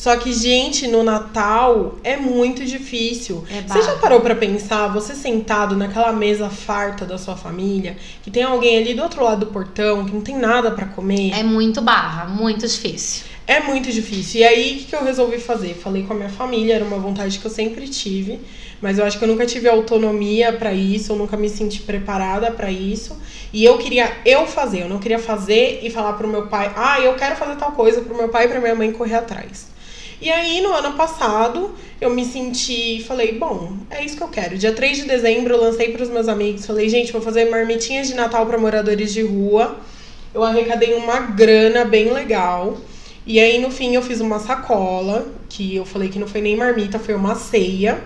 Só 0.00 0.16
que, 0.16 0.32
gente, 0.32 0.88
no 0.88 1.02
Natal 1.02 1.96
é 2.02 2.16
muito 2.16 2.64
difícil. 2.64 3.44
É 3.50 3.60
você 3.60 3.82
já 3.82 3.96
parou 3.96 4.22
pra 4.22 4.34
pensar, 4.34 4.88
você 4.88 5.14
sentado 5.14 5.76
naquela 5.76 6.10
mesa 6.10 6.48
farta 6.48 7.04
da 7.04 7.18
sua 7.18 7.36
família, 7.36 7.98
que 8.22 8.30
tem 8.30 8.42
alguém 8.42 8.78
ali 8.78 8.94
do 8.94 9.02
outro 9.02 9.22
lado 9.22 9.40
do 9.40 9.52
portão 9.52 10.06
que 10.06 10.14
não 10.14 10.22
tem 10.22 10.38
nada 10.38 10.70
pra 10.70 10.86
comer? 10.86 11.38
É 11.38 11.42
muito 11.42 11.82
barra, 11.82 12.24
muito 12.24 12.66
difícil. 12.66 13.26
É 13.46 13.60
muito 13.60 13.92
difícil. 13.92 14.40
E 14.40 14.44
aí, 14.44 14.72
o 14.72 14.78
que 14.78 14.84
que 14.84 14.96
eu 14.96 15.04
resolvi 15.04 15.38
fazer? 15.38 15.74
Falei 15.74 16.04
com 16.04 16.14
a 16.14 16.16
minha 16.16 16.30
família, 16.30 16.76
era 16.76 16.84
uma 16.84 16.98
vontade 16.98 17.38
que 17.38 17.44
eu 17.44 17.50
sempre 17.50 17.86
tive, 17.86 18.40
mas 18.80 18.98
eu 18.98 19.04
acho 19.04 19.18
que 19.18 19.24
eu 19.24 19.28
nunca 19.28 19.44
tive 19.44 19.68
autonomia 19.68 20.50
pra 20.50 20.72
isso, 20.72 21.12
eu 21.12 21.16
nunca 21.16 21.36
me 21.36 21.50
senti 21.50 21.82
preparada 21.82 22.50
pra 22.50 22.70
isso. 22.70 23.20
E 23.52 23.62
eu 23.62 23.76
queria 23.76 24.10
eu 24.24 24.46
fazer, 24.46 24.80
eu 24.80 24.88
não 24.88 24.98
queria 24.98 25.18
fazer 25.18 25.80
e 25.82 25.90
falar 25.90 26.14
pro 26.14 26.26
meu 26.26 26.46
pai, 26.46 26.72
ah, 26.74 26.98
eu 27.00 27.14
quero 27.16 27.36
fazer 27.36 27.56
tal 27.56 27.72
coisa 27.72 28.00
pro 28.00 28.16
meu 28.16 28.30
pai 28.30 28.46
e 28.46 28.48
pra 28.48 28.60
minha 28.62 28.74
mãe 28.74 28.90
correr 28.92 29.16
atrás. 29.16 29.68
E 30.20 30.30
aí, 30.30 30.60
no 30.60 30.70
ano 30.74 30.92
passado, 30.98 31.74
eu 31.98 32.10
me 32.10 32.26
senti, 32.26 33.02
falei, 33.08 33.38
bom, 33.38 33.72
é 33.88 34.04
isso 34.04 34.18
que 34.18 34.22
eu 34.22 34.28
quero. 34.28 34.58
Dia 34.58 34.72
3 34.72 34.98
de 34.98 35.04
dezembro, 35.04 35.54
eu 35.54 35.60
lancei 35.60 35.92
pros 35.92 36.10
meus 36.10 36.28
amigos, 36.28 36.66
falei, 36.66 36.90
gente, 36.90 37.10
vou 37.10 37.22
fazer 37.22 37.48
marmitinhas 37.48 38.06
de 38.06 38.14
Natal 38.14 38.44
pra 38.44 38.58
moradores 38.58 39.14
de 39.14 39.22
rua. 39.22 39.78
Eu 40.34 40.44
arrecadei 40.44 40.92
uma 40.92 41.20
grana 41.20 41.86
bem 41.86 42.12
legal. 42.12 42.76
E 43.26 43.40
aí, 43.40 43.58
no 43.58 43.70
fim, 43.70 43.94
eu 43.94 44.02
fiz 44.02 44.20
uma 44.20 44.38
sacola, 44.38 45.26
que 45.48 45.76
eu 45.76 45.86
falei 45.86 46.10
que 46.10 46.18
não 46.18 46.28
foi 46.28 46.42
nem 46.42 46.54
marmita, 46.54 46.98
foi 46.98 47.14
uma 47.14 47.34
ceia. 47.34 47.98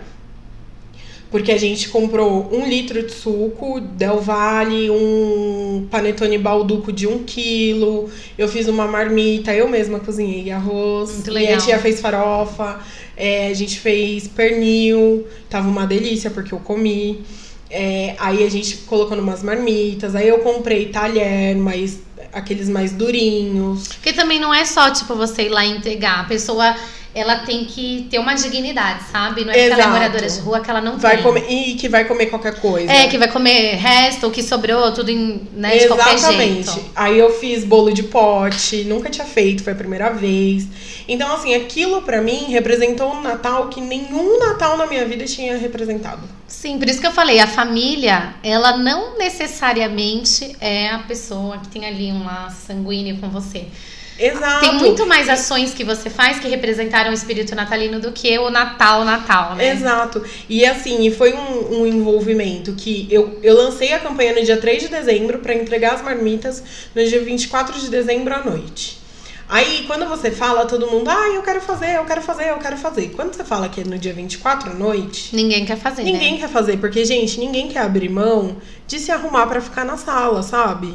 Porque 1.34 1.50
a 1.50 1.58
gente 1.58 1.88
comprou 1.88 2.48
um 2.52 2.64
litro 2.64 3.02
de 3.02 3.10
suco, 3.10 3.80
Del 3.80 4.20
Valle, 4.20 4.88
um 4.88 5.84
panetone 5.90 6.38
balduco 6.38 6.92
de 6.92 7.08
um 7.08 7.24
quilo. 7.24 8.08
Eu 8.38 8.46
fiz 8.46 8.68
uma 8.68 8.86
marmita, 8.86 9.52
eu 9.52 9.68
mesma 9.68 9.98
cozinhei 9.98 10.52
arroz. 10.52 11.10
Muito 11.10 11.32
Minha 11.32 11.40
legal. 11.40 11.60
tia 11.60 11.78
fez 11.80 12.00
farofa. 12.00 12.78
é, 13.16 13.48
a 13.48 13.52
gente 13.52 13.80
fez 13.80 14.28
pernil. 14.28 15.26
Tava 15.50 15.68
uma 15.68 15.88
delícia, 15.88 16.30
porque 16.30 16.54
eu 16.54 16.60
comi. 16.60 17.24
É, 17.68 18.14
aí 18.20 18.44
a 18.44 18.48
gente 18.48 18.76
colocou 18.86 19.18
umas 19.18 19.42
marmitas. 19.42 20.14
Aí 20.14 20.28
eu 20.28 20.38
comprei 20.38 20.86
talher, 20.90 21.56
mas 21.56 21.98
aqueles 22.32 22.68
mais 22.68 22.92
durinhos. 22.92 23.88
Porque 23.88 24.12
também 24.12 24.38
não 24.38 24.54
é 24.54 24.64
só, 24.64 24.88
tipo, 24.88 25.16
você 25.16 25.46
ir 25.46 25.48
lá 25.48 25.66
entregar. 25.66 26.20
A 26.20 26.24
pessoa, 26.24 26.76
ela 27.14 27.36
tem 27.38 27.64
que 27.64 28.06
ter 28.10 28.18
uma 28.18 28.34
dignidade, 28.34 29.04
sabe? 29.10 29.44
Não 29.44 29.52
é 29.52 29.54
porque 29.54 29.60
ela 29.60 29.74
é 29.74 29.78
Exato. 29.78 29.90
moradora 29.90 30.28
de 30.28 30.40
rua 30.40 30.60
que 30.60 30.70
ela 30.70 30.80
não 30.80 30.98
Vai 30.98 31.14
tem. 31.16 31.22
comer, 31.22 31.46
e 31.48 31.74
que 31.74 31.88
vai 31.88 32.04
comer 32.04 32.26
qualquer 32.26 32.58
coisa. 32.60 32.90
É, 32.92 33.06
que 33.06 33.16
vai 33.16 33.28
comer 33.28 33.76
resto, 33.76 34.26
o 34.26 34.30
que 34.30 34.42
sobrou, 34.42 34.92
tudo 34.92 35.10
em, 35.10 35.42
né, 35.52 35.76
de 35.78 35.86
qualquer 35.86 36.14
Exatamente. 36.14 36.70
jeito. 36.70 36.90
Aí 36.96 37.18
eu 37.18 37.30
fiz 37.38 37.64
bolo 37.64 37.92
de 37.92 38.02
pote, 38.02 38.84
nunca 38.84 39.08
tinha 39.10 39.26
feito, 39.26 39.62
foi 39.62 39.72
a 39.72 39.76
primeira 39.76 40.10
vez. 40.10 40.66
Então, 41.06 41.32
assim, 41.32 41.54
aquilo 41.54 42.02
pra 42.02 42.20
mim 42.20 42.46
representou 42.48 43.12
um 43.12 43.22
Natal 43.22 43.68
que 43.68 43.80
nenhum 43.80 44.38
Natal 44.40 44.76
na 44.76 44.86
minha 44.86 45.04
vida 45.04 45.24
tinha 45.24 45.56
representado. 45.56 46.22
Sim, 46.48 46.78
por 46.78 46.88
isso 46.88 47.00
que 47.00 47.06
eu 47.06 47.12
falei, 47.12 47.40
a 47.40 47.46
família, 47.46 48.34
ela 48.42 48.76
não 48.76 49.18
necessariamente 49.18 50.56
é 50.60 50.88
a 50.90 50.98
pessoa 51.00 51.58
que 51.58 51.68
tem 51.68 51.84
ali 51.84 52.10
um 52.10 52.24
laço 52.24 52.66
sanguíneo 52.66 53.18
com 53.18 53.28
você. 53.28 53.66
Exato. 54.18 54.60
Tem 54.60 54.74
muito 54.74 55.06
mais 55.06 55.28
ações 55.28 55.74
que 55.74 55.82
você 55.82 56.08
faz 56.08 56.38
que 56.38 56.48
representaram 56.48 57.10
o 57.10 57.14
espírito 57.14 57.54
natalino 57.54 57.98
do 58.00 58.12
que 58.12 58.38
o 58.38 58.48
Natal, 58.50 59.04
Natal, 59.04 59.54
né? 59.56 59.72
Exato. 59.72 60.22
E 60.48 60.64
assim, 60.64 61.10
foi 61.10 61.34
um, 61.34 61.80
um 61.80 61.86
envolvimento 61.86 62.72
que 62.74 63.08
eu, 63.10 63.38
eu 63.42 63.56
lancei 63.56 63.92
a 63.92 63.98
campanha 63.98 64.34
no 64.34 64.44
dia 64.44 64.56
3 64.56 64.84
de 64.84 64.88
dezembro 64.88 65.38
pra 65.38 65.54
entregar 65.54 65.94
as 65.94 66.02
marmitas 66.02 66.62
no 66.94 67.04
dia 67.04 67.20
24 67.22 67.78
de 67.80 67.88
dezembro 67.88 68.34
à 68.34 68.44
noite. 68.44 69.02
Aí, 69.46 69.84
quando 69.86 70.08
você 70.08 70.30
fala, 70.30 70.64
todo 70.64 70.86
mundo, 70.86 71.08
ah, 71.10 71.28
eu 71.34 71.42
quero 71.42 71.60
fazer, 71.60 71.96
eu 71.96 72.04
quero 72.04 72.22
fazer, 72.22 72.48
eu 72.48 72.56
quero 72.56 72.78
fazer. 72.78 73.10
Quando 73.10 73.34
você 73.34 73.44
fala 73.44 73.68
que 73.68 73.82
é 73.82 73.84
no 73.84 73.98
dia 73.98 74.12
24 74.12 74.70
à 74.70 74.74
noite, 74.74 75.36
Ninguém 75.36 75.66
quer 75.66 75.76
fazer, 75.76 76.02
Ninguém 76.02 76.32
né? 76.32 76.38
quer 76.38 76.48
fazer, 76.48 76.78
porque, 76.78 77.04
gente, 77.04 77.38
ninguém 77.38 77.68
quer 77.68 77.80
abrir 77.80 78.08
mão 78.08 78.56
de 78.86 78.98
se 78.98 79.12
arrumar 79.12 79.46
pra 79.46 79.60
ficar 79.60 79.84
na 79.84 79.98
sala, 79.98 80.42
sabe? 80.42 80.94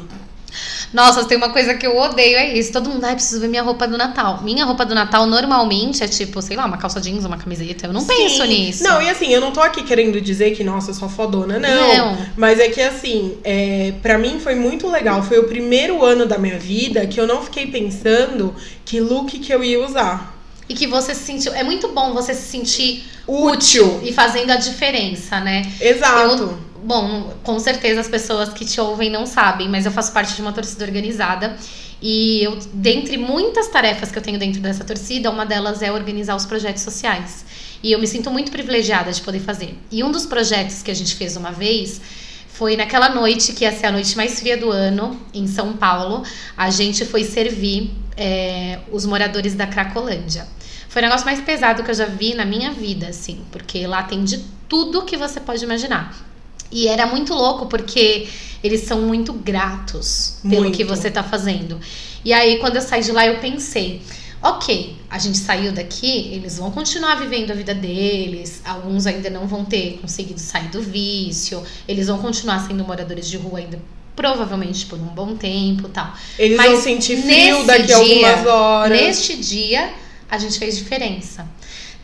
Nossa, 0.92 1.24
tem 1.24 1.36
uma 1.36 1.50
coisa 1.50 1.74
que 1.74 1.86
eu 1.86 1.96
odeio, 1.96 2.36
é 2.36 2.58
isso. 2.58 2.72
Todo 2.72 2.90
mundo, 2.90 3.04
ai, 3.04 3.14
preciso 3.14 3.40
ver 3.40 3.48
minha 3.48 3.62
roupa 3.62 3.86
do 3.86 3.96
Natal. 3.96 4.40
Minha 4.42 4.64
roupa 4.64 4.84
do 4.84 4.94
Natal 4.94 5.24
normalmente 5.26 6.02
é 6.02 6.08
tipo, 6.08 6.42
sei 6.42 6.56
lá, 6.56 6.66
uma 6.66 6.76
calça 6.78 7.00
jeans, 7.00 7.24
uma 7.24 7.36
camiseta. 7.36 7.86
Eu 7.86 7.92
não 7.92 8.04
penso 8.04 8.42
Sim. 8.42 8.48
nisso. 8.48 8.82
Não, 8.82 9.00
e 9.00 9.08
assim, 9.08 9.28
eu 9.32 9.40
não 9.40 9.52
tô 9.52 9.60
aqui 9.60 9.82
querendo 9.84 10.20
dizer 10.20 10.50
que, 10.50 10.64
nossa, 10.64 10.90
eu 10.90 10.94
sou 10.94 11.08
fodona, 11.08 11.58
não. 11.58 11.96
Não. 11.96 12.18
Mas 12.36 12.58
é 12.58 12.68
que, 12.68 12.80
assim, 12.80 13.38
é, 13.44 13.92
para 14.02 14.18
mim 14.18 14.40
foi 14.40 14.54
muito 14.56 14.88
legal. 14.88 15.22
Foi 15.22 15.38
o 15.38 15.44
primeiro 15.44 16.04
ano 16.04 16.26
da 16.26 16.38
minha 16.38 16.58
vida 16.58 17.06
que 17.06 17.20
eu 17.20 17.26
não 17.26 17.42
fiquei 17.42 17.66
pensando 17.68 18.54
que 18.84 18.98
look 19.00 19.38
que 19.38 19.52
eu 19.52 19.62
ia 19.62 19.84
usar. 19.84 20.36
E 20.68 20.74
que 20.74 20.86
você 20.86 21.14
se 21.14 21.22
sentiu. 21.24 21.52
É 21.54 21.62
muito 21.64 21.88
bom 21.88 22.12
você 22.14 22.32
se 22.34 22.48
sentir 22.48 23.04
Útil. 23.26 24.00
e 24.04 24.12
fazendo 24.12 24.50
a 24.50 24.56
diferença, 24.56 25.40
né? 25.40 25.62
Exato. 25.80 26.42
Eu- 26.42 26.69
bom, 26.84 27.32
com 27.42 27.58
certeza 27.58 28.00
as 28.00 28.08
pessoas 28.08 28.52
que 28.52 28.64
te 28.64 28.80
ouvem 28.80 29.10
não 29.10 29.26
sabem, 29.26 29.68
mas 29.68 29.86
eu 29.86 29.92
faço 29.92 30.12
parte 30.12 30.34
de 30.34 30.42
uma 30.42 30.52
torcida 30.52 30.84
organizada. 30.84 31.56
E 32.02 32.42
eu, 32.42 32.58
dentre 32.72 33.18
muitas 33.18 33.68
tarefas 33.68 34.10
que 34.10 34.18
eu 34.18 34.22
tenho 34.22 34.38
dentro 34.38 34.60
dessa 34.60 34.84
torcida, 34.84 35.30
uma 35.30 35.44
delas 35.44 35.82
é 35.82 35.92
organizar 35.92 36.34
os 36.34 36.46
projetos 36.46 36.82
sociais. 36.82 37.44
E 37.82 37.92
eu 37.92 37.98
me 37.98 38.06
sinto 38.06 38.30
muito 38.30 38.50
privilegiada 38.50 39.12
de 39.12 39.20
poder 39.20 39.40
fazer. 39.40 39.78
E 39.90 40.02
um 40.02 40.10
dos 40.10 40.26
projetos 40.26 40.82
que 40.82 40.90
a 40.90 40.94
gente 40.94 41.14
fez 41.14 41.36
uma 41.36 41.50
vez 41.50 42.00
foi 42.48 42.76
naquela 42.76 43.08
noite, 43.10 43.52
que 43.52 43.64
ia 43.64 43.72
ser 43.72 43.86
a 43.86 43.92
noite 43.92 44.16
mais 44.16 44.38
fria 44.38 44.56
do 44.56 44.70
ano, 44.70 45.18
em 45.32 45.46
São 45.46 45.74
Paulo, 45.74 46.22
a 46.56 46.68
gente 46.70 47.04
foi 47.06 47.24
servir 47.24 47.90
é, 48.16 48.80
os 48.92 49.06
moradores 49.06 49.54
da 49.54 49.66
Cracolândia. 49.66 50.46
Foi 50.88 51.00
o 51.00 51.04
negócio 51.04 51.24
mais 51.24 51.40
pesado 51.40 51.82
que 51.82 51.90
eu 51.90 51.94
já 51.94 52.04
vi 52.04 52.34
na 52.34 52.44
minha 52.44 52.72
vida, 52.72 53.08
assim, 53.08 53.44
porque 53.50 53.86
lá 53.86 54.02
tem 54.02 54.24
de 54.24 54.44
tudo 54.68 55.02
que 55.02 55.16
você 55.16 55.40
pode 55.40 55.64
imaginar. 55.64 56.29
E 56.70 56.86
era 56.88 57.06
muito 57.06 57.34
louco 57.34 57.66
porque 57.66 58.28
eles 58.62 58.82
são 58.82 59.02
muito 59.02 59.32
gratos 59.32 60.38
pelo 60.42 60.62
Muito. 60.62 60.76
que 60.76 60.84
você 60.84 61.10
tá 61.10 61.22
fazendo. 61.22 61.80
E 62.24 62.32
aí, 62.32 62.58
quando 62.58 62.76
eu 62.76 62.82
saí 62.82 63.02
de 63.02 63.10
lá, 63.12 63.26
eu 63.26 63.38
pensei: 63.38 64.02
Ok, 64.42 64.96
a 65.10 65.18
gente 65.18 65.38
saiu 65.38 65.72
daqui, 65.72 66.30
eles 66.32 66.58
vão 66.58 66.70
continuar 66.70 67.16
vivendo 67.16 67.50
a 67.50 67.54
vida 67.54 67.74
deles, 67.74 68.60
alguns 68.64 69.06
ainda 69.06 69.28
não 69.30 69.46
vão 69.46 69.64
ter 69.64 69.98
conseguido 70.00 70.38
sair 70.40 70.68
do 70.68 70.80
vício, 70.82 71.62
eles 71.88 72.06
vão 72.06 72.18
continuar 72.18 72.66
sendo 72.66 72.84
moradores 72.84 73.28
de 73.28 73.36
rua 73.36 73.58
ainda 73.58 73.78
provavelmente 74.14 74.84
por 74.86 74.98
um 74.98 75.06
bom 75.06 75.34
tempo 75.34 75.88
tal. 75.88 76.12
Eles 76.38 76.56
Mas 76.56 76.72
vão 76.72 76.80
sentir 76.82 77.16
frio 77.22 77.64
daqui 77.64 77.92
a 77.92 78.02
dia- 78.02 78.28
algumas 78.30 78.46
horas. 78.54 79.00
Neste 79.00 79.36
dia, 79.36 79.92
a 80.30 80.36
gente 80.36 80.58
fez 80.58 80.76
diferença. 80.76 81.48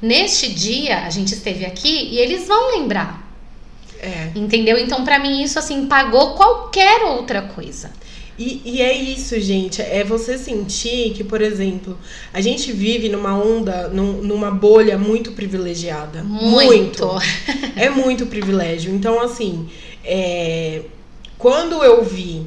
Neste 0.00 0.48
dia, 0.52 1.00
a 1.04 1.10
gente 1.10 1.34
esteve 1.34 1.66
aqui 1.66 2.08
e 2.12 2.18
eles 2.18 2.46
vão 2.48 2.78
lembrar, 2.78 3.25
É. 4.00 4.30
entendeu? 4.34 4.78
Então, 4.78 5.04
pra 5.04 5.18
mim, 5.18 5.42
isso 5.42 5.58
assim 5.58 5.86
pagou 5.86 6.34
qualquer 6.34 7.02
outra 7.02 7.42
coisa. 7.42 7.90
E, 8.38 8.60
e 8.66 8.82
é 8.82 8.92
isso, 8.94 9.40
gente. 9.40 9.80
É 9.80 10.04
você 10.04 10.36
sentir 10.36 11.12
que, 11.14 11.24
por 11.24 11.40
exemplo, 11.40 11.96
a 12.34 12.40
gente 12.42 12.70
vive 12.70 13.08
numa 13.08 13.34
onda, 13.34 13.88
num- 13.88 14.20
numa 14.22 14.50
bolha 14.50 14.98
muito 14.98 15.32
privilegiada. 15.32 16.22
Muito. 16.22 17.08
É 17.74 17.88
muito 17.88 18.26
privilégio. 18.26 18.94
Então, 18.94 19.18
assim, 19.20 19.68
é, 20.04 20.82
quando 21.38 21.82
eu 21.82 22.04
vi 22.04 22.46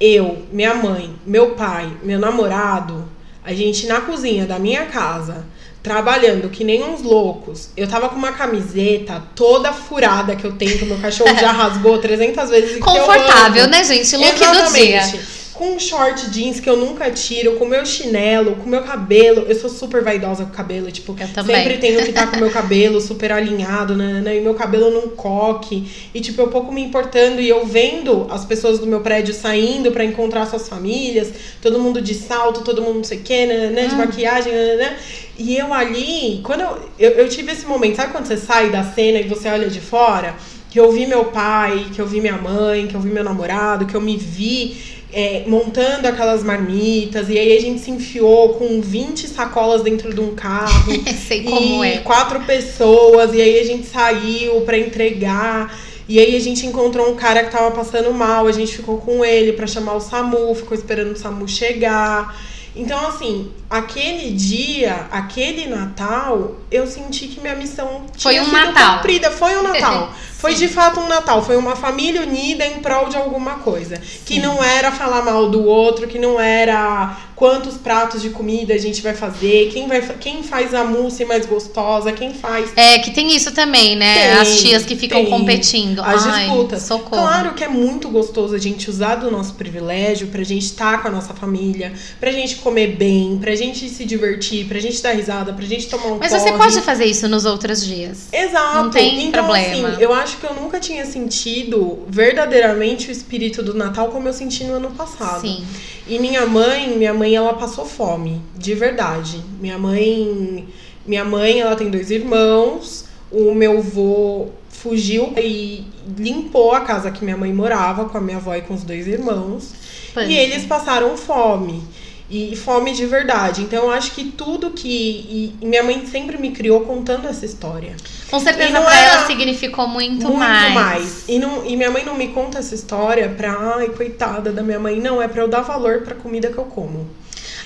eu, 0.00 0.46
minha 0.52 0.74
mãe, 0.74 1.12
meu 1.26 1.50
pai, 1.54 1.92
meu 2.02 2.18
namorado, 2.18 3.08
a 3.44 3.52
gente 3.52 3.86
na 3.86 4.00
cozinha 4.00 4.46
da 4.46 4.58
minha 4.58 4.86
casa, 4.86 5.44
trabalhando 5.82 6.48
que 6.48 6.64
nem 6.64 6.82
uns 6.82 7.02
loucos. 7.02 7.70
Eu 7.76 7.88
tava 7.88 8.08
com 8.08 8.16
uma 8.16 8.32
camiseta 8.32 9.22
toda 9.34 9.72
furada 9.72 10.34
que 10.36 10.44
eu 10.44 10.52
tenho, 10.52 10.78
que 10.78 10.84
meu 10.84 10.98
cachorro 10.98 11.34
já 11.38 11.52
rasgou 11.52 11.98
300 11.98 12.50
vezes. 12.50 12.70
e 12.70 12.74
que 12.74 12.80
eu 12.80 12.84
Confortável, 12.84 13.66
né, 13.68 13.84
gente? 13.84 14.16
Look 14.16 14.36
do 14.36 14.44
Exatamente. 14.44 15.10
dia. 15.10 15.37
Com 15.58 15.72
um 15.72 15.78
short 15.80 16.30
jeans 16.30 16.60
que 16.60 16.70
eu 16.70 16.76
nunca 16.76 17.10
tiro, 17.10 17.56
com 17.56 17.64
meu 17.64 17.84
chinelo, 17.84 18.54
com 18.54 18.70
meu 18.70 18.80
cabelo. 18.84 19.44
Eu 19.48 19.56
sou 19.56 19.68
super 19.68 20.04
vaidosa 20.04 20.44
com 20.44 20.52
o 20.52 20.54
cabelo, 20.54 20.88
tipo, 20.92 21.16
Eu 21.18 21.28
também. 21.34 21.56
sempre 21.56 21.78
tenho 21.78 22.00
que 22.00 22.10
estar 22.10 22.30
com 22.30 22.36
meu 22.36 22.48
cabelo 22.52 23.00
super 23.00 23.32
alinhado, 23.32 23.96
né, 23.96 24.20
né, 24.20 24.36
e 24.36 24.40
meu 24.40 24.54
cabelo 24.54 24.88
num 24.88 25.08
coque. 25.08 25.90
E 26.14 26.20
tipo, 26.20 26.40
eu 26.40 26.46
pouco 26.46 26.70
me 26.70 26.80
importando 26.80 27.40
e 27.40 27.48
eu 27.48 27.66
vendo 27.66 28.28
as 28.30 28.44
pessoas 28.44 28.78
do 28.78 28.86
meu 28.86 29.00
prédio 29.00 29.34
saindo 29.34 29.90
pra 29.90 30.04
encontrar 30.04 30.46
suas 30.46 30.68
famílias, 30.68 31.28
todo 31.60 31.80
mundo 31.80 32.00
de 32.00 32.14
salto, 32.14 32.62
todo 32.62 32.80
mundo 32.80 32.98
não 32.98 33.04
sei 33.04 33.18
o 33.18 33.22
que, 33.22 33.46
né, 33.46 33.66
né, 33.70 33.86
de 33.88 33.96
maquiagem, 33.96 34.52
né, 34.52 34.64
né, 34.64 34.76
né. 34.76 34.96
E 35.36 35.56
eu 35.56 35.74
ali, 35.74 36.40
quando 36.44 36.60
eu, 36.60 36.78
eu, 37.00 37.10
eu 37.10 37.28
tive 37.28 37.50
esse 37.50 37.66
momento, 37.66 37.96
sabe 37.96 38.12
quando 38.12 38.26
você 38.26 38.36
sai 38.36 38.70
da 38.70 38.84
cena 38.84 39.18
e 39.18 39.26
você 39.26 39.48
olha 39.48 39.68
de 39.68 39.80
fora? 39.80 40.36
Que 40.78 40.82
eu 40.82 40.92
vi 40.92 41.08
meu 41.08 41.24
pai, 41.24 41.86
que 41.92 42.00
eu 42.00 42.06
vi 42.06 42.20
minha 42.20 42.36
mãe, 42.36 42.86
que 42.86 42.94
eu 42.94 43.00
vi 43.00 43.10
meu 43.10 43.24
namorado, 43.24 43.84
que 43.84 43.96
eu 43.96 44.00
me 44.00 44.16
vi 44.16 44.80
é, 45.12 45.42
montando 45.44 46.06
aquelas 46.06 46.44
marmitas, 46.44 47.28
e 47.28 47.36
aí 47.36 47.56
a 47.56 47.60
gente 47.60 47.80
se 47.80 47.90
enfiou 47.90 48.50
com 48.50 48.80
20 48.80 49.26
sacolas 49.26 49.82
dentro 49.82 50.14
de 50.14 50.20
um 50.20 50.36
carro. 50.36 50.92
Sei 51.26 51.42
como 51.42 51.84
e 51.84 51.94
é. 51.94 51.98
quatro 51.98 52.38
pessoas, 52.44 53.34
e 53.34 53.42
aí 53.42 53.58
a 53.58 53.64
gente 53.64 53.88
saiu 53.88 54.60
pra 54.60 54.78
entregar. 54.78 55.76
E 56.08 56.20
aí 56.20 56.36
a 56.36 56.40
gente 56.40 56.64
encontrou 56.64 57.10
um 57.10 57.16
cara 57.16 57.42
que 57.42 57.50
tava 57.50 57.72
passando 57.72 58.14
mal, 58.14 58.46
a 58.46 58.52
gente 58.52 58.76
ficou 58.76 58.98
com 58.98 59.24
ele 59.24 59.54
pra 59.54 59.66
chamar 59.66 59.94
o 59.94 60.00
SAMU, 60.00 60.54
ficou 60.54 60.78
esperando 60.78 61.10
o 61.10 61.18
SAMU 61.18 61.48
chegar. 61.48 62.36
Então, 62.76 63.08
assim, 63.08 63.50
aquele 63.68 64.30
dia, 64.30 65.08
aquele 65.10 65.66
Natal, 65.66 66.54
eu 66.70 66.86
senti 66.86 67.26
que 67.26 67.40
minha 67.40 67.56
missão 67.56 68.04
Foi 68.16 68.34
tinha 68.34 68.42
um 68.42 68.44
sido 68.44 68.56
Natal. 68.56 68.96
cumprida. 68.98 69.32
Foi 69.32 69.56
um 69.56 69.64
Natal. 69.64 70.14
Foi 70.38 70.54
de 70.54 70.68
fato 70.68 71.00
um 71.00 71.08
Natal. 71.08 71.44
Foi 71.44 71.56
uma 71.56 71.74
família 71.74 72.22
unida 72.22 72.64
em 72.64 72.78
prol 72.80 73.08
de 73.08 73.16
alguma 73.16 73.56
coisa. 73.56 73.96
Que 74.24 74.34
Sim. 74.34 74.40
não 74.40 74.62
era 74.62 74.92
falar 74.92 75.22
mal 75.22 75.50
do 75.50 75.64
outro, 75.64 76.06
que 76.06 76.18
não 76.18 76.38
era 76.40 77.16
quantos 77.34 77.76
pratos 77.76 78.20
de 78.20 78.30
comida 78.30 78.74
a 78.74 78.78
gente 78.78 79.00
vai 79.00 79.14
fazer, 79.14 79.70
quem, 79.72 79.86
vai, 79.86 80.00
quem 80.18 80.42
faz 80.42 80.74
a 80.74 80.82
mousse 80.82 81.24
mais 81.24 81.46
gostosa, 81.46 82.10
quem 82.10 82.34
faz 82.34 82.72
É, 82.74 82.98
que 82.98 83.12
tem 83.12 83.32
isso 83.32 83.52
também, 83.52 83.94
né? 83.94 84.12
Tem, 84.32 84.40
As 84.40 84.60
tias 84.60 84.84
que 84.84 84.96
ficam 84.96 85.20
tem. 85.22 85.30
competindo. 85.30 86.00
as 86.02 86.26
Ai, 86.26 86.46
disputas. 86.46 86.82
Socorro. 86.82 87.22
Claro 87.22 87.54
que 87.54 87.62
é 87.62 87.68
muito 87.68 88.08
gostoso 88.08 88.56
a 88.56 88.58
gente 88.58 88.90
usar 88.90 89.14
do 89.16 89.30
nosso 89.30 89.54
privilégio 89.54 90.26
pra 90.28 90.42
gente 90.42 90.64
estar 90.64 91.00
com 91.00 91.06
a 91.06 91.10
nossa 91.12 91.32
família, 91.32 91.92
pra 92.18 92.32
gente 92.32 92.56
comer 92.56 92.96
bem, 92.96 93.38
pra 93.40 93.54
gente 93.54 93.88
se 93.88 94.04
divertir, 94.04 94.66
pra 94.66 94.80
gente 94.80 95.00
dar 95.00 95.12
risada, 95.12 95.52
pra 95.52 95.64
gente 95.64 95.86
tomar 95.88 96.06
um 96.06 96.18
Mas 96.18 96.32
porre. 96.32 96.40
você 96.42 96.52
pode 96.52 96.80
fazer 96.80 97.04
isso 97.04 97.28
nos 97.28 97.44
outros 97.44 97.84
dias. 97.86 98.26
Exato. 98.32 98.74
Não 98.82 98.90
tem 98.90 99.26
então, 99.28 99.44
problema. 99.44 99.88
assim, 99.90 100.02
eu 100.02 100.12
acho 100.12 100.27
que 100.36 100.44
eu 100.44 100.54
nunca 100.54 100.78
tinha 100.78 101.06
sentido 101.06 102.04
verdadeiramente 102.08 103.08
o 103.08 103.12
espírito 103.12 103.62
do 103.62 103.74
Natal 103.74 104.08
como 104.08 104.28
eu 104.28 104.32
senti 104.32 104.64
no 104.64 104.74
ano 104.74 104.90
passado. 104.90 105.40
Sim. 105.40 105.64
E 106.06 106.18
minha 106.18 106.46
mãe, 106.46 106.96
minha 106.96 107.14
mãe, 107.14 107.34
ela 107.34 107.54
passou 107.54 107.84
fome, 107.84 108.40
de 108.56 108.74
verdade. 108.74 109.42
Minha 109.60 109.78
mãe, 109.78 110.68
minha 111.06 111.24
mãe, 111.24 111.60
ela 111.60 111.74
tem 111.74 111.90
dois 111.90 112.10
irmãos. 112.10 113.06
O 113.30 113.54
meu 113.54 113.78
avô 113.78 114.48
fugiu 114.70 115.32
e 115.36 115.84
limpou 116.16 116.72
a 116.72 116.80
casa 116.80 117.10
que 117.10 117.24
minha 117.24 117.36
mãe 117.36 117.52
morava 117.52 118.08
com 118.08 118.16
a 118.16 118.20
minha 118.20 118.36
avó 118.36 118.54
e 118.54 118.62
com 118.62 118.74
os 118.74 118.84
dois 118.84 119.06
irmãos. 119.06 119.72
E 120.16 120.36
eles 120.36 120.64
passaram 120.64 121.16
fome. 121.16 121.82
E 122.30 122.54
fome 122.56 122.92
de 122.92 123.06
verdade. 123.06 123.62
Então 123.62 123.84
eu 123.84 123.90
acho 123.90 124.12
que 124.12 124.24
tudo 124.24 124.70
que. 124.70 124.88
E, 124.88 125.64
minha 125.64 125.82
mãe 125.82 126.06
sempre 126.06 126.36
me 126.36 126.50
criou 126.50 126.82
contando 126.82 127.26
essa 127.26 127.46
história. 127.46 127.96
Com 128.30 128.38
certeza 128.38 128.78
pra 128.80 128.94
era 128.94 129.14
ela 129.14 129.26
significou 129.26 129.88
muito, 129.88 130.26
Muito 130.26 130.36
mais. 130.38 130.74
mais. 130.74 131.24
E, 131.26 131.38
não, 131.38 131.64
e 131.64 131.74
minha 131.74 131.90
mãe 131.90 132.04
não 132.04 132.14
me 132.14 132.28
conta 132.28 132.58
essa 132.58 132.74
história 132.74 133.28
pra. 133.30 133.76
Ai, 133.76 133.88
coitada 133.88 134.52
da 134.52 134.62
minha 134.62 134.78
mãe. 134.78 135.00
Não, 135.00 135.22
é 135.22 135.26
pra 135.26 135.42
eu 135.42 135.48
dar 135.48 135.62
valor 135.62 136.02
pra 136.02 136.14
comida 136.14 136.52
que 136.52 136.58
eu 136.58 136.64
como. 136.64 137.08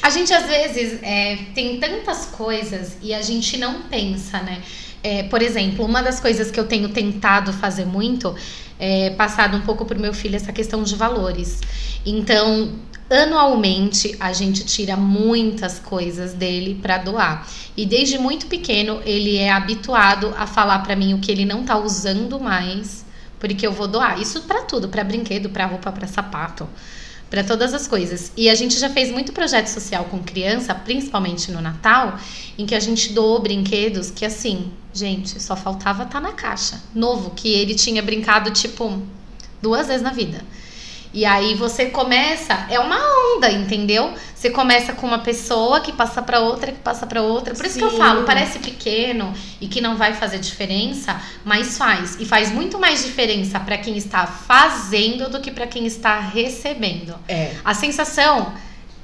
A 0.00 0.10
gente 0.10 0.32
às 0.32 0.46
vezes 0.46 0.98
é, 1.02 1.38
tem 1.54 1.78
tantas 1.78 2.26
coisas 2.26 2.96
e 3.02 3.12
a 3.14 3.22
gente 3.22 3.56
não 3.56 3.82
pensa, 3.82 4.38
né? 4.42 4.62
É, 5.02 5.24
por 5.24 5.42
exemplo, 5.42 5.84
uma 5.84 6.00
das 6.02 6.20
coisas 6.20 6.50
que 6.50 6.58
eu 6.58 6.66
tenho 6.66 6.88
tentado 6.88 7.52
fazer 7.52 7.84
muito 7.84 8.34
é 8.78 9.10
passado 9.10 9.56
um 9.56 9.60
pouco 9.60 9.84
pro 9.84 9.98
meu 9.98 10.12
filho 10.14 10.36
essa 10.36 10.52
questão 10.52 10.82
de 10.82 10.94
valores. 10.94 11.60
Então, 12.04 12.72
anualmente 13.12 14.16
a 14.18 14.32
gente 14.32 14.64
tira 14.64 14.96
muitas 14.96 15.78
coisas 15.78 16.32
dele 16.32 16.78
para 16.80 16.98
doar. 16.98 17.46
E 17.76 17.86
desde 17.86 18.18
muito 18.18 18.46
pequeno 18.46 19.00
ele 19.04 19.36
é 19.36 19.52
habituado 19.52 20.34
a 20.36 20.46
falar 20.46 20.80
para 20.80 20.96
mim 20.96 21.14
o 21.14 21.18
que 21.18 21.30
ele 21.30 21.44
não 21.44 21.64
tá 21.64 21.78
usando 21.78 22.40
mais, 22.40 23.04
porque 23.38 23.66
eu 23.66 23.72
vou 23.72 23.86
doar. 23.86 24.20
Isso 24.20 24.42
para 24.42 24.62
tudo, 24.62 24.88
para 24.88 25.04
brinquedo, 25.04 25.50
para 25.50 25.66
roupa, 25.66 25.92
para 25.92 26.06
sapato 26.06 26.68
para 27.32 27.42
todas 27.42 27.72
as 27.72 27.88
coisas. 27.88 28.30
E 28.36 28.50
a 28.50 28.54
gente 28.54 28.78
já 28.78 28.90
fez 28.90 29.10
muito 29.10 29.32
projeto 29.32 29.68
social 29.68 30.04
com 30.04 30.18
criança, 30.22 30.74
principalmente 30.74 31.50
no 31.50 31.62
Natal, 31.62 32.18
em 32.58 32.66
que 32.66 32.74
a 32.74 32.78
gente 32.78 33.14
doou 33.14 33.40
brinquedos 33.40 34.10
que 34.10 34.26
assim, 34.26 34.70
gente, 34.92 35.40
só 35.40 35.56
faltava 35.56 36.02
estar 36.02 36.20
na 36.20 36.32
caixa. 36.32 36.78
Novo, 36.94 37.30
que 37.30 37.50
ele 37.50 37.74
tinha 37.74 38.02
brincado 38.02 38.50
tipo 38.50 39.00
duas 39.62 39.86
vezes 39.86 40.02
na 40.02 40.10
vida. 40.10 40.44
E 41.14 41.26
aí 41.26 41.54
você 41.54 41.86
começa, 41.86 42.66
é 42.70 42.78
uma 42.78 42.98
onda, 43.36 43.50
entendeu? 43.50 44.14
Você 44.34 44.48
começa 44.50 44.94
com 44.94 45.06
uma 45.06 45.18
pessoa 45.18 45.80
que 45.80 45.92
passa 45.92 46.22
para 46.22 46.40
outra, 46.40 46.72
que 46.72 46.78
passa 46.78 47.06
para 47.06 47.20
outra. 47.20 47.54
Por 47.54 47.66
isso 47.66 47.78
que 47.78 47.84
eu 47.84 47.90
falo, 47.90 48.24
parece 48.24 48.58
pequeno 48.58 49.32
e 49.60 49.68
que 49.68 49.80
não 49.80 49.96
vai 49.96 50.14
fazer 50.14 50.38
diferença, 50.38 51.20
mas 51.44 51.76
faz. 51.76 52.16
E 52.18 52.24
faz 52.24 52.50
muito 52.50 52.78
mais 52.78 53.04
diferença 53.04 53.60
para 53.60 53.76
quem 53.76 53.96
está 53.96 54.26
fazendo 54.26 55.28
do 55.28 55.40
que 55.40 55.50
para 55.50 55.66
quem 55.66 55.86
está 55.86 56.18
recebendo. 56.18 57.14
É. 57.28 57.52
A 57.62 57.74
sensação 57.74 58.54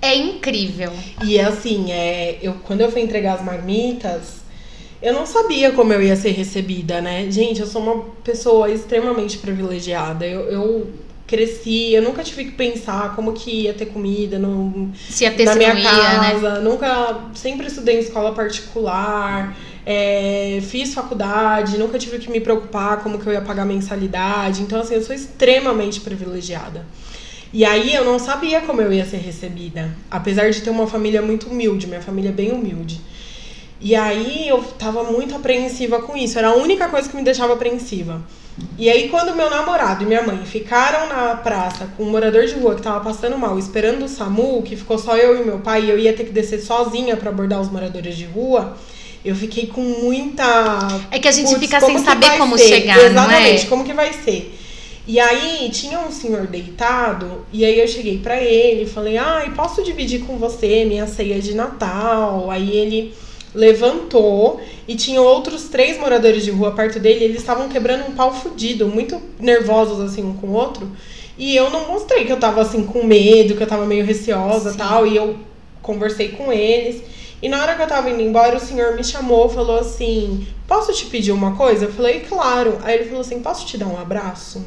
é 0.00 0.16
incrível. 0.16 0.92
E 1.22 1.38
assim, 1.38 1.92
é, 1.92 2.38
eu, 2.40 2.54
quando 2.64 2.80
eu 2.80 2.90
fui 2.90 3.02
entregar 3.02 3.34
as 3.34 3.44
marmitas, 3.44 4.38
eu 5.02 5.12
não 5.12 5.26
sabia 5.26 5.72
como 5.72 5.92
eu 5.92 6.02
ia 6.02 6.16
ser 6.16 6.30
recebida, 6.30 7.00
né? 7.00 7.30
Gente, 7.30 7.60
eu 7.60 7.66
sou 7.66 7.82
uma 7.82 8.02
pessoa 8.24 8.70
extremamente 8.70 9.38
privilegiada. 9.38 10.26
Eu, 10.26 10.40
eu 10.50 10.90
cresci, 11.28 11.92
eu 11.92 12.02
nunca 12.02 12.24
tive 12.24 12.46
que 12.46 12.52
pensar 12.52 13.14
como 13.14 13.34
que 13.34 13.50
ia 13.50 13.74
ter 13.74 13.86
comida 13.86 14.38
no, 14.38 14.90
Se 15.08 15.24
ia 15.24 15.30
ter 15.30 15.44
na 15.44 15.54
minha 15.54 15.74
ia, 15.74 16.20
né? 16.20 16.32
casa. 16.32 16.60
Nunca, 16.60 17.20
sempre 17.34 17.66
estudei 17.66 17.98
em 17.98 18.00
escola 18.00 18.32
particular. 18.32 19.54
é, 19.86 20.58
fiz 20.62 20.92
faculdade, 20.92 21.78
nunca 21.78 21.98
tive 21.98 22.18
que 22.18 22.30
me 22.30 22.40
preocupar 22.40 23.02
como 23.02 23.18
que 23.18 23.26
eu 23.26 23.32
ia 23.32 23.42
pagar 23.42 23.64
mensalidade. 23.64 24.62
Então, 24.62 24.80
assim, 24.80 24.94
eu 24.94 25.02
sou 25.02 25.14
extremamente 25.14 26.00
privilegiada. 26.00 26.84
E 27.52 27.64
aí 27.64 27.94
eu 27.94 28.04
não 28.04 28.18
sabia 28.18 28.60
como 28.60 28.82
eu 28.82 28.92
ia 28.92 29.04
ser 29.04 29.18
recebida. 29.18 29.90
Apesar 30.10 30.50
de 30.50 30.60
ter 30.60 30.70
uma 30.70 30.86
família 30.86 31.22
muito 31.22 31.48
humilde, 31.48 31.86
minha 31.86 32.02
família 32.02 32.28
é 32.30 32.32
bem 32.32 32.52
humilde. 32.52 33.00
E 33.80 33.94
aí 33.94 34.48
eu 34.48 34.62
tava 34.78 35.04
muito 35.04 35.36
apreensiva 35.36 36.02
com 36.02 36.16
isso. 36.16 36.38
Era 36.38 36.48
a 36.48 36.56
única 36.56 36.88
coisa 36.88 37.08
que 37.08 37.16
me 37.16 37.22
deixava 37.22 37.52
apreensiva. 37.52 38.20
E 38.76 38.90
aí, 38.90 39.08
quando 39.08 39.36
meu 39.36 39.48
namorado 39.48 40.02
e 40.02 40.06
minha 40.06 40.22
mãe 40.22 40.38
ficaram 40.44 41.08
na 41.08 41.36
praça 41.36 41.88
com 41.96 42.02
um 42.02 42.10
morador 42.10 42.44
de 42.44 42.54
rua 42.54 42.74
que 42.74 42.82
tava 42.82 42.98
passando 43.00 43.38
mal, 43.38 43.56
esperando 43.56 44.04
o 44.04 44.08
SAMU, 44.08 44.62
que 44.62 44.74
ficou 44.74 44.98
só 44.98 45.16
eu 45.16 45.40
e 45.40 45.44
meu 45.44 45.60
pai, 45.60 45.84
e 45.84 45.90
eu 45.90 45.98
ia 45.98 46.12
ter 46.12 46.24
que 46.24 46.32
descer 46.32 46.60
sozinha 46.60 47.16
pra 47.16 47.30
abordar 47.30 47.60
os 47.60 47.70
moradores 47.70 48.16
de 48.16 48.24
rua, 48.24 48.76
eu 49.24 49.34
fiquei 49.36 49.66
com 49.66 49.80
muita 49.80 50.78
É 51.10 51.18
que 51.20 51.28
a 51.28 51.32
gente 51.32 51.48
Putz, 51.48 51.60
fica 51.60 51.80
sem 51.80 51.98
saber 51.98 52.36
como 52.36 52.58
ser? 52.58 52.68
chegar, 52.68 52.98
é? 52.98 53.06
Exatamente, 53.06 53.66
como 53.66 53.84
que 53.84 53.92
vai 53.92 54.12
ser? 54.12 54.56
E 55.06 55.18
aí 55.18 55.70
tinha 55.72 56.00
um 56.00 56.10
senhor 56.10 56.46
deitado, 56.46 57.46
e 57.52 57.64
aí 57.64 57.78
eu 57.78 57.88
cheguei 57.88 58.18
pra 58.18 58.42
ele 58.42 58.82
e 58.82 58.86
falei: 58.86 59.16
"Ai, 59.16 59.52
posso 59.54 59.82
dividir 59.82 60.20
com 60.24 60.36
você 60.36 60.84
minha 60.84 61.06
ceia 61.06 61.40
de 61.40 61.54
Natal?". 61.54 62.50
Aí 62.50 62.76
ele 62.76 63.14
levantou 63.54 64.60
e 64.86 64.94
tinha 64.94 65.20
outros 65.20 65.64
três 65.64 65.98
moradores 65.98 66.44
de 66.44 66.50
rua 66.50 66.72
perto 66.72 66.98
dele, 66.98 67.20
e 67.20 67.24
eles 67.24 67.38
estavam 67.38 67.68
quebrando 67.68 68.08
um 68.08 68.14
pau 68.14 68.32
fudido, 68.32 68.86
muito 68.86 69.20
nervosos 69.38 70.00
assim 70.00 70.24
um 70.24 70.34
com 70.34 70.48
o 70.48 70.52
outro. 70.52 70.90
E 71.36 71.54
eu 71.54 71.70
não 71.70 71.88
mostrei 71.88 72.24
que 72.24 72.32
eu 72.32 72.40
tava 72.40 72.60
assim 72.60 72.84
com 72.84 73.04
medo, 73.04 73.54
que 73.54 73.62
eu 73.62 73.66
tava 73.66 73.86
meio 73.86 74.04
receosa, 74.04 74.72
Sim. 74.72 74.78
tal, 74.78 75.06
e 75.06 75.16
eu 75.16 75.36
conversei 75.82 76.30
com 76.30 76.52
eles. 76.52 77.02
E 77.40 77.48
na 77.48 77.62
hora 77.62 77.76
que 77.76 77.82
eu 77.82 77.86
tava 77.86 78.10
indo 78.10 78.20
embora, 78.20 78.56
o 78.56 78.60
senhor 78.60 78.96
me 78.96 79.04
chamou, 79.04 79.48
falou 79.48 79.78
assim: 79.78 80.46
"Posso 80.66 80.92
te 80.92 81.06
pedir 81.06 81.30
uma 81.30 81.54
coisa?". 81.54 81.84
Eu 81.84 81.92
falei: 81.92 82.20
"Claro". 82.20 82.78
Aí 82.82 82.96
ele 82.96 83.04
falou 83.04 83.20
assim: 83.20 83.40
"Posso 83.40 83.64
te 83.64 83.78
dar 83.78 83.86
um 83.86 83.98
abraço?". 83.98 84.64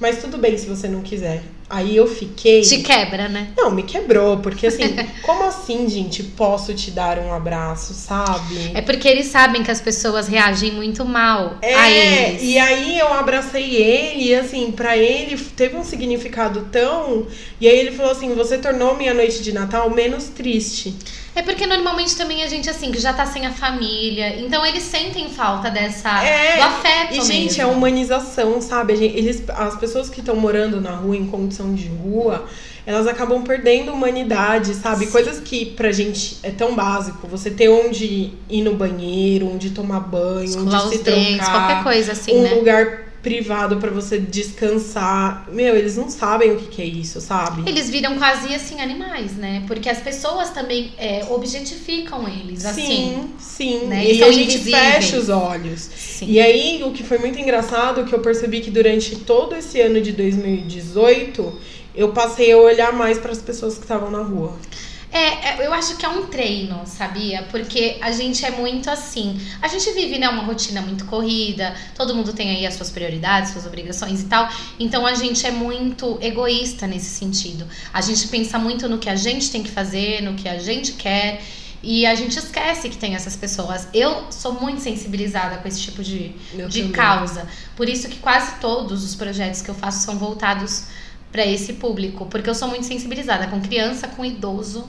Mas 0.00 0.20
tudo 0.20 0.38
bem 0.38 0.56
se 0.58 0.66
você 0.66 0.88
não 0.88 1.00
quiser. 1.02 1.42
Aí 1.68 1.96
eu 1.96 2.06
fiquei. 2.06 2.60
Te 2.60 2.78
quebra, 2.82 3.26
né? 3.28 3.48
Não, 3.56 3.70
me 3.70 3.82
quebrou, 3.82 4.36
porque 4.38 4.66
assim, 4.66 4.94
como 5.24 5.44
assim, 5.44 5.88
gente, 5.88 6.22
posso 6.22 6.74
te 6.74 6.90
dar 6.90 7.18
um 7.18 7.32
abraço, 7.32 7.94
sabe? 7.94 8.70
É 8.74 8.82
porque 8.82 9.08
eles 9.08 9.26
sabem 9.26 9.62
que 9.62 9.70
as 9.70 9.80
pessoas 9.80 10.28
reagem 10.28 10.72
muito 10.72 11.04
mal 11.06 11.56
a 11.62 11.90
É, 11.90 12.28
eles. 12.28 12.42
e 12.42 12.58
aí 12.58 12.98
eu 12.98 13.12
abracei 13.12 13.76
ele 13.76 14.24
e 14.24 14.34
assim, 14.34 14.72
pra 14.72 14.96
ele 14.96 15.36
teve 15.56 15.74
um 15.76 15.82
significado 15.84 16.68
tão. 16.70 17.26
E 17.60 17.66
aí 17.66 17.78
ele 17.78 17.92
falou 17.92 18.12
assim: 18.12 18.34
você 18.34 18.58
tornou 18.58 18.94
minha 18.96 19.14
noite 19.14 19.42
de 19.42 19.52
Natal 19.52 19.88
menos 19.88 20.24
triste. 20.24 20.94
É 21.34 21.42
porque 21.42 21.66
normalmente 21.66 22.16
também 22.16 22.42
a 22.44 22.46
gente, 22.46 22.70
assim, 22.70 22.92
que 22.92 23.00
já 23.00 23.12
tá 23.12 23.26
sem 23.26 23.44
a 23.44 23.50
família. 23.50 24.38
Então 24.38 24.64
eles 24.64 24.84
sentem 24.84 25.28
falta 25.28 25.70
dessa. 25.70 26.22
É, 26.22 26.56
do 26.56 26.62
afeto. 26.62 27.14
E, 27.14 27.20
gente, 27.22 27.60
é 27.60 27.64
mesmo. 27.64 27.76
humanização, 27.78 28.60
sabe? 28.60 28.92
Eles, 28.92 29.42
as 29.48 29.76
pessoas 29.76 30.08
que 30.08 30.20
estão 30.20 30.36
morando 30.36 30.80
na 30.80 30.92
rua 30.92 31.16
em 31.16 31.26
condição 31.26 31.74
de 31.74 31.88
rua, 31.88 32.46
elas 32.86 33.06
acabam 33.08 33.42
perdendo 33.42 33.92
humanidade, 33.92 34.74
sabe? 34.74 35.06
Sim. 35.06 35.10
Coisas 35.10 35.40
que 35.40 35.66
pra 35.66 35.90
gente 35.90 36.38
é 36.42 36.50
tão 36.50 36.74
básico. 36.74 37.26
Você 37.26 37.50
ter 37.50 37.68
onde 37.68 38.32
ir 38.48 38.62
no 38.62 38.74
banheiro, 38.74 39.50
onde 39.52 39.70
tomar 39.70 40.00
banho, 40.00 40.44
Escovar 40.44 40.86
onde 40.86 40.98
se 40.98 41.02
dentes, 41.02 41.36
trocar. 41.38 41.52
qualquer 41.52 41.82
coisa 41.82 42.12
assim, 42.12 42.36
um 42.38 42.42
né? 42.42 42.54
lugar 42.54 43.13
privado 43.24 43.78
pra 43.78 43.90
você 43.90 44.18
descansar. 44.18 45.48
Meu, 45.50 45.74
eles 45.74 45.96
não 45.96 46.10
sabem 46.10 46.52
o 46.52 46.56
que, 46.56 46.66
que 46.66 46.82
é 46.82 46.84
isso, 46.84 47.20
sabe? 47.20 47.68
Eles 47.68 47.88
viram 47.88 48.16
quase 48.18 48.54
assim 48.54 48.80
animais, 48.80 49.32
né? 49.32 49.64
Porque 49.66 49.88
as 49.88 49.98
pessoas 49.98 50.50
também 50.50 50.92
é, 50.98 51.24
objetificam 51.30 52.28
eles, 52.28 52.64
assim. 52.66 52.84
Sim, 52.84 53.30
sim. 53.38 53.86
né? 53.86 54.04
E 54.04 54.18
são 54.18 54.28
a 54.28 54.32
gente 54.32 54.54
invisíveis. 54.54 54.94
fecha 54.94 55.16
os 55.16 55.28
olhos. 55.30 55.80
Sim. 55.96 56.26
E 56.30 56.38
aí, 56.38 56.84
o 56.84 56.92
que 56.92 57.02
foi 57.02 57.18
muito 57.18 57.40
engraçado, 57.40 58.04
que 58.04 58.14
eu 58.14 58.20
percebi 58.20 58.60
que 58.60 58.70
durante 58.70 59.16
todo 59.16 59.56
esse 59.56 59.80
ano 59.80 60.00
de 60.02 60.12
2018, 60.12 61.60
eu 61.94 62.12
passei 62.12 62.52
a 62.52 62.58
olhar 62.58 62.92
mais 62.92 63.18
para 63.18 63.32
as 63.32 63.40
pessoas 63.40 63.74
que 63.74 63.82
estavam 63.82 64.10
na 64.10 64.22
rua. 64.22 64.52
É, 65.14 65.50
é, 65.50 65.64
eu 65.64 65.72
acho 65.72 65.96
que 65.96 66.04
é 66.04 66.08
um 66.08 66.26
treino, 66.26 66.82
sabia? 66.86 67.44
Porque 67.44 67.98
a 68.00 68.10
gente 68.10 68.44
é 68.44 68.50
muito 68.50 68.90
assim. 68.90 69.40
A 69.62 69.68
gente 69.68 69.88
vive, 69.92 70.18
né, 70.18 70.28
uma 70.28 70.42
rotina 70.42 70.82
muito 70.82 71.04
corrida, 71.04 71.72
todo 71.94 72.12
mundo 72.16 72.32
tem 72.32 72.50
aí 72.50 72.66
as 72.66 72.74
suas 72.74 72.90
prioridades, 72.90 73.52
suas 73.52 73.64
obrigações 73.64 74.22
e 74.22 74.24
tal. 74.24 74.48
Então 74.76 75.06
a 75.06 75.14
gente 75.14 75.46
é 75.46 75.52
muito 75.52 76.18
egoísta 76.20 76.88
nesse 76.88 77.10
sentido. 77.10 77.64
A 77.92 78.00
gente 78.00 78.26
pensa 78.26 78.58
muito 78.58 78.88
no 78.88 78.98
que 78.98 79.08
a 79.08 79.14
gente 79.14 79.52
tem 79.52 79.62
que 79.62 79.70
fazer, 79.70 80.20
no 80.20 80.34
que 80.34 80.48
a 80.48 80.58
gente 80.58 80.94
quer. 80.94 81.40
E 81.80 82.04
a 82.06 82.14
gente 82.16 82.36
esquece 82.36 82.88
que 82.88 82.96
tem 82.96 83.14
essas 83.14 83.36
pessoas. 83.36 83.86
Eu 83.94 84.32
sou 84.32 84.54
muito 84.54 84.80
sensibilizada 84.80 85.58
com 85.58 85.68
esse 85.68 85.80
tipo 85.80 86.02
de, 86.02 86.30
de 86.68 86.80
também. 86.80 86.90
causa. 86.90 87.46
Por 87.76 87.88
isso 87.88 88.08
que 88.08 88.16
quase 88.16 88.56
todos 88.58 89.04
os 89.04 89.14
projetos 89.14 89.62
que 89.62 89.68
eu 89.68 89.76
faço 89.76 90.04
são 90.04 90.18
voltados 90.18 90.86
para 91.30 91.44
esse 91.46 91.72
público, 91.74 92.26
porque 92.26 92.48
eu 92.48 92.54
sou 92.54 92.68
muito 92.68 92.86
sensibilizada 92.86 93.48
com 93.48 93.60
criança, 93.60 94.06
com 94.06 94.24
idoso, 94.24 94.88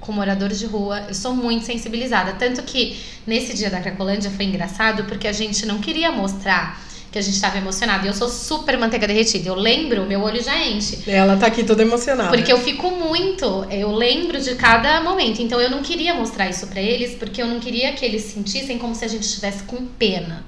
com 0.00 0.12
moradores 0.12 0.58
de 0.58 0.66
rua. 0.66 1.04
Eu 1.08 1.14
sou 1.14 1.34
muito 1.34 1.64
sensibilizada, 1.64 2.32
tanto 2.32 2.62
que 2.62 2.98
nesse 3.26 3.54
dia 3.54 3.70
da 3.70 3.80
Cracolândia 3.80 4.30
foi 4.30 4.46
engraçado 4.46 5.04
porque 5.04 5.28
a 5.28 5.32
gente 5.32 5.66
não 5.66 5.78
queria 5.78 6.10
mostrar 6.10 6.80
que 7.10 7.18
a 7.18 7.22
gente 7.22 7.34
estava 7.34 7.58
emocionado. 7.58 8.06
E 8.06 8.08
eu 8.08 8.14
sou 8.14 8.28
super 8.28 8.78
manteiga 8.78 9.06
derretida. 9.06 9.48
Eu 9.48 9.56
lembro, 9.56 10.06
meu 10.06 10.20
olho 10.22 10.42
já 10.42 10.56
enche. 10.64 11.02
Ela 11.10 11.36
tá 11.36 11.46
aqui 11.46 11.64
toda 11.64 11.82
emocionada. 11.82 12.30
Porque 12.30 12.52
eu 12.52 12.58
fico 12.58 12.90
muito, 12.90 13.66
eu 13.70 13.90
lembro 13.90 14.40
de 14.40 14.54
cada 14.54 15.00
momento. 15.00 15.42
Então 15.42 15.60
eu 15.60 15.70
não 15.70 15.82
queria 15.82 16.14
mostrar 16.14 16.48
isso 16.48 16.68
pra 16.68 16.80
eles, 16.80 17.14
porque 17.14 17.42
eu 17.42 17.46
não 17.46 17.58
queria 17.58 17.92
que 17.92 18.04
eles 18.04 18.22
sentissem 18.22 18.78
como 18.78 18.94
se 18.94 19.04
a 19.04 19.08
gente 19.08 19.24
estivesse 19.24 19.64
com 19.64 19.84
pena. 19.86 20.44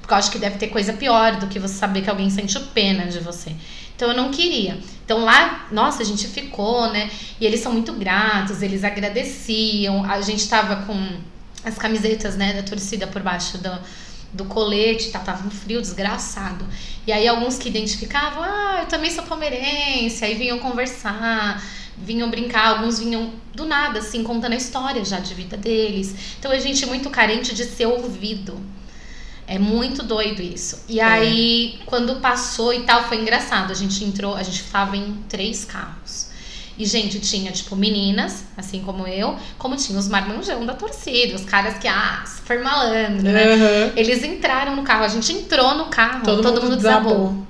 Porque 0.00 0.12
eu 0.12 0.18
acho 0.18 0.30
que 0.32 0.38
deve 0.38 0.58
ter 0.58 0.68
coisa 0.68 0.92
pior 0.92 1.36
do 1.36 1.46
que 1.46 1.58
você 1.58 1.74
saber 1.74 2.02
que 2.02 2.10
alguém 2.10 2.28
sente 2.28 2.58
pena 2.74 3.06
de 3.06 3.20
você. 3.20 3.52
Então 4.00 4.12
eu 4.12 4.16
não 4.16 4.30
queria. 4.30 4.78
Então 5.04 5.26
lá, 5.26 5.66
nossa, 5.70 6.00
a 6.00 6.06
gente 6.06 6.26
ficou, 6.26 6.90
né? 6.90 7.10
E 7.38 7.44
eles 7.44 7.60
são 7.60 7.70
muito 7.70 7.92
gratos, 7.92 8.62
eles 8.62 8.82
agradeciam. 8.82 10.10
A 10.10 10.22
gente 10.22 10.48
tava 10.48 10.86
com 10.86 11.18
as 11.62 11.76
camisetas, 11.76 12.34
né, 12.34 12.54
da 12.54 12.62
torcida 12.62 13.06
por 13.06 13.20
baixo 13.20 13.58
do, 13.58 13.78
do 14.32 14.46
colete, 14.46 15.10
tá, 15.10 15.18
tava 15.18 15.46
um 15.46 15.50
frio 15.50 15.82
desgraçado. 15.82 16.66
E 17.06 17.12
aí 17.12 17.28
alguns 17.28 17.58
que 17.58 17.68
identificavam, 17.68 18.42
ah, 18.42 18.78
eu 18.80 18.86
também 18.86 19.10
sou 19.10 19.22
palmeirense, 19.24 20.24
aí 20.24 20.34
vinham 20.34 20.58
conversar, 20.60 21.62
vinham 21.98 22.30
brincar, 22.30 22.68
alguns 22.68 23.00
vinham 23.00 23.34
do 23.54 23.66
nada, 23.66 23.98
assim, 23.98 24.24
contando 24.24 24.54
a 24.54 24.56
história 24.56 25.04
já 25.04 25.20
de 25.20 25.34
vida 25.34 25.58
deles. 25.58 26.14
Então 26.38 26.50
a 26.50 26.58
gente 26.58 26.84
é 26.84 26.86
muito 26.86 27.10
carente 27.10 27.54
de 27.54 27.64
ser 27.66 27.84
ouvido. 27.84 28.58
É 29.52 29.58
muito 29.58 30.04
doido 30.04 30.40
isso. 30.40 30.84
E 30.88 31.00
aí, 31.00 31.80
quando 31.84 32.20
passou 32.20 32.72
e 32.72 32.82
tal, 32.82 33.02
foi 33.08 33.16
engraçado. 33.20 33.72
A 33.72 33.74
gente 33.74 34.04
entrou, 34.04 34.36
a 34.36 34.44
gente 34.44 34.62
tava 34.62 34.96
em 34.96 35.12
três 35.28 35.64
carros. 35.64 36.28
E, 36.78 36.86
gente, 36.86 37.18
tinha, 37.18 37.50
tipo, 37.50 37.74
meninas, 37.74 38.44
assim 38.56 38.80
como 38.80 39.08
eu, 39.08 39.36
como 39.58 39.74
tinha 39.74 39.98
os 39.98 40.06
marmanjão 40.08 40.64
da 40.64 40.74
torcida, 40.74 41.34
os 41.34 41.44
caras 41.44 41.76
que, 41.78 41.88
ah, 41.88 42.22
super 42.24 42.62
malandro, 42.62 43.24
né? 43.24 43.54
Aham. 43.54 43.92
Eles 43.96 44.22
entraram 44.22 44.76
no 44.76 44.84
carro, 44.84 45.02
a 45.02 45.08
gente 45.08 45.32
entrou 45.32 45.74
no 45.74 45.86
carro, 45.86 46.22
Todo, 46.22 46.42
todo, 46.42 46.54
mundo, 46.54 46.70
mundo 46.70 46.76
desabou. 46.76 47.10
desabou. 47.12 47.46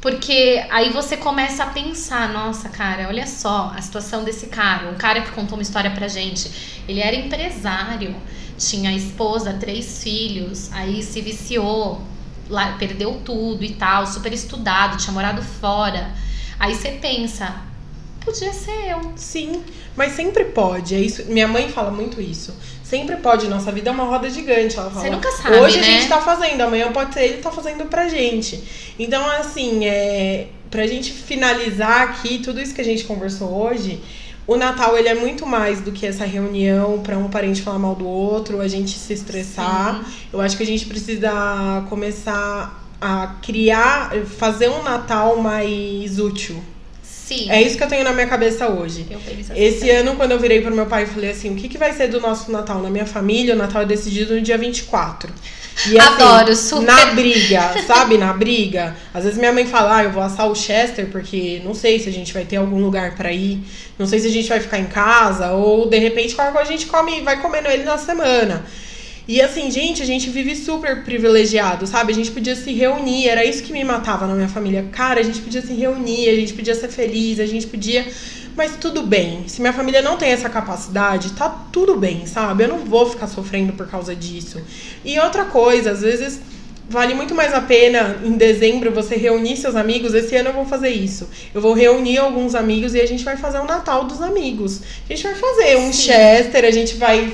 Porque 0.00 0.64
aí 0.70 0.90
você 0.90 1.16
começa 1.16 1.64
a 1.64 1.66
pensar, 1.66 2.32
nossa, 2.32 2.68
cara, 2.68 3.08
olha 3.08 3.26
só 3.26 3.72
a 3.76 3.82
situação 3.82 4.22
desse 4.22 4.46
cara. 4.46 4.88
Um 4.88 4.94
cara 4.94 5.22
que 5.22 5.32
contou 5.32 5.58
uma 5.58 5.62
história 5.62 5.90
pra 5.90 6.06
gente. 6.06 6.48
Ele 6.88 7.00
era 7.00 7.16
empresário, 7.16 8.14
tinha 8.58 8.92
esposa, 8.92 9.54
três 9.54 10.02
filhos, 10.02 10.70
aí 10.72 11.02
se 11.02 11.20
viciou, 11.20 12.02
lá, 12.48 12.76
perdeu 12.78 13.20
tudo 13.24 13.64
e 13.64 13.74
tal, 13.74 14.06
super 14.06 14.32
estudado, 14.32 14.98
tinha 14.98 15.12
morado 15.12 15.40
fora. 15.42 16.10
Aí 16.58 16.74
você 16.74 16.90
pensa, 16.92 17.62
podia 18.24 18.52
ser 18.52 18.90
eu. 18.90 19.12
Sim, 19.16 19.62
mas 19.96 20.12
sempre 20.12 20.44
pode. 20.46 20.94
É 20.94 21.00
isso. 21.00 21.24
Minha 21.26 21.46
mãe 21.46 21.68
fala 21.68 21.90
muito 21.90 22.20
isso. 22.20 22.54
Sempre 22.82 23.16
pode. 23.16 23.46
Nossa 23.48 23.70
vida 23.70 23.90
é 23.90 23.92
uma 23.92 24.04
roda 24.04 24.28
gigante. 24.28 24.76
Ela 24.76 24.90
fala. 24.90 25.02
Você 25.02 25.10
nunca 25.10 25.30
sabe, 25.30 25.56
Hoje 25.56 25.78
né? 25.78 25.86
a 25.86 25.90
gente 25.90 26.08
tá 26.08 26.20
fazendo, 26.20 26.60
amanhã 26.62 26.90
pode 26.90 27.14
ser 27.14 27.24
ele 27.24 27.38
tá 27.38 27.50
fazendo 27.50 27.84
pra 27.86 28.08
gente. 28.08 28.62
Então, 28.98 29.24
assim, 29.30 29.84
é, 29.84 30.48
pra 30.70 30.86
gente 30.86 31.12
finalizar 31.12 32.02
aqui 32.02 32.38
tudo 32.38 32.60
isso 32.60 32.74
que 32.74 32.80
a 32.80 32.84
gente 32.84 33.04
conversou 33.04 33.50
hoje, 33.50 34.00
o 34.48 34.56
Natal 34.56 34.96
ele 34.96 35.08
é 35.08 35.14
muito 35.14 35.46
mais 35.46 35.82
do 35.82 35.92
que 35.92 36.06
essa 36.06 36.24
reunião 36.24 37.00
pra 37.00 37.18
um 37.18 37.28
parente 37.28 37.60
falar 37.60 37.78
mal 37.78 37.94
do 37.94 38.08
outro, 38.08 38.62
a 38.62 38.66
gente 38.66 38.98
se 38.98 39.12
estressar. 39.12 40.02
Eu 40.32 40.40
acho 40.40 40.56
que 40.56 40.62
a 40.62 40.66
gente 40.66 40.86
precisa 40.86 41.84
começar 41.90 42.82
a 42.98 43.36
criar, 43.42 44.10
fazer 44.38 44.70
um 44.70 44.82
Natal 44.82 45.36
mais 45.36 46.18
útil. 46.18 46.60
Sim. 47.02 47.50
É 47.50 47.60
isso 47.60 47.76
que 47.76 47.84
eu 47.84 47.88
tenho 47.88 48.02
na 48.02 48.14
minha 48.14 48.26
cabeça 48.26 48.66
hoje. 48.68 49.06
Assim 49.14 49.52
Esse 49.54 49.80
também. 49.80 49.96
ano, 49.96 50.16
quando 50.16 50.32
eu 50.32 50.38
virei 50.38 50.62
pro 50.62 50.74
meu 50.74 50.86
pai 50.86 51.02
e 51.02 51.06
falei 51.06 51.30
assim: 51.30 51.52
o 51.52 51.54
que, 51.54 51.68
que 51.68 51.76
vai 51.76 51.92
ser 51.92 52.08
do 52.08 52.18
nosso 52.18 52.50
Natal? 52.50 52.80
Na 52.80 52.88
minha 52.88 53.04
família, 53.04 53.54
o 53.54 53.58
Natal 53.58 53.82
é 53.82 53.84
decidido 53.84 54.34
no 54.34 54.40
dia 54.40 54.56
24. 54.56 55.30
E, 55.86 55.98
assim, 55.98 56.22
Adoro, 56.22 56.56
super. 56.56 56.86
Na 56.86 57.06
briga, 57.14 57.74
sabe? 57.86 58.18
Na 58.18 58.32
briga. 58.32 58.96
Às 59.14 59.24
vezes 59.24 59.38
minha 59.38 59.52
mãe 59.52 59.66
fala: 59.66 59.98
ah, 59.98 60.04
eu 60.04 60.10
vou 60.10 60.22
assar 60.22 60.50
o 60.50 60.54
Chester 60.54 61.06
porque 61.06 61.62
não 61.64 61.74
sei 61.74 62.00
se 62.00 62.08
a 62.08 62.12
gente 62.12 62.32
vai 62.32 62.44
ter 62.44 62.56
algum 62.56 62.80
lugar 62.80 63.14
pra 63.14 63.32
ir, 63.32 63.60
não 63.98 64.06
sei 64.06 64.18
se 64.18 64.26
a 64.26 64.30
gente 64.30 64.48
vai 64.48 64.60
ficar 64.60 64.78
em 64.78 64.86
casa, 64.86 65.52
ou 65.52 65.88
de 65.88 65.98
repente 65.98 66.34
a 66.38 66.64
gente 66.64 66.86
come, 66.86 67.20
vai 67.20 67.40
comendo 67.40 67.68
ele 67.68 67.84
na 67.84 67.96
semana. 67.96 68.64
E 69.28 69.42
assim, 69.42 69.70
gente, 69.70 70.02
a 70.02 70.06
gente 70.06 70.30
vive 70.30 70.56
super 70.56 71.04
privilegiado, 71.04 71.86
sabe? 71.86 72.12
A 72.12 72.14
gente 72.14 72.30
podia 72.30 72.56
se 72.56 72.72
reunir, 72.72 73.28
era 73.28 73.44
isso 73.44 73.62
que 73.62 73.70
me 73.70 73.84
matava 73.84 74.26
na 74.26 74.34
minha 74.34 74.48
família. 74.48 74.86
Cara, 74.90 75.20
a 75.20 75.22
gente 75.22 75.40
podia 75.40 75.60
se 75.60 75.74
reunir, 75.74 76.30
a 76.30 76.34
gente 76.34 76.54
podia 76.54 76.74
ser 76.74 76.88
feliz, 76.88 77.38
a 77.38 77.44
gente 77.44 77.66
podia. 77.66 78.06
Mas 78.58 78.74
tudo 78.74 79.02
bem. 79.02 79.46
Se 79.46 79.60
minha 79.60 79.72
família 79.72 80.02
não 80.02 80.16
tem 80.16 80.30
essa 80.30 80.50
capacidade, 80.50 81.30
tá 81.34 81.48
tudo 81.70 81.96
bem, 81.96 82.26
sabe? 82.26 82.64
Eu 82.64 82.68
não 82.68 82.78
vou 82.78 83.08
ficar 83.08 83.28
sofrendo 83.28 83.72
por 83.72 83.86
causa 83.86 84.16
disso. 84.16 84.60
E 85.04 85.16
outra 85.20 85.44
coisa, 85.44 85.92
às 85.92 86.00
vezes 86.00 86.40
vale 86.90 87.14
muito 87.14 87.36
mais 87.36 87.54
a 87.54 87.60
pena 87.60 88.18
em 88.24 88.32
dezembro 88.32 88.90
você 88.90 89.14
reunir 89.14 89.56
seus 89.56 89.76
amigos. 89.76 90.12
Esse 90.12 90.34
ano 90.34 90.48
eu 90.48 90.54
vou 90.54 90.64
fazer 90.64 90.88
isso. 90.88 91.28
Eu 91.54 91.60
vou 91.60 91.72
reunir 91.72 92.18
alguns 92.18 92.56
amigos 92.56 92.94
e 92.96 93.00
a 93.00 93.06
gente 93.06 93.22
vai 93.22 93.36
fazer 93.36 93.60
o 93.60 93.64
Natal 93.64 94.02
dos 94.06 94.20
amigos. 94.20 94.82
A 95.08 95.14
gente 95.14 95.22
vai 95.22 95.36
fazer 95.36 95.76
um 95.76 95.92
Sim. 95.92 96.10
Chester, 96.10 96.64
a 96.64 96.72
gente 96.72 96.96
vai 96.96 97.32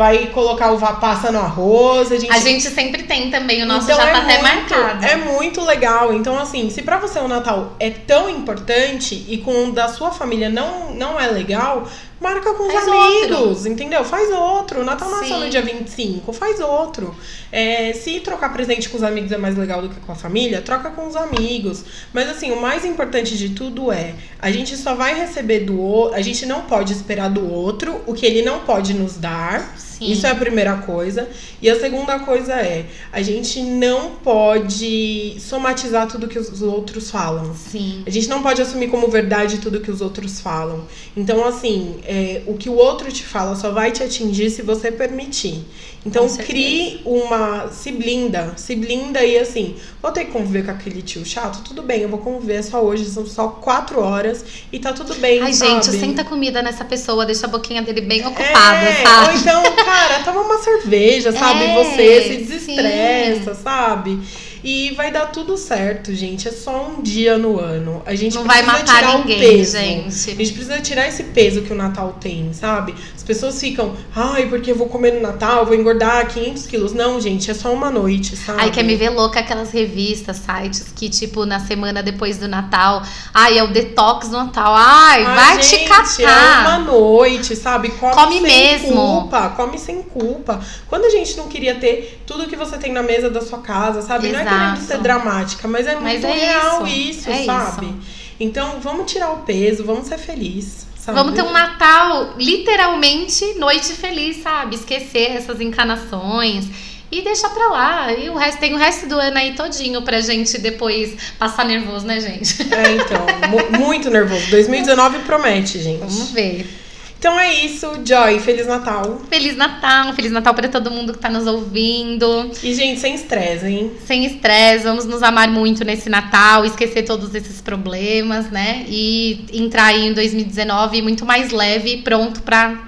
vai 0.00 0.28
colocar 0.28 0.72
uva 0.72 0.94
passa 0.94 1.30
no 1.30 1.38
arroz. 1.40 2.10
A 2.10 2.16
gente, 2.16 2.32
A 2.32 2.38
gente 2.38 2.70
sempre 2.70 3.02
tem 3.02 3.30
também, 3.30 3.62
o 3.62 3.66
nosso 3.66 3.84
Então 3.84 3.96
já 3.98 4.08
é 4.08 4.12
tá 4.12 4.18
até 4.22 4.38
muito- 4.40 4.70
marcado. 4.70 5.04
É 5.04 5.16
muito 5.16 5.60
legal. 5.62 6.14
Então, 6.14 6.38
assim, 6.38 6.70
se 6.70 6.80
pra 6.80 6.96
você 6.96 7.18
o 7.18 7.28
Natal 7.28 7.76
é 7.78 7.90
tão 7.90 8.30
importante 8.30 9.26
e 9.28 9.36
com 9.36 9.66
o 9.68 9.72
da 9.72 9.88
sua 9.88 10.10
família 10.10 10.48
não, 10.48 10.94
não 10.94 11.20
é 11.20 11.26
legal, 11.26 11.86
marca 12.18 12.54
com 12.54 12.66
os 12.66 12.72
Faz 12.72 12.88
amigos, 12.88 13.66
entendeu? 13.66 14.02
Faz 14.02 14.30
outro. 14.30 14.80
O 14.80 14.84
Natal 14.84 15.10
não 15.10 15.22
é 15.22 15.26
só 15.28 15.38
no 15.38 15.50
dia 15.50 15.60
25, 15.60 16.32
faz 16.32 16.60
outro. 16.60 17.14
É, 17.52 17.92
se 17.92 18.20
trocar 18.20 18.54
presente 18.54 18.88
com 18.88 18.96
os 18.96 19.02
amigos 19.02 19.30
é 19.32 19.36
mais 19.36 19.54
legal 19.54 19.82
do 19.82 19.90
que 19.90 20.00
com 20.00 20.12
a 20.12 20.14
família, 20.14 20.62
troca 20.62 20.88
com 20.88 21.06
os 21.08 21.14
amigos. 21.16 21.84
Mas 22.10 22.26
assim, 22.30 22.50
o 22.52 22.60
mais 22.60 22.86
importante 22.86 23.36
de 23.36 23.50
tudo 23.50 23.92
é, 23.92 24.14
a 24.40 24.50
gente 24.50 24.78
só 24.78 24.94
vai 24.94 25.14
receber 25.14 25.60
do 25.60 25.78
outro, 25.78 26.16
a 26.16 26.22
gente 26.22 26.46
não 26.46 26.62
pode 26.62 26.90
esperar 26.94 27.28
do 27.28 27.52
outro 27.52 28.00
o 28.06 28.14
que 28.14 28.24
ele 28.24 28.40
não 28.40 28.60
pode 28.60 28.94
nos 28.94 29.18
dar. 29.18 29.60
Sim. 29.76 29.89
Isso 30.00 30.26
é 30.26 30.30
a 30.30 30.34
primeira 30.34 30.76
coisa. 30.78 31.28
E 31.60 31.68
a 31.68 31.78
segunda 31.78 32.18
coisa 32.20 32.54
é, 32.54 32.86
a 33.12 33.22
gente 33.22 33.60
não 33.60 34.12
pode 34.16 35.36
somatizar 35.38 36.08
tudo 36.08 36.28
que 36.28 36.38
os 36.38 36.62
outros 36.62 37.10
falam. 37.10 37.54
Sim. 37.54 38.02
A 38.06 38.10
gente 38.10 38.28
não 38.28 38.42
pode 38.42 38.62
assumir 38.62 38.88
como 38.88 39.08
verdade 39.08 39.58
tudo 39.58 39.80
que 39.80 39.90
os 39.90 40.00
outros 40.00 40.40
falam. 40.40 40.86
Então, 41.16 41.44
assim, 41.44 41.96
é, 42.04 42.42
o 42.46 42.54
que 42.54 42.68
o 42.68 42.74
outro 42.74 43.10
te 43.12 43.24
fala 43.24 43.54
só 43.56 43.70
vai 43.70 43.90
te 43.90 44.02
atingir 44.02 44.50
se 44.50 44.62
você 44.62 44.90
permitir. 44.90 45.64
Então, 46.04 46.26
crie 46.36 47.02
uma. 47.04 47.68
Se 47.70 47.92
blinda. 47.92 48.54
Se 48.56 48.74
blinda 48.74 49.22
e 49.22 49.36
assim, 49.38 49.76
vou 50.00 50.10
ter 50.10 50.24
que 50.24 50.30
conviver 50.30 50.64
com 50.64 50.70
aquele 50.70 51.02
tio 51.02 51.24
chato? 51.26 51.62
Tudo 51.62 51.82
bem, 51.82 52.00
eu 52.00 52.08
vou 52.08 52.18
conviver 52.20 52.62
só 52.62 52.82
hoje, 52.82 53.04
são 53.04 53.26
só 53.26 53.48
quatro 53.48 54.00
horas 54.00 54.42
e 54.72 54.78
tá 54.78 54.94
tudo 54.94 55.14
bem. 55.16 55.42
Ai, 55.42 55.52
sabe? 55.52 55.72
gente, 55.72 55.90
senta 55.90 56.24
comida 56.24 56.62
nessa 56.62 56.86
pessoa, 56.86 57.26
deixa 57.26 57.46
a 57.46 57.50
boquinha 57.50 57.82
dele 57.82 58.00
bem 58.00 58.26
ocupada, 58.26 58.78
É, 58.78 59.02
sabe? 59.02 59.28
ou 59.30 59.36
então, 59.40 59.62
cara, 59.84 60.22
toma 60.24 60.40
uma 60.40 60.58
cerveja, 60.58 61.32
sabe? 61.32 61.60
É, 61.70 61.74
Você 61.74 62.22
se 62.22 62.60
sim. 62.60 62.76
desestressa, 62.76 63.54
sabe? 63.54 64.18
E 64.62 64.92
vai 64.94 65.10
dar 65.10 65.26
tudo 65.26 65.56
certo, 65.56 66.14
gente. 66.14 66.48
É 66.48 66.52
só 66.52 66.88
um 66.88 67.02
dia 67.02 67.38
no 67.38 67.58
ano. 67.58 68.02
A 68.04 68.14
gente 68.14 68.34
Não 68.34 68.44
vai 68.44 68.62
precisa 68.62 68.78
matar 68.84 68.96
tirar 69.00 69.18
ninguém, 69.18 69.36
o 69.36 69.40
peso. 69.40 69.76
A 69.76 69.80
gente. 69.80 70.10
gente 70.36 70.52
precisa 70.52 70.80
tirar 70.80 71.08
esse 71.08 71.24
peso 71.24 71.62
que 71.62 71.72
o 71.72 71.76
Natal 71.76 72.16
tem, 72.20 72.52
sabe? 72.52 72.94
As 73.16 73.22
pessoas 73.22 73.58
ficam, 73.60 73.94
ai, 74.14 74.46
porque 74.48 74.70
eu 74.72 74.76
vou 74.76 74.88
comer 74.88 75.12
no 75.14 75.20
Natal, 75.20 75.64
vou 75.64 75.74
engordar 75.74 76.26
500 76.28 76.66
quilos. 76.66 76.92
Não, 76.92 77.20
gente, 77.20 77.50
é 77.50 77.54
só 77.54 77.72
uma 77.72 77.90
noite, 77.90 78.36
sabe? 78.36 78.60
Ai, 78.60 78.70
quer 78.70 78.82
me 78.82 78.96
ver 78.96 79.10
louca 79.10 79.40
aquelas 79.40 79.70
revistas, 79.70 80.38
sites 80.38 80.86
que, 80.94 81.08
tipo, 81.08 81.44
na 81.46 81.60
semana 81.60 82.02
depois 82.02 82.38
do 82.38 82.48
Natal, 82.48 83.02
ai, 83.32 83.58
é 83.58 83.62
o 83.62 83.68
detox 83.68 84.28
do 84.28 84.36
Natal. 84.36 84.74
Ai, 84.76 85.24
Ai, 85.24 85.34
vai 85.36 85.62
gente, 85.62 85.84
te 85.84 85.88
catar. 85.88 86.64
É 86.64 86.68
uma 86.68 86.78
noite, 86.80 87.56
sabe? 87.56 87.90
Come, 87.90 88.14
Come 88.14 88.32
sem 88.34 88.42
mesmo. 88.42 88.94
culpa, 88.94 89.48
come 89.50 89.78
sem 89.78 90.02
culpa. 90.02 90.60
Quando 90.88 91.04
a 91.04 91.10
gente 91.10 91.36
não 91.36 91.48
queria 91.48 91.74
ter 91.76 92.22
tudo 92.26 92.46
que 92.46 92.56
você 92.56 92.76
tem 92.78 92.92
na 92.92 93.02
mesa 93.02 93.30
da 93.30 93.40
sua 93.40 93.58
casa, 93.60 94.02
sabe? 94.02 94.28
Não 94.28 94.40
é 94.40 94.44
querendo 94.50 94.76
Exato. 94.76 94.86
ser 94.86 94.98
dramática, 94.98 95.68
mas 95.68 95.86
é 95.86 95.94
Mas 95.96 96.20
muito 96.22 96.26
é 96.26 96.32
real 96.32 96.86
isso, 96.86 97.20
isso, 97.20 97.30
é 97.30 97.44
sabe? 97.44 97.86
isso. 97.86 97.96
Então, 98.38 98.80
vamos 98.80 99.10
tirar 99.10 99.30
o 99.32 99.38
peso, 99.38 99.84
vamos 99.84 100.06
ser 100.08 100.18
felizes, 100.18 100.86
sabe? 100.98 101.18
Vamos 101.18 101.34
ter 101.34 101.42
um 101.42 101.52
Natal, 101.52 102.34
literalmente, 102.38 103.54
noite 103.58 103.92
feliz, 103.92 104.42
sabe? 104.42 104.76
Esquecer 104.76 105.32
essas 105.36 105.60
encanações 105.60 106.66
e 107.12 107.22
deixar 107.22 107.50
pra 107.50 107.66
lá. 107.66 108.12
E 108.12 108.30
o 108.30 108.36
resto, 108.36 108.58
tem 108.60 108.72
o 108.72 108.78
resto 108.78 109.06
do 109.08 109.18
ano 109.18 109.36
aí 109.36 109.54
todinho 109.54 110.00
pra 110.02 110.20
gente 110.20 110.56
depois 110.58 111.14
passar 111.38 111.64
nervoso, 111.64 112.06
né, 112.06 112.20
gente? 112.20 112.62
É, 112.72 112.92
então, 112.92 113.26
mu- 113.50 113.78
muito 113.84 114.08
nervoso. 114.08 114.46
2019 114.50 115.18
promete, 115.20 115.78
gente. 115.82 115.98
Vamos 116.00 116.30
ver. 116.30 116.78
Então 117.20 117.38
é 117.38 117.52
isso, 117.52 117.86
Joy, 118.02 118.40
Feliz 118.40 118.66
Natal. 118.66 119.20
Feliz 119.28 119.54
Natal, 119.54 120.14
Feliz 120.14 120.32
Natal 120.32 120.54
pra 120.54 120.68
todo 120.68 120.90
mundo 120.90 121.12
que 121.12 121.18
tá 121.18 121.28
nos 121.28 121.46
ouvindo. 121.46 122.50
E, 122.62 122.72
gente, 122.72 122.98
sem 122.98 123.14
estresse, 123.14 123.66
hein? 123.66 123.92
Sem 124.06 124.24
estresse, 124.24 124.84
vamos 124.84 125.04
nos 125.04 125.22
amar 125.22 125.46
muito 125.48 125.84
nesse 125.84 126.08
Natal, 126.08 126.64
esquecer 126.64 127.02
todos 127.02 127.34
esses 127.34 127.60
problemas, 127.60 128.50
né? 128.50 128.86
E 128.88 129.44
entrar 129.52 129.88
aí 129.88 130.06
em 130.08 130.14
2019 130.14 131.02
muito 131.02 131.26
mais 131.26 131.50
leve 131.50 131.92
e 131.92 131.96
pronto 131.98 132.40
pra 132.40 132.86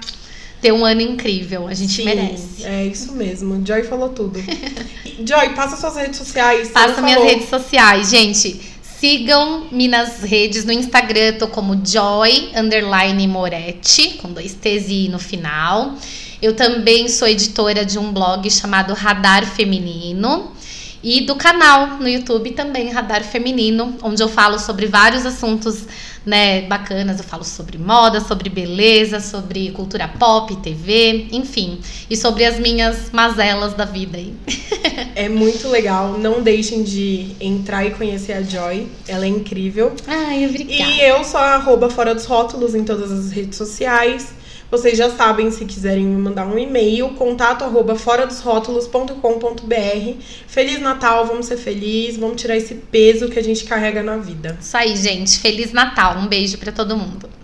ter 0.59 0.71
um 0.71 0.83
ano 0.83 1.01
incrível. 1.01 1.67
A 1.67 1.75
gente 1.75 1.93
Sim, 1.93 2.05
merece. 2.05 2.65
É 2.65 2.87
isso 2.87 3.13
mesmo. 3.13 3.63
Joy 3.63 3.83
falou 3.83 4.09
tudo. 4.09 4.39
Joy, 5.23 5.49
passa 5.49 5.77
suas 5.77 5.95
redes 5.95 6.17
sociais. 6.17 6.69
Passa 6.69 7.03
minhas 7.03 7.23
redes 7.23 7.49
sociais, 7.49 8.09
gente. 8.09 8.72
Sigam-me 9.03 9.89
nas 9.89 10.21
redes, 10.21 10.63
no 10.63 10.71
Instagram, 10.71 11.33
tô 11.33 11.49
como 11.49 11.85
Joy 11.85 12.51
underline 12.55 13.27
Moretti, 13.27 14.11
com 14.11 14.31
dois 14.31 14.53
T's 14.53 14.85
e 14.87 15.09
no 15.09 15.19
final. 15.19 15.95
Eu 16.41 16.55
também 16.55 17.09
sou 17.09 17.27
editora 17.27 17.83
de 17.83 17.99
um 17.99 18.13
blog 18.13 18.49
chamado 18.49 18.93
Radar 18.93 19.45
Feminino. 19.45 20.53
E 21.03 21.19
do 21.19 21.35
canal 21.35 21.97
no 21.97 22.07
YouTube 22.07 22.51
também, 22.51 22.91
Radar 22.91 23.25
Feminino, 23.25 23.93
onde 24.01 24.23
eu 24.23 24.29
falo 24.29 24.57
sobre 24.57 24.85
vários 24.85 25.25
assuntos 25.25 25.85
né, 26.25 26.61
bacanas. 26.61 27.17
Eu 27.17 27.23
falo 27.23 27.43
sobre 27.43 27.77
moda, 27.77 28.19
sobre 28.19 28.49
beleza, 28.49 29.19
sobre 29.19 29.71
cultura 29.71 30.07
pop, 30.07 30.55
TV, 30.57 31.27
enfim. 31.31 31.79
E 32.09 32.15
sobre 32.15 32.45
as 32.45 32.59
minhas 32.59 33.11
mazelas 33.11 33.73
da 33.73 33.85
vida 33.85 34.17
aí. 34.17 34.33
É 35.15 35.29
muito 35.29 35.67
legal. 35.67 36.17
Não 36.17 36.41
deixem 36.41 36.83
de 36.83 37.35
entrar 37.39 37.85
e 37.85 37.91
conhecer 37.91 38.33
a 38.33 38.41
Joy. 38.41 38.87
Ela 39.07 39.25
é 39.25 39.27
incrível. 39.27 39.93
Ai, 40.07 40.45
obrigada. 40.47 40.89
E 40.89 41.01
eu 41.01 41.23
sou 41.23 41.39
a 41.39 41.55
arroba 41.55 41.89
fora 41.89 42.15
dos 42.15 42.25
rótulos 42.25 42.73
em 42.73 42.83
todas 42.83 43.11
as 43.11 43.31
redes 43.31 43.57
sociais. 43.57 44.33
Vocês 44.73 44.97
já 44.97 45.07
sabem, 45.07 45.51
se 45.51 45.65
quiserem 45.65 46.03
me 46.03 46.19
mandar 46.19 46.47
um 46.47 46.57
e-mail, 46.57 47.09
contato 47.09 47.63
arroba 47.63 47.95
fora 47.95 48.25
dos 48.25 48.39
rótulos.com.br. 48.39 50.19
Feliz 50.47 50.81
Natal, 50.81 51.27
vamos 51.27 51.45
ser 51.45 51.57
felizes, 51.57 52.17
vamos 52.17 52.41
tirar 52.41 52.57
esse 52.57 52.73
peso 52.73 53.29
que 53.29 53.37
a 53.37 53.43
gente 53.43 53.65
carrega 53.65 54.01
na 54.01 54.17
vida. 54.17 54.57
Isso 54.59 54.75
aí, 54.75 54.95
gente. 54.95 55.37
Feliz 55.37 55.71
Natal. 55.71 56.17
Um 56.17 56.25
beijo 56.25 56.57
pra 56.57 56.71
todo 56.71 56.97
mundo. 56.97 57.29